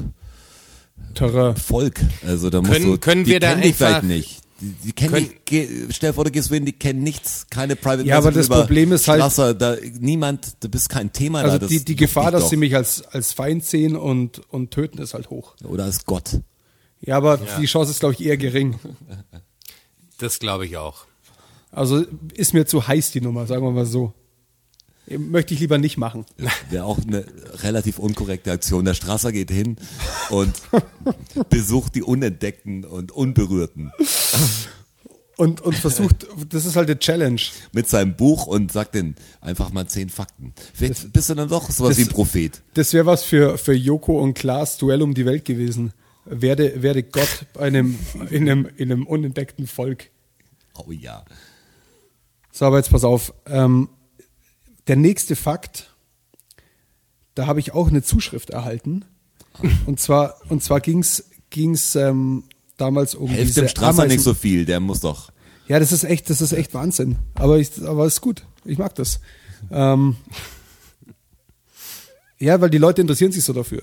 Terrain. 1.15 1.57
Volk. 1.57 2.01
Also 2.27 2.51
da 2.51 2.61
musst 2.61 2.73
Können- 2.73 2.85
du, 2.87 2.99
können 2.99 3.25
die 3.25 3.31
wir 3.31 3.41
da 3.41 3.53
einfach- 3.55 3.77
vielleicht 3.77 4.03
nicht. 4.05 4.41
Die, 4.61 4.71
die 4.85 4.93
kennen 4.93 5.15
nicht, 5.15 5.33
stell 5.95 6.11
dir 6.11 6.15
vor, 6.15 6.25
du 6.25 6.31
gehst 6.31 6.49
wohin, 6.51 6.65
die 6.65 6.73
kennen 6.73 7.03
nichts, 7.03 7.47
keine 7.51 7.75
Private 7.75 8.05
Ja, 8.09 8.19
aber 8.19 8.31
das 8.31 8.47
über 8.47 8.61
Problem 8.61 8.93
ist 8.93 9.09
halt- 9.09 9.21
Strasser, 9.21 9.53
da, 9.55 9.77
niemand, 9.99 10.63
du 10.63 10.69
bist 10.69 10.89
kein 10.89 11.13
Thema 11.13 11.41
da. 11.43 11.47
Also 11.47 11.59
Das 11.59 11.69
die, 11.69 11.85
die 11.85 11.97
Gefahr, 11.97 12.31
dass 12.31 12.43
doch. 12.45 12.51
sie 12.51 12.57
mich 12.57 12.75
als, 12.77 13.03
als 13.07 13.33
Feind 13.33 13.65
sehen 13.65 13.97
und, 13.97 14.41
und 14.53 14.71
töten, 14.71 14.99
ist 14.99 15.15
halt 15.15 15.29
hoch. 15.31 15.55
Oder 15.65 15.85
als 15.85 16.05
Gott. 16.05 16.41
Ja, 17.01 17.17
aber 17.17 17.39
die 17.61 17.67
Chance 17.67 17.91
ist, 17.91 18.01
glaube 18.01 18.15
ich, 18.15 18.25
eher 18.25 18.37
gering. 18.37 18.79
Das 20.19 20.39
glaube 20.39 20.67
ich 20.67 20.77
auch. 20.77 21.05
Also 21.73 22.05
ist 22.35 22.55
mir 22.55 22.65
zu 22.67 22.87
heiß 22.87 23.11
die 23.11 23.21
Nummer, 23.21 23.47
sagen 23.47 23.65
wir 23.65 23.73
mal 23.73 23.85
so. 23.87 24.15
Möchte 25.07 25.55
ich 25.55 25.61
lieber 25.61 25.79
nicht 25.79 25.99
machen. 25.99 26.25
Wäre 26.71 26.85
auch 26.85 26.99
eine 26.99 27.27
relativ 27.63 27.99
unkorrekte 27.99 28.53
Aktion. 28.53 28.85
Der 28.85 28.95
Strasser 28.95 29.33
geht 29.33 29.51
hin 29.51 29.77
und 30.31 30.55
besucht 31.51 31.95
die 31.95 32.03
Unentdeckten 32.03 32.85
und 32.85 33.13
Unberührten 33.13 33.93
Und, 35.37 35.61
und 35.61 35.75
versucht, 35.75 36.27
das 36.49 36.65
ist 36.65 36.77
halt 36.77 36.89
eine 36.89 36.99
Challenge. 36.99 37.41
mit 37.73 37.89
seinem 37.89 38.15
Buch 38.17 38.47
und 38.47 38.71
sagt 38.71 38.95
denen 38.95 39.17
einfach 39.41 39.73
mal 39.73 39.87
zehn 39.89 40.09
Fakten. 40.09 40.55
Vielleicht 40.73 41.13
bist 41.13 41.29
du 41.29 41.35
dann 41.35 41.49
doch 41.49 41.69
sowas 41.71 41.99
wie 41.99 42.03
ein 42.03 42.09
Prophet. 42.09 42.63
Das 42.75 42.93
wäre 42.93 43.07
was 43.07 43.25
für, 43.25 43.59
für 43.59 43.75
Joko 43.75 44.21
und 44.21 44.35
Klaas 44.35 44.79
Duell 44.79 45.03
um 45.03 45.13
die 45.13 45.27
Welt 45.27 45.45
gewesen. 45.45 45.93
Werde, 46.25 46.83
werde 46.83 47.03
Gott 47.03 47.47
einem, 47.59 47.99
in, 48.31 48.49
einem, 48.49 48.69
in 48.77 48.93
einem 48.93 49.07
unentdeckten 49.07 49.67
Volk. 49.67 50.11
Oh 50.77 50.91
ja. 50.91 51.25
So, 52.53 52.67
aber 52.67 52.79
jetzt 52.79 52.91
pass 52.91 53.05
auf. 53.05 53.35
Ähm, 53.47 53.89
der 54.87 54.97
nächste 54.97 55.37
Fakt, 55.37 55.95
da 57.35 57.47
habe 57.47 57.61
ich 57.61 57.73
auch 57.73 57.89
eine 57.89 58.03
Zuschrift 58.03 58.51
erhalten. 58.51 59.05
Und 59.87 60.01
zwar, 60.01 60.37
und 60.49 60.63
zwar 60.63 60.81
ging's 60.81 61.25
ging's 61.51 61.95
ähm, 61.95 62.45
damals 62.77 63.15
um 63.15 63.29
Helft 63.29 63.57
dem 63.57 63.69
Strasser 63.69 64.03
Ameisen- 64.03 64.09
nicht 64.17 64.25
so 64.25 64.35
viel, 64.35 64.65
der 64.65 64.81
muss 64.81 65.01
doch. 65.01 65.31
Ja, 65.69 65.79
das 65.79 65.93
ist 65.93 66.05
echt, 66.05 66.29
das 66.29 66.41
ist 66.41 66.53
echt 66.53 66.75
Wahnsinn. 66.75 67.17
Aber 67.35 67.59
ich, 67.59 67.71
aber 67.85 68.05
ist 68.07 68.21
gut. 68.21 68.45
Ich 68.65 68.77
mag 68.79 68.95
das. 68.97 69.21
Ähm, 69.71 70.17
ja, 72.39 72.61
weil 72.61 72.71
die 72.71 72.79
Leute 72.79 73.01
interessieren 73.01 73.33
sich 73.33 73.45
so 73.45 73.53
dafür. 73.53 73.83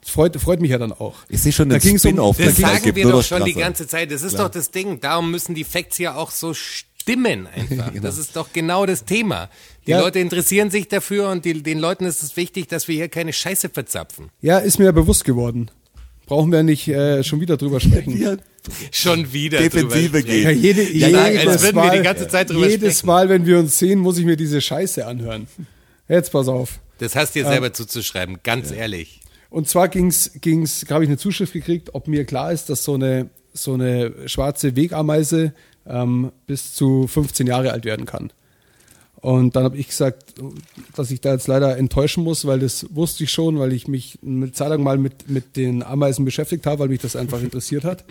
Das 0.00 0.10
freut, 0.10 0.34
freut 0.40 0.60
mich 0.60 0.70
ja 0.70 0.78
dann 0.78 0.92
auch. 0.92 1.16
Ich 1.28 1.42
sehe 1.42 1.52
schon 1.52 1.68
Da 1.68 1.78
den 1.78 1.92
um- 1.92 1.98
Spin-off, 1.98 2.36
da 2.38 2.44
Das 2.44 2.54
es 2.54 2.58
sagen 2.60 2.94
wir 2.96 3.10
doch 3.10 3.22
schon 3.22 3.44
die 3.44 3.52
ganze 3.54 3.86
Zeit. 3.86 4.10
Das 4.10 4.22
ist 4.22 4.38
doch 4.38 4.48
das 4.48 4.70
Ding. 4.70 5.00
Darum 5.00 5.30
müssen 5.30 5.54
die 5.54 5.64
Facts 5.64 5.98
ja 5.98 6.14
auch 6.16 6.30
so 6.30 6.54
stimmen 6.54 6.87
einfach. 7.54 7.92
Das 8.00 8.18
ist 8.18 8.36
doch 8.36 8.52
genau 8.52 8.86
das 8.86 9.04
Thema. 9.04 9.48
Die 9.86 9.92
Ja. 9.92 10.00
Leute 10.00 10.18
interessieren 10.18 10.70
sich 10.70 10.88
dafür 10.88 11.30
und 11.30 11.44
die, 11.44 11.62
den 11.62 11.78
Leuten 11.78 12.04
ist 12.04 12.22
es 12.22 12.36
wichtig, 12.36 12.68
dass 12.68 12.88
wir 12.88 12.94
hier 12.96 13.08
keine 13.08 13.32
Scheiße 13.32 13.68
verzapfen. 13.70 14.30
Ja, 14.40 14.58
ist 14.58 14.78
mir 14.78 14.86
ja 14.86 14.92
bewusst 14.92 15.24
geworden. 15.24 15.70
Brauchen 16.26 16.52
wir 16.52 16.62
nicht 16.62 16.86
äh, 16.88 17.24
schon 17.24 17.40
wieder 17.40 17.56
drüber 17.56 17.80
sprechen. 17.80 18.20
Ja, 18.20 18.36
Schon 18.92 19.32
wieder 19.32 19.58
Defensive 19.60 20.08
drüber 20.08 20.22
gehen. 20.22 20.44
Ja, 20.44 20.50
jede, 20.50 20.82
Ja, 20.92 21.28
jedes 21.28 21.46
als 21.46 21.62
würden 21.62 21.76
wir 21.76 21.84
Mal, 21.84 21.96
die 21.96 22.02
ganze 22.02 22.28
Zeit 22.28 22.50
drüber 22.50 22.68
jedes 22.68 22.98
sprechen. 22.98 23.06
Mal, 23.06 23.28
wenn 23.30 23.46
wir 23.46 23.58
uns 23.58 23.78
sehen, 23.78 23.98
muss 23.98 24.18
ich 24.18 24.26
mir 24.26 24.36
diese 24.36 24.60
Scheiße 24.60 25.06
anhören. 25.06 25.46
Jetzt 26.06 26.32
pass 26.32 26.48
auf. 26.48 26.80
Das 26.98 27.16
hast 27.16 27.34
du 27.34 27.40
dir 27.40 27.48
selber 27.48 27.72
zuzuschreiben, 27.72 28.40
ganz 28.42 28.70
ehrlich. 28.70 29.20
Und 29.50 29.68
zwar 29.68 29.88
ging's, 29.88 30.32
ging's, 30.40 30.84
habe 30.90 31.04
ich 31.04 31.08
eine 31.08 31.16
Zuschrift 31.16 31.52
gekriegt, 31.54 31.94
ob 31.94 32.08
mir 32.08 32.24
klar 32.26 32.52
ist, 32.52 32.68
dass 32.68 32.84
so 32.84 32.94
eine, 32.94 33.30
so 33.54 33.72
eine 33.74 34.28
schwarze 34.28 34.76
Wegameise 34.76 35.54
ähm, 35.88 36.30
bis 36.46 36.74
zu 36.74 37.06
15 37.06 37.46
Jahre 37.46 37.72
alt 37.72 37.84
werden 37.84 38.06
kann. 38.06 38.30
Und 39.20 39.56
dann 39.56 39.64
habe 39.64 39.76
ich 39.76 39.88
gesagt, 39.88 40.34
dass 40.94 41.10
ich 41.10 41.20
da 41.20 41.32
jetzt 41.32 41.48
leider 41.48 41.76
enttäuschen 41.76 42.22
muss, 42.22 42.46
weil 42.46 42.60
das 42.60 42.86
wusste 42.94 43.24
ich 43.24 43.32
schon, 43.32 43.58
weil 43.58 43.72
ich 43.72 43.88
mich 43.88 44.16
eine 44.24 44.52
Zeit 44.52 44.68
lang 44.68 44.80
mal 44.84 44.96
mit, 44.96 45.28
mit 45.28 45.56
den 45.56 45.82
Ameisen 45.82 46.24
beschäftigt 46.24 46.66
habe, 46.66 46.78
weil 46.82 46.88
mich 46.88 47.00
das 47.00 47.16
einfach 47.16 47.42
interessiert 47.42 47.82
hat. 47.82 48.04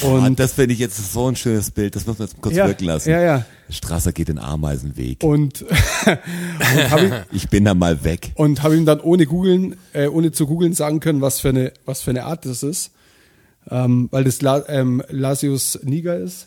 Und 0.00 0.24
Und, 0.24 0.40
das 0.40 0.54
finde 0.54 0.72
ich 0.72 0.78
jetzt 0.78 1.12
so 1.12 1.28
ein 1.28 1.36
schönes 1.36 1.70
Bild, 1.70 1.94
das 1.94 2.06
muss 2.06 2.18
man 2.18 2.26
jetzt 2.28 2.40
kurz 2.40 2.54
Ja, 2.54 2.66
wirken 2.66 2.86
lassen. 2.86 3.10
ja, 3.10 3.20
ja. 3.20 3.44
Strasser 3.68 4.12
geht 4.12 4.28
den 4.28 4.38
Ameisenweg. 4.38 5.22
und, 5.22 5.60
und 5.62 5.68
ich, 7.30 7.42
Ich 7.42 7.48
bin 7.50 7.66
da 7.66 7.74
mal 7.74 8.02
weg. 8.02 8.32
und 8.34 8.62
habe 8.62 8.78
ihm 8.78 8.86
dann 8.86 9.00
ohne 9.00 9.26
googeln, 9.26 9.76
äh, 9.92 10.06
ohne 10.06 10.32
zu 10.32 10.46
googeln 10.46 10.72
sagen 10.72 11.00
können, 11.00 11.20
was 11.20 11.40
für 11.40 11.50
eine, 11.50 11.72
was 11.84 12.00
für 12.00 12.12
eine 12.12 12.24
Art 12.24 12.46
das 12.46 12.62
ist, 12.62 12.92
ähm, 13.70 14.08
weil 14.10 14.24
das 14.24 14.40
La, 14.40 14.64
ähm, 14.68 15.02
Lasius 15.10 15.78
niger 15.82 16.16
ist 16.16 16.46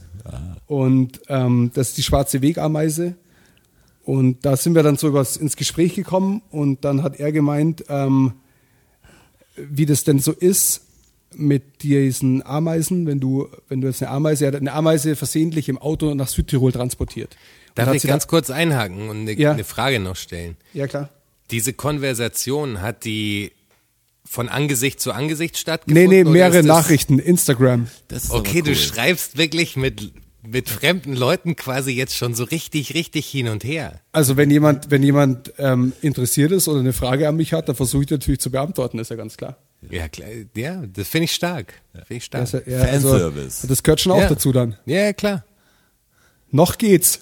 und 0.67 1.21
ähm, 1.27 1.71
das 1.73 1.89
ist 1.89 1.97
die 1.97 2.03
schwarze 2.03 2.41
Wegameise 2.41 3.15
und 4.05 4.45
da 4.45 4.55
sind 4.57 4.75
wir 4.75 4.83
dann 4.83 4.97
so 4.97 5.07
übers, 5.07 5.37
ins 5.37 5.55
Gespräch 5.55 5.95
gekommen 5.95 6.41
und 6.51 6.83
dann 6.85 7.03
hat 7.03 7.19
er 7.19 7.31
gemeint, 7.31 7.85
ähm, 7.89 8.33
wie 9.55 9.85
das 9.85 10.03
denn 10.03 10.19
so 10.19 10.31
ist, 10.31 10.81
mit 11.35 11.81
diesen 11.83 12.45
Ameisen, 12.45 13.07
wenn 13.07 13.19
du, 13.19 13.47
wenn 13.67 13.81
du 13.81 13.87
jetzt 13.87 14.03
eine 14.03 14.11
Ameise, 14.11 14.45
er 14.45 14.51
hat 14.51 14.59
eine 14.59 14.73
Ameise 14.73 15.15
versehentlich 15.15 15.67
im 15.67 15.77
Auto 15.79 16.13
nach 16.13 16.27
Südtirol 16.27 16.71
transportiert. 16.71 17.35
Darf 17.75 17.93
ich 17.93 18.03
ganz 18.03 18.27
kurz 18.27 18.49
einhaken 18.51 19.09
und 19.09 19.21
eine, 19.21 19.33
Ja. 19.33 19.51
eine 19.53 19.63
Frage 19.63 19.99
noch 19.99 20.15
stellen? 20.15 20.57
Ja, 20.73 20.85
klar. 20.87 21.09
Diese 21.49 21.73
Konversation, 21.73 22.81
hat 22.81 23.03
die 23.03 23.51
von 24.25 24.49
Angesicht 24.49 24.99
zu 25.01 25.11
Angesicht 25.11 25.53
Nee, 25.55 25.59
stattgefunden? 25.59 26.09
nee, 26.09 26.21
oder 26.21 26.31
mehrere 26.31 26.63
Nachrichten, 26.63 27.19
Instagram. 27.19 27.87
Das 28.07 28.25
ist 28.25 28.29
aber 28.31 28.39
Okay, 28.39 28.61
du 28.61 28.69
cool. 28.71 28.75
schreibst 28.75 29.37
wirklich 29.37 29.75
mit, 29.75 30.11
mit 30.45 30.69
fremden 30.69 31.13
Leuten 31.15 31.55
quasi 31.55 31.91
jetzt 31.91 32.15
schon 32.15 32.33
so 32.35 32.43
richtig, 32.45 32.93
richtig 32.93 33.27
hin 33.27 33.47
und 33.47 33.63
her. 33.63 33.99
Also 34.11 34.35
wenn 34.37 34.49
jemand, 34.49 34.91
wenn 34.91 35.03
jemand 35.03 35.53
ähm, 35.57 35.93
interessiert 36.01 36.51
ist 36.51 36.67
oder 36.67 36.79
eine 36.79 36.93
Frage 36.93 37.27
an 37.27 37.35
mich 37.35 37.53
hat, 37.53 37.67
dann 37.69 37.75
versuche 37.75 38.03
ich 38.03 38.09
natürlich 38.09 38.39
zu 38.39 38.49
beantworten, 38.51 38.97
ist 38.99 39.09
ja 39.09 39.15
ganz 39.17 39.37
klar. 39.37 39.57
Ja, 39.89 40.07
klar, 40.07 40.29
ja 40.55 40.81
das 40.87 41.09
finde 41.09 41.25
ich 41.25 41.33
stark. 41.33 41.73
Finde 41.91 42.15
ich 42.15 42.23
stark. 42.23 42.43
Das, 42.49 42.53
ist 42.53 42.67
ja- 42.67 42.79
also, 42.79 43.09
Fanservice. 43.09 43.67
das 43.67 43.83
gehört 43.83 43.99
schon 44.01 44.13
auch 44.13 44.19
Ja. 44.21 44.29
dazu 44.29 44.51
dann. 44.53 44.77
Ja, 44.85 45.11
klar. 45.13 45.43
Noch 46.51 46.77
geht's. 46.77 47.19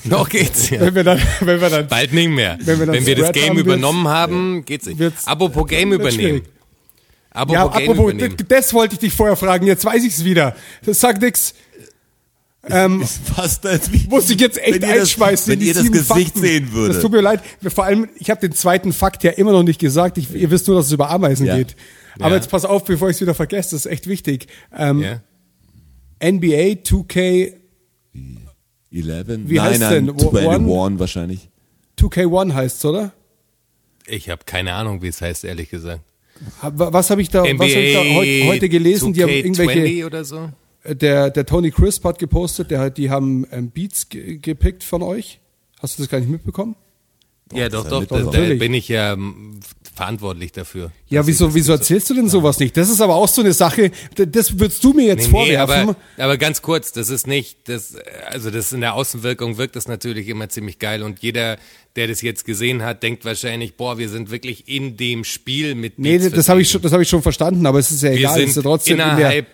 Noch 0.04 0.28
geht's, 0.28 0.70
ja. 0.70 0.80
Wenn 0.80 0.94
wir 0.94 1.04
dann, 1.04 1.20
wenn 1.40 1.60
wir 1.60 1.68
dann 1.70 1.86
Bald 1.88 2.12
nicht 2.12 2.28
mehr. 2.30 2.58
Wenn 2.62 2.78
wir 2.80 2.86
Wenn 2.86 3.06
wir 3.06 3.16
das 3.16 3.32
Game 3.32 3.50
haben, 3.50 3.58
übernommen 3.58 4.08
haben, 4.08 4.64
geht's 4.64 4.86
nicht. 4.86 5.00
Apropos 5.26 5.66
Game 5.66 5.92
übernehmen. 5.92 6.42
Apropos 7.30 7.54
ja, 7.54 7.64
Game 7.78 7.90
apropos, 7.90 8.12
übernehmen. 8.12 8.36
das, 8.38 8.46
das 8.48 8.74
wollte 8.74 8.94
ich 8.94 9.00
dich 9.00 9.12
vorher 9.12 9.36
fragen, 9.36 9.66
jetzt 9.66 9.84
weiß 9.84 10.02
ich's 10.04 10.24
wieder. 10.24 10.56
Das 10.84 11.00
sagt 11.00 11.22
nix. 11.22 11.54
Ähm, 12.68 13.02
Fast 13.34 13.64
als 13.66 13.90
wie, 13.90 14.06
muss 14.08 14.28
ich 14.28 14.38
jetzt 14.38 14.58
echt 14.58 14.74
wenn 14.82 14.82
ihr 14.82 14.88
das, 14.96 15.00
einschmeißen. 15.00 15.52
Wenn 15.52 15.60
ihr 15.66 15.72
das 15.74 15.90
Gesicht 15.90 16.06
Fakten. 16.08 16.40
sehen 16.40 16.72
würdet. 16.72 16.96
Das 16.96 17.02
tut 17.02 17.12
mir 17.12 17.22
leid. 17.22 17.40
Vor 17.74 17.84
allem, 17.84 18.08
ich 18.16 18.28
habe 18.30 18.40
den 18.40 18.52
zweiten 18.52 18.92
Fakt 18.92 19.24
ja 19.24 19.30
immer 19.30 19.52
noch 19.52 19.62
nicht 19.62 19.80
gesagt. 19.80 20.18
Ich, 20.18 20.34
ihr 20.34 20.50
wisst 20.50 20.66
nur, 20.68 20.76
dass 20.76 20.86
es 20.86 20.92
über 20.92 21.08
Ameisen 21.10 21.46
Ja. 21.46 21.56
geht. 21.56 21.74
Aber 22.18 22.30
Ja. 22.30 22.36
jetzt 22.36 22.50
pass 22.50 22.64
auf, 22.66 22.84
bevor 22.84 23.08
ich 23.08 23.16
es 23.16 23.20
wieder 23.22 23.34
vergesse, 23.34 23.70
das 23.74 23.86
ist 23.86 23.90
echt 23.92 24.08
wichtig. 24.08 24.48
Ähm, 24.76 25.00
ja? 25.02 25.20
NBA 26.22 26.82
2K 26.82 27.54
11? 28.92 29.48
Wie 29.48 29.60
heißt 29.60 29.80
nein, 29.80 30.06
nein, 30.06 30.16
denn? 30.16 30.20
Wo- 30.24 30.36
21 30.38 30.98
wahrscheinlich. 31.00 31.48
2K1 31.98 32.54
heißt's, 32.54 32.84
oder? 32.84 33.12
Ich 34.06 34.28
habe 34.30 34.42
keine 34.44 34.72
Ahnung, 34.74 35.02
wie 35.02 35.08
es 35.08 35.20
heißt, 35.20 35.44
ehrlich 35.44 35.70
gesagt. 35.70 36.00
Was 36.62 37.10
habe 37.10 37.20
ich 37.22 37.28
da, 37.28 37.42
was 37.42 37.48
hab 37.50 37.60
ich 37.60 37.92
da 37.94 38.00
heu, 38.02 38.46
heute 38.46 38.68
gelesen? 38.68 39.12
Die 39.12 39.22
haben 39.22 39.30
2K20 39.30 39.44
irgendwelche. 39.44 40.06
oder 40.06 40.24
so. 40.24 40.50
Der, 40.86 41.28
der 41.30 41.44
Tony 41.44 41.70
Crisp 41.70 42.04
hat 42.04 42.18
gepostet, 42.18 42.70
der, 42.70 42.80
hat- 42.80 42.96
die 42.98 43.10
haben 43.10 43.46
ähm, 43.52 43.70
Beats 43.70 44.08
ge 44.08 44.38
gepickt 44.38 44.82
von 44.82 45.02
euch. 45.02 45.38
Hast 45.80 45.98
du 45.98 46.02
das 46.02 46.10
gar 46.10 46.18
nicht 46.20 46.30
mitbekommen? 46.30 46.74
ja, 47.52 47.68
doch, 47.68 47.86
doch, 47.88 48.04
doch, 48.06 48.30
da 48.30 48.40
bin 48.40 48.72
ich 48.74 48.88
ja 48.88 49.16
verantwortlich 50.00 50.50
dafür. 50.50 50.92
Ja, 51.10 51.26
wieso, 51.26 51.54
wieso 51.54 51.66
so- 51.66 51.72
erzählst 51.74 52.08
du 52.08 52.14
denn 52.14 52.30
sowas 52.30 52.58
nicht? 52.58 52.74
Das 52.74 52.88
ist 52.88 53.02
aber 53.02 53.16
auch 53.16 53.28
so 53.28 53.42
eine 53.42 53.52
Sache, 53.52 53.90
das 54.16 54.58
würdest 54.58 54.82
du 54.82 54.94
mir 54.94 55.04
jetzt 55.04 55.30
Nee, 55.30 55.44
nee, 55.48 55.56
vorwerfen. 55.56 55.88
aber, 55.90 55.96
aber 56.16 56.36
ganz 56.38 56.62
kurz, 56.62 56.92
das 56.92 57.10
ist 57.10 57.26
nicht, 57.26 57.68
das, 57.68 57.96
also 58.30 58.50
das 58.50 58.72
in 58.72 58.80
der 58.80 58.94
Außenwirkung 58.94 59.58
wirkt 59.58 59.76
das 59.76 59.88
natürlich 59.88 60.28
immer 60.28 60.48
ziemlich 60.48 60.78
geil 60.78 61.02
und 61.02 61.18
jeder, 61.20 61.58
der 61.96 62.08
das 62.08 62.22
jetzt 62.22 62.46
gesehen 62.46 62.82
hat, 62.82 63.02
denkt 63.02 63.26
wahrscheinlich, 63.26 63.74
boah, 63.76 63.98
wir 63.98 64.08
sind 64.08 64.30
wirklich 64.30 64.68
in 64.68 64.96
dem 64.96 65.22
Spiel 65.24 65.74
mit 65.74 65.98
nee, 65.98 66.16
Beats 66.16 66.34
das 66.34 66.48
habe 66.48 66.62
ich, 66.62 66.70
schon, 66.70 66.80
das 66.80 66.92
hab 66.94 67.00
ich 67.02 67.08
schon 67.10 67.20
verstanden, 67.22 67.66
aber 67.66 67.78
es 67.78 67.90
ist 67.90 68.02
ja 68.02 68.10
wir 68.12 68.16
egal. 68.20 68.34
sind 68.36 68.44
es 68.44 68.50
ist 68.50 68.56
ja 68.56 68.62
trotzdem 68.62 68.94
in 69.00 69.00
innerhalb, 69.02 69.46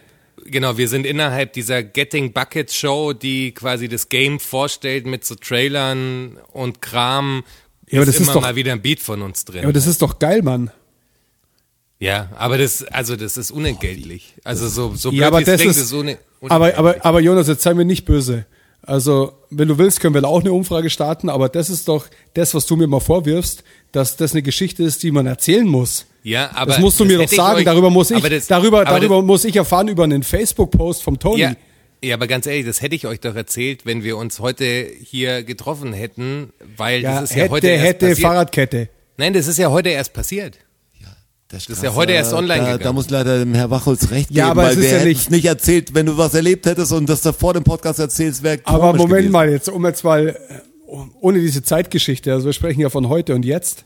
genau, 0.44 0.78
wir 0.78 0.89
sind 0.89 1.06
innerhalb 1.06 1.55
dieser 1.55 1.82
Getting 1.82 2.32
Bucket 2.32 2.73
Show, 2.73 3.12
die 3.14 3.51
quasi 3.51 3.89
das 3.89 4.09
Game 4.09 4.39
vorstellt 4.39 5.06
mit 5.06 5.24
so 5.24 5.35
Trailern 5.35 6.39
und 6.52 6.81
Kram. 6.81 7.43
Ja, 7.88 8.00
aber 8.00 8.02
ist 8.02 8.08
das 8.08 8.14
ist 8.16 8.20
immer 8.22 8.32
doch- 8.34 8.40
mal 8.42 8.56
wieder 8.56 8.72
ein 8.72 8.82
Beat 8.82 9.00
von 9.00 9.22
uns 9.22 9.44
drin. 9.44 9.64
aber 9.64 9.72
das 9.72 9.86
ist 9.86 10.02
doch 10.02 10.18
geil, 10.18 10.42
Mann. 10.42 10.70
ja, 11.98 12.28
aber 12.36 12.58
das, 12.58 12.82
also 12.84 13.16
das 13.16 13.36
ist 13.36 13.50
unentgeltlich. 13.50 14.34
Also 14.44 14.68
so, 14.68 14.94
so 14.94 15.10
blöd 15.10 15.20
Ja, 15.20 15.28
aber 15.28 15.42
das 15.42 15.60
klingt, 15.60 15.76
ist, 15.76 15.88
so 15.88 16.00
une- 16.00 16.18
aber, 16.48 16.76
aber, 16.76 16.96
aber 17.04 17.20
Jonas, 17.20 17.48
jetzt 17.48 17.62
sei 17.62 17.72
mir 17.74 17.84
nicht 17.84 18.04
böse. 18.04 18.44
Also, 18.82 19.32
wenn 19.50 19.66
du 19.66 19.78
willst, 19.78 19.98
können 20.00 20.14
wir 20.14 20.20
da 20.20 20.28
auch 20.28 20.40
eine 20.40 20.52
Umfrage 20.52 20.90
starten, 20.90 21.28
aber 21.28 21.48
das 21.48 21.70
ist 21.70 21.88
doch 21.88 22.06
das, 22.34 22.54
was 22.54 22.66
du 22.66 22.76
mir 22.76 22.86
mal 22.86 23.00
vorwirfst, 23.00 23.64
dass 23.90 24.16
das 24.16 24.32
eine 24.32 24.42
Geschichte 24.42 24.84
ist, 24.84 25.02
die 25.02 25.10
man 25.10 25.26
erzählen 25.26 25.66
muss. 25.66 26.06
Ja, 26.22 26.50
aber 26.54 26.72
das 26.72 26.80
musst 26.80 27.00
du 27.00 27.04
mir 27.04 27.18
doch 27.18 27.28
sagen, 27.28 27.58
euch- 27.60 27.64
darüber 27.64 27.90
muss 27.90 28.10
ich, 28.12 28.22
das- 28.22 28.46
darüber, 28.46 28.84
darüber 28.84 29.16
das- 29.16 29.24
muss 29.24 29.44
ich 29.44 29.56
erfahren 29.56 29.88
über 29.88 30.04
einen 30.04 30.22
Facebook-Post 30.22 31.02
vom 31.02 31.18
Tony. 31.18 31.40
Ja, 31.40 31.52
ja, 32.07 32.15
aber 32.15 32.27
ganz 32.27 32.47
ehrlich, 32.47 32.65
das 32.66 32.81
hätte 32.83 32.95
ich 32.95 33.07
euch 33.07 33.20
doch 33.20 33.35
erzählt, 33.35 33.85
wenn 33.87 34.03
wir 34.05 34.16
uns 34.16 34.39
heute 34.41 34.87
hier 35.03 35.43
getroffen 35.43 35.93
hätten, 35.93 36.53
weil 36.77 37.03
Ja, 37.03 37.20
das 37.20 37.31
ist 37.31 37.37
ja 37.37 37.43
hätte, 37.45 37.51
heute 37.53 37.66
erst 37.69 37.85
hätte, 37.87 38.09
passiert. 38.09 38.27
Fahrradkette. 38.28 38.89
Nein, 39.16 39.33
das 39.33 39.47
ist 39.47 39.59
ja 39.59 39.70
heute 39.70 39.89
erst 39.91 40.12
passiert. 40.12 40.59
Das 41.49 41.69
ist 41.69 41.81
ja 41.81 41.95
heute 41.95 42.11
erst 42.12 42.33
online 42.33 42.59
da, 42.59 42.65
gegangen. 42.73 42.83
da 42.83 42.93
muss 42.93 43.09
leider 43.09 43.39
dem 43.39 43.55
Herr 43.55 43.70
Wachholz 43.70 44.11
recht 44.11 44.33
Ja, 44.33 44.47
geben, 44.49 44.51
aber 44.59 44.62
weil 44.65 44.73
es 44.73 44.78
ist 44.85 44.91
wir 44.91 44.99
ja 44.99 45.05
nicht- 45.05 45.31
nicht 45.31 45.45
erzählt, 45.45 45.95
wenn 45.95 46.05
du 46.07 46.19
was 46.19 46.35
erlebt 46.35 46.66
hättest 46.66 46.91
und 46.91 47.09
das 47.09 47.20
da 47.20 47.33
vor 47.33 47.55
dem 47.55 47.62
Podcast 47.62 48.01
erzählst, 48.01 48.43
wäre 48.43 48.59
Aber 48.65 48.93
Moment 48.95 49.11
gewesen. 49.19 49.31
mal, 49.31 49.49
jetzt 49.51 49.69
um 49.69 49.87
jetzt 49.87 50.03
mal, 50.03 50.31
äh, 50.31 50.35
ohne 51.20 51.39
diese 51.39 51.62
Zeitgeschichte, 51.62 52.33
also 52.33 52.47
wir 52.47 52.53
sprechen 52.53 52.81
ja 52.81 52.91
von 52.91 53.09
heute 53.09 53.33
und 53.33 53.45
jetzt, 53.45 53.85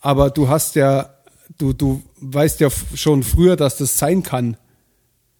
aber 0.00 0.28
du 0.28 0.48
hast 0.50 0.74
ja, 0.74 1.14
du, 1.56 1.72
du 1.72 2.02
weißt 2.20 2.60
ja 2.60 2.68
schon 2.94 3.22
früher, 3.22 3.56
dass 3.56 3.78
das 3.78 3.96
sein 3.96 4.22
kann. 4.22 4.58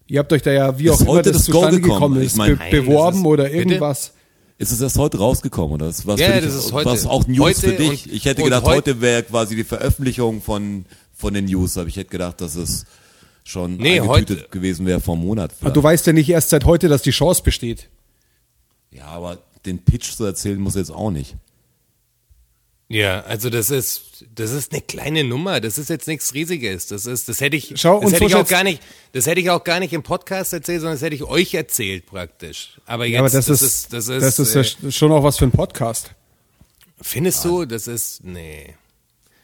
Ihr 0.09 0.19
habt 0.19 0.33
euch 0.33 0.41
da 0.41 0.51
ja, 0.51 0.77
wie 0.79 0.85
Ist 0.85 0.91
auch 0.93 1.01
immer 1.01 1.09
heute 1.11 1.31
das 1.31 1.43
das 1.45 1.51
Go 1.53 1.59
zustande 1.59 1.79
gekommen? 1.81 1.99
gekommen 1.99 2.19
Ich 2.21 2.25
ist, 2.27 2.37
mein, 2.37 2.51
be 2.53 2.57
Nein, 2.57 2.71
das 2.71 2.81
beworben 2.85 3.19
ist- 3.19 3.25
oder 3.25 3.43
Bitte? 3.43 3.55
irgendwas. 3.57 4.11
Ist 4.57 4.71
es 4.71 4.81
erst 4.81 4.97
heute 4.97 5.17
rausgekommen 5.19 5.73
oder 5.75 5.85
was, 5.87 6.05
was 6.05 6.19
Ja, 6.19 6.27
für 6.27 6.33
dich, 6.41 6.45
das 6.45 6.55
ist 6.55 6.71
heute. 6.73 6.89
was 6.89 7.05
auch 7.05 7.27
News 7.27 7.39
Heute 7.39 7.59
für 7.61 7.73
dich? 7.73 8.05
und- 8.07 8.13
ich 8.13 8.25
hätte 8.25 8.43
gedacht, 8.43 8.63
heut- 8.65 8.75
heute 8.77 8.99
wäre 9.01 9.23
quasi 9.23 9.55
die 9.55 9.63
Veröffentlichung 9.63 10.41
von 10.41 10.85
von 11.15 11.33
den 11.33 11.45
News, 11.45 11.77
aber 11.77 11.87
ich 11.89 11.97
hätte 11.97 12.09
gedacht, 12.11 12.39
dass 12.41 12.55
es 12.55 12.85
schon 13.43 13.75
Nee, 13.77 13.99
heute- 14.01 14.47
gewesen 14.51 14.85
wäre 14.85 14.99
vor 15.01 15.15
einem 15.15 15.25
Monat. 15.25 15.51
Aber 15.61 15.71
du 15.71 15.83
weißt 15.83 16.07
ja 16.07 16.13
nicht 16.13 16.29
erst 16.29 16.49
seit 16.49 16.63
heute, 16.65 16.87
dass 16.87 17.01
die 17.03 17.11
Chance 17.11 17.43
besteht. 17.43 17.87
ja, 18.91 19.05
aber 19.05 19.37
den 19.65 19.79
Pitch 19.79 20.11
zu 20.15 20.23
erzählen 20.25 20.59
muss 20.59 20.75
jetzt 20.75 20.91
auch 20.91 21.11
nicht. 21.11 21.35
Ja, 22.91 23.21
also 23.21 23.51
das 23.51 23.69
ist, 23.69 24.25
das 24.33 24.51
ist 24.51 24.71
eine 24.73 24.81
kleine 24.81 25.23
Nummer. 25.23 25.61
Das 25.61 25.77
ist 25.77 25.89
jetzt 25.89 26.07
nichts 26.07 26.33
Riesiges. 26.33 26.87
Das 26.87 27.05
ist, 27.05 27.29
das 27.29 27.39
hätte 27.39 27.55
ich, 27.55 27.73
Schau, 27.75 28.01
das 28.01 28.13
hätte 28.13 28.25
ich 28.25 28.33
auch 28.35 28.47
gar 28.47 28.63
nicht, 28.63 28.81
das 29.13 29.27
hätte 29.27 29.39
ich 29.39 29.51
auch 29.51 29.63
gar 29.63 29.79
nicht 29.79 29.93
im 29.93 30.01
Podcast 30.01 30.53
erzählt, 30.53 30.81
sondern 30.81 30.95
das 30.95 31.03
hätte 31.03 31.15
ich 31.15 31.23
euch 31.23 31.53
erzählt 31.53 32.07
praktisch. 32.07 32.79
Aber 32.87 33.05
jetzt, 33.05 33.13
Ja, 33.13 33.19
aber 33.19 33.29
das, 33.29 33.45
das, 33.45 33.61
ist, 33.61 33.93
das 33.93 34.07
ist, 34.07 34.23
das 34.23 34.39
ist 34.39 34.55
äh, 34.55 34.85
ja 34.87 34.91
schon 34.91 35.11
auch 35.11 35.23
was 35.23 35.37
für 35.37 35.45
ein 35.45 35.51
Podcast. 35.51 36.15
Findest 36.99 37.45
du, 37.45 37.65
das 37.65 37.87
ist, 37.87 38.23
nee. 38.23 38.73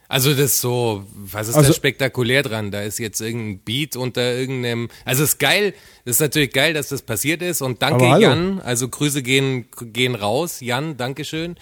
Also 0.07 0.31
das 0.31 0.39
ist 0.53 0.61
so, 0.61 1.05
was 1.13 1.47
ist 1.47 1.55
Also- 1.55 1.69
da 1.69 1.76
spektakulär 1.76 2.41
dran? 2.41 2.72
Da 2.72 2.81
ist 2.81 2.97
jetzt 2.99 3.22
irgendein 3.22 3.59
Beat 3.59 3.95
unter 3.95 4.34
irgendeinem, 4.34 4.89
also 5.03 5.23
es 5.23 5.30
ist 5.34 5.39
geil, 5.39 5.73
das 6.03 6.15
ist 6.17 6.19
natürlich 6.19 6.51
geil, 6.51 6.73
dass 6.73 6.89
das 6.89 7.03
passiert 7.03 7.41
ist 7.43 7.61
und 7.61 7.81
danke. 7.84 8.05
Jan, 8.05 8.59
also 8.59 8.88
Grüße 8.89 9.22
gehen, 9.23 9.65
gehen 9.93 10.15
raus, 10.15 10.61
Jan, 10.61 10.97
Dankeschön. 10.97 11.57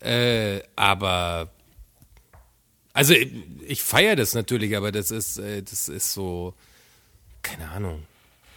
Äh, 0.00 0.60
aber, 0.76 1.50
also 2.92 3.14
ich, 3.14 3.30
ich 3.66 3.82
feiere 3.82 4.16
das 4.16 4.34
natürlich, 4.34 4.76
aber 4.76 4.92
das 4.92 5.10
ist, 5.10 5.38
äh, 5.38 5.62
das 5.62 5.88
ist 5.88 6.12
so, 6.12 6.54
keine 7.42 7.68
Ahnung. 7.68 8.02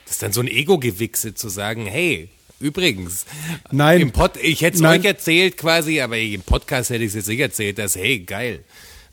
Das 0.05 0.13
ist 0.15 0.23
dann 0.23 0.34
so 0.34 0.41
ein 0.41 0.47
Ego-Gewichse 0.47 1.34
zu 1.35 1.49
sagen, 1.49 1.85
hey, 1.85 2.30
übrigens, 2.59 3.26
Nein. 3.72 4.01
im 4.01 4.11
Pod, 4.11 4.38
ich 4.41 4.61
hätte 4.61 4.77
es 4.77 4.84
euch 4.84 5.05
erzählt 5.05 5.57
quasi, 5.57 6.01
aber 6.01 6.18
im 6.18 6.41
Podcast 6.41 6.89
hätte 6.89 7.03
ich 7.03 7.09
es 7.09 7.15
jetzt 7.15 7.27
nicht 7.30 7.39
erzählt, 7.39 7.77
dass, 7.77 7.95
hey, 7.95 8.19
geil. 8.19 8.63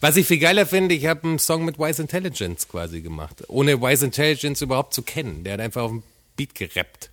Was 0.01 0.17
ich 0.17 0.27
viel 0.27 0.39
geiler 0.39 0.65
finde, 0.67 0.95
ich 0.95 1.07
habe 1.07 1.25
einen 1.25 1.39
Song 1.41 1.65
mit 1.65 1.79
Wise 1.79 2.01
Intelligence 2.03 2.69
quasi 2.69 3.01
gemacht, 3.01 3.43
ohne 3.49 3.81
Wise 3.81 4.05
Intelligence 4.05 4.61
überhaupt 4.63 4.95
zu 4.95 5.03
kennen. 5.03 5.43
Der 5.45 5.55
hat 5.55 5.61
einfach 5.61 5.83
auf 5.83 5.91
dem 5.91 6.03
Beat 6.37 6.55
gerappt. 6.55 7.11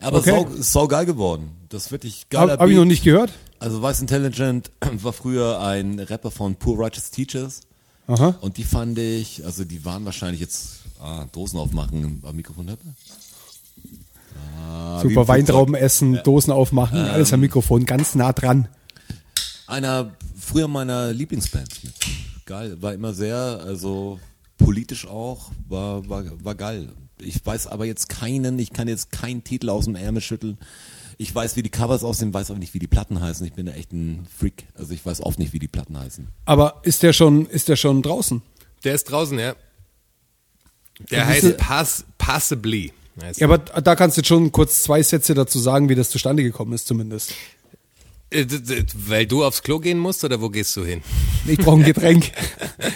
Aber 0.00 0.18
Okay. 0.18 0.30
sau, 0.30 0.48
sau 0.58 0.88
geil 0.88 1.06
geworden. 1.06 1.52
Das 1.68 1.92
wirklich 1.92 2.28
geil. 2.30 2.40
Habe 2.50 2.52
hab 2.58 2.68
ich 2.68 2.76
noch 2.76 2.84
nicht 2.84 3.04
gehört. 3.04 3.32
Also 3.58 3.82
Vice 3.82 4.00
Intelligent 4.00 4.70
war 5.02 5.12
früher 5.12 5.60
ein 5.60 5.98
Rapper 5.98 6.30
von 6.30 6.56
Poor 6.56 6.78
Righteous 6.78 7.10
Teachers. 7.10 7.60
Aha. 8.06 8.34
Und 8.40 8.58
die 8.58 8.64
fand 8.64 8.98
ich, 8.98 9.44
also 9.44 9.64
die 9.64 9.84
waren 9.84 10.04
wahrscheinlich 10.04 10.40
jetzt, 10.40 10.80
ah, 11.00 11.24
Dosen 11.32 11.58
aufmachen 11.58 12.22
am 12.26 12.36
Mikrofon 12.36 12.66
man? 12.66 12.78
Ah, 14.60 15.00
Super 15.00 15.26
Weintrauben 15.28 15.74
essen, 15.74 16.20
Dosen 16.22 16.52
aufmachen, 16.52 16.98
Ähm. 16.98 17.10
alles 17.10 17.32
am 17.32 17.40
Mikrofon, 17.40 17.86
ganz 17.86 18.14
nah 18.14 18.32
dran. 18.32 18.68
Einer 19.66 20.12
früher 20.38 20.68
meiner 20.68 21.12
Lieblingsbands. 21.12 21.80
Geil, 22.44 22.76
war 22.82 22.92
immer 22.92 23.14
sehr, 23.14 23.36
also 23.64 24.20
politisch 24.58 25.06
auch, 25.06 25.50
war, 25.68 26.06
war, 26.08 26.24
war 26.42 26.54
geil. 26.54 26.90
Ich 27.18 27.44
weiß 27.44 27.68
aber 27.68 27.86
jetzt 27.86 28.08
keinen, 28.10 28.58
ich 28.58 28.72
kann 28.72 28.88
jetzt 28.88 29.10
keinen 29.10 29.44
Titel 29.44 29.70
aus 29.70 29.86
dem 29.86 29.96
Ärmel 29.96 30.20
schütteln. 30.20 30.58
Ich 31.18 31.34
weiß, 31.34 31.56
wie 31.56 31.62
die 31.62 31.70
Covers 31.70 32.02
aussehen, 32.04 32.34
weiß 32.34 32.50
aber 32.50 32.58
nicht, 32.58 32.74
wie 32.74 32.78
die 32.78 32.86
Platten 32.86 33.20
heißen. 33.20 33.46
Ich 33.46 33.52
bin 33.52 33.66
da 33.66 33.72
echt 33.72 33.92
ein 33.92 34.26
Freak. 34.36 34.64
Also 34.76 34.92
ich 34.92 35.04
weiß 35.04 35.20
oft 35.20 35.38
nicht, 35.38 35.52
wie 35.52 35.58
die 35.58 35.68
Platten 35.68 35.98
heißen. 35.98 36.28
Aber 36.44 36.80
ist 36.82 37.02
der 37.02 37.12
schon, 37.12 37.46
ist 37.46 37.68
der 37.68 37.76
schon 37.76 38.02
draußen? 38.02 38.42
Der 38.82 38.94
ist 38.94 39.04
draußen, 39.04 39.38
ja. 39.38 39.54
Der 41.10 41.18
Ja, 41.20 41.26
heißt 41.26 41.56
Pass, 41.56 42.04
Passably. 42.18 42.92
Heißt 43.22 43.40
Ja, 43.40 43.46
aber 43.46 43.58
da 43.58 43.94
kannst 43.94 44.16
du 44.16 44.20
jetzt 44.20 44.28
schon 44.28 44.50
kurz 44.52 44.82
zwei 44.82 45.02
Sätze 45.02 45.34
dazu 45.34 45.58
sagen, 45.58 45.88
wie 45.88 45.94
das 45.94 46.10
zustande 46.10 46.42
gekommen 46.42 46.72
ist 46.72 46.86
zumindest. 46.86 47.34
Äh, 48.34 48.46
Weil 48.94 49.26
du 49.26 49.44
aufs 49.44 49.62
Klo 49.62 49.78
gehen 49.78 49.98
musst 49.98 50.24
oder 50.24 50.40
wo 50.40 50.48
gehst 50.50 50.76
du 50.76 50.84
hin? 50.84 51.02
Ich 51.46 51.58
brauche 51.58 51.76
ein 51.80 51.84
Getränk. 51.84 52.32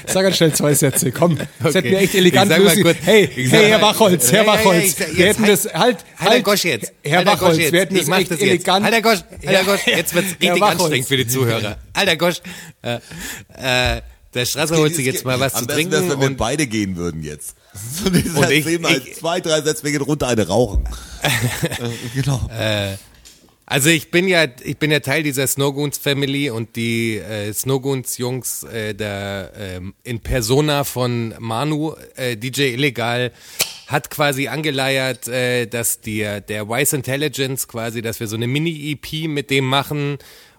Sag 0.06 0.22
ganz 0.24 0.36
schnell 0.36 0.52
zwei 0.52 0.74
Sätze. 0.74 1.12
Komm, 1.12 1.38
das 1.62 1.74
hätten 1.74 1.90
wir 1.90 1.98
echt 2.00 2.14
elegant 2.14 2.50
Ich 2.50 2.56
sag 2.56 2.84
mal 2.84 2.94
Hey, 3.04 3.24
ich 3.36 3.50
sag 3.50 3.60
hey, 3.60 3.68
Herr 3.70 3.82
Wachholz, 3.82 4.32
Herr 4.32 4.44
Ja, 4.44 4.46
ja, 4.46 4.52
ja, 4.54 4.64
Wachholz. 4.64 4.96
sag- 4.96 5.16
wir 5.16 5.26
hätten 5.26 5.46
das, 5.46 5.64
halt, 5.72 5.98
Halt 6.18 6.32
der 6.32 6.42
Gosch 6.42 6.64
jetzt. 6.64 6.92
Herr 7.02 7.18
halt 7.18 7.26
Wachholz, 7.28 7.58
wir 7.58 7.80
hätten 7.80 7.96
ich 7.96 8.06
das 8.06 8.18
echt 8.18 8.30
das 8.30 8.40
elegant. 8.40 8.84
Jetzt. 8.86 8.94
Halt 8.94 8.94
der 8.94 9.02
Gosch, 9.02 9.24
halt 9.30 9.42
der 9.56 9.64
Gosch. 9.64 9.86
Jetzt 9.86 10.14
wird's 10.14 10.28
Herr 10.28 10.40
richtig 10.40 10.60
Wachholz. 10.60 10.80
anstrengend 10.80 11.08
für 11.08 11.16
die 11.16 11.26
Zuhörer. 11.26 11.76
Halt 11.94 12.08
der 12.08 12.16
Gosch. 12.16 12.36
Äh, 12.82 12.98
äh, 13.96 14.00
der 14.34 14.44
Strasser 14.44 14.76
holt 14.76 14.94
sich 14.94 15.06
jetzt 15.06 15.24
mal 15.24 15.40
was 15.40 15.54
Am 15.54 15.62
zu 15.62 15.66
besten 15.68 15.90
trinken 15.90 16.10
wenn 16.10 16.20
wir 16.20 16.26
und 16.26 16.36
beide 16.36 16.66
gehen 16.66 16.96
würden 16.96 17.22
jetzt. 17.22 17.54
So 18.02 18.06
Und 18.10 18.50
ich- 18.50 18.66
ich- 18.66 19.14
zwei, 19.16 19.40
drei 19.40 19.60
Sätze, 19.62 19.84
wir 19.84 19.92
gehen 19.92 20.02
runter 20.02 20.26
eine 20.28 20.46
rauchen. 20.48 20.84
äh, 21.22 21.68
genau. 22.14 22.40
Also 23.70 23.90
ich 23.90 24.10
bin 24.10 24.28
ja, 24.28 24.46
ich 24.64 24.78
bin 24.78 24.90
ja 24.90 25.00
Teil 25.00 25.22
dieser 25.22 25.46
Snowgoons 25.46 25.98
Family 25.98 26.48
und 26.48 26.74
die 26.74 27.18
äh, 27.18 27.52
Snowgoons 27.52 28.16
Jungs 28.16 28.62
äh, 28.62 28.94
der 28.94 29.52
ähm, 29.58 29.92
in 30.04 30.20
Persona 30.20 30.84
von 30.84 31.34
Manu 31.38 31.94
äh, 32.16 32.38
DJ 32.38 32.72
Illegal 32.72 33.30
hat 33.86 34.08
quasi 34.08 34.48
angeleiert, 34.48 35.28
äh, 35.28 35.66
dass 35.66 36.00
die, 36.00 36.20
der 36.48 36.66
Wise 36.70 36.96
Intelligence 36.96 37.68
quasi, 37.68 38.00
dass 38.00 38.20
wir 38.20 38.26
so 38.26 38.36
eine 38.36 38.46
Mini-EP 38.46 39.28
mit 39.28 39.50
dem 39.50 39.66
machen 39.66 40.16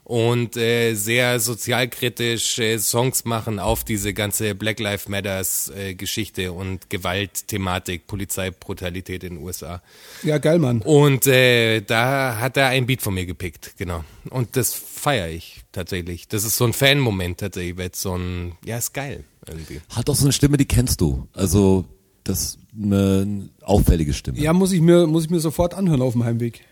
und 0.09 0.57
äh, 0.57 0.95
sehr 0.95 1.39
sozialkritisch 1.39 2.57
äh, 2.57 2.79
Songs 2.79 3.25
machen 3.25 3.59
auf 3.59 3.83
diese 3.83 4.11
ganze 4.11 4.55
Black 4.55 4.79
Lives 4.79 5.07
Matters 5.07 5.71
äh, 5.77 5.93
Geschichte 5.93 6.51
und 6.51 6.89
Gewaltthematik, 6.89 8.07
Polizeibrutalität 8.07 9.23
in 9.23 9.35
den 9.35 9.43
USA. 9.43 9.83
Ja, 10.23 10.39
geil, 10.39 10.57
Mann. 10.57 10.81
Und 10.81 11.27
äh, 11.27 11.81
da 11.81 12.39
hat 12.39 12.57
er 12.57 12.69
ein 12.69 12.87
Beat 12.87 13.03
von 13.03 13.13
mir 13.13 13.27
gepickt, 13.27 13.75
genau. 13.77 14.03
Und 14.31 14.57
das 14.57 14.73
feiere 14.73 15.29
ich 15.29 15.61
tatsächlich. 15.73 16.27
Das 16.27 16.43
ist 16.43 16.57
so 16.57 16.65
ein 16.65 16.73
Fan-Moment 16.73 17.41
tatsächlich, 17.41 17.77
weil 17.77 17.91
es 17.93 18.01
so 18.01 18.15
ein, 18.15 18.53
ja, 18.65 18.79
ist 18.79 18.95
geil 18.95 19.25
irgendwie. 19.47 19.79
Hat 19.89 20.09
auch 20.09 20.15
so 20.15 20.25
eine 20.25 20.33
Stimme, 20.33 20.57
die 20.57 20.65
kennst 20.65 21.01
du. 21.01 21.27
Also, 21.33 21.85
das 22.23 22.39
ist 22.39 22.59
eine 22.75 23.49
auffällige 23.61 24.13
Stimme. 24.13 24.39
Ja, 24.39 24.53
muss 24.53 24.71
ich 24.71 24.81
mir, 24.81 25.05
muss 25.05 25.25
ich 25.25 25.29
mir 25.29 25.39
sofort 25.39 25.75
anhören 25.75 26.01
auf 26.01 26.13
dem 26.13 26.23
Heimweg. 26.23 26.63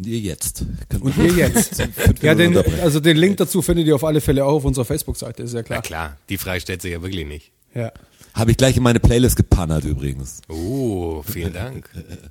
Und 0.00 0.06
ihr 0.06 0.18
jetzt. 0.18 0.64
Könnt 0.88 1.02
Und 1.02 1.18
wir 1.18 1.30
jetzt. 1.48 1.82
Ja, 2.22 2.34
den, 2.34 2.56
also 2.80 3.00
den 3.00 3.18
Link 3.18 3.36
dazu 3.36 3.60
findet 3.60 3.86
ihr 3.86 3.94
auf 3.94 4.02
alle 4.02 4.22
Fälle 4.22 4.46
auch 4.46 4.54
auf 4.54 4.64
unserer 4.64 4.86
Facebook-Seite, 4.86 5.42
ist 5.42 5.52
ja 5.52 5.58
Na 5.60 5.62
klar. 5.62 5.82
klar, 5.82 6.16
die 6.30 6.38
Frage 6.38 6.58
stellt 6.62 6.80
sich 6.80 6.92
ja 6.92 7.02
wirklich 7.02 7.26
nicht. 7.26 7.52
Ja. 7.74 7.92
Habe 8.32 8.52
ich 8.52 8.56
gleich 8.56 8.78
in 8.78 8.82
meine 8.82 8.98
Playlist 8.98 9.36
gepannert 9.36 9.84
übrigens. 9.84 10.40
Oh, 10.48 11.22
vielen 11.22 11.52
Dank. 11.52 11.90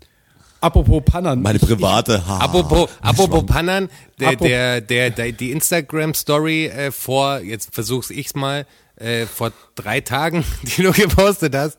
Apropos 0.62 1.04
Pannern. 1.06 1.44
Meine 1.44 1.60
private 1.60 2.26
Haare. 2.26 2.42
Apropos, 2.42 2.90
apropos 3.02 3.46
Pannern, 3.46 3.88
der, 4.20 4.36
der, 4.36 4.82
der, 4.82 5.12
der, 5.12 5.32
die 5.32 5.52
Instagram-Story 5.52 6.66
äh, 6.66 6.92
vor, 6.92 7.40
jetzt 7.42 7.74
versuch's 7.74 8.10
ich's 8.10 8.34
mal, 8.34 8.66
äh, 8.96 9.28
vor 9.28 9.54
drei 9.76 10.02
Tagen, 10.02 10.44
die 10.64 10.82
du 10.82 10.92
gepostet 10.92 11.56
hast, 11.56 11.78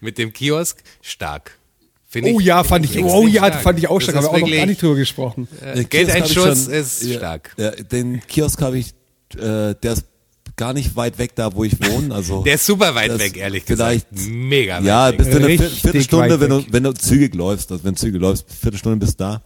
mit 0.00 0.18
dem 0.18 0.32
Kiosk, 0.32 0.82
stark. 1.00 1.58
Find 2.10 2.26
Oh 2.26 2.40
ich 2.40 2.46
ja, 2.46 2.64
fand 2.64 2.86
ich, 2.86 3.04
oh 3.04 3.26
ja, 3.26 3.46
stark. 3.46 3.62
fand 3.62 3.78
ich 3.78 3.88
auch 3.88 4.00
stark, 4.00 4.16
haben 4.16 4.24
wir 4.24 4.30
auch 4.30 4.38
noch 4.40 4.50
gar 4.50 4.64
nicht 4.66 4.80
drüber 4.80 4.94
gesprochen. 4.96 5.46
Äh, 5.60 5.84
Geldeinschuss 5.84 6.64
schon- 6.64 6.72
ist 6.72 7.02
ja, 7.02 7.18
stark. 7.18 7.54
Ja, 7.58 7.70
den 7.72 8.20
Kiosk 8.26 8.62
habe 8.62 8.78
ich, 8.78 8.94
äh, 9.36 9.74
der 9.74 9.92
ist 9.92 10.04
gar 10.56 10.72
nicht 10.72 10.96
weit 10.96 11.18
weg 11.18 11.32
da, 11.34 11.54
wo 11.54 11.64
ich 11.64 11.74
wohne. 11.78 12.14
Also 12.14 12.42
Der 12.44 12.54
ist 12.54 12.64
super 12.64 12.94
weit 12.94 13.18
weg, 13.18 13.36
ehrlich 13.36 13.64
vielleicht, 13.66 14.08
gesagt. 14.10 14.28
Mega 14.30 14.78
weit 14.78 14.84
Ja, 14.84 15.08
weg. 15.10 15.18
bist 15.18 15.32
du 15.32 15.36
eine 15.36 15.58
Viertelstunde, 15.58 16.40
wenn 16.40 16.48
du, 16.50 16.64
wenn 16.70 16.82
du 16.82 16.94
zügig 16.94 17.34
läufst, 17.34 17.70
also 17.70 17.84
wenn 17.84 17.94
du 17.94 18.00
zügig 18.00 18.20
läufst, 18.20 18.46
Viertelstunde 18.50 18.96
bist 19.04 19.20
da. 19.20 19.42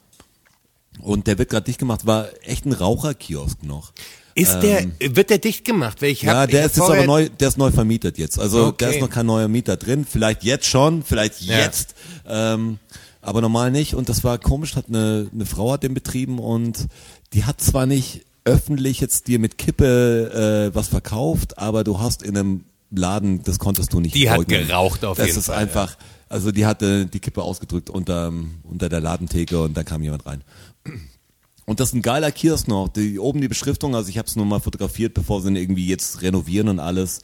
Und 1.01 1.27
der 1.27 1.39
wird 1.39 1.51
gerade 1.51 1.65
dicht 1.65 1.81
gemacht, 1.81 2.07
war 2.07 2.29
echt 2.45 2.65
ein 2.65 2.73
Raucherkiosk 2.73 3.65
noch. 3.65 3.93
Ist 4.35 4.61
der, 4.61 4.87
wird 5.01 5.31
der 5.31 5.39
dicht 5.39 5.65
gemacht? 5.65 6.01
Weil 6.03 6.11
ich 6.11 6.27
hab, 6.27 6.33
ähm, 6.33 6.35
ja, 6.37 6.45
ich 6.45 6.51
der 6.51 6.61
hab 6.63 6.71
ist 6.71 6.77
jetzt 6.77 6.89
aber 6.91 7.05
neu, 7.07 7.29
der 7.29 7.49
ist 7.49 7.59
neu 7.59 7.71
vermietet 7.71 8.19
jetzt. 8.19 8.39
Also 8.39 8.67
Okay. 8.69 8.77
da 8.87 8.91
ist 8.91 9.01
noch 9.01 9.11
kein 9.11 9.27
neuer 9.27 9.49
Mieter 9.49 9.77
drin. 9.77 10.07
Vielleicht 10.11 10.43
jetzt 10.45 10.67
schon, 10.67 11.03
vielleicht 11.03 11.41
Ja. 11.43 11.59
jetzt, 11.61 11.95
ähm, 12.27 12.79
aber 13.21 13.41
normal 13.41 13.71
nicht. 13.71 13.95
Und 13.95 14.09
das 14.09 14.25
war 14.25 14.39
komisch, 14.39 14.75
hat 14.77 14.87
eine, 14.89 15.29
eine 15.33 15.47
Frau 15.47 15.73
hat 15.73 15.83
den 15.83 15.95
betrieben 15.95 16.39
und 16.39 16.87
die 17.35 17.45
hat 17.45 17.61
zwar 17.61 17.87
nicht 17.87 18.23
öffentlich 18.45 19.01
jetzt 19.01 19.29
dir 19.29 19.39
mit 19.39 19.57
Kippe 19.59 20.71
äh, 20.73 20.75
was 20.75 20.89
verkauft, 20.89 21.59
aber 21.59 21.85
du 21.85 22.01
hast 22.01 22.23
in 22.23 22.37
einem 22.37 22.65
Laden, 22.91 23.43
das 23.45 23.59
konntest 23.59 23.93
du 23.93 24.01
nicht 24.01 24.15
Die 24.15 24.29
hat 24.29 24.39
leugnen. 24.39 24.67
geraucht 24.67 25.05
auf 25.05 25.17
das 25.17 25.29
jeden 25.29 25.39
ist 25.39 25.47
Fall, 25.47 25.57
einfach, 25.59 25.97
also 26.29 26.51
die 26.53 26.67
hatte 26.67 27.07
die 27.07 27.21
Kippe 27.21 27.43
ausgedrückt 27.43 27.89
unter, 27.89 28.33
unter 28.65 28.89
der 28.89 29.01
Ladentheke 29.01 29.61
und 29.63 29.77
da 29.77 29.85
kam 29.85 30.03
jemand 30.03 30.27
rein. 30.27 30.43
Und 31.65 31.81
das 31.81 31.91
ist 31.91 31.95
ein 31.95 32.03
geiler 32.03 32.33
Kiosk 32.33 32.69
noch. 32.69 32.89
Die, 32.89 33.19
oben 33.19 33.41
die 33.41 33.49
Beschriftung, 33.49 33.95
also 33.95 34.09
ich 34.09 34.19
habe 34.19 34.27
es 34.27 34.37
nur 34.37 34.47
mal 34.47 34.61
fotografiert, 34.61 35.15
bevor 35.15 35.41
sie 35.41 35.49
ihn 35.49 35.57
irgendwie 35.57 35.87
jetzt 35.87 36.23
renovieren 36.23 36.69
und 36.69 36.81
alles. 36.81 37.21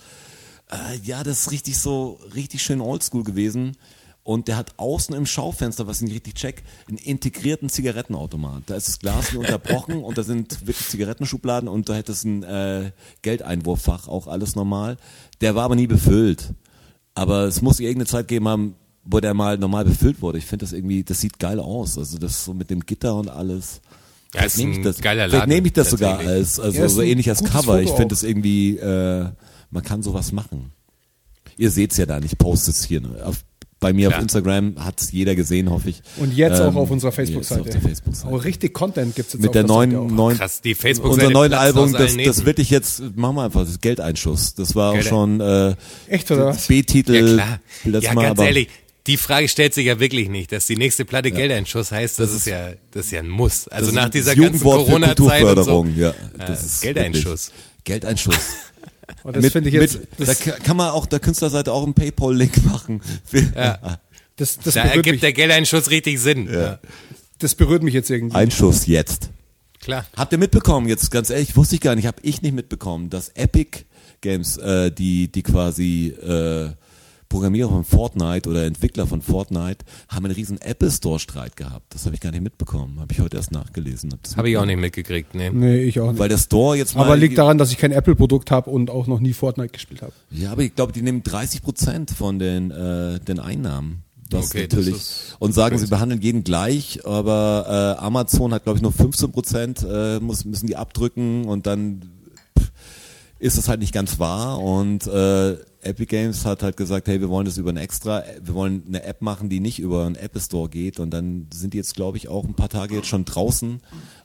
Äh, 0.71 0.99
ja, 1.03 1.25
das 1.25 1.41
ist 1.41 1.51
richtig 1.51 1.79
so, 1.79 2.21
richtig 2.35 2.63
schön 2.63 2.81
oldschool 2.81 3.25
gewesen. 3.25 3.77
Und 4.23 4.47
der 4.47 4.59
hat 4.59 4.75
außen 4.77 5.15
im 5.15 5.25
Schaufenster, 5.25 5.87
was 5.87 6.03
ich 6.03 6.09
nicht 6.09 6.17
richtig 6.17 6.35
check, 6.35 6.63
einen 6.87 6.99
integrierten 6.99 7.71
Zigarettenautomat. 7.71 8.65
Da 8.67 8.75
ist 8.77 8.87
das 8.87 8.99
Glas 8.99 9.33
wie 9.33 9.39
unterbrochen 9.39 9.97
und 10.05 10.19
da 10.19 10.23
sind 10.23 10.67
wirklich 10.67 10.87
Zigarettenschubladen 10.87 11.67
und 11.67 11.89
da 11.89 11.95
hätte 11.95 12.13
es 12.13 12.25
ein 12.25 12.43
äh, 12.43 12.93
Geldeinwurffach, 13.23 14.07
auch 14.07 14.27
alles 14.27 14.55
normal. 14.55 14.99
Der 15.41 15.55
war 15.55 15.65
aber 15.65 15.77
nie 15.77 15.87
befüllt. 15.87 16.53
Aber 17.15 17.45
es 17.45 17.63
muss 17.63 17.81
irgendeine 17.81 18.07
Zeit 18.07 18.29
geben 18.29 18.49
haben, 18.49 18.75
wo 19.03 19.19
der 19.19 19.33
mal 19.33 19.57
normal 19.57 19.87
befüllt 19.87 20.21
wurde. 20.21 20.37
Ich 20.37 20.45
finde 20.45 20.67
das 20.67 20.75
irgendwie, 20.75 21.03
das 21.03 21.23
sieht 21.23 21.39
geil 21.39 21.59
aus. 21.59 21.97
Also 21.97 22.19
das 22.19 22.45
so 22.45 22.53
mit 22.53 22.69
dem 22.69 22.81
Gitter 22.81 23.17
und 23.17 23.31
alles. 23.31 23.81
Ja, 24.35 24.43
ist 24.43 24.55
Vielleicht 24.55 24.59
nehme 24.59 24.73
ich 24.79 24.83
das, 24.85 25.01
geiler 25.01 25.29
vielleicht 25.29 25.47
nehme 25.49 25.67
ich 25.69 25.73
das 25.73 25.91
sogar 25.91 26.19
als, 26.19 26.61
also 26.61 26.79
Ja, 26.79 26.89
so 26.89 27.03
ähnlich 27.03 27.29
als 27.31 27.43
Cover. 27.45 27.81
Ich 27.81 27.87
Foto 27.89 27.97
finde 27.97 28.15
auch. 28.15 28.21
das 28.21 28.23
irgendwie, 28.25 28.77
äh, 28.77 29.27
man 29.71 29.83
kann 29.83 30.03
sowas 30.03 30.33
machen. 30.33 30.73
Ihr 31.57 31.71
seht's 31.71 31.97
ja 31.97 32.07
da, 32.07 32.19
ich 32.21 32.37
poste 32.39 32.71
es 32.71 32.85
hier. 32.85 33.01
Ne? 33.01 33.09
Auf, 33.25 33.39
bei 33.81 33.93
mir 33.93 34.09
Klar. 34.09 34.19
auf 34.19 34.23
Instagram 34.23 34.75
hat's 34.85 35.13
jeder 35.13 35.35
gesehen, 35.37 35.71
hoffe 35.71 35.89
ich. 35.91 36.03
Und 36.19 36.37
jetzt 36.37 36.59
Ähm, 36.61 36.67
auch 36.67 36.75
auf 36.75 36.91
unserer 36.91 37.13
Facebook-Seite. 37.13 37.71
der 37.71 37.81
Facebook-Seite. 37.81 38.29
Aber 38.29 38.45
richtig 38.45 38.75
Content 38.75 39.15
gibt's 39.15 39.33
jetzt 39.33 39.41
Mit 39.41 39.49
auf 39.51 39.53
der 39.53 39.63
neuen, 39.65 39.97
auch. 39.97 40.11
neuen 40.11 40.37
Krass, 40.37 40.61
die 40.61 40.75
Facebook 40.75 41.13
unser 41.13 41.31
neuen 41.31 41.55
Album, 41.55 41.93
das, 41.93 42.17
das 42.17 42.45
wirklich 42.45 42.71
jetzt, 42.71 43.01
machen 43.17 43.37
wir 43.37 43.45
einfach, 43.45 43.65
das 43.65 43.81
Geldeinschuss. 43.81 44.55
Das 44.55 44.75
war 44.75 44.91
auch 44.91 44.95
Geld- 44.95 45.07
schon 45.07 45.41
äh, 45.41 45.75
Echt, 46.09 46.31
oder 46.31 46.47
was? 46.47 46.67
B-Titel. 46.67 47.15
Ja 47.15 47.35
klar. 47.35 47.61
Ja, 48.03 48.13
mal, 48.15 48.23
ganz 48.23 48.39
aber 48.39 48.47
ehrlich, 48.49 48.69
die 49.09 49.17
Frage 49.17 49.49
stellt 49.49 49.75
sich 49.75 49.87
ja 49.87 49.99
wirklich 49.99 50.29
nicht, 50.29 50.53
dass 50.53 50.67
die 50.67 50.77
nächste 50.77 51.05
Platte 51.05 51.33
Geldeinschuss 51.33 51.91
heißt, 51.91 52.21
das, 52.21 52.33
ist 52.33 52.47
ja, 52.47 52.75
das 52.93 53.07
ist 53.07 53.13
ja 53.13 53.19
ein 53.21 53.29
Muss. 53.29 53.67
Also 53.69 53.87
das 53.87 53.95
nach 53.97 54.09
dieser 54.11 54.37
das 54.37 54.45
ganzen 54.45 54.63
Corona-Zeit 54.63 55.19
und 55.19 55.19
so. 55.19 55.25
Kulturförderung, 55.31 55.97
ja. 55.97 56.15
Das 56.39 56.63
Äh, 56.63 56.67
ist 56.67 56.81
Geldeinschuss. 56.83 57.49
wirklich- 57.49 57.85
Geldeinschuss. 57.85 58.37
Und 59.25 59.37
das 59.37 59.51
finde 59.53 59.71
ich 59.71 59.75
jetzt, 59.75 59.99
da 60.19 60.25
das, 60.27 60.39
ka- 60.41 60.53
kann 60.63 60.77
man 60.77 60.91
auch 60.91 61.07
der 61.07 61.19
Künstlerseite 61.19 61.73
auch 61.73 61.83
einen 61.83 61.95
Paypal-Link 61.95 62.65
machen. 62.71 63.01
Für, 63.25 63.43
das, 64.37 64.59
das, 64.59 64.75
Da 64.75 64.83
ergibt 64.83 65.07
mich, 65.07 65.21
der 65.21 65.33
Geldeinschuss 65.33 65.91
richtig 65.91 66.21
Sinn. 66.21 66.49
Ja. 66.53 66.79
das 67.39 67.55
berührt 67.55 67.83
mich 67.83 67.95
jetzt 67.95 68.11
irgendwie. 68.11 68.37
Einschuss 68.37 68.87
jetzt. 68.87 69.31
Klar. 69.81 70.07
Habt 70.17 70.33
ihr 70.33 70.39
mitbekommen, 70.39 70.89
jetzt 70.89 71.11
ganz 71.11 71.31
ehrlich, 71.31 71.57
wusste 71.57 71.75
ich 71.77 71.81
gar 71.81 71.95
nicht, 71.95 72.07
habe 72.07 72.19
ich 72.23 72.43
nicht 72.43 72.53
mitbekommen, 72.55 73.09
dass 73.11 73.31
Epic 73.31 73.81
Games, 74.21 74.57
äh, 74.59 74.91
die, 74.93 75.29
die 75.33 75.43
quasi 75.43 76.09
äh, 76.09 76.71
Programmierer 77.29 77.69
von 77.69 77.85
Fortnite 77.85 78.49
oder 78.49 78.65
Entwickler 78.65 79.07
von 79.07 79.21
Fortnite, 79.23 79.85
haben 80.09 80.25
einen 80.25 80.35
riesen 80.35 80.61
Apple 80.61 80.91
Store 80.91 81.19
Streit 81.19 81.57
gehabt. 81.57 81.95
Das 81.95 82.07
habe 82.07 82.15
ich 82.15 82.21
gar 82.21 82.31
nicht 82.31 82.43
mitbekommen, 82.43 83.01
habe 83.01 83.13
ich 83.13 83.21
heute 83.21 83.37
erst 83.37 83.53
nachgelesen. 83.53 84.13
Hab 84.13 84.23
das 84.23 84.37
Habe 84.37 84.49
ich 84.51 84.57
auch 84.57 84.65
nicht 84.65 84.79
mitgekriegt, 84.79 85.35
ne. 85.35 85.51
Nee, 85.51 85.79
ich 85.83 86.01
auch 86.01 86.11
nicht. 86.11 86.19
Weil 86.19 86.29
der 86.29 86.39
Store 86.39 86.77
jetzt 86.77 86.95
mal... 86.97 87.05
Aber 87.05 87.17
liegt 87.17 87.37
daran, 87.39 87.59
dass 87.59 87.71
ich 87.71 87.79
kein 87.79 87.93
Apple-Produkt 87.93 88.51
habe 88.51 88.71
und 88.71 88.91
auch 88.91 89.07
noch 89.07 89.21
nie 89.21 89.33
Fortnite 89.33 89.71
gespielt 89.73 90.03
habe. 90.03 90.13
Ja, 90.31 90.53
aber 90.53 90.63
ich 90.63 90.75
glaube, 90.75 90.93
die 90.93 91.03
nehmen 91.03 91.23
30 91.23 91.63
Prozent 91.63 92.11
von 92.11 92.39
den, 92.39 92.71
äh, 92.71 93.21
den 93.21 93.41
Einnahmen. 93.41 94.03
Das 94.31 94.47
Okay, 94.51 94.67
das 94.69 94.79
natürlich. 94.79 94.95
ist 94.97 95.37
und 95.39 95.55
sagen, 95.55 95.77
sie 95.79 95.85
crazy. 95.85 95.91
behandeln 95.91 96.21
jeden 96.21 96.45
gleich, 96.45 97.01
aber 97.07 97.97
äh, 97.99 98.05
Amazon 98.05 98.53
hat, 98.53 98.65
glaube 98.65 98.77
ich, 98.77 98.83
nur 98.83 98.93
15 98.93 99.33
Prozent, 99.33 99.87
äh, 99.91 100.21
muss, 100.21 100.45
müssen 100.45 100.67
die 100.67 100.77
abdrücken 100.77 101.47
und 101.47 101.67
dann 101.67 102.03
pff, 102.59 102.71
ist 103.39 103.57
das 103.57 103.69
halt 103.69 103.81
nicht 103.81 103.95
ganz 103.95 104.19
wahr. 104.19 104.59
Und 104.61 105.07
äh, 105.07 105.57
Epic 105.89 106.07
Games 106.07 106.45
hat 106.45 106.63
halt 106.63 106.77
gesagt, 106.77 107.09
hey, 107.09 107.21
wir 107.21 107.29
wollen 107.29 107.47
das 107.47 107.57
über 107.57 107.71
ein 107.71 107.77
extra, 107.77 108.23
wir 108.43 108.55
wollen 108.55 108.85
eine 108.87 109.03
App 109.03 109.23
machen, 109.23 109.49
die 109.49 109.61
nicht 109.61 109.79
über 109.79 110.07
einen 110.07 110.17
Apple 110.17 110.41
Store 110.41 110.69
geht. 110.69 111.01
Und 111.01 111.11
dann 111.11 111.49
sind 111.53 111.75
die 111.75 111.79
jetzt, 111.79 111.95
glaube 111.95 112.19
ich, 112.19 112.29
auch 112.29 112.45
ein 112.45 112.55
paar 112.55 112.69
Tage 112.69 112.95
jetzt 112.95 113.09
schon 113.09 113.25
draußen 113.25 113.81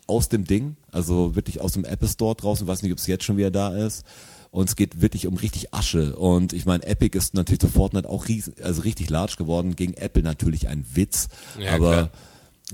aus 0.05 0.29
dem 0.29 0.45
Ding, 0.45 0.75
also 0.91 1.35
wirklich 1.35 1.61
aus 1.61 1.73
dem 1.73 1.85
Apple 1.85 2.07
Store 2.07 2.35
draußen. 2.35 2.67
weiß 2.67 2.83
nicht, 2.83 2.91
ob 2.91 2.97
es 2.97 3.07
jetzt 3.07 3.23
schon 3.23 3.37
wieder 3.37 3.51
da 3.51 3.75
ist. 3.75 4.03
Und 4.51 4.69
es 4.69 4.75
geht 4.75 5.01
wirklich 5.01 5.25
um 5.25 5.35
richtig 5.35 5.73
Asche. 5.73 6.15
Und 6.15 6.53
ich 6.53 6.67
meine, 6.67 6.85
Epic 6.85 7.17
ist 7.17 7.33
natürlich 7.33 7.61
zu 7.61 7.69
Fortnite 7.69 8.07
auch 8.07 8.27
riesen, 8.27 8.53
also 8.61 8.83
richtig 8.83 9.09
large 9.09 9.35
geworden. 9.37 9.75
Gegen 9.75 9.95
Apple 9.95 10.21
natürlich 10.21 10.67
ein 10.67 10.85
Witz. 10.93 11.27
Ja, 11.59 11.73
aber 11.73 11.91
klar. 11.91 12.09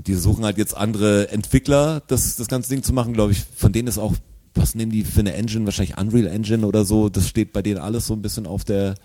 die 0.05 0.15
suchen 0.15 0.43
halt 0.43 0.57
jetzt 0.57 0.75
andere 0.75 1.29
Entwickler, 1.31 2.01
das, 2.07 2.35
das 2.35 2.49
ganze 2.49 2.69
Ding 2.69 2.83
zu 2.83 2.91
machen, 2.91 3.13
glaube 3.13 3.31
ich. 3.31 3.45
Von 3.55 3.71
denen 3.71 3.87
ist 3.87 3.97
auch, 3.97 4.13
was 4.59 4.75
nehmen 4.75 4.91
die 4.91 5.03
für 5.03 5.21
eine 5.21 5.33
Engine? 5.33 5.65
Wahrscheinlich 5.65 5.97
Unreal 5.97 6.27
Engine 6.27 6.65
oder 6.65 6.85
so. 6.85 7.09
Das 7.09 7.27
steht 7.27 7.53
bei 7.53 7.61
denen 7.61 7.79
alles 7.79 8.07
so 8.07 8.13
ein 8.13 8.21
bisschen 8.21 8.45
auf 8.45 8.63
der 8.63 8.95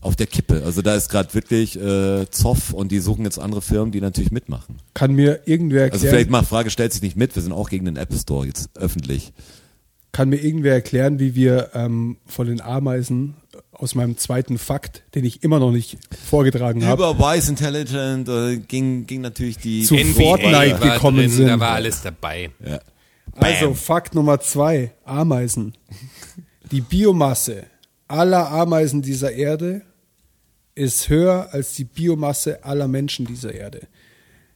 auf 0.00 0.14
der 0.14 0.26
Kippe. 0.26 0.62
Also 0.64 0.82
da 0.82 0.94
ist 0.94 1.08
gerade 1.08 1.34
wirklich 1.34 1.80
äh, 1.80 2.30
Zoff 2.30 2.72
und 2.72 2.92
die 2.92 3.00
suchen 3.00 3.24
jetzt 3.24 3.38
andere 3.38 3.60
Firmen, 3.60 3.90
die 3.90 4.00
natürlich 4.00 4.30
mitmachen. 4.30 4.76
Kann 4.94 5.12
mir 5.14 5.40
irgendwer 5.46 5.82
erklären, 5.82 6.02
Also 6.02 6.06
vielleicht 6.08 6.30
mal 6.30 6.44
Frage 6.44 6.70
stellt 6.70 6.92
sich 6.92 7.02
nicht 7.02 7.16
mit, 7.16 7.34
wir 7.34 7.42
sind 7.42 7.52
auch 7.52 7.68
gegen 7.68 7.86
den 7.86 7.96
Apple 7.96 8.18
Store 8.18 8.46
jetzt 8.46 8.70
öffentlich. 8.76 9.32
Kann 10.12 10.28
mir 10.28 10.36
irgendwer 10.36 10.74
erklären, 10.74 11.18
wie 11.18 11.34
wir 11.34 11.70
ähm, 11.74 12.18
von 12.24 12.46
den 12.46 12.60
Ameisen 12.60 13.34
aus 13.72 13.94
meinem 13.94 14.16
zweiten 14.16 14.58
Fakt, 14.58 15.02
den 15.14 15.24
ich 15.24 15.42
immer 15.42 15.58
noch 15.58 15.72
nicht 15.72 15.98
vorgetragen 16.24 16.84
habe, 16.86 17.02
Über 17.02 17.18
Wise 17.18 17.50
Intelligent 17.50 18.28
äh, 18.28 18.56
ging, 18.58 19.06
ging 19.06 19.20
natürlich 19.20 19.58
die 19.58 19.82
Zu 19.82 19.94
NBA 19.94 20.12
Fortnite 20.12 20.78
gekommen 20.78 21.18
drin, 21.18 21.30
sind. 21.30 21.48
Da 21.48 21.60
war 21.60 21.72
alles 21.72 22.00
dabei. 22.02 22.50
Ja. 22.64 22.78
Also. 23.36 23.74
Fakt 23.74 24.14
Nummer 24.14 24.40
zwei, 24.40 24.92
Ameisen. 25.04 25.74
Die 26.70 26.80
Biomasse 26.80 27.64
aller 28.08 28.50
Ameisen 28.50 29.02
dieser 29.02 29.32
Erde 29.32 29.82
ist 30.74 31.08
höher 31.08 31.48
als 31.52 31.74
die 31.74 31.84
Biomasse 31.84 32.64
aller 32.64 32.88
Menschen 32.88 33.26
dieser 33.26 33.54
Erde. 33.54 33.86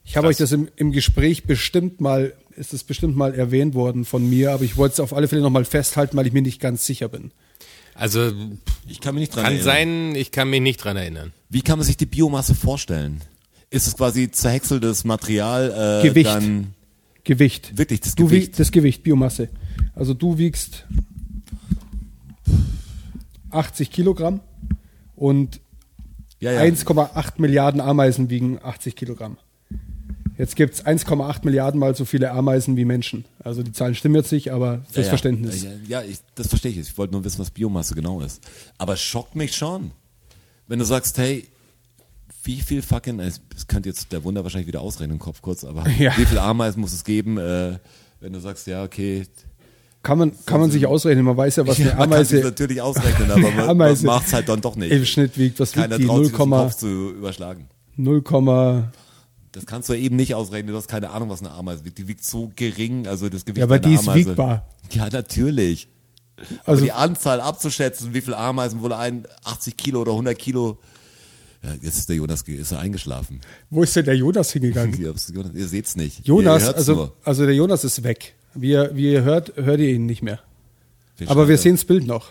Ich 0.04 0.16
habe 0.16 0.26
euch 0.28 0.36
das 0.36 0.52
im, 0.52 0.68
im 0.76 0.92
Gespräch 0.92 1.44
bestimmt 1.44 2.00
mal, 2.00 2.32
ist 2.56 2.72
es 2.74 2.84
bestimmt 2.84 3.16
mal 3.16 3.34
erwähnt 3.34 3.74
worden 3.74 4.04
von 4.04 4.28
mir, 4.28 4.52
aber 4.52 4.64
ich 4.64 4.76
wollte 4.76 4.94
es 4.94 5.00
auf 5.00 5.12
alle 5.14 5.28
Fälle 5.28 5.42
nochmal 5.42 5.64
festhalten, 5.64 6.16
weil 6.16 6.26
ich 6.26 6.32
mir 6.32 6.42
nicht 6.42 6.60
ganz 6.60 6.84
sicher 6.84 7.08
bin. 7.08 7.30
Also 7.94 8.32
Ich 8.88 9.00
kann 9.00 9.14
mich 9.14 9.22
nicht 9.22 9.34
dran 9.36 9.44
kann 9.44 9.52
erinnern. 9.56 9.64
sein, 9.64 10.14
ich 10.14 10.30
kann 10.30 10.50
mich 10.50 10.60
nicht 10.60 10.78
dran 10.82 10.96
erinnern. 10.96 11.32
Wie 11.48 11.62
kann 11.62 11.78
man 11.78 11.86
sich 11.86 11.96
die 11.96 12.06
Biomasse 12.06 12.54
vorstellen? 12.54 13.20
Ist 13.70 13.86
es 13.86 13.96
quasi 13.96 14.30
zerhäckseltes 14.30 15.04
Material? 15.04 16.00
Äh, 16.02 16.08
Gewicht. 16.08 16.26
Dann 16.30 16.74
Gewicht. 17.30 17.78
wirklich 17.78 18.00
das 18.00 18.16
Du 18.16 18.24
Gewicht. 18.26 18.58
das 18.58 18.72
Gewicht, 18.72 19.04
Biomasse. 19.04 19.48
Also 19.94 20.14
du 20.14 20.36
wiegst 20.36 20.84
80 23.50 23.92
Kilogramm 23.92 24.40
und 25.14 25.60
ja, 26.40 26.50
ja. 26.52 26.60
1,8 26.62 27.34
Milliarden 27.38 27.80
Ameisen 27.80 28.30
wiegen 28.30 28.58
80 28.60 28.96
Kilogramm. 28.96 29.36
Jetzt 30.38 30.56
gibt 30.56 30.74
es 30.74 30.84
1,8 30.84 31.44
Milliarden 31.44 31.78
mal 31.78 31.94
so 31.94 32.04
viele 32.04 32.32
Ameisen 32.32 32.76
wie 32.76 32.84
Menschen. 32.84 33.26
Also 33.44 33.62
die 33.62 33.70
Zahlen 33.72 33.94
stimmen 33.94 34.16
jetzt 34.16 34.32
nicht, 34.32 34.50
aber 34.50 34.80
fürs 34.90 35.06
ja. 35.06 35.10
Verständnis. 35.10 35.64
Ja, 35.86 36.02
ich, 36.02 36.18
das 36.34 36.48
verstehe 36.48 36.72
ich. 36.72 36.78
Ich 36.78 36.98
wollte 36.98 37.12
nur 37.12 37.22
wissen, 37.22 37.38
was 37.38 37.52
Biomasse 37.52 37.94
genau 37.94 38.20
ist. 38.22 38.42
Aber 38.76 38.94
es 38.94 39.00
schockt 39.02 39.36
mich 39.36 39.54
schon, 39.54 39.92
wenn 40.66 40.80
du 40.80 40.84
sagst, 40.84 41.16
hey, 41.18 41.46
wie 42.44 42.60
viel 42.60 42.82
fucking, 42.82 43.20
es 43.20 43.40
könnte 43.68 43.88
jetzt 43.88 44.12
der 44.12 44.24
Wunder 44.24 44.42
wahrscheinlich 44.44 44.66
wieder 44.68 44.80
ausrechnen 44.80 45.16
im 45.16 45.18
Kopf 45.20 45.42
kurz, 45.42 45.64
aber 45.64 45.88
Ja. 45.98 46.16
wie 46.16 46.24
viel 46.26 46.38
Ameisen 46.38 46.80
muss 46.80 46.92
es 46.92 47.04
geben, 47.04 47.38
äh, 47.38 47.78
wenn 48.20 48.32
du 48.32 48.40
sagst, 48.40 48.66
ja, 48.66 48.82
okay, 48.84 49.26
Kann 50.02 50.18
man, 50.18 50.32
kann 50.46 50.60
man 50.60 50.70
sich 50.70 50.86
ausrechnen, 50.86 51.24
man 51.24 51.36
weiß 51.36 51.56
ja, 51.56 51.66
was 51.66 51.76
eine 51.80 51.94
man 51.94 52.10
kann 52.10 52.24
sich 52.24 52.38
Ameise 52.38 52.48
natürlich 52.50 52.80
ausrechnen, 52.82 53.30
aber 53.30 53.40
man, 53.40 53.56
man 53.56 53.68
Ameise 53.70 54.06
macht 54.06 54.26
es 54.26 54.32
halt 54.32 54.48
dann 54.48 54.60
doch 54.60 54.76
nicht. 54.76 54.90
im 54.90 55.04
Schnitt 55.04 55.36
wiegt. 55.38 55.60
Was 55.60 55.74
wiegt 55.76 55.82
Keiner 55.82 55.98
die? 55.98 56.06
das 56.06 56.16
im 56.16 56.22
0, 56.22 56.30
Kopf 56.30 56.74
zu 56.76 56.86
überschlagen. 57.10 57.68
0, 57.96 58.22
Das 59.52 59.66
kannst 59.66 59.88
du 59.88 59.94
eben 59.94 60.16
nicht 60.16 60.34
ausrechnen, 60.34 60.72
du 60.72 60.76
hast 60.78 60.88
keine 60.88 61.10
Ahnung, 61.10 61.28
was 61.28 61.40
eine 61.40 61.50
Ameise 61.50 61.84
wiegt. 61.84 61.98
Die 61.98 62.08
wiegt 62.08 62.24
so 62.24 62.50
gering, 62.56 63.06
also 63.06 63.28
das 63.28 63.44
Gewicht 63.44 63.58
Ja, 63.58 63.64
aber 63.64 63.78
die 63.78 63.94
ist 63.94 64.08
Ameise. 64.08 64.30
wiegbar. 64.30 64.66
Ja, 64.92 65.08
natürlich. 65.10 65.88
Also- 66.38 66.56
aber 66.64 66.80
die 66.80 66.92
Anzahl 66.92 67.40
abzuschätzen, 67.42 68.14
wie 68.14 68.22
viele 68.22 68.38
Ameisen 68.38 68.80
wohl 68.80 68.94
ein, 68.94 69.26
80 69.44 69.76
Kilo 69.76 70.00
oder 70.00 70.12
100 70.12 70.38
Kilo, 70.38 70.78
ja, 71.62 71.74
jetzt 71.82 71.98
ist 71.98 72.08
der 72.08 72.16
Jonas, 72.16 72.42
ist 72.42 72.72
er 72.72 72.78
eingeschlafen. 72.78 73.40
Wo 73.68 73.82
ist 73.82 73.94
denn 73.94 74.04
der 74.06 74.16
Jonas 74.16 74.52
hingegangen? 74.52 74.94
Ihr, 75.00 75.14
ihr 75.54 75.68
seht's 75.68 75.96
nicht. 75.96 76.26
Jonas, 76.26 76.62
ihr 76.64 76.76
also, 76.76 76.94
nur. 76.94 77.16
also 77.24 77.44
der 77.44 77.54
Jonas 77.54 77.84
ist 77.84 78.02
weg. 78.02 78.34
Wie 78.54 78.70
ihr, 78.70 78.90
wie 78.94 79.12
ihr 79.12 79.22
hört, 79.22 79.56
hört 79.56 79.78
ihr 79.80 79.90
ihn 79.90 80.06
nicht 80.06 80.22
mehr. 80.22 80.40
Den 81.18 81.28
Aber 81.28 81.48
wir 81.48 81.58
sehen 81.58 81.76
das 81.76 81.84
Bild 81.84 82.06
noch. 82.06 82.30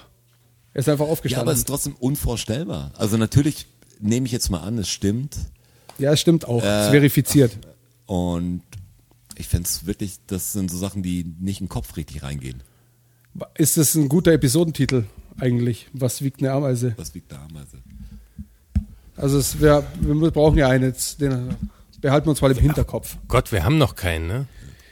Er 0.74 0.80
ist 0.80 0.90
einfach 0.90 1.06
Ja, 1.06 1.12
aufgestanden. 1.12 1.42
aber 1.48 1.52
es 1.54 1.60
ist 1.60 1.68
trotzdem 1.68 1.96
unvorstellbar. 1.96 2.92
Also 2.98 3.18
natürlich 3.18 3.68
nehme 4.00 4.26
ich 4.26 4.32
jetzt 4.32 4.50
mal 4.50 4.60
an, 4.62 4.78
es 4.78 4.90
stimmt. 4.90 5.38
Ja, 5.98 6.12
es 6.14 6.20
stimmt 6.22 6.46
auch. 6.46 6.64
Äh, 6.64 6.86
ist 6.86 6.90
verifiziert. 6.90 7.58
Und 8.06 8.64
ich 9.38 9.48
fände 9.48 9.68
es 9.68 9.86
wirklich, 9.86 10.18
das 10.28 10.54
sind 10.54 10.72
so 10.72 10.78
Sachen, 10.78 11.04
die 11.04 11.24
nicht 11.40 11.62
in 11.62 11.66
den 11.66 11.70
Kopf 11.70 11.96
richtig 11.98 12.24
reingehen. 12.24 12.64
Ist 13.56 13.78
das 13.78 13.96
ein 13.96 14.10
guter 14.10 14.32
Episodentitel 14.34 15.04
eigentlich? 15.40 15.88
Was 15.94 16.22
wiegt 16.22 16.42
eine 16.42 16.52
Ameise? 16.52 16.94
Was 16.98 17.14
wiegt 17.14 17.32
eine 17.32 17.44
Ameise? 17.44 17.78
Also 19.20 19.38
es 19.38 19.60
wär, 19.60 19.84
wir 20.00 20.32
brauchen 20.32 20.58
ja 20.58 20.70
einen 20.70 20.86
jetzt, 20.86 21.20
den 21.20 21.56
behalten 22.00 22.28
wir 22.28 22.32
uns 22.32 22.42
mal 22.42 22.52
im 22.52 22.58
Hinterkopf. 22.58 23.18
Gott, 23.28 23.52
wir 23.52 23.66
haben 23.66 23.78
noch 23.78 23.96
keinen, 23.96 24.28
ne? 24.28 24.46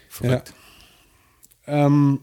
Verrückt. 0.10 0.54
Ja. 1.66 1.86
Ähm, 1.86 2.20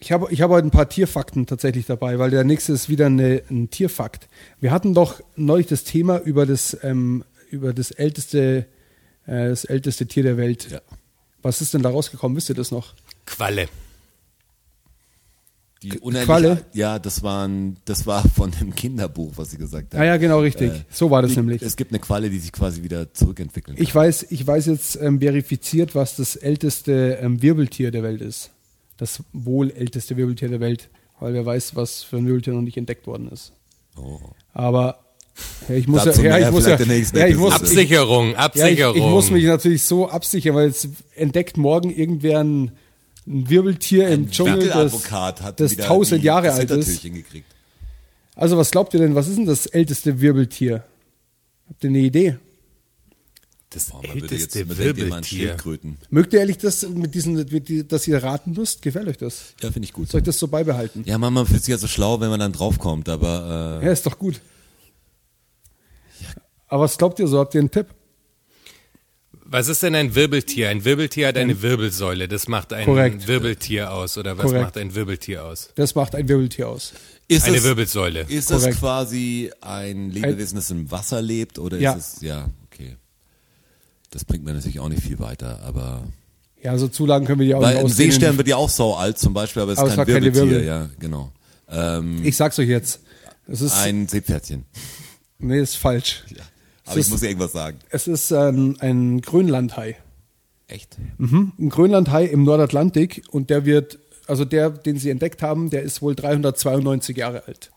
ich 0.00 0.12
habe 0.12 0.28
ich 0.30 0.42
habe 0.42 0.54
heute 0.54 0.66
ein 0.66 0.70
paar 0.70 0.88
Tierfakten 0.88 1.46
tatsächlich 1.46 1.86
dabei, 1.86 2.18
weil 2.18 2.30
der 2.30 2.44
nächste 2.44 2.72
ist 2.74 2.90
wieder 2.90 3.06
eine, 3.06 3.42
ein 3.50 3.70
Tierfakt. 3.70 4.28
Wir 4.60 4.70
hatten 4.70 4.92
doch 4.92 5.20
neulich 5.34 5.66
das 5.66 5.82
Thema 5.84 6.18
über 6.18 6.44
das, 6.44 6.76
ähm, 6.82 7.24
über 7.50 7.72
das 7.72 7.90
älteste, 7.90 8.66
äh, 9.26 9.48
das 9.48 9.64
älteste 9.64 10.06
Tier 10.06 10.22
der 10.22 10.36
Welt. 10.36 10.70
Ja. 10.70 10.80
Was 11.40 11.62
ist 11.62 11.72
denn 11.72 11.82
da 11.82 11.88
rausgekommen? 11.88 12.36
Wisst 12.36 12.50
ihr 12.50 12.54
das 12.54 12.70
noch? 12.70 12.94
Qualle. 13.24 13.68
Die 15.82 15.90
Qualle? 15.90 16.64
Ja, 16.72 16.98
das 16.98 17.22
waren, 17.22 17.76
das 17.84 18.06
war 18.06 18.28
von 18.34 18.50
dem 18.50 18.74
Kinderbuch, 18.74 19.32
was 19.36 19.52
sie 19.52 19.58
gesagt 19.58 19.94
haben. 19.94 20.00
Ah 20.00 20.04
ja, 20.04 20.16
genau, 20.16 20.40
richtig. 20.40 20.72
Äh, 20.72 20.84
so 20.90 21.10
war 21.10 21.22
das 21.22 21.32
die, 21.32 21.36
nämlich. 21.38 21.62
Es 21.62 21.76
gibt 21.76 21.92
eine 21.92 22.00
Qualle, 22.00 22.30
die 22.30 22.38
sich 22.38 22.52
quasi 22.52 22.82
wieder 22.82 23.12
zurückentwickelt. 23.14 23.78
Ich 23.78 23.94
weiß, 23.94 24.26
ich 24.30 24.46
weiß 24.46 24.66
jetzt 24.66 24.98
ähm, 25.00 25.20
verifiziert, 25.20 25.94
was 25.94 26.16
das 26.16 26.36
älteste 26.36 27.18
ähm, 27.22 27.42
Wirbeltier 27.42 27.90
der 27.90 28.02
Welt 28.02 28.20
ist. 28.20 28.50
Das 28.96 29.22
wohl 29.32 29.70
älteste 29.70 30.16
Wirbeltier 30.16 30.48
der 30.48 30.60
Welt, 30.60 30.88
weil 31.20 31.32
wer 31.32 31.46
weiß, 31.46 31.76
was 31.76 32.02
für 32.02 32.16
ein 32.16 32.26
Wirbeltier 32.26 32.54
noch 32.54 32.62
nicht 32.62 32.76
entdeckt 32.76 33.06
worden 33.06 33.28
ist. 33.30 33.52
Oh. 33.96 34.18
Aber 34.52 34.98
ja, 35.68 35.74
ich 35.74 35.86
muss 35.86 36.04
Dazu 36.04 36.22
ja, 36.22 36.38
ja, 36.38 36.48
ich 36.48 36.52
muss 36.52 36.66
ja, 36.66 36.76
ja, 36.76 37.26
ich 37.26 37.36
muss, 37.36 37.54
ich, 37.54 37.60
Absicherung, 37.60 38.26
ja, 38.26 38.32
ich, 38.32 38.38
Absicherung. 38.38 38.96
ich 38.96 39.02
muss 39.02 39.30
mich 39.30 39.44
natürlich 39.44 39.84
so 39.84 40.08
absichern, 40.08 40.54
weil 40.54 40.68
jetzt 40.68 40.88
entdeckt 41.14 41.56
morgen 41.56 41.90
irgendwer 41.90 42.40
ein, 42.40 42.72
ein 43.28 43.48
Wirbeltier 43.48 44.08
im 44.08 44.30
Dschungel, 44.30 44.68
das, 44.68 45.02
das 45.56 45.76
tausend 45.76 46.22
Jahre 46.22 46.52
alt 46.52 46.70
ist. 46.70 47.06
Also 48.34 48.56
was 48.56 48.70
glaubt 48.70 48.94
ihr 48.94 49.00
denn, 49.00 49.14
was 49.14 49.28
ist 49.28 49.36
denn 49.36 49.46
das 49.46 49.66
älteste 49.66 50.20
Wirbeltier? 50.20 50.84
Habt 51.68 51.84
ihr 51.84 51.90
eine 51.90 51.98
Idee? 51.98 52.38
das 53.70 53.90
Boah, 53.90 54.02
man 54.06 54.20
würde 54.20 54.34
jetzt 54.34 54.56
älteste 54.56 54.82
an 54.82 54.96
Wirbeltier. 54.96 55.22
Schildkröten. 55.48 55.98
Mögt 56.10 56.32
ihr 56.32 56.40
ehrlich 56.40 56.58
das 56.58 56.88
mit 56.88 57.14
diesen, 57.14 57.88
dass 57.88 58.08
ihr 58.08 58.22
raten 58.22 58.52
müsst? 58.52 58.80
Gefällt 58.82 59.08
euch 59.08 59.18
das? 59.18 59.54
Ja, 59.60 59.70
finde 59.70 59.86
ich 59.86 59.92
gut. 59.92 60.08
Soll 60.10 60.20
ich 60.20 60.24
das 60.24 60.38
so 60.38 60.48
beibehalten? 60.48 61.02
Ja, 61.04 61.18
man, 61.18 61.32
man 61.34 61.46
fühlt 61.46 61.62
sich 61.62 61.72
ja 61.72 61.78
so 61.78 61.86
schlau, 61.86 62.20
wenn 62.20 62.30
man 62.30 62.40
dann 62.40 62.52
draufkommt, 62.52 63.08
aber 63.08 63.80
äh, 63.82 63.86
Ja, 63.86 63.92
ist 63.92 64.06
doch 64.06 64.18
gut. 64.18 64.40
Aber 66.68 66.84
was 66.84 66.96
glaubt 66.96 67.18
ihr 67.18 67.28
so? 67.28 67.38
Habt 67.38 67.54
ihr 67.54 67.60
einen 67.60 67.70
Tipp? 67.70 67.86
Was 69.50 69.68
ist 69.68 69.82
denn 69.82 69.94
ein 69.94 70.14
Wirbeltier? 70.14 70.68
Ein 70.68 70.84
Wirbeltier 70.84 71.28
hat 71.28 71.38
eine 71.38 71.62
Wirbelsäule. 71.62 72.28
Das 72.28 72.48
macht 72.48 72.72
ein 72.74 72.84
Korrekt. 72.84 73.26
Wirbeltier 73.26 73.90
aus. 73.92 74.18
Oder 74.18 74.36
was 74.36 74.44
Korrekt. 74.44 74.62
macht 74.62 74.76
ein 74.76 74.94
Wirbeltier 74.94 75.44
aus? 75.44 75.70
Das 75.74 75.94
macht 75.94 76.14
ein 76.14 76.28
Wirbeltier 76.28 76.68
aus. 76.68 76.92
ist 77.28 77.46
Eine 77.46 77.56
es, 77.56 77.64
Wirbelsäule. 77.64 78.26
Ist 78.28 78.48
Korrekt. 78.48 78.66
das 78.74 78.78
quasi 78.78 79.50
ein 79.62 80.10
Lebewesen, 80.10 80.56
das 80.56 80.70
im 80.70 80.90
Wasser 80.90 81.22
lebt 81.22 81.58
oder 81.58 81.78
Ja. 81.78 81.92
ist 81.94 82.16
es, 82.16 82.22
ja, 82.22 82.48
okay. 82.70 82.96
Das 84.10 84.24
bringt 84.26 84.44
mir 84.44 84.52
natürlich 84.52 84.80
auch 84.80 84.88
nicht 84.90 85.02
viel 85.02 85.18
weiter, 85.18 85.60
aber, 85.62 86.02
Ja, 86.62 86.76
so 86.76 86.88
Zulagen 86.88 87.24
können 87.26 87.40
wir 87.40 87.46
die 87.46 87.54
auch 87.54 87.62
weil 87.62 87.74
nicht 87.76 87.84
ein. 87.84 87.88
Seestern 87.90 88.36
wird 88.36 88.48
ja 88.48 88.56
auch 88.56 88.68
sau 88.70 88.94
alt 88.96 89.18
zum 89.18 89.32
Beispiel, 89.32 89.62
aber 89.62 89.72
es 89.72 89.78
Aber 89.78 89.88
ist 89.88 89.96
kein 89.96 90.06
Wirbeltier, 90.08 90.34
Wirbel. 90.50 90.64
ja, 90.64 90.88
genau. 90.98 91.32
Ähm, 91.70 92.20
Ich 92.24 92.36
sag's 92.36 92.58
euch 92.58 92.68
jetzt. 92.68 93.00
Es 93.46 93.60
ist, 93.62 93.72
ein 93.74 94.08
Seepferdchen. 94.08 94.64
nee, 95.38 95.60
ist 95.60 95.76
falsch. 95.76 96.24
Aber 96.88 96.98
Es 96.98 97.06
ich 97.06 97.06
ist- 97.06 97.10
muss 97.10 97.22
irgendwas 97.22 97.52
sagen. 97.52 97.78
Es 97.90 98.06
ist 98.08 98.32
ein, 98.32 98.78
ein 98.80 99.20
Grönlandhai. 99.20 99.96
Echt? 100.66 100.96
Mhm. 101.18 101.52
Ein 101.58 101.68
Grönlandhai 101.70 102.24
im 102.26 102.42
Nordatlantik 102.44 103.22
und 103.30 103.48
der 103.50 103.64
wird, 103.64 103.98
also 104.26 104.44
der, 104.44 104.70
den 104.70 104.98
sie 104.98 105.10
entdeckt 105.10 105.40
haben, 105.42 105.70
der 105.70 105.82
ist 105.82 106.02
wohl 106.02 106.14
392 106.14 107.16
Jahre 107.16 107.46
alt. 107.46 107.70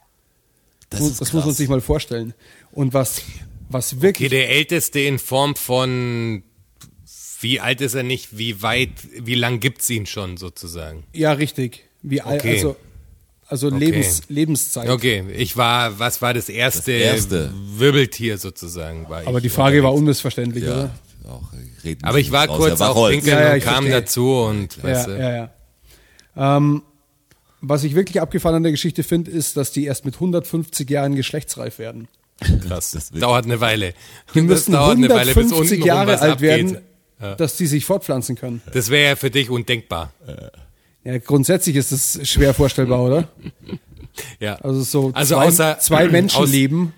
Das, 0.90 1.00
Das, 1.00 1.10
ist 1.12 1.22
das 1.22 1.34
muss 1.34 1.44
man 1.46 1.50
krass. 1.52 1.58
sich 1.58 1.70
mal 1.70 1.82
vorstellen. 1.82 2.34
Und 2.74 2.94
was, 2.94 3.22
was 3.70 3.94
Okay, 3.94 4.02
wirklich, 4.02 4.30
der 4.30 4.50
älteste 4.50 5.00
in 5.00 5.20
Form 5.20 5.56
von 5.56 6.44
wie 7.40 7.60
alt 7.60 7.82
ist 7.82 7.96
er 7.96 8.04
nicht, 8.04 8.38
wie 8.38 8.62
weit, 8.62 8.92
wie 9.20 9.34
lang 9.36 9.60
gibt's 9.60 9.90
ihn 9.90 10.06
schon 10.06 10.38
sozusagen? 10.38 11.04
ja 11.14 11.32
richtig, 11.32 11.86
wie 12.04 12.22
alt, 12.22 12.42
Okay. 12.42 12.56
also, 12.58 12.76
also 13.52 13.68
Okay. 13.68 13.78
Lebens, 13.78 14.22
Lebenszeit. 14.30 14.90
Okay, 14.90 15.24
ich 15.36 15.56
war, 15.58 16.00
was 16.00 16.22
war 16.22 16.34
das 16.34 16.50
erste, 16.50 16.92
Das 16.94 17.02
erste. 17.02 17.54
Wirbeltier 17.78 18.38
sozusagen? 18.38 19.08
War 19.10 19.28
Aber 19.28 19.38
ich 19.38 19.44
die 19.44 19.50
Frage 19.50 19.84
war 19.84 19.94
unmissverständlich, 19.94 20.64
Ja, 20.64 20.72
oder? 20.72 20.92
auch, 21.30 21.54
äh, 21.54 21.58
reden 21.88 22.04
Aber 22.04 22.18
ich 22.20 22.32
war 22.32 22.48
raus. 22.48 22.58
kurz 22.58 22.80
Ja, 22.80 22.90
auf. 22.90 23.10
Pinkeln 23.10 23.34
Ja, 23.38 23.42
ja, 23.44 23.52
und 23.52 23.58
ich 23.58 23.64
kam 23.64 23.74
verstehe. 23.86 23.92
dazu 24.02 24.32
und 24.42 24.84
weißt 24.84 25.08
Ja, 25.08 25.14
du, 25.14 25.20
ja, 25.22 25.50
ja. 26.36 26.58
Ähm, 26.58 26.82
was 27.62 27.84
ich 27.84 27.94
wirklich 27.94 28.20
abgefahren 28.22 28.56
an 28.56 28.64
der 28.64 28.72
Geschichte 28.72 29.04
finde, 29.04 29.30
ist, 29.30 29.56
dass 29.58 29.72
die 29.72 29.86
erst 29.86 30.04
mit 30.06 30.16
150 30.16 30.90
Jahren 30.90 31.16
geschlechtsreif 31.16 31.78
werden. 31.78 32.08
krass. 32.68 32.92
Das 32.92 33.12
dauert 33.12 33.46
eine 33.46 33.60
Weile. 33.62 33.94
Die 34.34 34.40
das 34.40 34.44
müssen 34.44 34.72
dauert 34.72 34.98
eine 34.98 35.10
Weile, 35.10 35.36
bis 35.36 35.38
150 35.38 35.60
untenrum 35.82 35.88
Jahre 35.88 36.20
alt 36.20 36.32
abgeht. 36.34 36.42
werden, 36.42 36.78
dass 37.38 37.56
die 37.58 37.68
sich 37.68 37.86
fortpflanzen 37.86 38.36
können. 38.36 38.64
Das 38.74 38.90
wäre 38.90 39.10
ja 39.10 39.16
für 39.16 39.30
dich 39.30 39.52
undenkbar. 39.52 40.12
Ja, 41.04 41.18
grundsätzlich 41.18 41.76
ist 41.76 41.92
das 41.92 42.20
schwer 42.30 42.54
vorstellbar, 42.54 43.04
oder? 43.04 43.28
Ja. 44.40 44.56
Also 44.56 44.82
so 44.84 45.12
Also 45.14 45.36
zwei, 45.36 45.48
außer- 45.48 45.80
zwei 45.80 46.08
Menschenleben, 46.12 46.94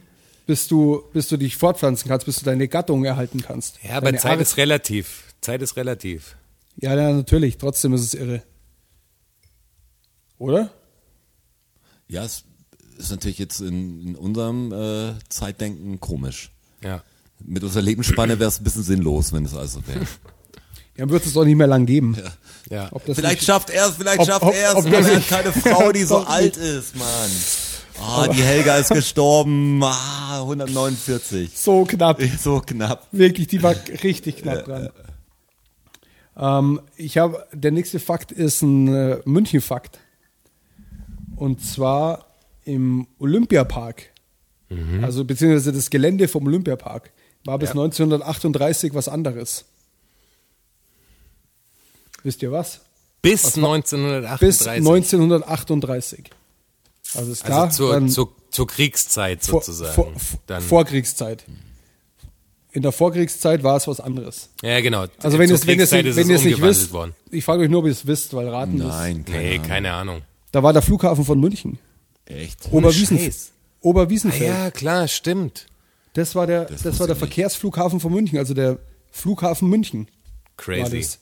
bis 0.46 0.68
du, 0.68 1.04
bis 1.14 1.28
du 1.30 1.38
dich 1.38 1.56
fortpflanzen 1.56 2.10
kannst, 2.10 2.26
bis 2.26 2.38
du 2.40 2.46
deine 2.46 2.68
Gattung 2.68 3.06
erhalten 3.06 3.42
kannst. 3.42 3.80
Ja, 3.84 3.92
aber 3.98 4.08
Deine 4.08 4.18
Zeit 4.18 4.32
Art- 4.34 4.42
ist 4.42 4.58
relativ. 4.58 5.34
Zeit 5.42 5.62
ist 5.62 5.78
relativ. 5.78 6.36
Ja, 6.78 6.96
ja, 6.96 7.14
natürlich. 7.14 7.58
Trotzdem 7.58 7.94
ist 7.94 8.02
es 8.02 8.14
irre. 8.14 8.42
Oder? 10.38 10.72
Ja, 12.08 12.24
es 12.26 12.44
ist 12.98 13.12
natürlich 13.12 13.40
jetzt 13.40 13.60
in, 13.62 14.02
in 14.08 14.16
unserem 14.16 14.72
äh, 14.74 15.14
Zeitdenken 15.30 16.00
komisch. 16.00 16.52
Ja. 16.84 17.04
Mit 17.40 17.64
unserer 17.64 17.82
Lebensspanne 17.84 18.40
wäre 18.40 18.48
es 18.50 18.60
ein 18.60 18.64
bisschen 18.64 18.84
sinnlos, 18.84 19.34
wenn 19.34 19.46
es 19.46 19.54
also 19.56 19.86
wäre. 19.88 20.06
Ja, 20.98 21.10
wird 21.10 21.26
es 21.26 21.36
auch 21.36 21.44
nicht 21.46 21.56
mehr 21.56 21.68
lang 21.68 21.86
geben. 21.86 22.16
Ja. 22.70 22.88
Ob 22.92 23.06
das 23.06 23.18
Vielleicht 23.18 23.38
nicht, 23.38 23.46
schafft 23.46 23.70
er 23.72 23.88
es, 23.88 23.96
vielleicht 23.96 24.20
Ob- 24.20 24.28
schafft 24.28 24.44
ob- 24.44 24.54
er 24.54 24.70
es. 24.72 24.76
aber 24.86 24.90
er 24.98 25.16
hat 25.16 25.28
keine 25.28 25.52
Frau, 25.52 25.92
die 25.92 26.04
so 26.04 26.18
alt 26.26 26.56
ist, 26.58 26.96
Mann. 26.96 27.32
Ah, 28.00 28.28
die 28.28 28.42
Helga 28.42 28.78
ist 28.78 28.90
gestorben. 28.92 29.82
Ah, 29.84 30.40
149. 30.42 31.52
so 31.56 31.86
knapp. 31.86 32.22
So 32.40 32.60
knapp. 32.60 33.08
Wirklich, 33.12 33.48
die 33.48 33.62
war 33.64 33.76
richtig 34.04 34.38
knapp 34.38 34.66
dran. 34.66 34.90
Ähm, 36.36 36.82
ich 36.96 37.18
habe, 37.18 37.46
der 37.54 37.72
nächste 37.72 38.00
Fakt 38.00 38.32
ist 38.32 38.62
ein 38.62 38.88
äh, 38.94 39.18
München-Fakt. 39.26 40.00
Und 41.36 41.64
zwar 41.64 42.26
im 42.66 43.08
Olympiapark. 43.20 44.10
Also 45.04 45.24
beziehungsweise 45.24 45.72
das 45.72 45.92
Gelände 45.92 46.28
vom 46.28 46.48
Olympiapark 46.48 47.12
war 47.46 47.60
bis 47.60 47.70
1938 47.72 48.96
was 48.96 49.08
anderes. 49.08 49.66
Wisst 52.24 52.42
ihr 52.42 52.52
was? 52.52 52.80
Bis 53.22 53.44
Bis 53.44 53.56
1938. 53.58 54.68
1938. 54.78 56.24
Also 57.16 57.32
ist 57.32 57.44
klar, 57.46 57.64
also 57.66 57.78
zur, 57.86 57.94
dann 57.94 58.10
zur, 58.10 58.36
zur 58.50 58.68
Kriegszeit 58.68 59.44
sozusagen. 59.44 59.94
vor, 59.94 60.12
vor, 60.18 60.40
Dann, 60.48 60.62
Vorkriegszeit. 60.62 61.44
In 62.72 62.82
der 62.82 62.92
Vorkriegszeit 62.92 63.64
war 63.64 63.78
es 63.78 63.88
was 63.88 64.00
anderes. 64.00 64.50
ja, 64.64 64.82
genau. 64.82 65.06
Also 65.22 65.38
wenn 65.38 65.48
ihr 65.50 65.56
es 65.56 65.68
wenn 65.68 65.80
es 65.80 65.92
nicht, 65.92 66.06
ist 66.06 66.16
wenn 66.18 66.30
ihr 66.30 66.36
es 66.38 66.44
nicht 66.44 66.60
wisst, 66.62 66.92
worden. 66.92 67.14
ich 67.30 67.44
frage 67.46 67.62
euch 67.64 67.70
nur, 67.70 67.82
ob 67.82 67.86
ihr 67.86 67.92
es 67.92 68.08
wisst, 68.08 68.34
weil 68.34 68.48
raten 68.50 68.80
ist. 68.80 68.88
Nein, 68.88 69.26
keine 69.26 69.38
Nee, 69.44 69.54
Ahnung. 69.56 69.68
keine 69.68 69.94
Ahnung. 69.94 70.22
Da 70.52 70.64
war 70.64 70.74
der 70.74 70.82
Flughafen 70.82 71.24
von 71.24 71.40
München. 71.40 71.78
Echt? 72.26 72.70
Oberwiesen, 72.72 73.20
Scheiß. 73.20 73.52
Ah, 73.52 73.54
Oberwiesenfeld. 73.82 74.50
ja, 74.50 74.72
klar, 74.72 75.08
stimmt. 75.08 75.68
Das 76.14 76.34
war 76.36 76.48
der, 76.48 76.66
das, 76.66 76.84
wusste 76.86 77.00
war 77.00 77.08
der. 77.08 77.16
Verkehrsflughafen 77.16 78.00
von 78.00 78.12
München, 78.12 78.40
also 78.40 78.54
der 78.56 78.80
Flughafen 79.12 79.70
München 79.70 80.08
war 80.08 80.10
Crazy. 80.58 81.18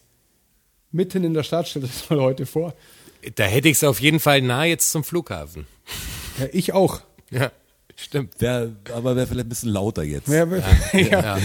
Mitten 0.92 1.24
in 1.24 1.34
der 1.34 1.44
Stadt, 1.44 1.68
stellt 1.68 1.86
euch 1.86 1.92
das 1.92 2.10
mal 2.10 2.20
heute 2.20 2.46
vor. 2.46 2.74
Da 3.36 3.44
hätte 3.44 3.70
ich 3.70 3.78
es 3.78 3.84
auf 3.84 4.00
jeden 4.02 4.20
Fall 4.20 4.42
nah 4.42 4.66
jetzt 4.66 4.92
zum 4.92 5.04
Flughafen. 5.04 5.68
Ja, 6.40 6.48
ich 6.52 6.74
auch. 6.74 7.02
Ja, 7.30 7.52
stimmt. 7.96 8.34
Wär, 8.40 8.72
aber 8.94 9.16
wäre 9.16 9.28
vielleicht 9.28 9.46
ein 9.46 9.50
bisschen 9.50 9.70
lauter 9.70 10.04
jetzt. 10.04 10.28
Wäre 10.28 10.58
ja, 10.94 11.38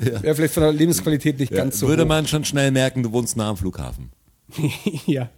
wär 0.00 0.34
vielleicht 0.34 0.54
von 0.54 0.64
der 0.64 0.72
Lebensqualität 0.72 1.38
nicht 1.38 1.52
Ja, 1.52 1.58
ganz 1.58 1.78
so 1.78 1.88
würde 1.88 2.02
hoch. 2.02 2.08
man 2.08 2.26
schon 2.26 2.44
schnell 2.44 2.70
merken, 2.72 3.02
du 3.02 3.12
wohnst 3.12 3.36
nah 3.36 3.48
am 3.50 3.56
Flughafen. 3.56 4.10
ja. 5.06 5.30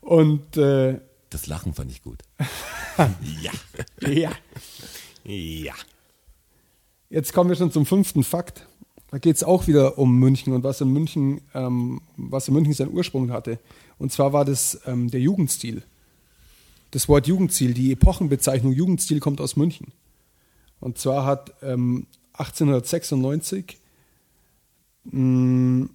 Und 0.00 0.56
äh, 0.56 0.98
Das 1.30 1.46
Lachen 1.46 1.72
fand 1.74 1.90
ich 1.90 2.02
gut. 2.02 2.20
ja. 3.42 3.52
ja. 4.08 4.32
Ja. 5.24 5.74
Jetzt 7.10 7.32
kommen 7.32 7.48
wir 7.50 7.56
schon 7.56 7.70
zum 7.72 7.86
fünften 7.86 8.24
Fakt. 8.24 8.66
Da 9.10 9.18
geht 9.18 9.36
es 9.36 9.44
auch 9.44 9.66
wieder 9.66 9.98
um 9.98 10.18
München 10.18 10.52
und 10.52 10.64
was 10.64 10.80
in 10.80 10.92
München, 10.92 11.40
ähm, 11.54 12.00
was 12.16 12.48
in 12.48 12.54
München 12.54 12.74
seinen 12.74 12.92
Ursprung 12.92 13.30
hatte. 13.32 13.58
Und 13.98 14.12
zwar 14.12 14.32
war 14.32 14.44
das 14.44 14.80
ähm, 14.86 15.10
der 15.10 15.20
Jugendstil. 15.20 15.82
Das 16.90 17.08
Wort 17.08 17.26
Jugendstil, 17.26 17.74
die 17.74 17.92
Epochenbezeichnung 17.92 18.72
Jugendstil 18.72 19.20
kommt 19.20 19.40
aus 19.40 19.56
München. 19.56 19.92
Und 20.80 20.98
zwar 20.98 21.24
hat 21.24 21.54
ähm, 21.62 22.06
1896 22.34 23.78
mh, 25.04 25.88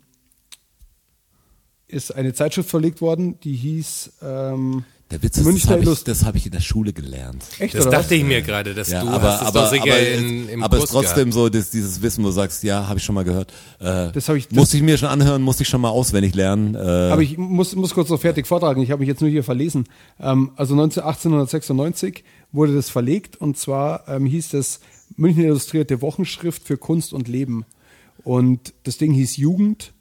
ist 1.87 2.15
eine 2.15 2.33
Zeitschrift 2.33 2.69
verlegt 2.69 3.01
worden, 3.01 3.39
die 3.41 3.55
hieß 3.55 4.13
ähm, 4.21 4.85
Der 5.13 5.21
Witz 5.23 5.37
ist, 5.37 5.45
das 5.45 5.53
Münchner 5.53 5.71
habe 5.73 5.83
ich, 5.83 6.03
das 6.03 6.25
hab 6.25 6.35
ich 6.35 6.45
in 6.47 6.51
der 6.51 6.59
Schule 6.59 6.91
gelernt. 6.91 7.43
Echt, 7.59 7.75
Das 7.75 7.85
oder 7.87 7.97
dachte 7.99 8.15
ich 8.15 8.23
mir 8.23 8.41
gerade, 8.41 8.73
dass 8.73 8.89
Ja, 8.89 9.01
du 9.03 9.09
aber, 9.09 9.21
hast 9.31 9.41
es 9.43 9.47
aber, 9.47 9.67
aber, 9.71 9.99
in, 9.99 10.49
im 10.49 10.63
aber 10.63 10.77
es 10.77 10.83
ist 10.85 10.89
trotzdem 10.89 11.29
gehabt. 11.29 11.33
so, 11.33 11.49
dass 11.49 11.69
dieses 11.69 12.01
Wissen, 12.01 12.23
wo 12.23 12.27
du 12.27 12.33
sagst, 12.33 12.63
ja, 12.63 12.87
habe 12.87 12.97
ich 12.99 13.05
schon 13.05 13.13
mal 13.15 13.23
gehört. 13.23 13.51
Äh, 13.79 14.11
Das 14.11 14.27
hab 14.27 14.35
ich- 14.35 14.47
das- 14.47 14.55
musste 14.57 14.77
ich 14.77 14.83
mir 14.83 14.97
schon 14.97 15.09
anhören, 15.09 15.41
musste 15.43 15.63
ich 15.63 15.69
schon 15.69 15.81
mal 15.81 15.89
auswendig 15.89 16.33
lernen. 16.35 16.73
Äh, 16.75 16.79
Aber 16.79 17.21
ich 17.21 17.37
muss, 17.37 17.75
muss 17.75 17.93
kurz 17.93 18.09
noch 18.09 18.19
fertig 18.19 18.47
vortragen. 18.47 18.81
Ich 18.81 18.89
habe 18.91 19.01
mich 19.01 19.07
jetzt 19.07 19.21
nur 19.21 19.29
hier 19.29 19.43
verlesen. 19.43 19.85
Ähm, 20.19 20.51
also 20.55 20.73
19, 20.75 21.03
1896 21.03 22.23
wurde 22.51 22.73
das 22.73 22.89
verlegt 22.89 23.35
und 23.39 23.57
zwar 23.57 24.07
ähm, 24.07 24.25
hieß 24.25 24.53
es 24.55 24.79
München 25.15 25.43
Illustrierte 25.43 26.01
Wochenschrift 26.01 26.63
für 26.65 26.77
Kunst 26.77 27.13
und 27.13 27.27
Leben. 27.27 27.65
Und 28.23 28.73
das 28.83 28.97
Ding 28.97 29.11
hieß 29.13 29.37
Jugend 29.37 29.93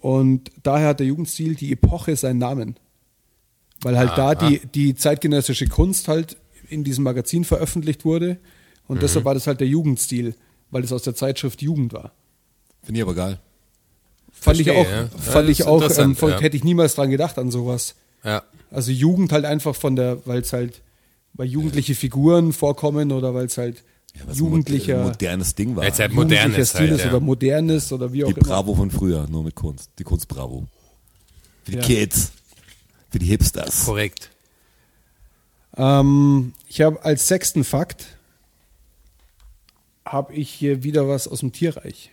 und 0.00 0.52
daher 0.62 0.88
hat 0.90 1.00
der 1.00 1.08
Jugendstil 1.08 1.56
die 1.56 1.72
Epoche 1.72 2.14
seinen 2.14 2.38
Namen. 2.38 2.76
Weil 3.82 3.96
halt 3.96 4.16
da 4.16 4.34
die, 4.34 4.60
die 4.74 4.94
zeitgenössische 4.94 5.66
Kunst 5.68 6.08
halt 6.08 6.36
in 6.68 6.84
diesem 6.84 7.04
Magazin 7.04 7.44
veröffentlicht 7.44 8.04
wurde 8.04 8.38
und 8.86 9.02
deshalb 9.02 9.24
war 9.24 9.34
das 9.34 9.46
halt 9.46 9.60
der 9.60 9.68
Jugendstil, 9.68 10.34
weil 10.70 10.82
es 10.82 10.92
aus 10.92 11.02
der 11.02 11.14
Zeitschrift 11.14 11.62
Jugend 11.62 11.92
war. 11.92 12.12
Finde 12.82 12.98
ich 13.00 13.02
aber 13.02 13.14
geil. 13.14 13.38
Fand 14.32 14.60
ich 14.60 14.70
auch, 14.70 14.84
ja. 14.84 15.02
Ja, 15.02 15.08
fand 15.08 15.48
das 15.48 15.58
ich 15.58 15.64
auch, 15.66 15.98
ähm, 15.98 16.16
ja. 16.20 16.40
hätte 16.40 16.56
ich 16.56 16.64
niemals 16.64 16.94
dran 16.94 17.10
gedacht 17.10 17.38
an 17.38 17.50
sowas. 17.50 17.94
Ja. 18.24 18.42
Also 18.70 18.92
Jugend 18.92 19.32
halt 19.32 19.44
einfach 19.44 19.74
von 19.74 19.96
der, 19.96 20.24
weil 20.26 20.40
es 20.40 20.52
halt, 20.52 20.82
weil 21.34 21.46
jugendliche 21.46 21.94
Figuren 21.94 22.52
vorkommen 22.52 23.12
oder 23.12 23.34
weil 23.34 23.46
es 23.46 23.58
halt 23.58 23.82
Ja, 24.14 24.22
was 24.26 24.38
jugendlicher, 24.38 24.98
Ein 24.98 25.04
modernes 25.08 25.54
Ding 25.54 25.76
war. 25.76 25.84
Weil's 25.84 25.98
halt 25.98 26.12
jugendlicher 26.12 26.46
modern 26.48 26.60
ist 26.60 26.68
Stil 26.70 26.80
halt, 26.80 26.92
ist 26.92 27.04
ja. 27.04 27.10
oder 27.10 27.20
modernes 27.20 27.92
oder 27.92 28.12
wie 28.12 28.24
auch 28.24 28.28
die 28.28 28.34
immer. 28.34 28.48
Bravo 28.48 28.74
von 28.74 28.90
früher, 28.90 29.26
nur 29.28 29.44
mit 29.44 29.54
Kunst. 29.54 29.90
Die 29.98 30.04
Kunst 30.04 30.28
Bravo. 30.28 30.66
Für 31.64 31.70
die 31.72 31.76
Ja. 31.78 31.82
Kids. 31.82 32.32
Für 33.10 33.18
die 33.18 33.26
Hipsters. 33.26 33.84
Korrekt. 33.84 34.30
Ähm, 35.76 36.52
ich 36.68 36.80
habe 36.80 37.02
als 37.04 37.28
sechsten 37.28 37.64
Fakt 37.64 38.18
habe 40.04 40.34
ich 40.34 40.50
hier 40.50 40.82
wieder 40.82 41.08
was 41.08 41.28
aus 41.28 41.40
dem 41.40 41.52
Tierreich. 41.52 42.10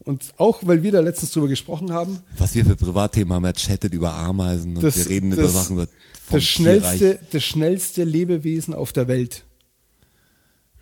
Und 0.00 0.34
auch, 0.36 0.60
weil 0.62 0.82
wir 0.82 0.92
da 0.92 1.00
letztens 1.00 1.32
drüber 1.32 1.48
gesprochen 1.48 1.92
haben, 1.92 2.20
Was 2.36 2.54
wir 2.54 2.64
für 2.64 2.76
Privatthemen 2.76 3.32
haben, 3.32 3.44
er 3.44 3.54
chattet 3.54 3.94
über 3.94 4.12
Ameisen 4.12 4.76
und 4.76 4.82
das, 4.82 4.96
wir 4.96 5.08
reden 5.08 5.32
über 5.32 5.42
das, 5.42 5.52
Sachen 5.54 5.76
über 5.76 5.86
vom 5.86 6.38
das, 6.38 6.44
schnellste, 6.44 6.98
Tierreich. 6.98 7.20
das 7.30 7.44
schnellste 7.44 8.04
Lebewesen 8.04 8.74
auf 8.74 8.92
der 8.92 9.08
Welt. 9.08 9.44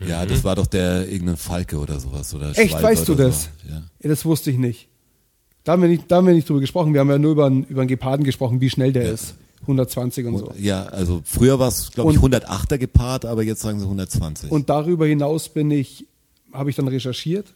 Ja, 0.00 0.26
das 0.26 0.42
war 0.42 0.56
doch 0.56 0.66
der 0.66 1.08
irgendein 1.08 1.36
Falke 1.36 1.78
oder 1.78 2.00
sowas. 2.00 2.34
Oder 2.34 2.50
Echt, 2.58 2.70
Schwalbe 2.70 2.88
weißt 2.88 3.08
du 3.08 3.14
das? 3.14 3.44
So. 3.44 3.68
Ja. 3.68 3.82
Ja, 4.00 4.08
das 4.08 4.24
wusste 4.24 4.50
ich 4.50 4.58
nicht. 4.58 4.88
Da 5.64 5.72
haben 5.72 5.82
wir 5.82 5.88
nicht, 5.88 6.04
da 6.08 6.16
haben 6.16 6.26
wir 6.26 6.34
nicht 6.34 6.48
drüber 6.48 6.60
gesprochen. 6.60 6.92
Wir 6.92 7.00
haben 7.00 7.10
ja 7.10 7.18
nur 7.18 7.32
über 7.32 7.46
einen, 7.46 7.64
über 7.64 7.82
einen 7.82 7.88
Geparden 7.88 8.24
gesprochen, 8.24 8.60
wie 8.60 8.70
schnell 8.70 8.92
der 8.92 9.10
ist. 9.12 9.34
120 9.62 10.26
und 10.26 10.38
so. 10.38 10.52
Ja, 10.58 10.84
also 10.86 11.22
früher 11.24 11.58
war 11.60 11.68
es, 11.68 11.92
glaube 11.92 12.10
ich, 12.12 12.18
Und- 12.20 12.34
108er 12.34 12.78
gepaart, 12.78 13.24
aber 13.24 13.44
jetzt 13.44 13.60
sagen 13.62 13.78
sie 13.78 13.84
120. 13.86 14.50
Und 14.50 14.68
darüber 14.68 15.06
hinaus 15.06 15.48
bin 15.48 15.70
ich, 15.70 16.06
habe 16.52 16.70
ich 16.70 16.74
dann 16.76 16.88
recherchiert, 16.88 17.54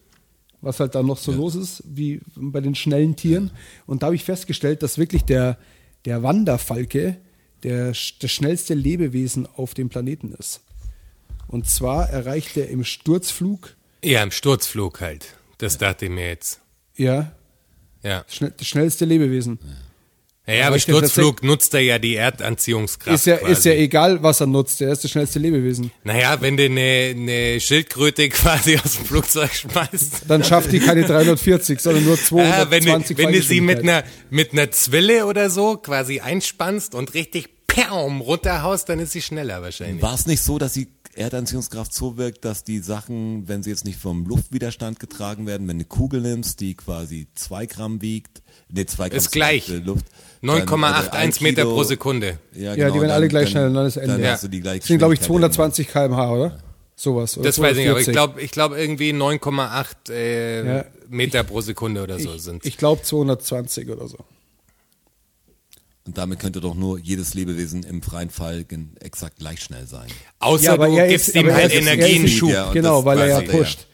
was 0.61 0.79
halt 0.79 0.95
da 0.95 1.03
noch 1.03 1.19
so 1.19 1.33
los 1.33 1.57
ist, 1.57 1.83
wie 1.85 2.21
bei 2.37 2.61
den 2.61 2.77
schnellen 2.77 3.17
Tieren. 3.17 3.51
Und 3.87 4.03
da 4.03 4.07
habe 4.07 4.15
ich 4.17 4.23
festgestellt, 4.23 4.85
dass 4.85 4.99
wirklich 4.99 5.25
der, 5.25 5.59
der 6.05 6.23
Wanderfalke 6.23 7.17
der, 7.65 7.87
das 7.89 8.31
schnellste 8.31 8.75
Lebewesen 8.75 9.49
auf 9.57 9.75
dem 9.75 9.89
Planeten 9.89 10.33
ist. 10.39 10.61
Und 11.49 11.69
zwar 11.69 12.09
erreicht 12.11 12.57
er 12.57 12.69
im 12.69 12.85
Sturzflug, 12.85 13.75
Ja, 14.05 14.23
im 14.23 14.31
Sturzflug 14.31 15.01
halt. 15.01 15.35
Das 15.59 15.77
dachte 15.79 16.05
ich 16.05 16.11
mir 16.13 16.29
jetzt. 16.29 16.61
ja, 16.97 17.33
Ja. 18.07 18.25
schnell, 18.29 18.53
das 18.57 18.67
schnellste 18.67 19.05
Lebewesen. 19.05 19.59
Ja, 20.47 20.55
ja 20.55 20.67
aber 20.67 20.77
Reicht 20.77 20.87
der 20.87 20.93
Sturzflug 20.93 21.43
nutzt 21.43 21.75
er 21.75 21.81
ja 21.81 21.99
die 21.99 22.15
Erdanziehungskraft. 22.15 23.17
Ist 23.17 23.27
ja, 23.27 23.37
quasi. 23.37 23.53
ist 23.53 23.65
ja 23.65 23.73
egal, 23.73 24.23
was 24.23 24.41
er 24.41 24.47
nutzt, 24.47 24.81
er 24.81 24.93
ist 24.93 25.03
das 25.03 25.11
schnellste 25.11 25.41
Lebewesen. 25.41 25.91
Naja, 26.05 26.41
wenn 26.41 26.57
du 26.57 26.67
eine, 26.67 27.15
eine 27.17 27.61
Schildkröte 27.61 28.29
quasi 28.29 28.79
aus 28.85 28.95
dem 28.95 29.07
Flugzeug 29.07 29.53
schmeißt. 29.53 30.23
Dann 30.29 30.45
schafft 30.45 30.71
die 30.71 30.79
keine 30.79 31.05
340, 31.05 31.81
sondern 31.81 32.05
nur 32.05 32.15
Ah, 32.47 32.67
wenn, 32.71 32.85
220 32.85 33.17
du, 33.17 33.23
wenn 33.23 33.33
du 33.33 33.43
sie 33.43 33.61
mit 33.61 33.81
einer, 33.81 34.05
mit 34.31 34.53
einer 34.53 34.71
Zwille 34.71 35.27
oder 35.27 35.51
so 35.51 35.79
quasi 35.79 36.21
einspannst 36.21 36.95
und 36.95 37.15
richtig 37.15 37.49
Paum 37.67 38.21
runterhaust, 38.21 38.89
dann 38.89 39.01
ist 39.01 39.13
sie 39.13 39.23
schneller 39.23 39.63
wahrscheinlich. 39.63 40.01
War 40.01 40.15
es 40.15 40.27
nicht 40.27 40.43
so, 40.43 40.59
dass 40.59 40.73
die 40.75 40.89
Erdanziehungskraft 41.17 41.93
so 41.95 42.17
wirkt, 42.17 42.45
dass 42.45 42.65
die 42.65 42.79
Sachen, 42.79 43.49
wenn 43.49 43.63
sie 43.63 43.71
jetzt 43.71 43.85
nicht 43.85 43.99
vom 43.99 44.27
Luftwiderstand 44.27 45.01
getragen 45.01 45.47
werden, 45.47 45.67
wenn 45.69 45.79
du 45.79 45.83
eine 45.83 45.85
Kugel 45.87 46.21
nimmst, 46.21 46.61
die 46.61 46.75
quasi 46.75 47.27
zwei 47.35 47.67
Gramm 47.67 48.03
wiegt, 48.03 48.43
nee, 48.69 48.85
zwei 48.87 49.09
Gramm 49.09 49.19
Ist 49.19 49.33
gleich. 49.33 49.69
äh, 49.71 49.79
Luft, 49.79 50.05
dann, 50.43 50.59
äh, 50.59 50.63
9,81 50.63 51.13
ein 51.13 51.33
Meter 51.41 51.65
pro 51.65 51.83
Sekunde. 51.85 52.39
Ja, 52.55 52.61
Ja, 52.63 52.75
genau, 52.75 52.95
die 52.95 53.01
werden 53.01 53.11
alle 53.13 53.29
gleich 53.29 53.49
schnell 53.51 53.73
dann 53.73 53.87
ist 53.87 53.97
Ende. 53.97 54.13
Dann 54.13 54.23
Ja. 54.23 54.33
hast 54.33 54.45
du 54.45 54.49
die 54.49 54.61
gleiche 54.61 54.81
Das 54.81 54.89
sind, 54.89 54.99
glaube 54.99 55.15
ich, 55.15 55.21
Geschwindigkeit 55.21 55.55
220 55.55 55.89
km/h, 55.89 56.31
oder? 56.33 56.59
Sowas. 56.99 57.37
Oder 57.37 57.47
Das 57.49 57.59
weiß 57.59 57.73
ich 57.77 57.83
nicht, 57.85 57.91
aber 57.91 58.01
ich 58.01 58.07
240. 58.07 58.13
glaube 58.13 58.41
ich 58.43 58.51
glaub 58.53 58.73
irgendwie 58.73 59.13
9,8 59.13 60.11
äh, 60.11 60.67
Ja. 60.79 60.85
Meter 61.09 61.45
pro 61.45 61.61
Sekunde 61.61 62.03
oder 62.03 62.19
so 62.19 62.37
sind. 62.39 62.65
Ich 62.65 62.77
glaube 62.79 63.03
220 63.03 63.91
oder 63.91 64.09
so. 64.09 64.17
Und 66.07 66.17
damit 66.19 66.39
könnte 66.39 66.61
doch 66.61 66.75
nur 66.75 66.99
jedes 67.01 67.35
Lebewesen 67.35 67.83
im 67.83 68.01
freien 68.01 68.31
Fall 68.31 68.65
exakt 69.01 69.39
gleich 69.41 69.61
schnell 69.61 69.87
sein. 69.87 70.07
Außer 70.39 70.65
Ja, 70.65 70.73
aber 70.75 70.87
du 70.87 70.97
er 70.97 71.09
gibst 71.09 71.29
ist- 71.29 71.35
ihm 71.35 71.41
aber 71.41 71.49
er 71.51 71.55
halt 71.57 71.73
er 71.73 71.81
Energienschub. 71.81 72.51
Ja, 72.51 72.73
genau, 72.73 73.05
weil 73.05 73.19
er 73.19 73.27
ja 73.27 73.41
er 73.41 73.45
ja. 73.45 73.51
pusht. 73.59 73.87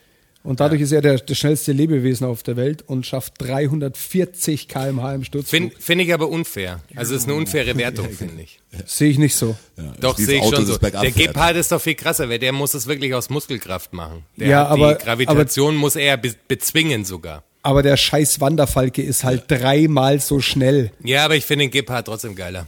Und 0.44 0.58
dadurch 0.58 0.80
ist 0.82 0.90
er 0.90 1.00
der, 1.00 1.18
das 1.18 1.38
schnellste 1.38 1.70
Lebewesen 1.72 2.26
auf 2.26 2.42
der 2.42 2.56
Welt 2.56 2.82
und 2.86 3.06
schafft 3.06 3.34
340 3.38 4.66
km/h 4.68 5.14
im 5.14 5.24
Sturzflug. 5.24 5.48
Finde 5.70 5.76
find 5.80 6.02
ich 6.02 6.12
aber 6.12 6.28
unfair. 6.28 6.80
Also 6.96 7.14
ist 7.14 7.24
eine 7.24 7.34
unfaire 7.34 7.76
Wertung, 7.76 8.10
finde 8.18 8.42
ich. 8.42 8.58
Sehe 8.86 9.08
ich 9.10 9.18
nicht 9.18 9.36
so. 9.36 9.56
Doch, 10.00 10.16
Dieses 10.16 10.30
sehe 10.30 10.38
ich 10.38 10.44
Auto, 10.44 10.56
schon 10.56 10.66
so. 10.66 10.78
Der. 10.78 11.10
Gepard 11.12 11.56
ist 11.56 11.70
doch 11.70 11.80
viel 11.80 11.94
krasser, 11.94 12.28
weil 12.28 12.40
der 12.40 12.52
muss 12.52 12.74
es 12.74 12.86
wirklich 12.88 13.14
aus 13.14 13.30
Muskelkraft 13.30 13.92
machen. 13.92 14.24
Der 14.36 14.48
Ja, 14.48 14.66
aber- 14.66 14.94
die 14.96 15.04
Gravitation 15.04 15.76
muss 15.76 15.94
er 15.96 16.16
be 16.16 16.34
bezwingen 16.48 17.04
sogar. 17.04 17.44
Aber 17.62 17.82
der 17.82 17.96
scheiß 17.96 18.40
Wanderfalke 18.40 19.02
ist 19.02 19.22
halt 19.24 19.44
dreimal 19.48 20.20
so 20.20 20.40
schnell. 20.40 20.90
Ja, 21.04 21.24
aber 21.24 21.36
ich 21.36 21.44
finde 21.46 21.64
den 21.66 21.70
Gepard 21.70 22.06
trotzdem 22.06 22.34
geiler. 22.34 22.66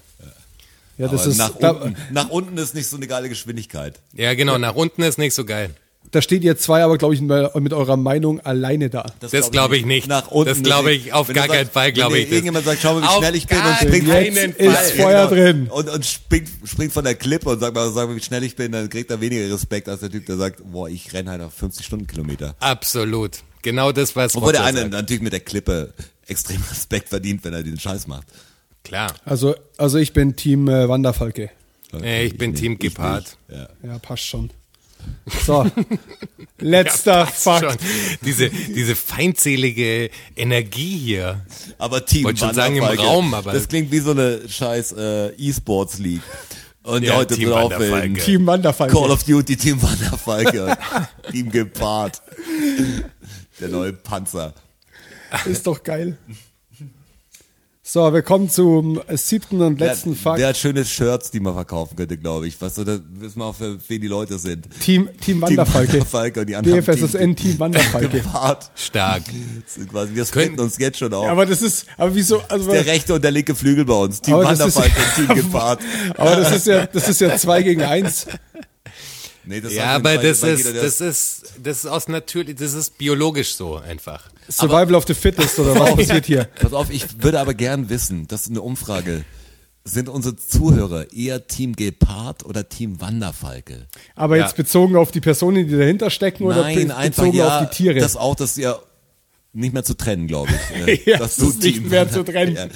Ja, 0.96 1.08
das 1.08 1.22
Aber 1.22 1.30
ist, 1.30 1.38
nach, 1.38 1.50
da, 1.58 1.70
unten, 1.70 1.96
nach 2.12 2.28
unten 2.30 2.56
ist 2.56 2.74
nicht 2.76 2.86
so 2.86 2.96
eine 2.96 3.08
geile 3.08 3.28
Geschwindigkeit. 3.28 3.98
Ja, 4.12 4.34
genau, 4.34 4.58
nach 4.58 4.76
unten 4.76 5.02
ist 5.02 5.18
nicht 5.18 5.34
so 5.34 5.44
geil. 5.44 5.70
da 6.12 6.22
steht 6.22 6.44
ihr 6.44 6.56
zwei 6.56 6.84
aber, 6.84 6.96
glaube 6.98 7.14
ich, 7.14 7.20
mit 7.20 7.72
eurer 7.72 7.96
Meinung 7.96 8.38
alleine 8.38 8.90
da. 8.90 9.06
Das 9.18 9.50
glaube 9.50 9.76
ich 9.76 9.84
nicht. 9.84 10.06
Nach 10.06 10.28
unten. 10.28 10.50
Das 10.50 10.62
glaube 10.62 10.92
ich 10.92 11.12
auf 11.12 11.32
gar 11.32 11.48
keinen 11.48 11.68
Fall, 11.68 11.90
glaube 11.90 12.16
ich. 12.20 12.30
Irgendjemand 12.30 12.64
sagt, 12.64 12.78
schau 12.80 12.94
mal, 12.94 13.02
wie 13.02 13.06
Auf 13.06 13.18
schnell 13.18 13.34
ich 13.34 13.48
bin 13.48 13.58
und 13.58 13.64
gar 13.64 13.76
springt, 13.78 14.06
keinen 14.08 14.34
Jetzt 14.36 14.60
Fall. 14.60 14.84
ist 14.84 14.90
Feuer 14.92 15.26
drin. 15.26 15.66
Und, 15.68 15.90
und 15.90 16.06
springt, 16.06 16.48
springt 16.64 16.92
von 16.92 17.02
der 17.02 17.16
Klippe 17.16 17.48
und 17.48 17.58
sagt 17.58 17.74
mal, 17.74 17.90
sag 17.90 18.08
mal, 18.08 18.14
wie 18.14 18.22
schnell 18.22 18.44
ich 18.44 18.54
bin, 18.54 18.70
dann 18.70 18.88
kriegt 18.88 19.10
er 19.10 19.20
weniger 19.20 19.52
Respekt 19.52 19.88
als 19.88 19.98
der 19.98 20.10
Typ, 20.12 20.26
der 20.26 20.36
sagt, 20.36 20.60
boah, 20.70 20.88
ich 20.88 21.12
renne 21.12 21.32
halt 21.32 21.42
auf 21.42 21.54
50 21.54 21.84
Stundenkilometer. 21.84 22.54
Absolut. 22.60 23.38
Genau 23.64 23.90
das, 23.92 24.14
was 24.14 24.36
Obwohl 24.36 24.52
der 24.52 24.62
eine 24.64 24.78
sagt. 24.82 24.92
natürlich 24.92 25.22
mit 25.22 25.32
der 25.32 25.40
Klippe 25.40 25.92
extrem 26.26 26.62
Respekt 26.70 27.08
verdient, 27.08 27.42
wenn 27.44 27.52
er 27.54 27.62
den 27.64 27.78
Scheiß 27.80 28.06
macht. 28.06 28.26
Klar. 28.84 29.12
Also, 29.24 29.56
also 29.78 29.98
ich 29.98 30.12
bin 30.12 30.36
Team 30.36 30.68
äh, 30.68 30.88
Wanderfalke. 30.88 31.50
Äh, 32.00 32.26
ich 32.26 32.36
bin 32.38 32.50
nicht, 32.52 32.60
Team 32.60 32.72
ich 32.74 32.78
Gepard. 32.80 33.36
Ja. 33.50 33.68
Ja, 33.82 33.98
passt 33.98 34.24
schon. 34.24 34.50
So, 35.46 35.66
letzter 36.58 37.24
Passt 37.24 37.42
Fakt. 37.42 37.64
schon. 37.64 37.78
Diese, 38.24 38.48
diese 38.50 38.94
feindselige 38.96 40.10
Energie 40.36 40.96
hier. 40.98 41.40
Aber 41.78 42.04
Team 42.06 42.24
Wollte 42.24 42.40
schon 42.40 42.54
sagen 42.54 42.76
im 42.76 42.82
Wanderfalke, 42.82 43.10
Raum, 43.10 43.34
aber- 43.34 43.52
Das 43.52 43.68
klingt 43.68 43.90
wie 43.90 43.98
so 44.00 44.10
eine 44.12 44.46
scheiß 44.48 44.92
äh, 44.92 45.28
E-Sports 45.36 45.98
League. 45.98 46.22
Und 46.82 47.02
Ja, 47.02 47.16
heute 47.16 47.34
Team 47.34 47.48
drauf 47.48 47.70
Wanderfalke. 47.72 48.20
Team 48.20 48.46
Wanderfalke. 48.46 48.94
Call 48.94 49.10
of 49.10 49.22
Duty 49.24 49.56
Team 49.56 49.80
Wanderfalke. 49.82 50.76
Team 51.30 51.50
Gepard. 51.50 52.20
Der 53.60 53.68
neue 53.68 53.92
Panzer. 53.92 54.54
Ist 55.46 55.66
doch 55.66 55.82
geil. 55.82 56.16
So, 57.86 58.10
wir 58.14 58.22
kommen 58.22 58.48
zum 58.48 58.98
siebten 59.10 59.60
und 59.60 59.78
letzten 59.78 60.12
der, 60.14 60.18
Fakt. 60.18 60.38
der 60.40 60.48
hat 60.48 60.56
schöne 60.56 60.86
Shirts, 60.86 61.30
die 61.30 61.38
man 61.38 61.52
verkaufen 61.52 61.96
könnte, 61.96 62.16
glaube 62.16 62.48
ich. 62.48 62.58
Was 62.62 62.76
da 62.76 62.86
wissen 62.86 63.38
wir 63.40 63.44
auch, 63.44 63.54
für 63.54 63.78
wen 63.88 64.00
die 64.00 64.06
Leute 64.08 64.38
sind. 64.38 64.68
Team, 64.80 65.10
Team 65.20 65.42
Wanderfalke. 65.42 65.88
Team 65.90 66.00
Wanderfalke 66.00 66.40
und 66.40 66.46
die 66.48 66.56
anderen 66.56 66.80
DFSSN 66.82 67.36
Team 67.36 67.58
Wanderfalke. 67.58 68.08
Gepard. 68.22 68.70
Stark. 68.74 69.24
Quasi, 69.90 70.14
wir 70.14 70.24
splitten 70.24 70.60
uns 70.60 70.78
jetzt 70.78 70.98
schon 70.98 71.12
auf. 71.12 71.26
Aber 71.28 71.44
das 71.44 71.60
ist, 71.60 71.84
aber 71.98 72.14
wieso, 72.14 72.40
also, 72.48 72.70
der 72.70 72.86
rechte 72.86 73.12
und 73.14 73.22
der 73.22 73.32
linke 73.32 73.54
Flügel 73.54 73.84
bei 73.84 73.94
uns. 73.94 74.22
Team 74.22 74.34
Aber 74.34 74.44
das 74.54 74.60
ist- 74.66 74.76
Wanderfalke 74.76 75.20
und 75.22 75.26
Team 75.36 75.36
Gepard. 75.44 75.80
aber 76.16 76.36
das 76.36 76.56
ist 76.56 76.66
ja, 76.66 76.86
das 76.86 77.06
ist 77.10 77.20
ja 77.20 77.36
zwei 77.36 77.62
gegen 77.62 77.82
eins. 77.82 78.26
Nee, 79.46 79.60
das 79.60 79.72
Ja, 79.74 79.86
aber 79.96 80.16
das 80.18 80.42
ist, 80.42 80.58
jeder, 80.58 80.72
der 80.72 80.82
das 80.84 81.00
ist, 81.00 81.42
das 81.62 81.78
ist 81.78 81.86
aus 81.86 82.08
natürlich, 82.08 82.56
das 82.56 82.72
ist 82.74 82.96
biologisch 82.98 83.54
so 83.54 83.76
einfach. 83.76 84.30
Survival 84.50 84.94
of 84.94 85.04
the 85.06 85.14
Fittest 85.14 85.58
oder 85.58 85.78
was 85.78 85.94
passiert 85.96 86.26
hier? 86.26 86.44
Pass 86.60 86.72
auf, 86.72 86.90
ich 86.90 87.22
würde 87.22 87.40
aber 87.40 87.54
gern 87.54 87.88
wissen, 87.88 88.26
das 88.28 88.42
ist 88.42 88.50
eine 88.50 88.62
Umfrage. 88.62 89.24
Sind 89.86 90.08
unsere 90.08 90.34
Zuhörer 90.36 91.12
eher 91.12 91.46
Team 91.46 91.76
Gepard 91.76 92.44
oder 92.46 92.68
Team 92.70 93.02
Wanderfalke? 93.02 93.86
Aber 94.14 94.36
Ja. 94.38 94.44
jetzt 94.44 94.56
bezogen 94.56 94.96
auf 94.96 95.10
die 95.12 95.20
Personen, 95.20 95.68
die 95.68 95.76
dahinter 95.76 96.08
stecken 96.08 96.44
oder 96.44 96.62
Nein, 96.62 96.90
einfach 96.90 97.24
bezogen 97.24 97.36
ja, 97.36 97.60
auf 97.60 97.68
die 97.68 97.76
Tiere? 97.76 98.00
das 98.00 98.16
auch, 98.16 98.34
das 98.34 98.52
ist 98.52 98.58
ja 98.58 98.78
nicht 99.52 99.74
mehr 99.74 99.84
zu 99.84 99.94
trennen, 99.94 100.26
glaube 100.26 100.50
ich. 100.52 100.88
Äh, 100.88 101.00
Ja, 101.10 101.18
dass 101.18 101.36
es 101.38 101.48
ist 101.50 101.62
nicht 101.62 101.88
mehr 101.88 102.10
zu 102.10 102.24
trennen. 102.24 102.56
Ja, 102.56 102.66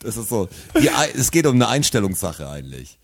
das 0.00 0.16
ist 0.16 0.28
so. 0.28 0.48
Die, 0.80 0.88
es 1.16 1.30
geht 1.30 1.46
um 1.46 1.54
eine 1.54 1.68
Einstellungssache 1.68 2.48
eigentlich. 2.48 2.98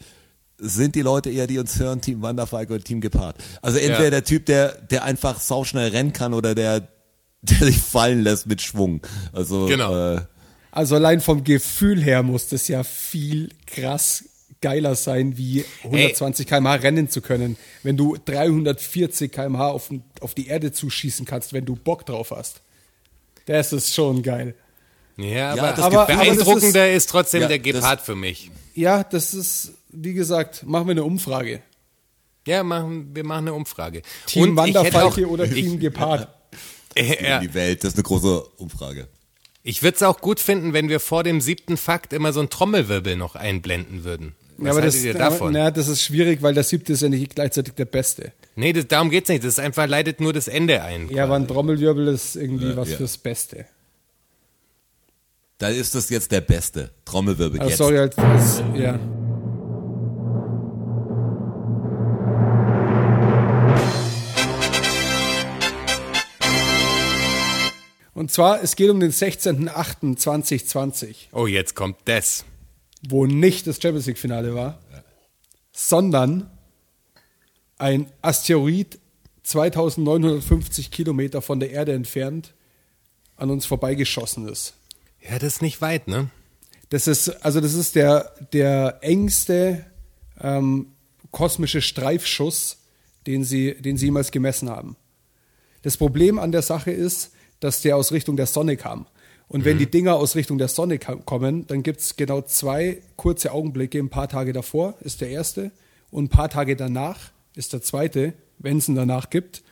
Sind 0.59 0.94
die 0.94 1.02
Leute 1.02 1.31
eher, 1.31 1.47
die 1.47 1.59
uns 1.59 1.78
hören, 1.78 2.01
Team 2.01 2.22
Wanderfalke 2.22 2.74
oder 2.74 2.82
Team 2.85 3.01
Gepard? 3.01 3.36
Also 3.60 3.78
entweder 3.78 4.05
Ja. 4.05 4.10
der 4.10 4.24
Typ, 4.24 4.47
der, 4.47 4.72
der 4.82 5.05
einfach 5.05 5.40
sauschnell 5.40 5.90
rennen 5.90 6.12
kann 6.12 6.32
oder 6.32 6.55
der, 6.55 6.89
der 7.43 7.59
sich 7.59 7.78
fallen 7.78 8.22
lässt 8.22 8.47
mit 8.47 8.62
Schwung. 8.62 9.01
Also, 9.32 9.66
Genau. 9.66 10.14
äh, 10.16 10.20
Also 10.70 10.94
allein 10.97 11.20
vom 11.20 11.44
Gefühl 11.44 12.02
her 12.02 12.22
muss 12.22 12.48
das 12.48 12.68
ja 12.68 12.82
viel 12.85 13.51
krass 13.66 14.24
geiler 14.60 14.94
sein, 14.94 15.36
wie 15.36 15.64
120 15.82 16.47
km/h 16.47 16.74
rennen 16.76 17.09
zu 17.10 17.20
können, 17.20 17.56
wenn 17.82 17.97
du 17.97 18.16
340 18.24 19.31
km/h 19.31 19.68
auf, 19.68 19.90
auf 20.20 20.35
die 20.35 20.47
Erde 20.47 20.72
zuschießen 20.72 21.26
kannst, 21.26 21.52
wenn 21.52 21.64
du 21.66 21.76
Bock 21.76 22.06
drauf 22.06 22.31
hast. 22.35 22.62
Das 23.47 23.72
ist 23.72 23.93
schon 23.94 24.22
geil. 24.22 24.55
Ja, 25.18 25.51
aber, 25.52 25.56
Ja, 25.62 25.70
das 25.72 25.81
aber- 25.81 26.06
Gefühl- 26.06 26.14
aber 26.14 26.24
das 26.24 26.35
beeindruckender 26.44 26.93
ist, 26.93 27.10
trotzdem 27.10 27.43
Ja, 27.43 27.48
der 27.48 27.59
das- 27.59 27.64
Gepard 27.74 28.01
für 28.01 28.14
mich. 28.16 28.51
Ja, 28.74 29.05
das 29.05 29.35
ist, 29.35 29.72
wie 29.94 30.14
gesagt, 30.14 30.64
machen 30.64 30.86
wir 30.86 30.92
eine 30.92 31.04
Umfrage. 31.04 31.62
Ja, 32.46 32.62
machen, 32.62 33.10
wir 33.14 33.24
machen 33.24 33.48
eine 33.48 33.54
Umfrage. 33.54 34.02
Team 34.26 34.56
Und 34.56 34.68
ich 34.68 34.74
hätte 34.74 34.80
auch, 34.80 34.84
Wanderfalke 34.84 35.28
oder 35.28 35.48
Team 35.48 35.78
Gepard. 35.78 36.28
äh, 36.94 37.36
in 37.36 37.48
die 37.48 37.54
Welt, 37.54 37.84
das 37.84 37.92
ist 37.92 37.96
eine 37.96 38.02
große 38.02 38.42
Umfrage. 38.58 39.08
ich 39.62 39.82
würde 39.82 39.96
es 39.96 40.02
auch 40.02 40.20
gut 40.20 40.40
finden, 40.40 40.72
wenn 40.72 40.88
wir 40.88 41.00
vor 41.00 41.24
dem 41.24 41.40
siebten 41.40 41.76
Fakt 41.76 42.12
immer 42.12 42.32
so 42.32 42.40
einen 42.40 42.50
Trommelwirbel 42.50 43.16
noch 43.16 43.34
einblenden 43.34 44.04
würden. 44.04 44.34
Was 44.56 44.66
Ja, 44.66 44.72
aber 44.72 44.82
das, 44.82 45.02
ihr 45.02 45.14
davon? 45.14 45.52
Na, 45.52 45.70
das 45.70 45.88
ist 45.88 46.02
schwierig, 46.02 46.42
weil 46.42 46.54
der 46.54 46.62
siebte 46.62 46.92
ist 46.92 47.02
ja 47.02 47.08
nicht 47.08 47.34
gleichzeitig 47.34 47.74
der 47.74 47.86
beste. 47.86 48.32
nee, 48.54 48.72
das, 48.72 48.86
darum 48.86 49.10
geht's 49.10 49.28
nicht. 49.28 49.42
Das 49.42 49.54
ist 49.54 49.58
einfach 49.58 49.88
leitet 49.88 50.20
nur 50.20 50.32
das 50.32 50.46
Ende 50.46 50.82
ein. 50.82 51.08
Ja, 51.08 51.24
aber 51.24 51.36
ein 51.36 51.48
Trommelwirbel 51.48 52.08
ist 52.08 52.36
irgendwie 52.36 52.76
was 52.76 52.90
ja. 52.90 52.96
fürs 52.98 53.18
Beste. 53.18 53.66
Da 55.58 55.68
ist 55.68 55.94
das 55.94 56.10
jetzt 56.10 56.30
der 56.30 56.40
beste 56.40 56.90
Trommelwirbel 57.04 57.60
Also 57.60 57.70
jetzt. 57.70 57.78
sorry 57.78 57.96
halt, 57.96 58.18
das, 58.18 58.62
ja. 58.76 58.98
Und 68.24 68.30
zwar, 68.30 68.62
es 68.62 68.74
geht 68.74 68.88
um 68.88 69.01
den 69.01 69.12
16.08.2020, 69.12 71.26
Oh, 71.32 71.46
jetzt 71.46 71.74
kommt 71.74 71.98
das. 72.06 72.46
wo 73.06 73.26
nicht 73.26 73.66
das 73.66 73.82
Champions 73.82 74.06
League 74.06 74.16
Finale 74.16 74.55
war, 74.55 74.78
sondern 75.72 76.48
ein 77.76 78.10
Asteroid 78.22 78.98
2950 79.42 80.90
Kilometer 80.90 81.42
von 81.42 81.60
der 81.60 81.72
Erde 81.72 81.92
entfernt 81.92 82.55
an 83.36 83.51
uns 83.51 83.66
vorbeigeschossen 83.66 84.48
ist. 84.48 84.72
Ja, 85.20 85.38
das 85.38 85.56
ist 85.56 85.60
nicht 85.60 85.82
weit, 85.82 86.09
ne? 86.09 86.30
Das 86.88 87.06
ist, 87.06 87.28
also 87.44 87.60
das 87.60 87.74
ist 87.74 87.94
der, 87.94 88.34
der 88.55 89.01
engste 89.02 89.84
ähm, 90.40 90.94
kosmische 91.30 91.82
Streifschuss, 91.82 92.78
den 93.26 93.44
sie, 93.44 93.74
den 93.74 93.98
sie 93.98 94.06
jemals 94.06 94.30
gemessen 94.30 94.70
haben. 94.70 94.96
Das 95.82 95.98
Problem 95.98 96.38
an 96.38 96.52
der 96.52 96.62
Sache 96.62 96.90
ist, 96.90 97.32
dass 97.64 97.80
der 97.80 97.96
aus 97.96 98.12
Richtung 98.12 98.36
der 98.36 98.44
Sonne 98.44 98.76
kam. 98.76 99.06
Und 99.48 99.64
wenn 99.64 99.78
die 99.78 99.90
Dinger 99.90 100.16
aus 100.16 100.36
Richtung 100.36 100.58
der 100.58 100.68
Sonne 100.68 100.98
kommen, 100.98 101.66
dann 101.66 101.82
gibt 101.82 102.00
es 102.00 102.14
genau 102.14 102.42
zwei 102.42 103.00
kurze 103.16 103.52
Augenblicke. 103.52 103.98
Ein 103.98 104.10
paar 104.10 104.28
Tage 104.28 104.52
davor 104.52 104.96
ist 105.00 105.22
der 105.22 105.30
erste 105.30 105.70
und 106.10 106.24
ein 106.24 106.28
paar 106.28 106.50
Tage 106.50 106.76
danach 106.76 107.30
ist 107.56 107.72
der 107.72 107.80
zweite, 107.80 108.34
wenn 108.58 108.76
es 108.76 108.88
ihn 108.88 108.96
danach 108.96 109.30
gibt, 109.30 109.62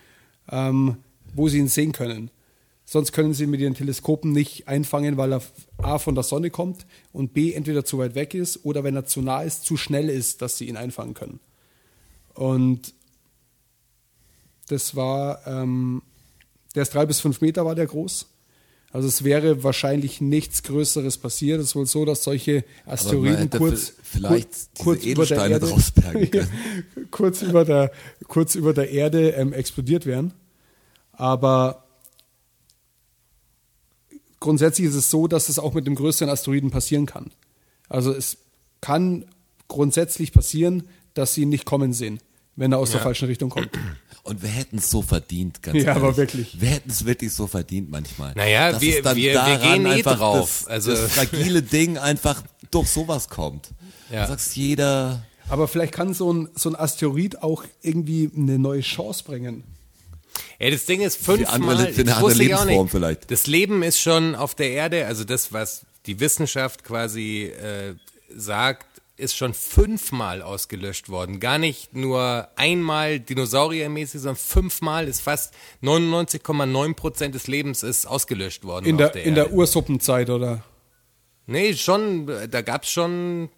ähm, 0.51 0.97
wo 1.35 1.51
sie 1.51 1.59
ihn 1.59 1.69
sehen 1.69 1.93
können. 1.93 2.31
Sonst 2.87 3.13
können 3.13 3.35
sie 3.35 3.45
ihn 3.45 3.51
mit 3.51 3.61
ihren 3.61 3.75
Teleskopen 3.75 4.33
nicht 4.33 4.69
einfangen, 4.69 5.19
weil 5.19 5.35
er 5.35 5.43
A 5.77 5.99
von 5.99 6.15
der 6.15 6.25
Sonne 6.25 6.49
kommt 6.49 6.87
und 7.13 7.35
B 7.35 7.53
entweder 7.53 7.85
zu 7.85 7.99
weit 7.99 8.15
weg 8.15 8.33
ist 8.33 8.65
oder 8.65 8.85
wenn 8.85 8.97
er 8.97 9.05
zu 9.05 9.21
nah 9.21 9.43
ist, 9.43 9.67
zu 9.67 9.77
schnell 9.77 10.09
ist, 10.09 10.41
dass 10.41 10.57
sie 10.57 10.67
ihn 10.67 10.79
einfangen 10.79 11.13
können. 11.13 11.41
Und 12.33 12.95
das 14.69 14.97
war, 14.97 15.47
ähm, 15.47 16.01
der 16.75 16.83
ist 16.83 16.95
drei 16.95 17.07
bis 17.07 17.21
fünf 17.21 17.41
Meter 17.41 17.65
war 17.65 17.75
der 17.75 17.87
groß. 17.87 18.27
Also 18.93 19.09
es 19.09 19.25
wäre 19.25 19.63
wahrscheinlich 19.65 20.21
nichts 20.21 20.63
Größeres 20.65 21.17
passiert. 21.17 21.61
Es 21.61 21.69
ist 21.69 21.77
wohl 21.77 21.87
so, 21.87 22.05
dass 22.05 22.25
solche 22.25 22.63
Asteroiden 22.85 23.49
kurz, 23.49 23.95
vielleicht 24.03 24.51
kur- 24.79 24.97
diese 24.97 25.09
Edelsteine 25.11 25.61
draus 25.61 25.91
bergen 25.93 26.31
können. 26.31 26.51
kurz 27.11 27.41
über 27.41 27.65
der, 27.65 27.91
kurz 28.29 28.55
über 28.55 28.75
der 28.75 28.91
Erde 28.91 29.31
ähm, 29.31 29.55
explodiert 29.55 30.05
wären. 30.05 30.35
Aber 31.13 31.87
grundsätzlich 34.41 34.89
ist 34.89 34.95
es 34.95 35.11
so, 35.11 35.27
dass 35.27 35.49
es 35.49 35.59
auch 35.59 35.73
mit 35.73 35.87
dem 35.87 35.95
größeren 35.95 36.29
Asteroiden 36.29 36.71
passieren 36.71 37.07
kann. 37.07 37.31
Also 37.89 38.13
es 38.13 38.39
kann 38.83 39.25
grundsätzlich 39.69 40.33
passieren, 40.33 40.89
dass 41.15 41.35
sie 41.35 41.43
ihn 41.43 41.49
nicht 41.49 41.65
kommen 41.65 41.93
sehen, 41.95 42.19
wenn 42.57 42.73
er 42.73 42.79
aus 42.79 42.91
der 42.91 43.01
falschen 43.01 43.27
Richtung 43.29 43.49
kommt. 43.51 43.71
Und 44.25 44.41
wir 44.43 44.51
hätten 44.51 44.79
es 44.79 44.89
so 44.91 45.03
verdient, 45.03 45.63
ganz 45.63 45.77
Ja, 45.79 45.85
ehrlich. 45.89 45.97
aber 46.03 46.17
wirklich. 46.17 46.61
Wir 46.61 46.69
hätten 46.71 46.91
es 46.91 47.05
wirklich 47.05 47.33
so 47.33 47.47
verdient 47.49 47.91
manchmal. 47.91 48.33
Naja, 48.37 48.71
Dass 48.73 48.81
wir- 48.81 49.05
wir- 49.05 49.15
wir 49.17 49.59
gehen 49.59 49.85
eh 49.87 49.91
einfach 49.91 50.17
drauf. 50.19 50.63
Das, 50.67 50.69
Also- 50.69 50.93
das 50.93 51.13
fragile 51.13 51.61
Ding 51.63 51.99
einfach 51.99 52.41
durch 52.71 52.89
sowas 52.89 53.29
kommt. 53.29 53.71
Ja. 54.13 54.23
Du 54.23 54.29
sagst 54.33 54.55
jeder, 54.57 55.25
Aber 55.49 55.67
vielleicht 55.69 55.93
kann 55.93 56.15
so 56.15 56.33
ein, 56.33 56.49
so 56.55 56.69
ein 56.71 56.77
Asteroid 56.77 57.43
auch 57.43 57.65
irgendwie 57.83 58.31
eine 58.37 58.59
neue 58.61 58.81
Chance 58.83 59.25
bringen. 59.25 59.65
Ja, 60.61 60.71
das 60.71 60.87
Ding 60.87 61.01
ist 61.01 61.17
fünfmal. 61.17 61.61
für 61.61 61.73
eine 61.73 61.93
das 61.93 61.99
andere 61.99 62.21
wusste 62.23 62.45
ich 62.45 62.55
auch 62.55 62.61
Lebensform 62.65 62.85
nicht. 62.85 62.91
vielleicht. 62.93 63.31
Das 63.31 63.47
Leben 63.49 63.83
ist 63.83 64.01
schon 64.01 64.35
auf 64.37 64.55
der 64.55 64.71
Erde, 64.71 65.07
also 65.07 65.25
das, 65.25 65.53
was 65.53 65.83
die 66.07 66.21
Wissenschaft 66.21 66.85
quasi 66.85 67.47
äh, 67.47 67.95
sagt, 68.35 68.87
ist 69.17 69.37
schon 69.37 69.55
fünfmal 69.55 70.43
ausgelöscht 70.43 71.09
worden. 71.09 71.39
Gar 71.39 71.59
nicht 71.59 71.95
nur 71.95 72.49
einmal 72.57 73.21
dinosauriermäßig, 73.21 74.21
sondern 74.23 74.37
fünfmal 74.37 75.07
ist 75.07 75.21
fast 75.21 75.55
99,9 75.83 76.95
Prozent 76.95 77.35
des 77.35 77.47
Lebens 77.47 77.83
ist 77.83 78.07
ausgelöscht 78.07 78.65
worden. 78.65 78.87
In 78.87 78.97
der, 78.99 79.11
der 79.11 79.23
in 79.25 79.35
der. 79.35 79.53
Ursuppenzeit, 79.53 80.31
oder? 80.31 80.65
Nee, 81.47 81.75
schon, 81.75 82.27
da 82.51 82.63
gab's 82.63 82.91
schon 82.91 83.49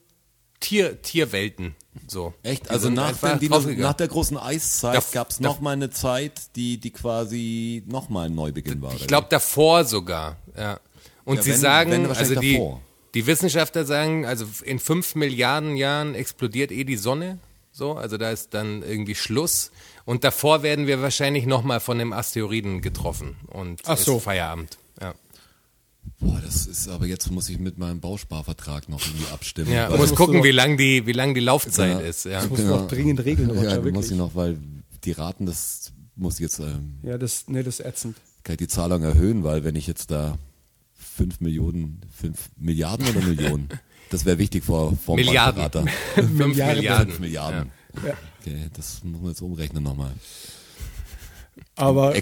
Tier, 0.61 1.01
Tierwelten. 1.03 1.77
So. 2.09 2.35
Echt? 2.43 2.67
Die 2.67 2.71
Also 2.71 2.91
nach, 2.91 3.17
den 3.39 3.79
nach 3.79 3.93
der 3.95 4.09
großen 4.09 4.37
Eiszeit 4.37 4.95
gab 5.13 5.31
es 5.31 5.37
darf- 5.37 5.41
noch 5.41 5.61
mal 5.61 5.73
eine 5.73 5.91
Zeit, 5.91 6.57
die, 6.57 6.79
die 6.79 6.91
quasi 6.91 7.85
noch 7.87 8.09
mal 8.09 8.27
ein 8.27 8.35
Neubeginn 8.35 8.83
war. 8.83 8.93
Ich 8.95 9.07
glaube 9.07 9.29
davor 9.31 9.85
sogar, 9.85 10.39
ja. 10.57 10.81
Und 11.25 11.37
Ja, 11.37 11.43
sie 11.43 11.51
wenn- 11.53 11.61
sagen, 11.61 11.91
wenn 11.93 12.07
also 12.11 12.35
die, 12.41 12.53
davor. 12.55 12.83
Die 13.15 13.27
Wissenschaftler 13.27 13.85
sagen, 13.85 14.27
also 14.27 14.47
in 14.65 14.79
fünf 14.79 15.15
Milliarden 15.15 15.77
Jahren 15.77 16.15
explodiert 16.15 16.71
eh 16.73 16.85
die 16.85 16.97
Sonne, 16.97 17.39
so, 17.73 17.93
also 17.95 18.17
da 18.19 18.31
ist 18.31 18.55
dann 18.55 18.83
irgendwie 18.83 19.15
Schluss. 19.15 19.71
Und 20.05 20.23
davor 20.25 20.63
werden 20.63 20.87
wir 20.87 21.01
wahrscheinlich 21.01 21.47
nochmal 21.47 21.81
von 21.81 21.99
dem 21.99 22.13
Asteroiden 22.13 22.83
getroffen 22.83 23.37
und 23.49 23.83
Ach 23.87 23.97
so. 23.97 24.19
ist 24.19 24.25
Feierabend. 24.25 24.79
Ja, 25.01 25.15
Boah, 26.21 26.39
das 26.45 26.67
ist, 26.67 26.89
aber 26.89 27.07
jetzt 27.07 27.31
muss 27.31 27.49
ich 27.49 27.59
mit 27.59 27.79
meinem 27.79 28.01
Bausparvertrag 28.01 28.89
noch 28.91 29.01
irgendwie 29.07 29.27
abstimmen. 29.33 29.73
ja 29.73 29.85
weil- 29.91 29.99
muss 29.99 30.11
musst 30.11 30.17
gucken, 30.17 30.39
du- 30.39 30.45
wie 30.45 30.51
lang 30.51 30.77
die, 30.77 31.07
wie 31.07 31.13
lang 31.13 31.33
die 31.35 31.41
Laufzeit 31.41 32.01
Ja. 32.01 32.07
ist. 32.07 32.25
Ja. 32.27 32.41
Das 32.43 32.51
musst 32.51 32.63
du 32.63 32.67
noch 32.69 32.87
dringend 32.89 33.25
regeln, 33.25 33.51
Roger, 33.51 33.63
ja, 33.63 33.71
da 33.71 33.77
muss 33.77 33.85
wirklich. 33.85 34.11
ich 34.13 34.17
noch, 34.19 34.35
weil 34.35 34.59
die 35.05 35.13
Raten, 35.13 35.47
das 35.47 35.93
muss 36.17 36.35
ich 36.35 36.41
jetzt, 36.41 36.59
ähm, 36.61 36.99
Ja, 37.03 37.17
das, 37.19 37.45
nee, 37.49 37.63
das 37.63 37.81
ist 37.81 37.87
ätzend. 37.87 38.17
kann 38.43 38.53
ich 38.55 38.59
die 38.59 38.69
Zahlung 38.69 39.03
erhöhen, 39.03 39.43
weil 39.45 39.65
wenn 39.65 39.77
ich 39.77 39.87
jetzt 39.87 40.11
da 40.11 40.39
fünf 40.99 41.41
Millionen, 41.41 42.01
fünf 42.15 42.51
Milliarden 42.57 43.07
oder 43.09 43.21
Millionen, 43.27 43.69
das 44.11 44.25
wäre 44.25 44.39
wichtig 44.39 44.65
vor, 44.65 44.97
vor 44.97 45.17
dem 45.17 45.27
Milliarden. 45.27 45.63
Bankberater. 45.63 45.91
Fünf 46.15 46.31
Milliarden. 46.33 46.77
Milliarden. 46.77 47.07
Fünf 47.09 47.21
Milliarden. 47.21 47.71
Ja. 48.05 48.15
Okay, 48.41 48.67
das 48.75 49.03
muss 49.05 49.21
man 49.21 49.31
jetzt 49.31 49.41
umrechnen 49.43 49.83
nochmal. 49.83 50.13
Aber. 51.77 52.15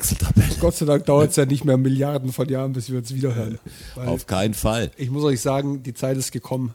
Gott 0.60 0.74
sei 0.76 0.86
Dank 0.86 1.06
dauert 1.06 1.30
es 1.30 1.36
ja 1.36 1.44
nicht 1.46 1.64
mehr 1.64 1.76
Milliarden 1.76 2.32
von 2.32 2.48
Jahren, 2.48 2.72
bis 2.72 2.90
wir 2.90 2.98
uns 2.98 3.14
wiederhören. 3.14 3.58
Auf 3.96 4.26
keinen 4.26 4.54
Fall. 4.54 4.90
ich 4.96 5.10
muss 5.10 5.24
euch 5.24 5.40
sagen, 5.40 5.82
die 5.82 5.94
Zeit 5.94 6.16
ist 6.16 6.32
gekommen. 6.32 6.74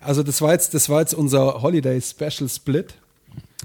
Also 0.00 0.22
das 0.22 0.40
war 0.40 0.52
jetzt, 0.52 0.72
das 0.74 0.88
war 0.88 1.00
jetzt 1.00 1.14
unser 1.14 1.62
Holiday 1.62 2.00
Special 2.00 2.48
Split. 2.48 2.94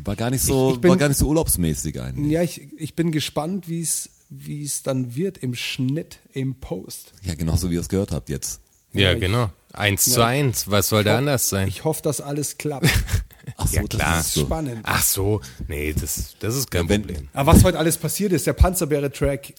War 0.03 0.15
gar 0.15 0.30
nicht 0.30 0.41
so, 0.41 0.69
Ich- 0.69 0.76
ich 0.76 0.81
bin- 0.81 0.89
war 0.89 0.97
gar 0.97 1.07
nicht 1.07 1.18
so 1.18 1.27
urlaubsmäßig 1.27 2.02
eigentlich. 2.02 2.31
Ja, 2.31 2.41
ich, 2.43 2.68
ich 2.77 2.95
bin 2.95 3.11
gespannt, 3.11 3.69
wie 3.69 3.81
es 3.81 4.10
wie 4.30 4.64
es 4.64 4.84
dann 4.84 5.15
wird 5.15 5.38
im 5.38 5.56
Schnitt, 5.56 6.19
im 6.34 6.56
Post. 6.56 7.14
Ja, 7.23 7.35
genauso 7.35 7.69
wie 7.69 7.76
ihr 7.76 7.81
es 7.81 7.89
gehört 7.89 8.11
habt 8.11 8.30
jetzt. 8.30 8.61
Ja, 8.93 9.14
ich- 9.14 9.19
genau. 9.19 9.52
Eins 9.73 10.06
zu 10.06 10.23
eins. 10.26 10.72
Was 10.72 10.88
soll 10.88 11.03
da 11.03 11.18
anders 11.18 11.49
sein? 11.49 11.68
Ich 11.68 11.84
hoffe, 11.84 12.02
dass 12.02 12.22
alles 12.22 12.57
klappt. 12.57 12.88
Ach 13.57 13.68
so, 13.68 13.76
Ja, 13.76 13.84
klar. 13.84 14.18
das 14.18 14.27
ist 14.27 14.34
so. 14.35 14.45
Spannend. 14.45 14.80
Ach 14.84 15.03
so, 15.03 15.41
nee, 15.68 15.93
das, 15.93 16.35
das 16.39 16.56
ist 16.56 16.72
kein 16.72 16.84
Ja, 16.84 16.89
wenn- 16.89 17.02
Problem. 17.02 17.27
Aber 17.34 17.53
was 17.53 17.64
heute 17.65 17.77
alles 17.77 17.97
passiert 17.97 18.31
ist, 18.31 18.47
der 18.47 18.53
Panzerbeere-Track, 18.53 19.53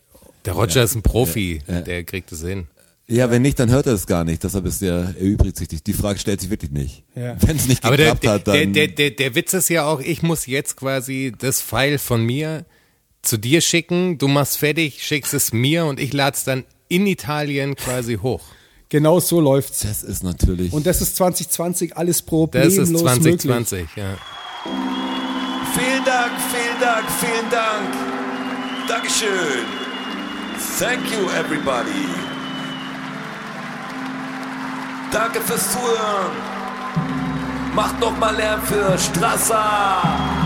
Der 0.47 0.53
Roger 0.55 0.83
ist 0.85 0.95
ein 0.95 1.03
Profi, 1.03 1.61
Ja, 1.69 1.75
ja. 1.75 1.81
der 1.83 2.05
kriegt 2.05 2.33
es 2.33 2.41
hin. 2.41 2.67
Ja, 3.09 3.31
wenn 3.31 3.43
nicht, 3.43 3.59
dann 3.59 3.71
hört 3.71 3.87
er 3.87 3.93
es 3.93 4.07
gar 4.07 4.25
nicht. 4.25 4.43
Deshalb 4.43 4.65
ist 4.67 4.81
der, 4.81 5.15
erübrigt 5.19 5.57
sich. 5.59 5.69
die- 5.69 5.85
Die 5.85 5.93
Frage 5.93 6.19
stellt 6.19 6.41
sich 6.41 6.49
wirklich 6.51 6.71
nicht. 6.73 7.05
Ja. 7.15 7.37
Wenn 7.43 7.57
es 7.57 7.69
nicht 7.69 7.85
Aber 7.85 7.97
der, 7.99 8.15
geklappt 8.15 8.25
der, 8.25 8.55
hat, 8.55 8.57
der, 8.59 8.65
dann. 8.65 8.73
der, 8.73 8.89
der, 8.89 9.11
der 9.11 9.35
Witz 9.35 9.53
ist 9.53 9.69
ja 9.69 9.85
auch, 9.87 10.01
ich 10.01 10.23
muss 10.23 10.47
jetzt 10.47 10.77
quasi 10.77 11.33
das 11.39 11.61
File 11.61 11.99
von 11.99 12.25
mir 12.25 12.65
zu 13.27 13.37
dir 13.37 13.61
schicken, 13.61 14.19
du 14.19 14.29
machst 14.29 14.59
fertig, 14.59 15.03
schickst 15.03 15.35
es 15.35 15.53
mir 15.53 15.85
und 15.87 16.01
ich 16.01 16.13
lade 16.13 16.37
es 16.37 16.45
dann 16.45 16.65
in 16.89 17.07
Italien 17.07 17.75
quasi 17.77 18.19
hoch. 18.23 18.43
genau 18.89 19.19
so 19.21 19.41
läuft's. 19.41 19.81
das 19.81 20.03
ist 20.03 20.23
natürlich. 20.23 20.73
Und 20.73 20.87
das 20.87 21.01
ist 21.03 21.17
2020 21.17 21.97
alles 21.97 22.19
Das 22.19 22.27
problemlos 22.27 22.73
ist 22.79 22.91
möglich. 22.91 23.01
2020, 23.41 23.89
ja. 23.97 24.17
Vielen 25.75 26.05
Dank, 26.05 26.33
vielen 26.53 26.81
Dank, 26.81 27.05
vielen 27.21 27.51
Dank. 27.51 27.89
Dankeschön. 28.89 29.65
Thank 30.79 31.01
you, 31.13 31.29
everybody. 31.39 32.07
Danke 35.13 35.41
fürs 35.41 35.73
Zuhören. 35.73 36.33
Macht 37.75 38.01
noch 38.01 38.17
mal 38.19 38.35
Lärm 38.37 38.63
für 38.63 38.97
Strasser. 38.99 40.46